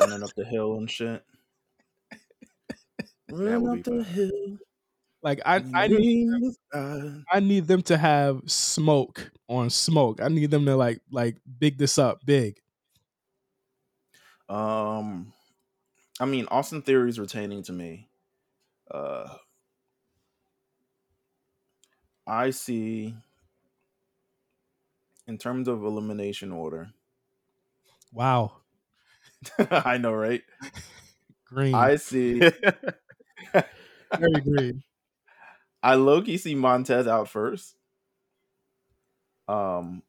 running 0.00 0.22
up 0.24 0.30
the 0.36 0.44
hill 0.44 0.78
and 0.78 0.90
shit. 0.90 1.22
Run 3.30 3.62
would 3.62 3.78
up 3.80 3.84
the 3.84 4.04
fun. 4.04 4.14
hill. 4.14 4.58
Like 5.22 5.40
I, 5.44 5.62
I 5.74 5.88
need 5.88 6.28
sky. 6.52 7.22
I 7.30 7.40
need 7.40 7.66
them 7.66 7.82
to 7.82 7.96
have 7.96 8.42
smoke 8.50 9.30
on 9.48 9.70
smoke. 9.70 10.20
I 10.20 10.28
need 10.28 10.50
them 10.50 10.66
to 10.66 10.76
like 10.76 11.00
like 11.10 11.36
big 11.58 11.78
this 11.78 11.98
up 11.98 12.24
big. 12.24 12.60
Um, 14.48 15.32
I 16.20 16.26
mean, 16.26 16.46
Austin 16.50 16.82
Theory 16.82 17.10
is 17.10 17.20
retaining 17.20 17.62
to 17.64 17.72
me. 17.72 18.08
Uh, 18.90 19.36
I 22.26 22.48
see, 22.50 23.14
in 25.26 25.38
terms 25.38 25.66
of 25.66 25.82
elimination 25.82 26.52
order, 26.52 26.92
Wow, 28.12 28.62
I 29.70 29.98
know, 29.98 30.12
right? 30.12 30.42
green, 31.44 31.74
I 31.74 31.96
see, 31.96 32.46
very 34.16 34.40
green. 34.40 34.82
I 35.82 35.94
low 35.94 36.20
key 36.22 36.36
see 36.36 36.54
Montez 36.54 37.06
out 37.06 37.28
first. 37.28 37.74
Um, 39.48 40.02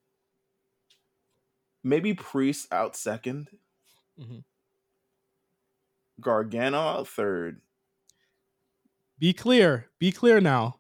maybe 1.84 2.14
Priest 2.14 2.72
out 2.72 2.94
2nd 2.96 3.48
Mhm. 4.20 4.44
Gargano 6.20 6.78
out 6.78 7.08
third. 7.08 7.62
Be 9.18 9.34
clear. 9.34 9.88
Be 10.00 10.12
clear 10.12 10.42
now. 10.42 10.76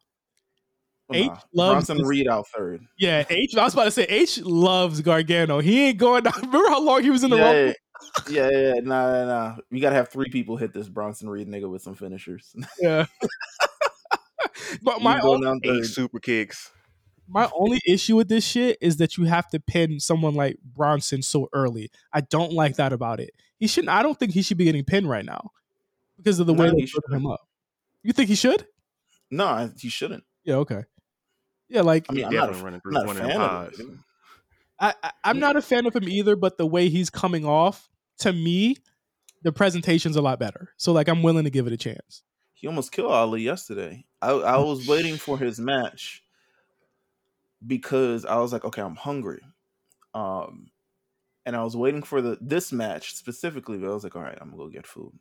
Oh, 1.09 1.15
H 1.15 1.27
nah. 1.27 1.33
loves 1.53 1.73
Bronson 1.87 1.97
this- 1.97 2.07
Reed 2.07 2.27
out 2.27 2.47
third. 2.47 2.85
Yeah, 2.97 3.23
H. 3.29 3.55
I 3.57 3.63
was 3.63 3.73
about 3.73 3.85
to 3.85 3.91
say 3.91 4.03
H 4.03 4.39
loves 4.41 5.01
Gargano. 5.01 5.59
He 5.59 5.87
ain't 5.87 5.97
going 5.97 6.23
down. 6.23 6.33
Remember 6.41 6.69
how 6.69 6.81
long 6.81 7.01
he 7.03 7.09
was 7.09 7.23
in 7.23 7.29
the 7.31 7.37
yeah, 7.37 7.43
rumble? 7.43 7.73
yeah, 8.29 8.49
yeah, 8.49 8.73
yeah. 8.75 8.79
Nah, 8.81 9.11
nah, 9.11 9.25
nah. 9.25 9.55
We 9.71 9.79
gotta 9.79 9.95
have 9.95 10.09
three 10.09 10.29
people 10.29 10.57
hit 10.57 10.73
this 10.73 10.87
Bronson 10.87 11.29
Reed 11.29 11.47
nigga 11.47 11.69
with 11.69 11.81
some 11.81 11.95
finishers. 11.95 12.55
Yeah. 12.79 13.05
but 14.81 15.01
my 15.01 15.19
go 15.21 15.33
own, 15.33 15.41
down 15.41 15.59
Eight 15.63 15.69
third. 15.69 15.85
super 15.85 16.19
kicks. 16.19 16.71
my 17.27 17.49
only 17.53 17.79
issue 17.87 18.15
with 18.15 18.27
this 18.29 18.45
shit 18.45 18.77
is 18.81 18.97
that 18.97 19.17
you 19.17 19.25
have 19.25 19.47
to 19.49 19.59
pin 19.59 19.99
someone 19.99 20.33
like 20.35 20.57
Bronson 20.63 21.21
so 21.21 21.49
early. 21.53 21.89
I 22.13 22.21
don't 22.21 22.53
like 22.53 22.75
that 22.77 22.93
about 22.93 23.19
it. 23.19 23.31
He 23.57 23.67
shouldn't. 23.67 23.89
I 23.89 24.03
don't 24.03 24.17
think 24.19 24.33
he 24.33 24.41
should 24.41 24.57
be 24.57 24.65
getting 24.65 24.83
pinned 24.83 25.09
right 25.09 25.25
now 25.25 25.51
because 26.17 26.39
of 26.39 26.47
the 26.47 26.53
way 26.53 26.69
they 26.69 26.75
he 26.77 26.81
put 26.83 26.89
shouldn't. 26.89 27.13
him 27.13 27.27
up. 27.27 27.41
You 28.03 28.13
think 28.13 28.29
he 28.29 28.35
should? 28.35 28.65
No, 29.29 29.71
he 29.77 29.89
shouldn't. 29.89 30.23
Yeah. 30.43 30.55
Okay. 30.55 30.83
Yeah. 31.69 31.81
Like 31.81 32.05
I 32.09 32.13
mean, 32.13 32.19
He 32.21 32.25
I'm 32.25 32.33
not, 32.33 32.49
a, 32.49 32.51
definitely 32.53 32.63
running 32.63 32.81
I'm 32.85 32.91
not 32.93 33.03
a 33.03 33.07
one 33.07 33.17
of 33.17 33.21
them 33.23 33.31
fan 33.31 33.41
of 33.41 33.49
pods. 33.49 33.79
him. 33.79 34.03
I, 34.79 34.93
I 35.03 35.11
I'm 35.23 35.39
not 35.39 35.55
a 35.55 35.61
fan 35.61 35.85
of 35.85 35.95
him 35.95 36.09
either, 36.09 36.35
but 36.35 36.57
the 36.57 36.65
way 36.65 36.89
he's 36.89 37.09
coming 37.11 37.45
off 37.45 37.87
to 38.19 38.33
me, 38.33 38.77
the 39.43 39.51
presentation's 39.51 40.15
a 40.15 40.21
lot 40.21 40.39
better. 40.39 40.69
So 40.77 40.91
like, 40.91 41.07
I'm 41.07 41.21
willing 41.23 41.43
to 41.43 41.49
give 41.51 41.67
it 41.67 41.73
a 41.73 41.77
chance. 41.77 42.23
He 42.61 42.67
almost 42.67 42.91
killed 42.91 43.11
Ali 43.11 43.41
yesterday. 43.41 44.05
I, 44.21 44.29
I 44.29 44.57
was 44.59 44.87
waiting 44.87 45.17
for 45.17 45.35
his 45.35 45.59
match 45.59 46.23
because 47.65 48.23
I 48.23 48.37
was 48.37 48.53
like, 48.53 48.63
okay, 48.63 48.83
I'm 48.83 48.95
hungry. 48.95 49.41
Um, 50.13 50.69
and 51.43 51.55
I 51.55 51.63
was 51.63 51.75
waiting 51.75 52.03
for 52.03 52.21
the 52.21 52.37
this 52.39 52.71
match 52.71 53.15
specifically, 53.15 53.79
but 53.79 53.89
I 53.89 53.93
was 53.95 54.03
like, 54.03 54.15
all 54.15 54.21
right, 54.21 54.37
I'm 54.39 54.51
gonna 54.51 54.61
go 54.61 54.69
get 54.69 54.85
food. 54.85 55.11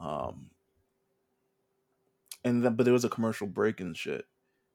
Um, 0.00 0.50
and 2.42 2.64
then 2.64 2.74
but 2.74 2.82
there 2.82 2.92
was 2.92 3.04
a 3.04 3.08
commercial 3.08 3.46
break 3.46 3.78
and 3.78 3.96
shit, 3.96 4.24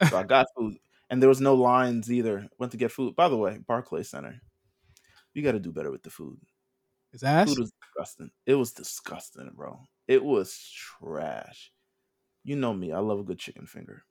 so 0.10 0.18
I 0.18 0.24
got 0.24 0.48
food, 0.58 0.78
and 1.10 1.22
there 1.22 1.28
was 1.28 1.42
no 1.42 1.54
lines 1.54 2.10
either. 2.10 2.48
Went 2.60 2.72
to 2.72 2.78
get 2.78 2.94
food. 2.94 3.18
By 3.18 3.28
the 3.28 3.36
way, 3.36 3.60
Barclay 3.68 4.04
Center, 4.04 4.40
you 5.34 5.44
got 5.44 5.52
to 5.52 5.60
do 5.60 5.74
better 5.74 5.92
with 5.92 6.04
the 6.04 6.10
food. 6.10 6.40
His 7.12 7.24
ass. 7.24 7.50
Food 7.50 7.60
was 7.60 7.74
disgusting. 7.82 8.32
It 8.46 8.56
was 8.56 8.72
disgusting, 8.72 9.52
bro. 9.54 9.82
It 10.08 10.24
was 10.24 10.58
trash. 10.74 11.74
You 12.44 12.56
know 12.56 12.74
me. 12.74 12.92
I 12.92 13.00
love 13.00 13.20
a 13.20 13.24
good 13.24 13.40
chicken 13.40 13.66
finger. 13.66 14.04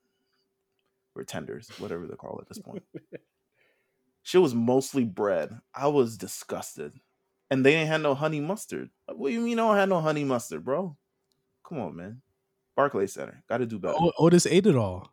Or 1.15 1.25
tenders, 1.25 1.69
whatever 1.79 2.07
they 2.07 2.15
call 2.15 2.39
it 2.39 2.43
at 2.43 2.49
this 2.49 2.59
point. 2.59 2.85
Shit 4.23 4.41
was 4.41 4.55
mostly 4.55 5.05
bread. 5.05 5.59
I 5.75 5.89
was 5.89 6.17
disgusted. 6.17 6.93
And 7.51 7.65
they 7.65 7.73
didn't 7.73 7.89
have 7.89 8.03
no 8.03 8.15
honey 8.15 8.41
mustard. 8.41 8.91
What 9.07 9.29
do 9.29 9.35
you 9.35 9.41
mean 9.41 9.59
I 9.59 9.63
don't 9.67 9.77
have 9.77 9.89
no 9.89 10.01
honey 10.01 10.25
mustard, 10.25 10.65
bro? 10.65 10.97
Come 11.67 11.79
on, 11.81 11.97
man. 11.97 12.23
Barclay 12.77 13.07
Center. 13.07 13.43
Gotta 13.49 13.67
do 13.67 13.79
better. 13.79 13.97
O- 13.99 14.13
Otis 14.19 14.47
ate 14.47 14.67
it 14.67 14.77
all. 14.77 15.11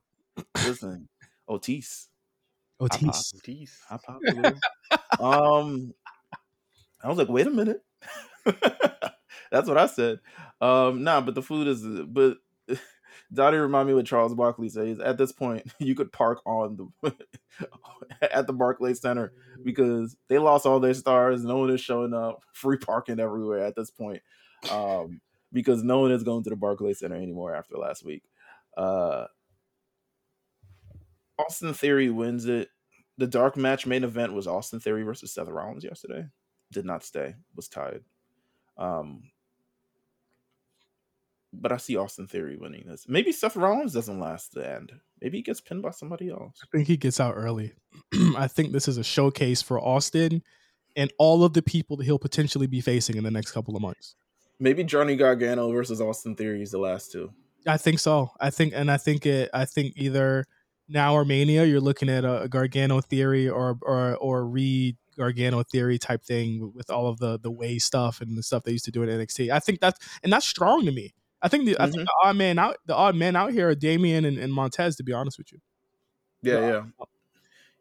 Listen. 0.63 1.07
Otis. 1.47 2.09
Otis. 2.79 3.33
Jeez. 3.47 3.71
I 3.89 3.97
popped 3.97 4.25
a 4.29 4.33
little. 4.33 4.59
um, 5.19 5.93
I 7.01 7.07
was 7.07 7.17
like, 7.17 7.29
wait 7.29 7.47
a 7.47 7.51
minute. 7.51 7.81
That's 9.51 9.67
what 9.67 9.77
I 9.77 9.85
said. 9.87 10.19
Um, 10.59 11.03
nah, 11.03 11.21
but 11.21 11.35
the 11.35 11.41
food 11.41 11.67
is. 11.67 11.83
But 11.83 12.37
Dottie 13.33 13.57
remind 13.57 13.87
me 13.87 13.93
what 13.93 14.05
Charles 14.05 14.33
Barkley 14.33 14.69
says. 14.69 14.99
At 14.99 15.17
this 15.17 15.31
point, 15.31 15.65
you 15.79 15.95
could 15.95 16.11
park 16.11 16.41
on 16.45 16.91
the 17.03 17.15
at 18.21 18.47
the 18.47 18.53
Barclays 18.53 19.01
Center 19.01 19.33
because 19.63 20.15
they 20.27 20.37
lost 20.37 20.65
all 20.65 20.79
their 20.79 20.93
stars. 20.93 21.43
No 21.43 21.57
one 21.57 21.69
is 21.69 21.81
showing 21.81 22.13
up. 22.13 22.43
Free 22.53 22.77
parking 22.77 23.19
everywhere 23.19 23.65
at 23.65 23.75
this 23.75 23.91
point. 23.91 24.21
Um, 24.71 25.21
because 25.51 25.83
no 25.83 25.99
one 25.99 26.11
is 26.11 26.23
going 26.23 26.43
to 26.43 26.49
the 26.49 26.55
Barclays 26.55 26.99
Center 26.99 27.15
anymore 27.15 27.55
after 27.55 27.77
last 27.77 28.03
week. 28.03 28.23
Uh, 28.75 29.25
Austin 31.37 31.73
Theory 31.73 32.09
wins 32.09 32.45
it. 32.45 32.69
The 33.17 33.27
dark 33.27 33.55
match 33.55 33.85
main 33.85 34.03
event 34.03 34.33
was 34.33 34.47
Austin 34.47 34.79
Theory 34.79 35.03
versus 35.03 35.33
Seth 35.33 35.47
Rollins 35.47 35.83
yesterday. 35.83 36.25
Did 36.71 36.85
not 36.85 37.03
stay. 37.03 37.35
Was 37.55 37.69
tied. 37.69 38.01
Um, 38.77 39.23
but 41.61 41.71
I 41.71 41.77
see 41.77 41.97
Austin 41.97 42.27
Theory 42.27 42.57
winning 42.57 42.85
this. 42.87 43.05
Maybe 43.07 43.31
Seth 43.31 43.55
Rollins 43.55 43.93
doesn't 43.93 44.19
last 44.19 44.53
the 44.53 44.69
end. 44.69 44.93
Maybe 45.21 45.37
he 45.37 45.43
gets 45.43 45.61
pinned 45.61 45.81
by 45.81 45.91
somebody 45.91 46.29
else. 46.29 46.59
I 46.63 46.67
think 46.71 46.87
he 46.87 46.97
gets 46.97 47.19
out 47.19 47.33
early. 47.35 47.73
I 48.37 48.47
think 48.47 48.71
this 48.71 48.87
is 48.87 48.97
a 48.97 49.03
showcase 49.03 49.61
for 49.61 49.79
Austin 49.79 50.43
and 50.95 51.11
all 51.17 51.43
of 51.43 51.53
the 51.53 51.61
people 51.61 51.97
that 51.97 52.05
he'll 52.05 52.19
potentially 52.19 52.67
be 52.67 52.81
facing 52.81 53.17
in 53.17 53.23
the 53.23 53.31
next 53.31 53.51
couple 53.51 53.75
of 53.75 53.81
months. 53.81 54.15
Maybe 54.59 54.83
Johnny 54.83 55.15
Gargano 55.15 55.71
versus 55.71 55.99
Austin 55.99 56.35
Theory 56.35 56.61
is 56.61 56.71
the 56.71 56.77
last 56.77 57.11
two. 57.11 57.31
I 57.67 57.77
think 57.77 57.99
so. 57.99 58.31
I 58.39 58.49
think, 58.49 58.73
and 58.75 58.91
I 58.91 58.97
think 58.97 59.25
it. 59.25 59.49
I 59.53 59.65
think 59.65 59.93
either 59.97 60.45
now 60.87 61.15
or 61.15 61.25
Mania, 61.25 61.65
you're 61.65 61.81
looking 61.81 62.09
at 62.09 62.23
a, 62.23 62.43
a 62.43 62.47
Gargano 62.47 63.01
theory 63.01 63.49
or 63.49 63.77
or 63.81 64.15
or 64.17 64.45
Reed 64.45 64.97
Gargano 65.17 65.63
theory 65.63 65.97
type 65.97 66.23
thing 66.23 66.71
with 66.73 66.89
all 66.89 67.07
of 67.07 67.19
the 67.19 67.39
the 67.39 67.51
way 67.51 67.79
stuff 67.79 68.21
and 68.21 68.37
the 68.37 68.43
stuff 68.43 68.63
they 68.63 68.71
used 68.71 68.85
to 68.85 68.91
do 68.91 69.03
at 69.03 69.09
NXT. 69.09 69.49
I 69.49 69.59
think 69.59 69.79
that's 69.79 69.99
and 70.23 70.31
that's 70.31 70.45
strong 70.45 70.85
to 70.85 70.91
me. 70.91 71.13
I 71.45 71.47
think 71.47 71.65
the 71.65 71.77
I 71.79 71.85
think 71.85 72.03
the 72.03 72.13
odd 72.23 72.35
man 72.35 72.57
out 72.57 72.77
the 72.87 72.95
odd 72.95 73.15
man 73.15 73.35
out 73.35 73.51
here 73.53 73.69
are 73.69 73.75
Damian 73.75 74.25
and, 74.25 74.39
and 74.39 74.51
Montez. 74.51 74.95
To 74.95 75.03
be 75.03 75.13
honest 75.13 75.37
with 75.37 75.51
you. 75.51 75.59
Yeah, 76.41 76.59
yeah. 76.59 76.83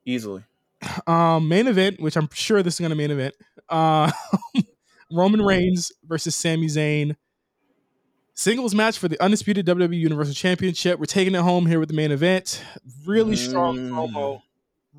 Easily. 0.04 0.44
um 1.06 1.48
main 1.48 1.66
event 1.66 1.98
which 1.98 2.14
i'm 2.14 2.28
sure 2.34 2.62
this 2.62 2.74
is 2.74 2.80
going 2.80 2.90
to 2.90 2.96
be 2.96 3.02
main 3.04 3.10
event 3.10 3.34
uh 3.70 4.10
roman 5.10 5.40
reigns 5.40 5.90
versus 6.04 6.36
Sami 6.36 6.66
Zayn 6.66 7.16
singles 8.34 8.74
match 8.74 8.98
for 8.98 9.08
the 9.08 9.18
undisputed 9.22 9.64
wwe 9.64 9.98
universal 9.98 10.34
championship 10.34 10.98
we're 10.98 11.06
taking 11.06 11.34
it 11.34 11.40
home 11.40 11.64
here 11.64 11.80
with 11.80 11.88
the 11.88 11.94
main 11.94 12.12
event 12.12 12.62
really 13.06 13.34
strong 13.36 13.78
Mm. 13.78 13.90
promo 13.90 14.42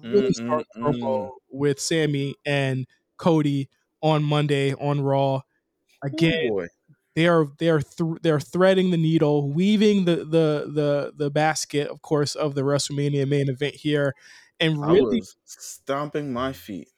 really 0.01 0.29
Mm, 0.29 0.33
strong 0.33 0.63
mm, 0.75 0.81
promo 0.81 1.01
mm. 1.01 1.31
with 1.51 1.79
Sami 1.79 2.33
and 2.47 2.87
cody 3.17 3.69
on 4.01 4.23
monday 4.23 4.73
on 4.73 5.01
raw 5.01 5.41
again 6.03 6.45
Ooh, 6.47 6.49
boy. 6.49 6.67
They 7.15 7.27
are 7.27 7.47
they 7.59 7.69
are 7.69 7.81
th- 7.81 8.19
they're 8.21 8.39
threading 8.39 8.91
the 8.91 8.97
needle, 8.97 9.49
weaving 9.49 10.05
the 10.05 10.17
the 10.17 10.69
the 10.73 11.13
the 11.15 11.31
basket, 11.31 11.87
of 11.87 12.01
course, 12.01 12.35
of 12.35 12.55
the 12.55 12.61
WrestleMania 12.61 13.27
main 13.27 13.49
event 13.49 13.75
here, 13.75 14.13
and 14.59 14.85
really 14.85 15.23
stomping 15.45 16.33
my 16.33 16.51
feet. 16.51 16.89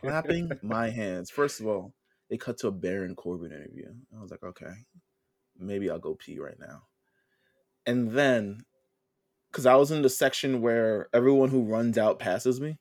Clapping 0.00 0.50
my 0.62 0.90
hands. 0.90 1.30
First 1.30 1.60
of 1.60 1.66
all, 1.66 1.94
they 2.28 2.36
cut 2.36 2.58
to 2.58 2.68
a 2.68 2.72
Baron 2.72 3.14
Corbin 3.14 3.52
interview. 3.52 3.92
I 4.16 4.20
was 4.20 4.30
like, 4.30 4.42
okay, 4.42 4.72
maybe 5.58 5.88
I'll 5.88 5.98
go 5.98 6.14
pee 6.14 6.38
right 6.38 6.58
now. 6.58 6.82
And 7.86 8.12
then, 8.12 8.62
because 9.50 9.66
I 9.66 9.76
was 9.76 9.92
in 9.92 10.02
the 10.02 10.10
section 10.10 10.60
where 10.60 11.08
everyone 11.12 11.50
who 11.50 11.62
runs 11.62 11.98
out 11.98 12.18
passes 12.18 12.60
me. 12.60 12.78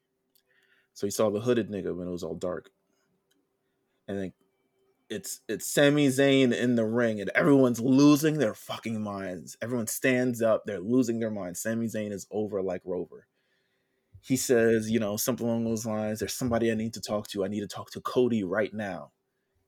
So 0.93 1.05
you 1.05 1.11
saw 1.11 1.29
the 1.29 1.41
hooded 1.41 1.69
nigga 1.69 1.95
when 1.95 2.07
it 2.07 2.11
was 2.11 2.23
all 2.23 2.35
dark. 2.35 2.69
And 4.07 4.17
then 4.17 4.33
it's 5.09 5.41
it's 5.47 5.71
Sami 5.71 6.07
Zayn 6.07 6.53
in 6.53 6.75
the 6.75 6.85
ring, 6.85 7.21
and 7.21 7.31
everyone's 7.35 7.79
losing 7.79 8.39
their 8.39 8.53
fucking 8.53 9.01
minds. 9.01 9.57
Everyone 9.61 9.87
stands 9.87 10.41
up, 10.41 10.63
they're 10.65 10.79
losing 10.79 11.19
their 11.19 11.31
minds. 11.31 11.61
Sami 11.61 11.87
Zayn 11.87 12.11
is 12.11 12.27
over 12.31 12.61
like 12.61 12.81
Rover 12.85 13.27
he 14.25 14.37
says, 14.37 14.89
you 14.89 14.99
know, 14.99 15.17
something 15.17 15.45
along 15.45 15.65
those 15.65 15.85
lines. 15.85 16.19
There's 16.19 16.33
somebody 16.33 16.71
I 16.71 16.75
need 16.75 16.95
to 16.95 17.01
talk 17.01 17.27
to. 17.27 17.45
I 17.45 17.47
need 17.47 17.59
to 17.59 17.67
talk 17.67 17.91
to 17.91 18.01
Cody 18.01 18.43
right 18.43 18.73
now. 18.73 19.11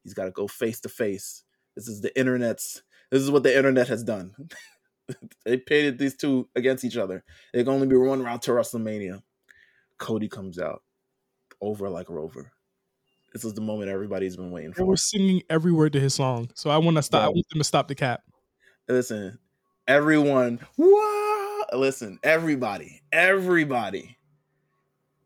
He's 0.04 0.16
got 0.16 0.26
to 0.26 0.32
go 0.32 0.48
face 0.48 0.80
to 0.82 0.90
face. 0.90 1.44
This 1.76 1.88
is 1.88 2.02
the 2.02 2.18
internet's. 2.20 2.82
This 3.12 3.22
is 3.22 3.30
what 3.30 3.44
the 3.44 3.56
internet 3.56 3.88
has 3.88 4.04
done. 4.04 4.34
they 5.46 5.58
pitted 5.58 6.00
these 6.00 6.18
two 6.18 6.50
against 6.56 6.84
each 6.84 6.98
other. 6.98 7.24
There 7.54 7.64
can 7.64 7.72
only 7.72 7.86
be 7.86 7.96
one 7.98 8.24
route 8.24 8.42
to 8.44 8.52
WrestleMania. 8.52 9.22
Cody 10.00 10.28
comes 10.28 10.58
out 10.58 10.82
over 11.62 11.88
like 11.88 12.10
Rover. 12.10 12.52
This 13.38 13.46
is 13.46 13.54
the 13.54 13.62
moment 13.62 13.92
everybody's 13.92 14.36
been 14.36 14.50
waiting 14.50 14.72
They 14.72 14.82
for. 14.82 14.88
were 14.88 14.98
singing 14.98 15.44
every 15.48 15.72
word 15.72 15.94
to 15.94 16.00
his 16.00 16.16
song, 16.16 16.50
so 16.56 16.72
I 16.72 16.78
want 16.78 16.98
to 16.98 17.04
stop. 17.04 17.22
I 17.22 17.28
want 17.28 17.48
them 17.52 17.60
to 17.60 17.64
stop 17.64 17.88
the 17.88 17.94
cap. 17.94 18.24
Listen, 18.90 19.38
everyone. 19.88 20.60
Whoa! 20.76 21.66
Listen, 21.74 22.18
everybody, 22.24 23.04
everybody. 23.12 24.18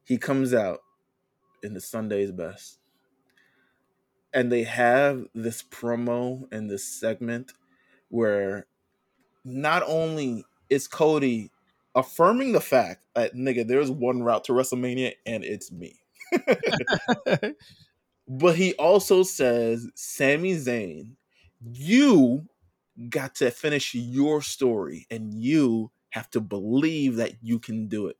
He 0.04 0.18
comes 0.18 0.54
out 0.54 0.80
in 1.64 1.74
the 1.74 1.80
Sunday's 1.80 2.34
best. 2.34 2.80
And 4.34 4.52
they 4.52 4.64
have 4.64 5.28
this 5.34 5.64
promo 5.64 6.52
and 6.52 6.70
this 6.70 6.84
segment 6.84 7.54
where 8.10 8.68
not 9.46 9.84
only 9.88 10.44
is 10.70 10.90
Cody 10.90 11.50
affirming 11.96 12.52
the 12.52 12.60
fact 12.60 13.06
that 13.16 13.36
nigga, 13.36 13.66
there's 13.66 13.90
one 13.90 14.22
route 14.22 14.44
to 14.44 14.52
WrestleMania 14.52 15.14
and 15.26 15.46
it's 15.46 15.72
me. 15.72 15.96
But 18.34 18.56
he 18.56 18.74
also 18.76 19.24
says, 19.24 19.90
Sami 19.94 20.54
Zayn, 20.54 21.18
you 21.62 22.46
got 23.10 23.36
to 23.36 23.52
finish 23.52 23.94
your 23.94 24.42
story 24.42 25.06
and 25.12 25.34
you 25.34 25.92
have 26.12 26.30
to 26.30 26.40
believe 26.40 27.18
that 27.18 27.34
you 27.42 27.60
can 27.60 27.90
do 27.90 28.08
it. 28.08 28.16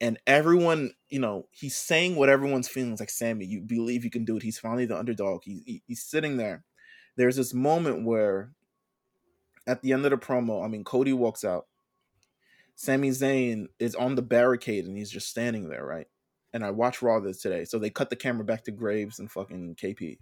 And 0.00 0.18
everyone, 0.26 0.92
you 1.10 1.18
know, 1.18 1.46
he's 1.50 1.76
saying 1.76 2.16
what 2.16 2.30
everyone's 2.30 2.68
feeling. 2.68 2.92
It's 2.92 3.00
like 3.00 3.10
Sami, 3.10 3.44
you 3.44 3.60
believe 3.60 4.02
you 4.02 4.08
can 4.08 4.24
do 4.24 4.38
it. 4.38 4.42
He's 4.42 4.58
finally 4.58 4.86
the 4.86 4.98
underdog. 4.98 5.42
He, 5.44 5.62
he, 5.66 5.82
he's 5.86 6.02
sitting 6.02 6.38
there. 6.38 6.64
There's 7.16 7.36
this 7.36 7.52
moment 7.52 8.06
where, 8.06 8.52
at 9.66 9.82
the 9.82 9.92
end 9.92 10.06
of 10.06 10.10
the 10.10 10.16
promo, 10.16 10.64
I 10.64 10.68
mean, 10.68 10.84
Cody 10.84 11.12
walks 11.12 11.44
out. 11.44 11.66
Sami 12.76 13.10
Zayn 13.10 13.66
is 13.78 13.94
on 13.94 14.14
the 14.14 14.22
barricade 14.22 14.86
and 14.86 14.96
he's 14.96 15.10
just 15.10 15.28
standing 15.28 15.68
there, 15.68 15.84
right? 15.84 16.06
And 16.56 16.64
I 16.64 16.70
watched 16.70 17.02
Raw 17.02 17.20
this 17.20 17.42
today, 17.42 17.66
so 17.66 17.78
they 17.78 17.90
cut 17.90 18.08
the 18.08 18.16
camera 18.16 18.42
back 18.42 18.64
to 18.64 18.70
Graves 18.70 19.18
and 19.18 19.30
fucking 19.30 19.74
KP. 19.74 20.16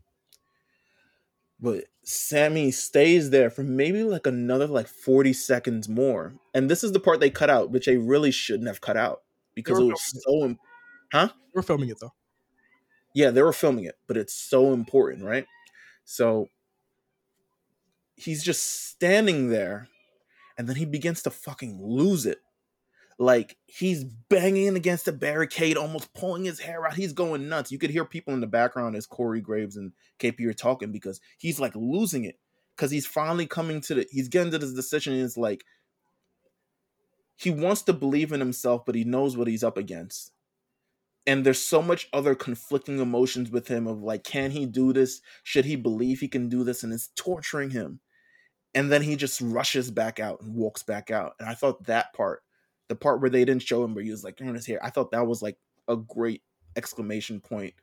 But 1.61 1.85
Sami 2.02 2.73
stays 2.73 3.31
there 3.31 3.51
for 3.51 3.62
maybe 3.62 4.02
like 4.02 4.27
another 4.27 4.66
like 4.66 4.89
40 4.89 5.32
seconds 5.32 5.89
more. 5.89 6.35
And 6.52 6.69
this 6.69 6.82
is 6.82 6.90
the 6.90 6.98
part 6.98 7.20
they 7.20 7.31
cut 7.31 7.51
out, 7.51 7.70
which 7.70 7.86
they 7.86 7.98
really 7.98 8.32
shouldn't 8.32 8.66
have 8.66 8.81
cut 8.81 8.97
out 8.97 9.23
because 9.55 9.78
it 9.78 9.85
was 9.85 10.24
so 10.24 10.56
huh? 11.12 11.28
We're 11.55 11.62
filming 11.62 11.90
it 11.90 11.98
though. 12.01 12.15
Yeah, 13.15 13.31
they 13.31 13.43
were 13.43 13.52
filming 13.52 13.85
it, 13.85 13.94
but 14.09 14.16
it's 14.16 14.35
so 14.35 14.73
important, 14.73 15.23
right? 15.23 15.47
So 16.05 16.48
he's 18.16 18.43
just 18.43 18.89
standing 18.89 19.51
there 19.51 19.86
and 20.59 20.69
then 20.69 20.74
he 20.74 20.85
begins 20.85 21.23
to 21.23 21.31
fucking 21.31 21.78
lose 21.81 22.27
it. 22.27 22.39
Like 23.19 23.57
he's 23.66 24.05
banging 24.05 24.77
against 24.77 25.05
the 25.05 25.12
barricade, 25.12 25.77
almost 25.77 26.12
pulling 26.15 26.45
his 26.45 26.61
hair 26.61 26.86
out. 26.86 26.95
He's 26.95 27.12
going 27.12 27.49
nuts. 27.49 27.70
You 27.70 27.78
could 27.78 27.91
hear 27.91 28.05
people 28.05 28.35
in 28.35 28.41
the 28.41 28.47
background 28.47 28.97
as 28.97 29.07
Corey 29.07 29.41
Graves 29.41 29.77
and 29.77 29.93
KP 30.19 30.45
are 30.47 30.53
talking 30.53 30.91
because 30.91 31.20
he's 31.39 31.61
like 31.61 31.74
losing 31.77 32.24
it. 32.24 32.39
Because 32.77 32.91
he's 32.91 33.07
finally 33.07 33.47
coming 33.47 33.81
to 33.82 33.95
the 33.95 34.07
he's 34.11 34.28
getting 34.28 34.51
to 34.51 34.59
this 34.59 34.74
decision. 34.74 35.15
And 35.15 35.23
it's 35.23 35.36
like 35.36 35.65
he 37.36 37.51
wants 37.51 37.82
to 37.82 37.93
believe 37.93 38.32
in 38.32 38.41
himself, 38.41 38.85
but 38.85 38.95
he 38.95 39.05
knows 39.05 39.36
what 39.36 39.49
he's 39.49 39.65
up 39.65 39.77
against. 39.77 40.32
And 41.27 41.45
there's 41.45 41.62
so 41.62 41.81
much 41.81 42.09
other 42.12 42.35
conflicting 42.35 42.99
emotions 42.99 43.51
with 43.51 43.69
him 43.69 43.86
of 43.86 44.03
like, 44.03 44.24
can 44.24 44.51
he 44.51 44.66
do 44.66 44.93
this? 44.93 45.20
Should 45.43 45.65
he 45.65 45.77
believe 45.77 46.20
he 46.20 46.28
can 46.28 46.49
do 46.49 46.65
this? 46.65 46.82
And 46.82 46.93
it's 46.93 47.11
torturing 47.16 47.70
him. 47.70 48.01
And 48.74 48.91
then 48.91 49.03
he 49.03 49.16
just 49.16 49.41
rushes 49.41 49.91
back 49.91 50.20
out 50.20 50.41
and 50.43 50.55
walks 50.55 50.82
back 50.82 51.11
out. 51.11 51.32
And 51.39 51.49
I 51.49 51.55
thought 51.55 51.86
that 51.86 52.12
part 52.12 52.43
the 52.89 52.97
part 52.97 53.20
where 53.20 53.31
they 53.31 53.44
didn't 53.44 53.62
show 53.62 53.85
him 53.85 53.94
where 53.94 54.05
he 54.05 54.11
was 54.11 54.24
like 54.24 54.36
turning 54.36 54.55
his 54.55 54.66
hair. 54.66 54.78
I 54.82 54.90
thought 54.90 55.12
that 55.12 55.27
was 55.27 55.43
like 55.43 55.59
a 55.89 55.97
great 55.97 56.43
exclamation 56.77 57.40
point 57.40 57.74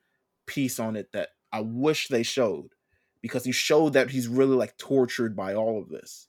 piece 0.46 0.80
on 0.80 0.96
it 0.96 1.12
that 1.14 1.30
I 1.52 1.62
wish 1.62 2.08
they 2.08 2.24
showed 2.24 2.74
because 3.22 3.44
he 3.44 3.52
showed 3.52 3.94
that 3.94 4.10
he's 4.10 4.28
really 4.28 4.56
like 4.56 4.78
tortured 4.78 5.36
by 5.36 5.54
all 5.56 5.80
of 5.82 5.90
this. 5.90 6.28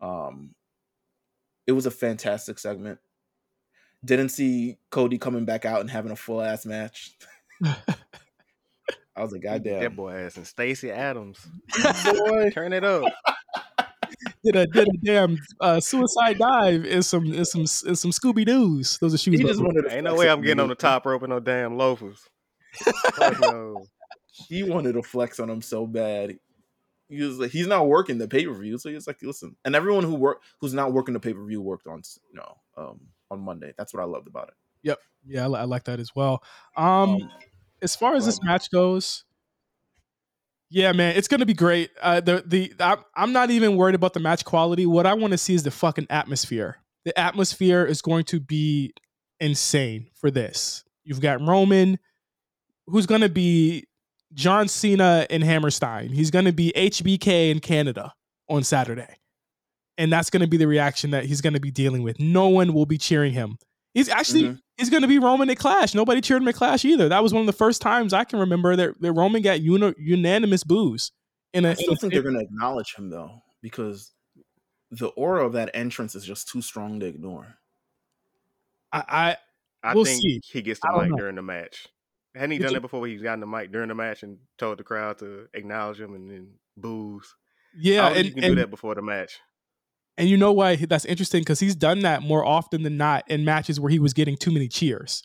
Um, 0.00 0.54
it 1.66 1.72
was 1.72 1.86
a 1.86 1.90
fantastic 1.90 2.58
segment. 2.58 2.98
Didn't 4.04 4.30
see 4.30 4.78
Cody 4.90 5.18
coming 5.18 5.44
back 5.44 5.64
out 5.64 5.80
and 5.80 5.90
having 5.90 6.12
a 6.12 6.16
full 6.16 6.40
ass 6.40 6.64
match. 6.64 7.16
I 9.16 9.22
was 9.22 9.32
like, 9.32 9.42
God 9.42 9.62
damn. 9.62 9.80
That 9.80 9.96
boy 9.96 10.12
ass 10.12 10.36
and 10.36 10.46
Stacy 10.46 10.90
Adams. 10.90 11.46
Boy. 12.04 12.50
Turn 12.50 12.72
it 12.72 12.84
up. 12.84 13.12
Did 14.44 14.56
a 14.56 14.66
did 14.66 14.88
a 14.88 14.96
damn 15.04 15.38
uh, 15.60 15.80
suicide 15.80 16.38
dive 16.38 16.84
is 16.84 17.06
some 17.06 17.32
is 17.32 17.50
some 17.50 17.62
is 17.62 18.00
some 18.00 18.10
Scooby 18.10 18.44
Doo's. 18.44 18.98
Those 18.98 19.14
are 19.14 19.18
shoes. 19.18 19.38
He 19.38 19.44
just 19.44 19.60
wanted 19.60 19.86
Ain't 19.90 20.04
no 20.04 20.14
way 20.14 20.28
I'm 20.28 20.40
getting 20.40 20.60
on 20.60 20.68
the 20.68 20.74
top 20.74 21.06
rope 21.06 21.22
in 21.22 21.30
no 21.30 21.40
damn 21.40 21.76
loafers. 21.76 22.20
Fuck 23.14 23.40
no. 23.40 23.86
He 24.48 24.62
wanted 24.62 24.94
to 24.94 25.02
flex 25.02 25.38
on 25.38 25.50
him 25.50 25.60
so 25.60 25.86
bad. 25.86 26.38
He 27.10 27.20
was 27.20 27.38
like, 27.38 27.50
he's 27.50 27.66
not 27.66 27.88
working 27.88 28.16
the 28.16 28.26
pay 28.28 28.46
per 28.46 28.54
view, 28.54 28.78
so 28.78 28.88
he's 28.88 29.06
like, 29.06 29.20
listen. 29.22 29.56
And 29.66 29.74
everyone 29.76 30.04
who 30.04 30.14
work 30.14 30.40
who's 30.60 30.72
not 30.72 30.92
working 30.92 31.12
the 31.12 31.20
pay 31.20 31.34
per 31.34 31.44
view 31.44 31.60
worked 31.60 31.86
on 31.86 32.00
you 32.32 32.36
know 32.36 32.56
um 32.76 33.00
on 33.30 33.40
Monday. 33.40 33.74
That's 33.76 33.92
what 33.92 34.02
I 34.02 34.06
loved 34.06 34.28
about 34.28 34.48
it. 34.48 34.54
Yep. 34.82 34.98
Yeah, 35.26 35.46
I, 35.46 35.60
I 35.60 35.64
like 35.64 35.84
that 35.84 36.00
as 36.00 36.14
well. 36.14 36.42
Um, 36.76 36.86
Um, 36.86 37.30
as 37.82 37.96
far 37.96 38.14
as 38.14 38.24
this 38.24 38.42
match 38.42 38.70
goes, 38.70 39.24
yeah, 40.70 40.92
man, 40.92 41.16
it's 41.16 41.28
gonna 41.28 41.46
be 41.46 41.54
great. 41.54 41.90
Uh, 42.00 42.20
the 42.20 42.42
the 42.46 42.72
I'm, 42.80 42.98
I'm 43.16 43.32
not 43.32 43.50
even 43.50 43.76
worried 43.76 43.94
about 43.94 44.14
the 44.14 44.20
match 44.20 44.44
quality. 44.44 44.86
What 44.86 45.06
I 45.06 45.14
want 45.14 45.32
to 45.32 45.38
see 45.38 45.54
is 45.54 45.62
the 45.62 45.70
fucking 45.70 46.06
atmosphere. 46.10 46.76
The 47.04 47.18
atmosphere 47.18 47.84
is 47.84 48.02
going 48.02 48.24
to 48.24 48.40
be 48.40 48.92
insane 49.40 50.08
for 50.14 50.30
this. 50.30 50.84
You've 51.04 51.20
got 51.20 51.40
Roman, 51.40 51.98
who's 52.86 53.06
gonna 53.06 53.28
be 53.28 53.86
John 54.34 54.68
Cena 54.68 55.26
and 55.30 55.42
Hammerstein. 55.42 56.10
He's 56.10 56.30
gonna 56.30 56.52
be 56.52 56.72
HBK 56.76 57.50
in 57.50 57.60
Canada 57.60 58.12
on 58.48 58.62
Saturday, 58.62 59.16
and 59.98 60.12
that's 60.12 60.30
gonna 60.30 60.46
be 60.46 60.56
the 60.56 60.66
reaction 60.68 61.10
that 61.10 61.24
he's 61.24 61.40
gonna 61.40 61.60
be 61.60 61.70
dealing 61.70 62.02
with. 62.02 62.20
No 62.20 62.48
one 62.48 62.74
will 62.74 62.86
be 62.86 62.98
cheering 62.98 63.32
him. 63.32 63.56
He's 63.94 64.08
actually 64.08 64.42
Mhm. 64.44 64.58
He's 64.80 64.90
going 64.90 65.02
to 65.02 65.08
be 65.08 65.18
Roman 65.20 65.48
at 65.50 65.58
Clash. 65.58 65.94
Nobody 65.94 66.20
cheered 66.20 66.42
him 66.42 66.48
at 66.48 66.56
Clash 66.56 66.84
either. 66.84 67.08
That 67.08 67.22
was 67.22 67.32
one 67.32 67.42
of 67.42 67.46
the 67.46 67.52
first 67.52 67.80
times 67.80 68.12
I 68.12 68.24
can 68.24 68.38
remember 68.40 68.74
that, 68.74 69.00
that 69.00 69.12
Roman 69.12 69.42
got 69.42 69.60
uni- 69.60 69.94
unanimous 69.98 70.64
boos. 70.64 71.12
In 71.52 71.64
a, 71.64 71.68
I 71.68 71.70
in 71.72 71.76
still 71.76 71.94
think 71.96 72.12
they're 72.12 72.22
going 72.22 72.34
to 72.34 72.40
acknowledge 72.42 72.94
him 72.96 73.10
though, 73.10 73.42
because 73.62 74.12
the 74.90 75.08
aura 75.08 75.46
of 75.46 75.52
that 75.52 75.70
entrance 75.74 76.14
is 76.16 76.24
just 76.24 76.48
too 76.48 76.62
strong 76.62 76.98
to 77.00 77.06
ignore. 77.06 77.54
I, 78.92 79.04
I 79.08 79.36
I 79.90 79.94
We'll 79.94 80.04
think 80.04 80.20
see. 80.20 80.40
he 80.52 80.62
gets 80.62 80.80
the 80.80 80.92
mic 81.00 81.10
know. 81.10 81.16
during 81.16 81.36
the 81.36 81.42
match. 81.42 81.86
Hadn't 82.34 82.50
he 82.52 82.56
You 82.56 82.62
done 82.62 82.68
think- 82.70 82.76
that 82.76 82.82
before? 82.82 83.00
Where 83.00 83.10
he's 83.10 83.22
gotten 83.22 83.40
the 83.40 83.46
mic 83.46 83.72
during 83.72 83.88
the 83.88 83.94
match 83.94 84.22
and 84.22 84.38
told 84.58 84.78
the 84.78 84.84
crowd 84.84 85.18
to 85.18 85.46
acknowledge 85.54 86.00
him 86.00 86.14
and 86.14 86.30
then 86.30 86.48
boos. 86.76 87.34
yeah, 87.76 88.06
I 88.06 88.08
don't 88.08 88.14
think 88.14 88.18
and, 88.18 88.26
you 88.26 88.34
can 88.34 88.44
and, 88.44 88.56
do 88.56 88.60
that 88.62 88.70
before 88.70 88.94
the 88.94 89.02
match. 89.02 89.40
And 90.18 90.28
you 90.28 90.36
know 90.36 90.52
why 90.52 90.76
that's 90.76 91.04
interesting 91.04 91.40
because 91.40 91.60
he's 91.60 91.74
done 91.74 92.00
that 92.00 92.22
more 92.22 92.44
often 92.44 92.82
than 92.82 92.96
not 92.96 93.24
in 93.30 93.44
matches 93.44 93.80
where 93.80 93.90
he 93.90 93.98
was 93.98 94.12
getting 94.12 94.36
too 94.36 94.50
many 94.50 94.68
cheers, 94.68 95.22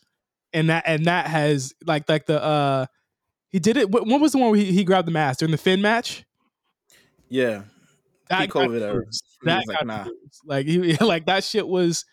and 0.53 0.69
that 0.69 0.83
and 0.85 1.05
that 1.05 1.27
has 1.27 1.73
like 1.85 2.07
like 2.09 2.25
the 2.25 2.41
uh 2.43 2.85
he 3.49 3.59
did 3.59 3.77
it. 3.77 3.89
What, 3.89 4.05
when 4.07 4.19
was 4.19 4.33
the 4.33 4.37
one 4.37 4.51
where 4.51 4.59
he, 4.59 4.71
he 4.71 4.83
grabbed 4.83 5.07
the 5.07 5.11
mask 5.11 5.39
during 5.39 5.51
the 5.51 5.57
Finn 5.57 5.81
match? 5.81 6.25
Yeah, 7.29 7.63
That 8.29 8.49
got 8.49 8.67
COVID 8.67 8.81
era. 8.81 9.01
views. 9.01 9.21
He 9.41 9.45
That 9.45 9.57
was 9.59 9.67
like, 9.67 9.77
got 9.77 9.87
nah. 9.87 10.05
Like 10.45 10.65
he 10.67 10.95
like 11.01 11.25
that 11.27 11.43
shit 11.43 11.67
was 11.67 12.05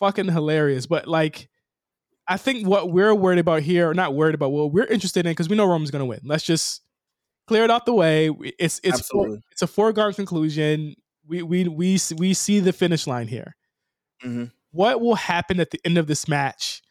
fucking 0.00 0.28
hilarious. 0.28 0.86
But 0.86 1.06
like, 1.06 1.48
I 2.26 2.36
think 2.36 2.66
what 2.66 2.90
we're 2.90 3.14
worried 3.14 3.38
about 3.38 3.62
here, 3.62 3.90
or 3.90 3.94
not 3.94 4.14
worried 4.14 4.34
about, 4.34 4.50
what 4.52 4.72
we're 4.72 4.84
interested 4.86 5.26
in, 5.26 5.32
because 5.32 5.48
we 5.48 5.56
know 5.56 5.66
Roman's 5.66 5.90
gonna 5.90 6.06
win. 6.06 6.20
Let's 6.24 6.44
just 6.44 6.82
clear 7.46 7.64
it 7.64 7.70
out 7.70 7.86
the 7.86 7.94
way. 7.94 8.30
It's 8.58 8.80
it's 8.82 9.08
for, 9.08 9.38
it's 9.50 9.62
a 9.62 9.66
foregone 9.66 10.12
conclusion. 10.14 10.94
We 11.28 11.42
we 11.42 11.68
we 11.68 11.98
we 12.16 12.34
see 12.34 12.60
the 12.60 12.72
finish 12.72 13.06
line 13.06 13.28
here. 13.28 13.54
Mhm. 14.24 14.50
What 14.70 15.00
will 15.00 15.14
happen 15.14 15.60
at 15.60 15.70
the 15.70 15.80
end 15.84 15.98
of 15.98 16.06
this 16.06 16.26
match? 16.26 16.82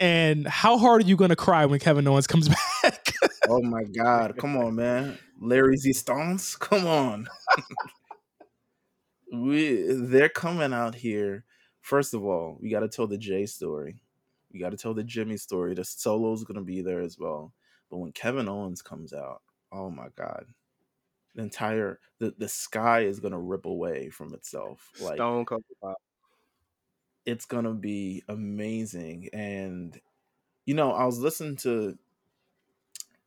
And 0.00 0.46
how 0.46 0.76
hard 0.76 1.02
are 1.02 1.06
you 1.06 1.16
gonna 1.16 1.36
cry 1.36 1.64
when 1.66 1.78
Kevin 1.78 2.06
Owens 2.06 2.26
comes 2.26 2.48
back? 2.82 3.14
Oh 3.48 3.62
my 3.62 3.84
God! 3.84 4.36
Come 4.38 4.56
on, 4.56 4.74
man, 4.74 5.18
Larry 5.40 5.76
Z 5.76 5.92
Stones. 5.92 6.56
Come 6.60 6.86
on. 6.86 7.28
we 9.32 9.82
they're 9.88 10.28
coming 10.28 10.72
out 10.72 10.94
here. 10.94 11.44
First 11.80 12.14
of 12.14 12.24
all, 12.24 12.58
we 12.60 12.70
got 12.70 12.80
to 12.80 12.88
tell 12.88 13.06
the 13.06 13.18
Jey 13.18 13.46
story. 13.46 14.00
We 14.52 14.58
got 14.58 14.70
to 14.70 14.76
tell 14.76 14.94
the 14.94 15.04
Jimmy 15.04 15.36
story. 15.36 15.74
The 15.74 15.84
solo's 15.84 16.44
gonna 16.44 16.62
be 16.62 16.82
there 16.82 17.00
as 17.00 17.18
well. 17.18 17.52
But 17.90 17.98
when 17.98 18.12
Kevin 18.12 18.48
Owens 18.48 18.82
comes 18.82 19.12
out, 19.12 19.42
oh 19.70 19.90
my 19.90 20.08
God, 20.16 20.46
entire 21.42 21.98
the 22.18 22.34
the 22.38 22.48
sky 22.48 23.00
is 23.00 23.20
gonna 23.20 23.40
rip 23.40 23.66
away 23.66 24.10
from 24.10 24.34
itself. 24.34 24.90
Like 25.00 25.16
Stone 25.16 25.44
Cold. 25.46 25.64
Pop. 25.82 25.96
it's 27.26 27.46
gonna 27.46 27.74
be 27.74 28.22
amazing. 28.28 29.28
And 29.32 29.98
you 30.66 30.74
know, 30.74 30.92
I 30.92 31.04
was 31.04 31.18
listening 31.18 31.56
to 31.58 31.98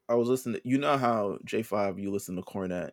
I 0.09 0.15
was 0.15 0.29
listening 0.29 0.55
to 0.61 0.67
you 0.67 0.77
know 0.77 0.97
how 0.97 1.37
J 1.45 1.63
five 1.63 1.99
you 1.99 2.11
listen 2.11 2.35
to 2.37 2.41
Cornette 2.41 2.91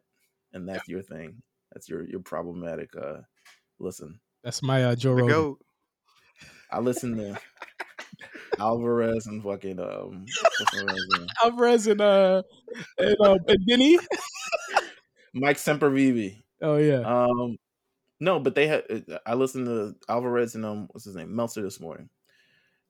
and 0.52 0.68
that's 0.68 0.88
your 0.88 1.02
thing. 1.02 1.42
That's 1.72 1.88
your 1.88 2.04
your 2.08 2.20
problematic 2.20 2.90
uh 2.96 3.20
listen. 3.78 4.20
That's 4.42 4.62
my 4.62 4.84
uh, 4.84 4.94
Joe 4.94 5.14
The 5.14 5.22
Rogan. 5.22 5.28
goat. 5.28 5.64
I 6.70 6.80
listen 6.80 7.16
to 7.16 7.38
Alvarez 8.58 9.26
and 9.26 9.42
fucking 9.42 9.78
um 9.80 10.26
what's 10.58 10.74
my 10.74 10.82
man's? 10.82 11.30
Alvarez 11.44 11.86
and 11.86 12.00
uh 12.00 12.42
and, 12.98 13.16
uh, 13.20 13.38
and 13.48 13.66
Benny. 13.66 13.98
Mike 15.34 15.56
Sempervive. 15.58 16.42
Oh 16.62 16.76
yeah. 16.76 17.00
Um, 17.00 17.58
no, 18.20 18.40
but 18.40 18.54
they 18.54 18.66
had. 18.66 18.84
I 19.26 19.34
listened 19.34 19.66
to 19.66 19.96
Alvarez 20.08 20.54
and 20.54 20.64
um, 20.64 20.88
what's 20.92 21.04
his 21.04 21.16
name, 21.16 21.34
Meltzer 21.34 21.62
this 21.62 21.80
morning, 21.80 22.10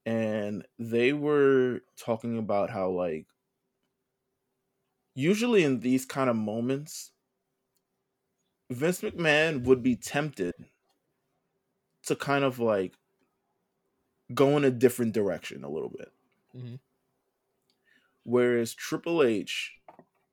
and 0.07 0.67
they 0.79 1.13
were 1.13 1.83
talking 1.97 2.39
about 2.39 2.71
how 2.71 2.91
like 2.91 3.27
usually 5.15 5.65
in 5.65 5.81
these 5.81 6.05
kind 6.07 6.31
of 6.31 6.37
moments, 6.37 7.11
Vince 8.71 9.01
McMahon 9.01 9.65
would 9.65 9.83
be 9.83 9.97
tempted 9.97 10.55
to 12.05 12.15
kind 12.17 12.45
of 12.45 12.59
like 12.59 12.97
go 14.35 14.57
in 14.57 14.65
a 14.65 14.71
different 14.71 15.13
direction 15.13 15.65
a 15.65 15.69
little 15.71 15.91
bit, 15.91 16.13
Mhm. 16.55 16.81
whereas 18.25 18.75
Triple 18.75 19.23
H 19.23 19.79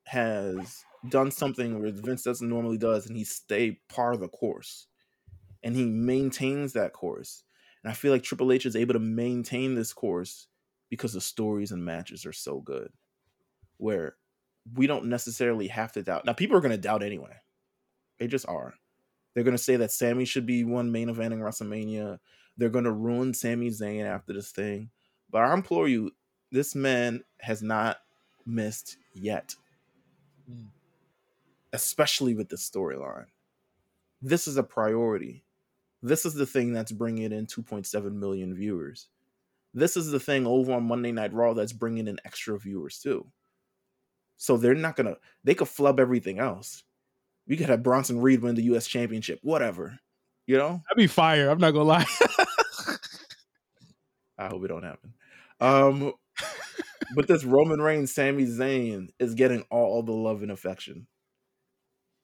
has 0.05 0.85
done 1.09 1.31
something 1.31 1.79
where 1.81 1.91
Vince 1.91 2.23
doesn't 2.23 2.47
normally 2.47 2.77
does, 2.77 3.07
and 3.07 3.17
he 3.17 3.23
stay 3.23 3.79
par 3.89 4.17
the 4.17 4.27
course, 4.27 4.87
and 5.63 5.75
he 5.75 5.85
maintains 5.85 6.73
that 6.73 6.93
course. 6.93 7.43
And 7.83 7.91
I 7.91 7.95
feel 7.95 8.11
like 8.11 8.23
Triple 8.23 8.51
H 8.51 8.65
is 8.65 8.75
able 8.75 8.93
to 8.93 8.99
maintain 8.99 9.75
this 9.75 9.93
course 9.93 10.47
because 10.89 11.13
the 11.13 11.21
stories 11.21 11.71
and 11.71 11.83
matches 11.83 12.25
are 12.25 12.33
so 12.33 12.59
good, 12.59 12.91
where 13.77 14.15
we 14.75 14.85
don't 14.85 15.05
necessarily 15.05 15.67
have 15.67 15.91
to 15.93 16.03
doubt. 16.03 16.25
Now, 16.25 16.33
people 16.33 16.55
are 16.55 16.61
going 16.61 16.71
to 16.71 16.77
doubt 16.77 17.03
anyway. 17.03 17.37
They 18.19 18.27
just 18.27 18.47
are. 18.47 18.75
They're 19.33 19.43
going 19.43 19.57
to 19.57 19.63
say 19.63 19.77
that 19.77 19.91
Sami 19.91 20.25
should 20.25 20.45
be 20.45 20.63
one 20.63 20.91
main 20.91 21.09
event 21.09 21.33
in 21.33 21.39
WrestleMania. 21.39 22.19
They're 22.57 22.69
going 22.69 22.85
to 22.85 22.91
ruin 22.91 23.33
Sami 23.33 23.69
Zayn 23.69 24.05
after 24.05 24.33
this 24.33 24.51
thing. 24.51 24.91
But 25.31 25.43
I 25.43 25.53
implore 25.53 25.87
you, 25.87 26.11
this 26.51 26.75
man 26.75 27.23
has 27.39 27.63
not 27.63 27.97
missed 28.45 28.97
yet, 29.15 29.55
mm. 30.51 30.67
Especially 31.73 32.33
with 32.33 32.49
the 32.49 32.55
storyline. 32.55 33.25
This 34.21 34.47
is 34.47 34.57
a 34.57 34.63
priority. 34.63 35.43
This 36.01 36.25
is 36.25 36.33
the 36.33 36.45
thing 36.45 36.73
that's 36.73 36.91
bringing 36.91 37.31
in 37.31 37.45
2.7 37.45 38.13
million 38.13 38.55
viewers. 38.55 39.07
This 39.73 39.95
is 39.95 40.11
the 40.11 40.19
thing 40.19 40.45
over 40.45 40.73
on 40.73 40.83
Monday 40.83 41.11
Night 41.11 41.33
Raw 41.33 41.53
that's 41.53 41.73
bringing 41.73 42.07
in 42.07 42.19
extra 42.25 42.59
viewers 42.59 42.99
too. 42.99 43.25
So 44.37 44.57
they're 44.57 44.73
not 44.73 44.95
gonna. 44.95 45.17
They 45.43 45.53
could 45.53 45.67
flub 45.67 45.99
everything 45.99 46.39
else. 46.39 46.83
We 47.47 47.57
could 47.57 47.69
have 47.69 47.83
Bronson 47.83 48.19
Reed 48.19 48.41
win 48.41 48.55
the 48.55 48.63
U.S. 48.63 48.87
Championship, 48.87 49.39
whatever. 49.43 49.99
You 50.47 50.57
know, 50.57 50.81
that'd 50.87 50.97
be 50.97 51.07
fire. 51.07 51.49
I'm 51.49 51.59
not 51.59 51.71
gonna 51.71 51.83
lie. 51.85 52.05
I 54.37 54.47
hope 54.47 54.63
it 54.65 54.69
don't 54.69 54.83
happen. 54.83 55.13
Um, 55.59 56.13
but 57.15 57.27
this 57.27 57.43
Roman 57.43 57.79
Reigns, 57.79 58.13
Sami 58.13 58.45
Zayn 58.45 59.09
is 59.19 59.35
getting 59.35 59.63
all 59.69 60.01
the 60.01 60.11
love 60.11 60.41
and 60.41 60.51
affection. 60.51 61.05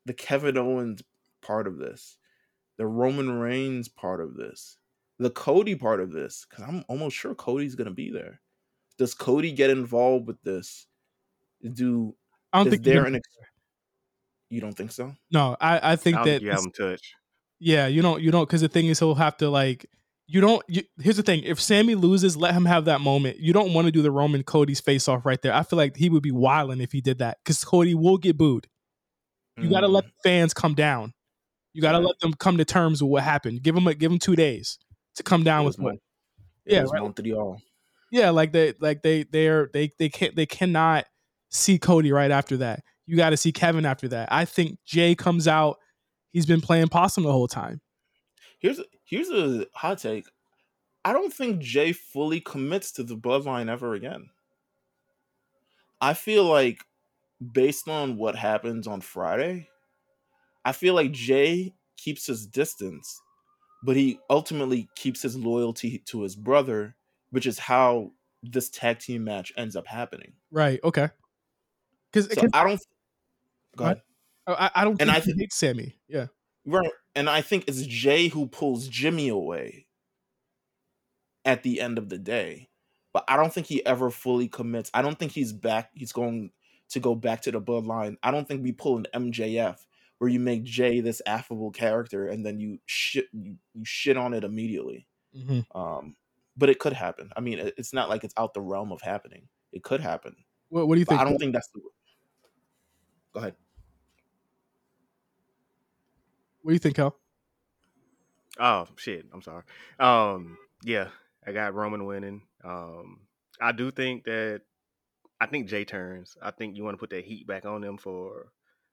The 0.07 0.13
Kevin 0.13 0.57
Owens 0.57 1.03
part 1.41 1.67
of 1.67 1.77
this, 1.77 2.17
the 2.77 2.87
Roman 2.87 3.29
Reigns 3.29 3.89
part 3.89 4.21
of 4.21 4.35
this, 4.35 4.77
the 5.19 5.29
Cody 5.29 5.75
part 5.75 5.99
of 5.99 6.11
this, 6.11 6.45
because 6.49 6.65
I'm 6.67 6.85
almost 6.87 7.15
sure 7.15 7.35
Cody's 7.35 7.75
gonna 7.75 7.91
be 7.91 8.09
there. 8.09 8.39
Does 8.97 9.13
Cody 9.13 9.51
get 9.51 9.69
involved 9.69 10.27
with 10.27 10.41
this? 10.43 10.87
Do 11.61 12.15
I 12.53 12.63
don't 12.63 12.71
think 12.71 12.83
there 12.83 13.05
an 13.05 13.15
ex- 13.15 13.27
you 14.49 14.61
don't 14.61 14.73
think 14.73 14.91
so? 14.93 15.13
No, 15.29 15.57
I 15.59 15.91
I 15.91 15.95
think 15.97 16.17
I 16.17 16.23
that 16.23 16.29
think 16.29 16.43
you 16.43 16.51
have 16.51 16.63
him 16.63 16.71
touch. 16.71 17.13
Yeah, 17.59 17.87
you 17.87 18.01
don't 18.01 18.21
you 18.21 18.31
don't 18.31 18.47
because 18.47 18.61
the 18.61 18.69
thing 18.69 18.87
is 18.87 18.99
he'll 18.99 19.15
have 19.15 19.35
to 19.37 19.49
like 19.49 19.85
you 20.27 20.41
don't. 20.41 20.63
You, 20.67 20.83
here's 21.01 21.17
the 21.17 21.23
thing: 21.23 21.43
if 21.43 21.59
Sami 21.59 21.95
loses, 21.95 22.37
let 22.37 22.53
him 22.53 22.65
have 22.65 22.85
that 22.85 23.01
moment. 23.01 23.39
You 23.39 23.53
don't 23.53 23.73
want 23.73 23.87
to 23.87 23.91
do 23.91 24.01
the 24.01 24.11
Roman 24.11 24.43
Cody's 24.43 24.79
face 24.79 25.07
off 25.07 25.25
right 25.25 25.41
there. 25.41 25.53
I 25.53 25.63
feel 25.63 25.77
like 25.77 25.95
he 25.97 26.09
would 26.09 26.23
be 26.23 26.31
wilding 26.31 26.81
if 26.81 26.91
he 26.91 27.01
did 27.01 27.19
that 27.19 27.39
because 27.43 27.63
Cody 27.63 27.95
will 27.95 28.17
get 28.17 28.37
booed. 28.37 28.67
You 29.57 29.69
mm. 29.69 29.71
got 29.71 29.81
to 29.81 29.87
let 29.87 30.05
fans 30.23 30.53
come 30.53 30.73
down. 30.73 31.13
You 31.73 31.81
got 31.81 31.93
to 31.93 31.99
let 31.99 32.19
them 32.19 32.33
come 32.33 32.57
to 32.57 32.65
terms 32.65 33.01
with 33.01 33.11
what 33.11 33.23
happened. 33.23 33.61
Give 33.61 33.75
them 33.75 33.87
a, 33.87 33.93
give 33.93 34.11
them 34.11 34.19
two 34.19 34.35
days 34.35 34.77
to 35.15 35.23
come 35.23 35.43
down 35.43 35.65
with 35.65 35.77
what. 35.77 35.95
Yeah, 36.65 36.85
right. 36.91 37.59
Yeah, 38.11 38.29
like 38.31 38.51
they 38.51 38.73
like 38.79 39.01
they 39.03 39.23
they're 39.23 39.69
they 39.73 39.91
they 39.99 40.09
can't 40.09 40.35
they 40.35 40.45
cannot 40.45 41.05
see 41.49 41.77
Cody 41.77 42.11
right 42.11 42.31
after 42.31 42.57
that. 42.57 42.83
You 43.05 43.15
got 43.15 43.29
to 43.29 43.37
see 43.37 43.51
Kevin 43.51 43.85
after 43.85 44.07
that. 44.09 44.29
I 44.31 44.45
think 44.45 44.79
Jey 44.85 45.15
comes 45.15 45.47
out. 45.47 45.77
He's 46.31 46.45
been 46.45 46.61
playing 46.61 46.89
possum 46.89 47.23
the 47.23 47.31
whole 47.31 47.47
time. 47.47 47.81
Here's 48.59 48.81
here's 49.05 49.29
a 49.29 49.65
hot 49.73 49.99
take. 49.99 50.25
I 51.05 51.13
don't 51.13 51.33
think 51.33 51.61
Jey 51.61 51.93
fully 51.93 52.41
commits 52.41 52.91
to 52.93 53.03
the 53.03 53.15
bloodline 53.15 53.69
ever 53.69 53.93
again. 53.93 54.29
I 56.01 56.13
feel 56.13 56.43
like 56.43 56.83
based 57.51 57.87
on 57.87 58.17
what 58.17 58.35
happens 58.35 58.87
on 58.87 59.01
Friday, 59.01 59.69
I 60.65 60.71
feel 60.71 60.93
like 60.93 61.11
Jey 61.11 61.73
keeps 61.95 62.27
his 62.27 62.45
distance, 62.45 63.21
but 63.83 63.95
he 63.95 64.19
ultimately 64.29 64.89
keeps 64.95 65.21
his 65.21 65.37
loyalty 65.37 65.99
to 66.07 66.21
his 66.21 66.35
brother, 66.35 66.95
which 67.29 67.45
is 67.45 67.59
how 67.59 68.11
this 68.43 68.69
tag 68.69 68.99
team 68.99 69.23
match 69.23 69.51
ends 69.57 69.75
up 69.75 69.87
happening. 69.87 70.33
Right. 70.51 70.79
Okay. 70.83 71.09
Because 72.11 72.31
so 72.33 72.47
I 72.53 72.63
don't. 72.63 72.81
Go 73.75 73.83
ahead. 73.85 74.01
Oh, 74.47 74.53
I, 74.53 74.71
I 74.75 74.83
don't. 74.83 75.01
and 75.01 75.11
I 75.11 75.19
think 75.19 75.51
Sami. 75.51 75.95
Yeah. 76.07 76.27
Right. 76.65 76.89
And 77.15 77.29
I 77.29 77.41
think 77.41 77.65
it's 77.67 77.83
Jey 77.83 78.27
who 78.27 78.47
pulls 78.47 78.87
Jimmy 78.87 79.29
away 79.29 79.87
at 81.45 81.63
the 81.63 81.81
end 81.81 81.97
of 81.97 82.09
the 82.09 82.17
day. 82.17 82.69
But 83.13 83.23
I 83.27 83.35
don't 83.37 83.53
think 83.53 83.67
he 83.67 83.85
ever 83.85 84.09
fully 84.09 84.47
commits. 84.47 84.91
I 84.93 85.01
don't 85.01 85.17
think 85.17 85.31
he's 85.31 85.53
back. 85.53 85.89
He's 85.93 86.11
going 86.11 86.51
to 86.89 86.99
go 86.99 87.15
back 87.15 87.41
to 87.41 87.51
the 87.51 87.61
bloodline. 87.61 88.17
I 88.23 88.31
don't 88.31 88.47
think 88.47 88.63
we 88.63 88.71
pull 88.71 88.97
an 88.97 89.07
MJF 89.13 89.77
where 90.17 90.29
you 90.29 90.39
make 90.39 90.63
Jey 90.63 90.99
this 90.99 91.21
affable 91.25 91.71
character 91.71 92.27
and 92.27 92.45
then 92.45 92.59
you 92.59 92.79
shit 92.85 93.27
you, 93.33 93.57
you 93.73 93.85
shit 93.85 94.17
on 94.17 94.33
it 94.33 94.43
immediately. 94.43 95.07
Mm-hmm. 95.35 95.77
Um, 95.77 96.15
but 96.55 96.69
it 96.69 96.79
could 96.79 96.93
happen. 96.93 97.29
I 97.35 97.41
mean, 97.41 97.71
it's 97.77 97.93
not 97.93 98.09
like 98.09 98.23
it's 98.23 98.33
out 98.37 98.53
the 98.53 98.61
realm 98.61 98.91
of 98.91 99.01
happening. 99.01 99.47
It 99.71 99.83
could 99.83 100.01
happen. 100.01 100.35
What, 100.69 100.87
what 100.87 100.95
do 100.95 100.99
you 100.99 101.05
think? 101.05 101.21
I 101.21 101.23
don't 101.23 101.37
think 101.37 101.53
that's 101.53 101.69
the. 101.69 101.81
Go 103.33 103.39
ahead. 103.39 103.55
What 106.61 106.71
do 106.71 106.73
you 106.73 106.79
think, 106.79 106.95
Kel? 106.95 107.15
Oh 108.59 108.87
shit! 108.95 109.25
I'm 109.31 109.41
sorry. 109.41 109.63
Um, 109.99 110.57
yeah, 110.83 111.09
I 111.45 111.51
got 111.51 111.75
Roman 111.75 112.05
winning. 112.05 112.41
Um, 112.63 113.19
I 113.61 113.71
do 113.71 113.91
think 113.91 114.23
that 114.25 114.61
I 115.39 115.45
think 115.45 115.67
Jey 115.67 115.85
turns. 115.85 116.35
I 116.41 116.51
think 116.51 116.75
you 116.75 116.83
want 116.83 116.95
to 116.95 116.99
put 116.99 117.11
that 117.11 117.25
heat 117.25 117.47
back 117.47 117.65
on 117.65 117.81
them 117.81 117.97
for 117.97 118.47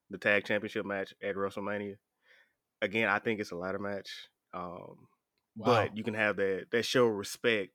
the 0.09 0.17
tag 0.17 0.45
championship 0.45 0.85
match 0.85 1.13
at 1.23 1.35
WrestleMania. 1.35 1.95
Again, 2.81 3.09
I 3.09 3.19
think 3.19 3.39
it's 3.39 3.51
a 3.51 3.55
ladder 3.55 3.79
match. 3.79 4.09
Um, 4.53 5.07
wow. 5.57 5.65
but 5.65 5.97
you 5.97 6.03
can 6.03 6.13
have 6.13 6.37
that 6.37 6.67
that 6.71 6.85
show 6.85 7.05
respect 7.05 7.71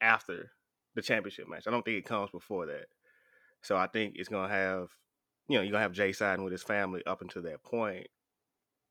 after 0.00 0.52
the 0.94 1.02
championship 1.02 1.48
match. 1.48 1.64
I 1.66 1.70
don't 1.70 1.84
think 1.84 1.98
it 1.98 2.06
comes 2.06 2.30
before 2.30 2.66
that. 2.66 2.86
So 3.62 3.76
I 3.76 3.86
think 3.86 4.14
it's 4.16 4.28
gonna 4.28 4.52
have, 4.52 4.88
you 5.48 5.56
know, 5.56 5.62
you're 5.62 5.72
gonna 5.72 5.82
have 5.82 5.92
Jay 5.92 6.12
siding 6.12 6.44
with 6.44 6.52
his 6.52 6.62
family 6.62 7.02
up 7.06 7.22
until 7.22 7.42
that 7.42 7.62
point. 7.64 8.06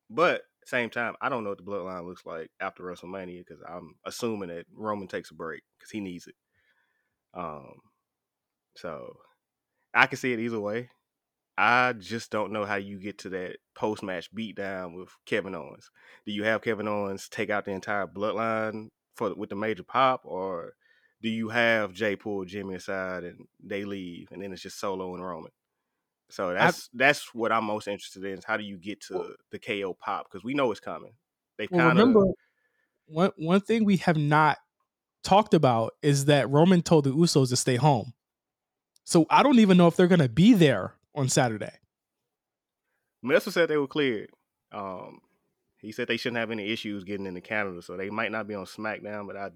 But 0.09 0.41
same 0.65 0.89
time, 0.89 1.15
I 1.21 1.29
don't 1.29 1.43
know 1.43 1.51
what 1.51 1.57
the 1.57 1.63
bloodline 1.63 2.05
looks 2.05 2.25
like 2.25 2.49
after 2.59 2.83
WrestleMania 2.83 3.45
because 3.47 3.63
I'm 3.67 3.95
assuming 4.05 4.49
that 4.49 4.65
Roman 4.73 5.07
takes 5.07 5.31
a 5.31 5.35
break 5.35 5.63
because 5.77 5.91
he 5.91 5.99
needs 5.99 6.27
it. 6.27 6.35
Um, 7.33 7.79
so 8.75 9.17
I 9.93 10.07
can 10.07 10.17
see 10.17 10.33
it 10.33 10.39
either 10.39 10.59
way. 10.59 10.89
I 11.57 11.93
just 11.93 12.31
don't 12.31 12.51
know 12.51 12.65
how 12.65 12.75
you 12.75 12.99
get 12.99 13.19
to 13.19 13.29
that 13.29 13.57
post 13.75 14.03
match 14.03 14.33
beatdown 14.33 14.97
with 14.97 15.09
Kevin 15.25 15.55
Owens. 15.55 15.89
Do 16.25 16.33
you 16.33 16.43
have 16.43 16.61
Kevin 16.61 16.87
Owens 16.87 17.29
take 17.29 17.49
out 17.49 17.63
the 17.65 17.71
entire 17.71 18.07
bloodline 18.07 18.89
for 19.15 19.33
with 19.33 19.49
the 19.49 19.55
major 19.55 19.83
pop, 19.83 20.21
or 20.25 20.73
do 21.21 21.29
you 21.29 21.49
have 21.49 21.93
Jey 21.93 22.17
pull 22.17 22.43
Jimmy 22.43 22.75
aside 22.75 23.23
and 23.23 23.47
they 23.63 23.85
leave, 23.85 24.27
and 24.31 24.41
then 24.41 24.51
it's 24.51 24.61
just 24.61 24.79
Solo 24.79 25.15
and 25.15 25.25
Roman? 25.25 25.51
So 26.29 26.53
that's 26.53 26.89
I, 26.93 26.97
that's 26.97 27.33
what 27.33 27.53
I'm 27.53 27.63
most 27.63 27.87
interested 27.87 28.25
in. 28.25 28.39
Is 28.39 28.45
how 28.45 28.57
do 28.57 28.63
you 28.63 28.77
get 28.77 29.01
to 29.07 29.35
the 29.51 29.59
KO 29.59 29.93
pop? 29.93 30.27
Because 30.29 30.43
we 30.43 30.53
know 30.53 30.71
it's 30.71 30.79
coming. 30.81 31.13
They 31.57 31.67
well, 31.71 31.79
kind 31.79 31.91
of 31.91 31.97
remember 31.97 32.33
one 33.07 33.31
one 33.37 33.61
thing 33.61 33.85
we 33.85 33.97
have 33.97 34.17
not 34.17 34.57
talked 35.23 35.53
about 35.53 35.93
is 36.01 36.25
that 36.25 36.49
Roman 36.49 36.81
told 36.81 37.05
the 37.05 37.11
Usos 37.11 37.49
to 37.49 37.55
stay 37.55 37.75
home. 37.75 38.13
So 39.05 39.27
I 39.29 39.43
don't 39.43 39.59
even 39.59 39.77
know 39.77 39.87
if 39.87 39.95
they're 39.95 40.07
gonna 40.07 40.27
be 40.27 40.53
there 40.53 40.95
on 41.13 41.29
Saturday. 41.29 41.73
Meltzer 43.21 43.51
said 43.51 43.69
they 43.69 43.77
were 43.77 43.87
cleared. 43.87 44.31
Um, 44.71 45.21
he 45.79 45.91
said 45.91 46.07
they 46.07 46.17
shouldn't 46.17 46.39
have 46.39 46.51
any 46.51 46.71
issues 46.71 47.03
getting 47.03 47.27
into 47.27 47.41
Canada, 47.41 47.81
so 47.81 47.95
they 47.95 48.09
might 48.09 48.31
not 48.31 48.47
be 48.47 48.55
on 48.55 48.65
SmackDown. 48.65 49.27
But 49.27 49.37
I 49.37 49.49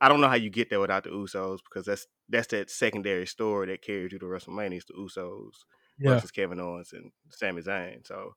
I 0.00 0.08
don't 0.08 0.20
know 0.20 0.28
how 0.28 0.36
you 0.36 0.50
get 0.50 0.70
there 0.70 0.80
without 0.80 1.04
the 1.04 1.10
Usos 1.10 1.58
because 1.62 1.84
that's 1.84 2.06
that's 2.28 2.46
that 2.48 2.70
secondary 2.70 3.26
story 3.26 3.66
that 3.66 3.82
carries 3.82 4.12
you 4.12 4.18
to 4.20 4.26
WrestleMania. 4.26 4.76
It's 4.76 4.86
the 4.86 4.94
Usos 4.94 5.52
yeah. 5.98 6.14
versus 6.14 6.30
Kevin 6.30 6.60
Owens 6.60 6.92
and 6.92 7.10
Sami 7.28 7.60
Zayn. 7.60 8.06
So 8.06 8.34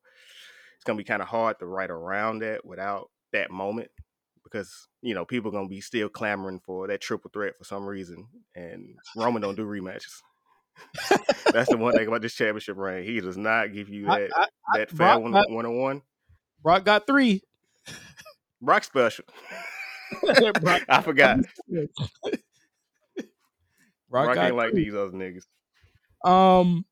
it's 0.75 0.84
gonna 0.84 0.97
be 0.97 1.03
kind 1.03 1.21
of 1.21 1.27
hard 1.27 1.59
to 1.59 1.67
write 1.67 1.91
around 1.91 2.39
that 2.39 2.65
without 2.65 3.11
that 3.31 3.51
moment 3.51 3.91
because 4.44 4.88
you 5.02 5.14
know 5.14 5.26
people 5.26 5.49
are 5.49 5.53
gonna 5.53 5.68
be 5.68 5.82
still 5.82 6.10
clamoring 6.10 6.60
for 6.65 6.88
that 6.88 7.02
triple 7.02 7.32
threat 7.34 7.53
for 7.57 7.64
some 7.64 7.86
reason, 7.86 8.28
and 8.56 8.95
Roman 9.15 9.41
don't 9.41 9.56
do 9.56 9.65
rematches. 9.65 10.22
That's 11.52 11.70
the 11.70 11.78
one 11.78 11.94
thing 11.94 12.07
about 12.07 12.22
this 12.22 12.34
championship 12.34 12.78
reign. 12.78 13.03
He 13.03 13.20
does 13.22 13.38
not 13.38 13.74
give 13.74 13.90
you 13.90 14.06
that 14.06 14.30
I, 14.36 14.41
I, 14.41 14.78
that 14.78 14.90
fair 14.90 15.20
one 15.20 15.36
on 15.36 15.78
one. 15.78 16.02
Brock 16.61 16.86
got 16.86 17.06
three. 17.06 17.41
Brock 18.61 18.84
special. 18.84 19.26
I 20.90 21.02
forgot. 21.02 21.40
Rock, 24.10 24.28
Rock 24.28 24.38
ain't 24.38 24.56
like 24.56 24.74
these 24.74 24.94
other 24.94 25.11
niggas. 25.11 25.44
Um, 26.24 26.86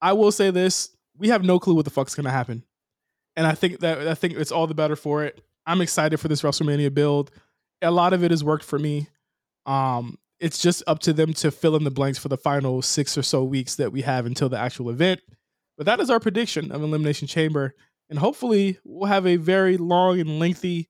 I 0.00 0.12
will 0.12 0.32
say 0.32 0.50
this: 0.50 0.90
we 1.16 1.28
have 1.28 1.42
no 1.42 1.58
clue 1.58 1.74
what 1.74 1.84
the 1.84 1.90
fuck's 1.90 2.14
gonna 2.14 2.30
happen, 2.30 2.64
and 3.36 3.46
I 3.46 3.54
think 3.54 3.80
that 3.80 4.06
I 4.06 4.14
think 4.14 4.34
it's 4.34 4.52
all 4.52 4.66
the 4.66 4.74
better 4.74 4.96
for 4.96 5.24
it. 5.24 5.42
I'm 5.68 5.80
excited 5.80 6.18
for 6.18 6.28
this 6.28 6.42
WrestleMania 6.42 6.92
build. 6.92 7.30
A 7.82 7.90
lot 7.90 8.12
of 8.12 8.24
it 8.24 8.30
has 8.30 8.42
worked 8.42 8.64
for 8.64 8.78
me. 8.78 9.08
Um, 9.66 10.18
it's 10.40 10.58
just 10.58 10.82
up 10.86 11.00
to 11.00 11.12
them 11.12 11.32
to 11.34 11.50
fill 11.50 11.76
in 11.76 11.84
the 11.84 11.90
blanks 11.90 12.18
for 12.18 12.28
the 12.28 12.36
final 12.36 12.80
six 12.80 13.18
or 13.18 13.22
so 13.22 13.44
weeks 13.44 13.74
that 13.76 13.92
we 13.92 14.02
have 14.02 14.24
until 14.24 14.48
the 14.48 14.58
actual 14.58 14.90
event. 14.90 15.20
But 15.76 15.86
that 15.86 16.00
is 16.00 16.10
our 16.10 16.20
prediction 16.20 16.72
of 16.72 16.82
Elimination 16.82 17.28
Chamber. 17.28 17.74
And 18.08 18.18
hopefully, 18.18 18.78
we'll 18.84 19.08
have 19.08 19.26
a 19.26 19.36
very 19.36 19.76
long 19.76 20.18
and 20.18 20.38
lengthy 20.38 20.88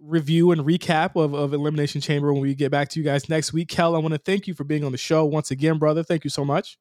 review 0.00 0.50
and 0.50 0.62
recap 0.62 1.14
of, 1.14 1.34
of 1.34 1.54
Elimination 1.54 2.00
Chamber 2.00 2.32
when 2.32 2.42
we 2.42 2.54
get 2.54 2.70
back 2.70 2.88
to 2.90 2.98
you 2.98 3.04
guys 3.04 3.28
next 3.28 3.52
week. 3.52 3.68
Kel, 3.68 3.94
I 3.94 3.98
want 3.98 4.12
to 4.12 4.18
thank 4.18 4.46
you 4.46 4.54
for 4.54 4.64
being 4.64 4.84
on 4.84 4.92
the 4.92 4.98
show 4.98 5.24
once 5.24 5.50
again, 5.50 5.78
brother. 5.78 6.02
Thank 6.02 6.24
you 6.24 6.30
so 6.30 6.44
much. 6.44 6.78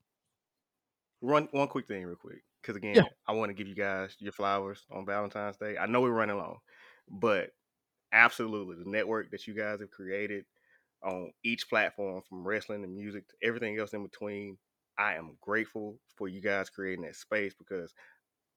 Run 1.22 1.48
one 1.52 1.68
quick 1.68 1.88
thing, 1.88 2.06
real 2.06 2.16
quick, 2.16 2.44
because 2.62 2.76
again, 2.76 2.96
yeah. 2.96 3.04
I 3.28 3.34
want 3.34 3.50
to 3.50 3.54
give 3.54 3.68
you 3.68 3.76
guys 3.76 4.16
your 4.20 4.32
flowers 4.32 4.86
on 4.92 5.06
Valentine's 5.06 5.58
Day. 5.58 5.78
I 5.78 5.88
know 5.88 6.02
we're 6.02 6.12
running 6.12 6.38
long, 6.38 6.58
but 7.10 7.52
absolutely, 8.12 8.84
the 8.84 8.90
network 8.90 9.32
that 9.32 9.48
you 9.48 9.54
guys 9.54 9.80
have 9.80 9.92
created 9.92 10.46
on 11.04 11.32
each 11.44 11.70
platform, 11.70 12.22
from 12.28 12.48
wrestling 12.48 12.84
and 12.84 12.96
music 12.96 13.28
to 13.28 13.36
everything 13.44 13.78
else 13.80 13.94
in 13.94 14.04
between, 14.04 14.58
I 14.98 15.16
am 15.16 15.38
grateful 15.42 16.00
for 16.16 16.28
you 16.28 16.42
guys 16.42 16.70
creating 16.70 17.06
that 17.06 17.16
space 17.16 17.54
because 17.54 17.94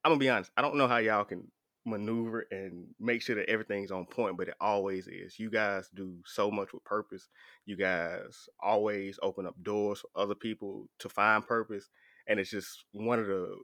I'm 0.05 0.13
gonna 0.13 0.19
be 0.21 0.31
honest, 0.31 0.51
I 0.57 0.63
don't 0.63 0.77
know 0.77 0.89
how 0.89 0.99
y'all 0.99 1.25
can 1.25 1.51
maneuver 1.85 2.47
and 2.51 2.87
make 2.99 3.23
sure 3.23 3.37
that 3.37 3.49
everything's 3.49 3.91
on 3.91 4.07
point, 4.07 4.37
but 4.37 4.49
it 4.49 4.55
always 4.61 5.07
is. 5.09 5.39
You 5.39 5.51
guys 5.51 5.89
do 5.95 6.15
so 6.25 6.51
much 6.51 6.73
with 6.73 6.85
purpose. 6.85 7.29
You 7.67 7.77
guys 7.77 8.49
always 8.61 9.19
open 9.23 9.47
up 9.47 9.55
doors 9.63 10.01
for 10.01 10.09
other 10.21 10.35
people 10.35 10.89
to 11.01 11.09
find 11.09 11.47
purpose. 11.47 11.89
And 12.27 12.39
it's 12.41 12.51
just 12.51 12.85
one 12.93 13.19
of 13.19 13.27
the 13.27 13.57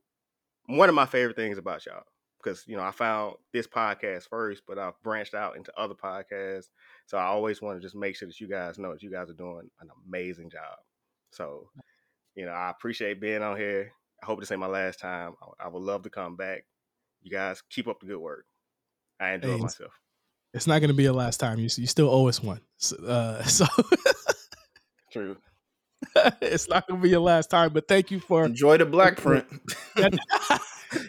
one 0.67 0.89
of 0.89 0.95
my 0.95 1.07
favorite 1.07 1.37
things 1.37 1.59
about 1.59 1.87
y'all. 1.87 2.05
Because, 2.47 2.65
you 2.67 2.77
know, 2.77 2.83
I 2.83 2.93
found 2.93 3.35
this 3.53 3.67
podcast 3.67 4.29
first, 4.29 4.63
but 4.69 4.79
I've 4.79 5.01
branched 5.03 5.35
out 5.35 5.57
into 5.57 5.73
other 5.77 5.95
podcasts. 5.95 6.69
So 7.07 7.19
I 7.19 7.25
always 7.25 7.61
want 7.61 7.77
to 7.77 7.83
just 7.83 7.97
make 7.97 8.17
sure 8.17 8.29
that 8.29 8.41
you 8.41 8.49
guys 8.49 8.79
know 8.79 8.93
that 8.93 9.03
you 9.03 9.11
guys 9.11 9.31
are 9.31 9.35
doing 9.35 9.69
an 9.81 9.89
amazing 10.07 10.51
job. 10.51 10.79
So, 11.31 11.69
you 12.37 12.47
know, 12.47 12.53
I 12.53 12.71
appreciate 12.71 13.21
being 13.21 13.43
on 13.43 13.57
here. 13.57 13.93
I 14.23 14.27
hope 14.27 14.39
this 14.41 14.51
ain't 14.53 14.61
my 14.61 14.67
last 14.67 15.01
time. 15.01 15.35
I, 15.61 15.65
I 15.65 15.69
would 15.69 15.83
love 15.83 16.05
to 16.05 16.11
come 16.11 16.37
back 16.37 16.65
you 17.27 17.33
guys 17.33 17.61
keep 17.71 17.89
up 17.89 17.99
the 18.01 18.07
good 18.07 18.19
work. 18.19 18.47
I 19.19 19.33
enjoy 19.33 19.57
hey, 19.57 19.61
myself. 19.61 19.93
It's 20.55 20.67
not 20.67 20.79
going 20.79 20.89
to 20.89 20.95
be 20.95 21.07
a 21.07 21.13
last 21.13 21.39
time. 21.39 21.59
You 21.59 21.65
you 21.77 21.87
still 21.87 22.09
owe 22.09 22.29
us 22.29 22.43
one. 22.43 22.61
So, 22.77 22.97
uh, 23.05 23.43
so 23.45 23.67
true. 25.11 25.37
it's 26.41 26.69
not 26.69 26.87
going 26.87 27.01
to 27.01 27.03
be 27.03 27.11
your 27.11 27.21
last 27.21 27.51
time, 27.51 27.73
but 27.73 27.89
thank 27.89 28.11
you 28.11 28.21
for 28.21 28.45
enjoy 28.45 28.77
the 28.77 28.87
black 28.87 29.17
print. 29.21 29.47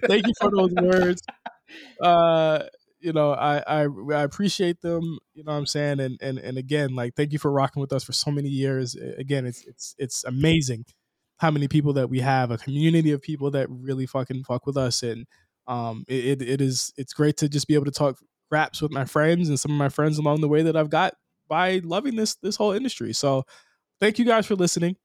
Thank 0.07 0.27
you 0.27 0.33
for 0.39 0.51
those 0.51 0.73
words. 0.73 1.21
Uh, 2.01 2.63
you 2.99 3.13
know, 3.13 3.33
I, 3.33 3.61
I 3.67 3.87
I 4.13 4.23
appreciate 4.23 4.81
them. 4.81 5.19
You 5.33 5.43
know 5.43 5.51
what 5.51 5.59
I'm 5.59 5.65
saying, 5.65 5.99
and 5.99 6.17
and 6.21 6.39
and 6.39 6.57
again, 6.57 6.95
like, 6.95 7.15
thank 7.15 7.33
you 7.33 7.39
for 7.39 7.51
rocking 7.51 7.81
with 7.81 7.93
us 7.93 8.03
for 8.03 8.13
so 8.13 8.31
many 8.31 8.49
years. 8.49 8.95
Again, 9.17 9.45
it's 9.45 9.65
it's 9.65 9.95
it's 9.97 10.23
amazing 10.23 10.85
how 11.37 11.51
many 11.51 11.67
people 11.67 11.93
that 11.93 12.09
we 12.09 12.19
have, 12.19 12.49
a 12.49 12.57
community 12.57 13.11
of 13.11 13.21
people 13.21 13.51
that 13.51 13.67
really 13.69 14.07
fucking 14.07 14.43
fuck 14.43 14.65
with 14.65 14.77
us, 14.77 15.03
and 15.03 15.27
um, 15.67 16.05
it, 16.07 16.41
it 16.41 16.61
is 16.61 16.91
it's 16.97 17.13
great 17.13 17.37
to 17.37 17.49
just 17.49 17.67
be 17.67 17.75
able 17.75 17.85
to 17.85 17.91
talk 17.91 18.17
raps 18.49 18.81
with 18.81 18.91
my 18.91 19.05
friends 19.05 19.49
and 19.49 19.59
some 19.59 19.71
of 19.71 19.77
my 19.77 19.89
friends 19.89 20.17
along 20.17 20.41
the 20.41 20.47
way 20.47 20.63
that 20.63 20.75
I've 20.75 20.89
got 20.89 21.13
by 21.47 21.81
loving 21.83 22.15
this 22.15 22.35
this 22.35 22.55
whole 22.55 22.71
industry. 22.71 23.13
So 23.13 23.43
thank 23.99 24.17
you 24.19 24.25
guys 24.25 24.45
for 24.45 24.55
listening. 24.55 24.95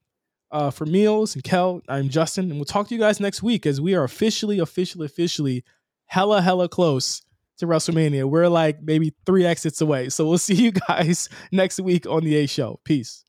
Uh, 0.52 0.70
for 0.70 0.84
Meelz 0.84 1.34
and 1.34 1.42
Kel, 1.42 1.80
I'm 1.88 2.10
Justin, 2.10 2.50
and 2.50 2.56
we'll 2.56 2.66
talk 2.66 2.86
to 2.88 2.94
you 2.94 3.00
guys 3.00 3.20
next 3.20 3.42
week 3.42 3.64
as 3.64 3.80
we 3.80 3.94
are 3.94 4.04
officially, 4.04 4.58
officially, 4.58 5.06
officially 5.06 5.64
hella, 6.04 6.42
hella 6.42 6.68
close 6.68 7.22
to 7.56 7.66
WrestleMania. 7.66 8.28
We're 8.28 8.48
like 8.48 8.82
maybe 8.82 9.14
three 9.24 9.46
exits 9.46 9.80
away. 9.80 10.10
So 10.10 10.28
we'll 10.28 10.36
see 10.50 10.54
you 10.54 10.72
guys 10.72 11.30
next 11.50 11.80
week 11.80 12.06
on 12.06 12.22
the 12.22 12.36
A 12.36 12.46
Show. 12.46 12.80
Peace. 12.84 13.24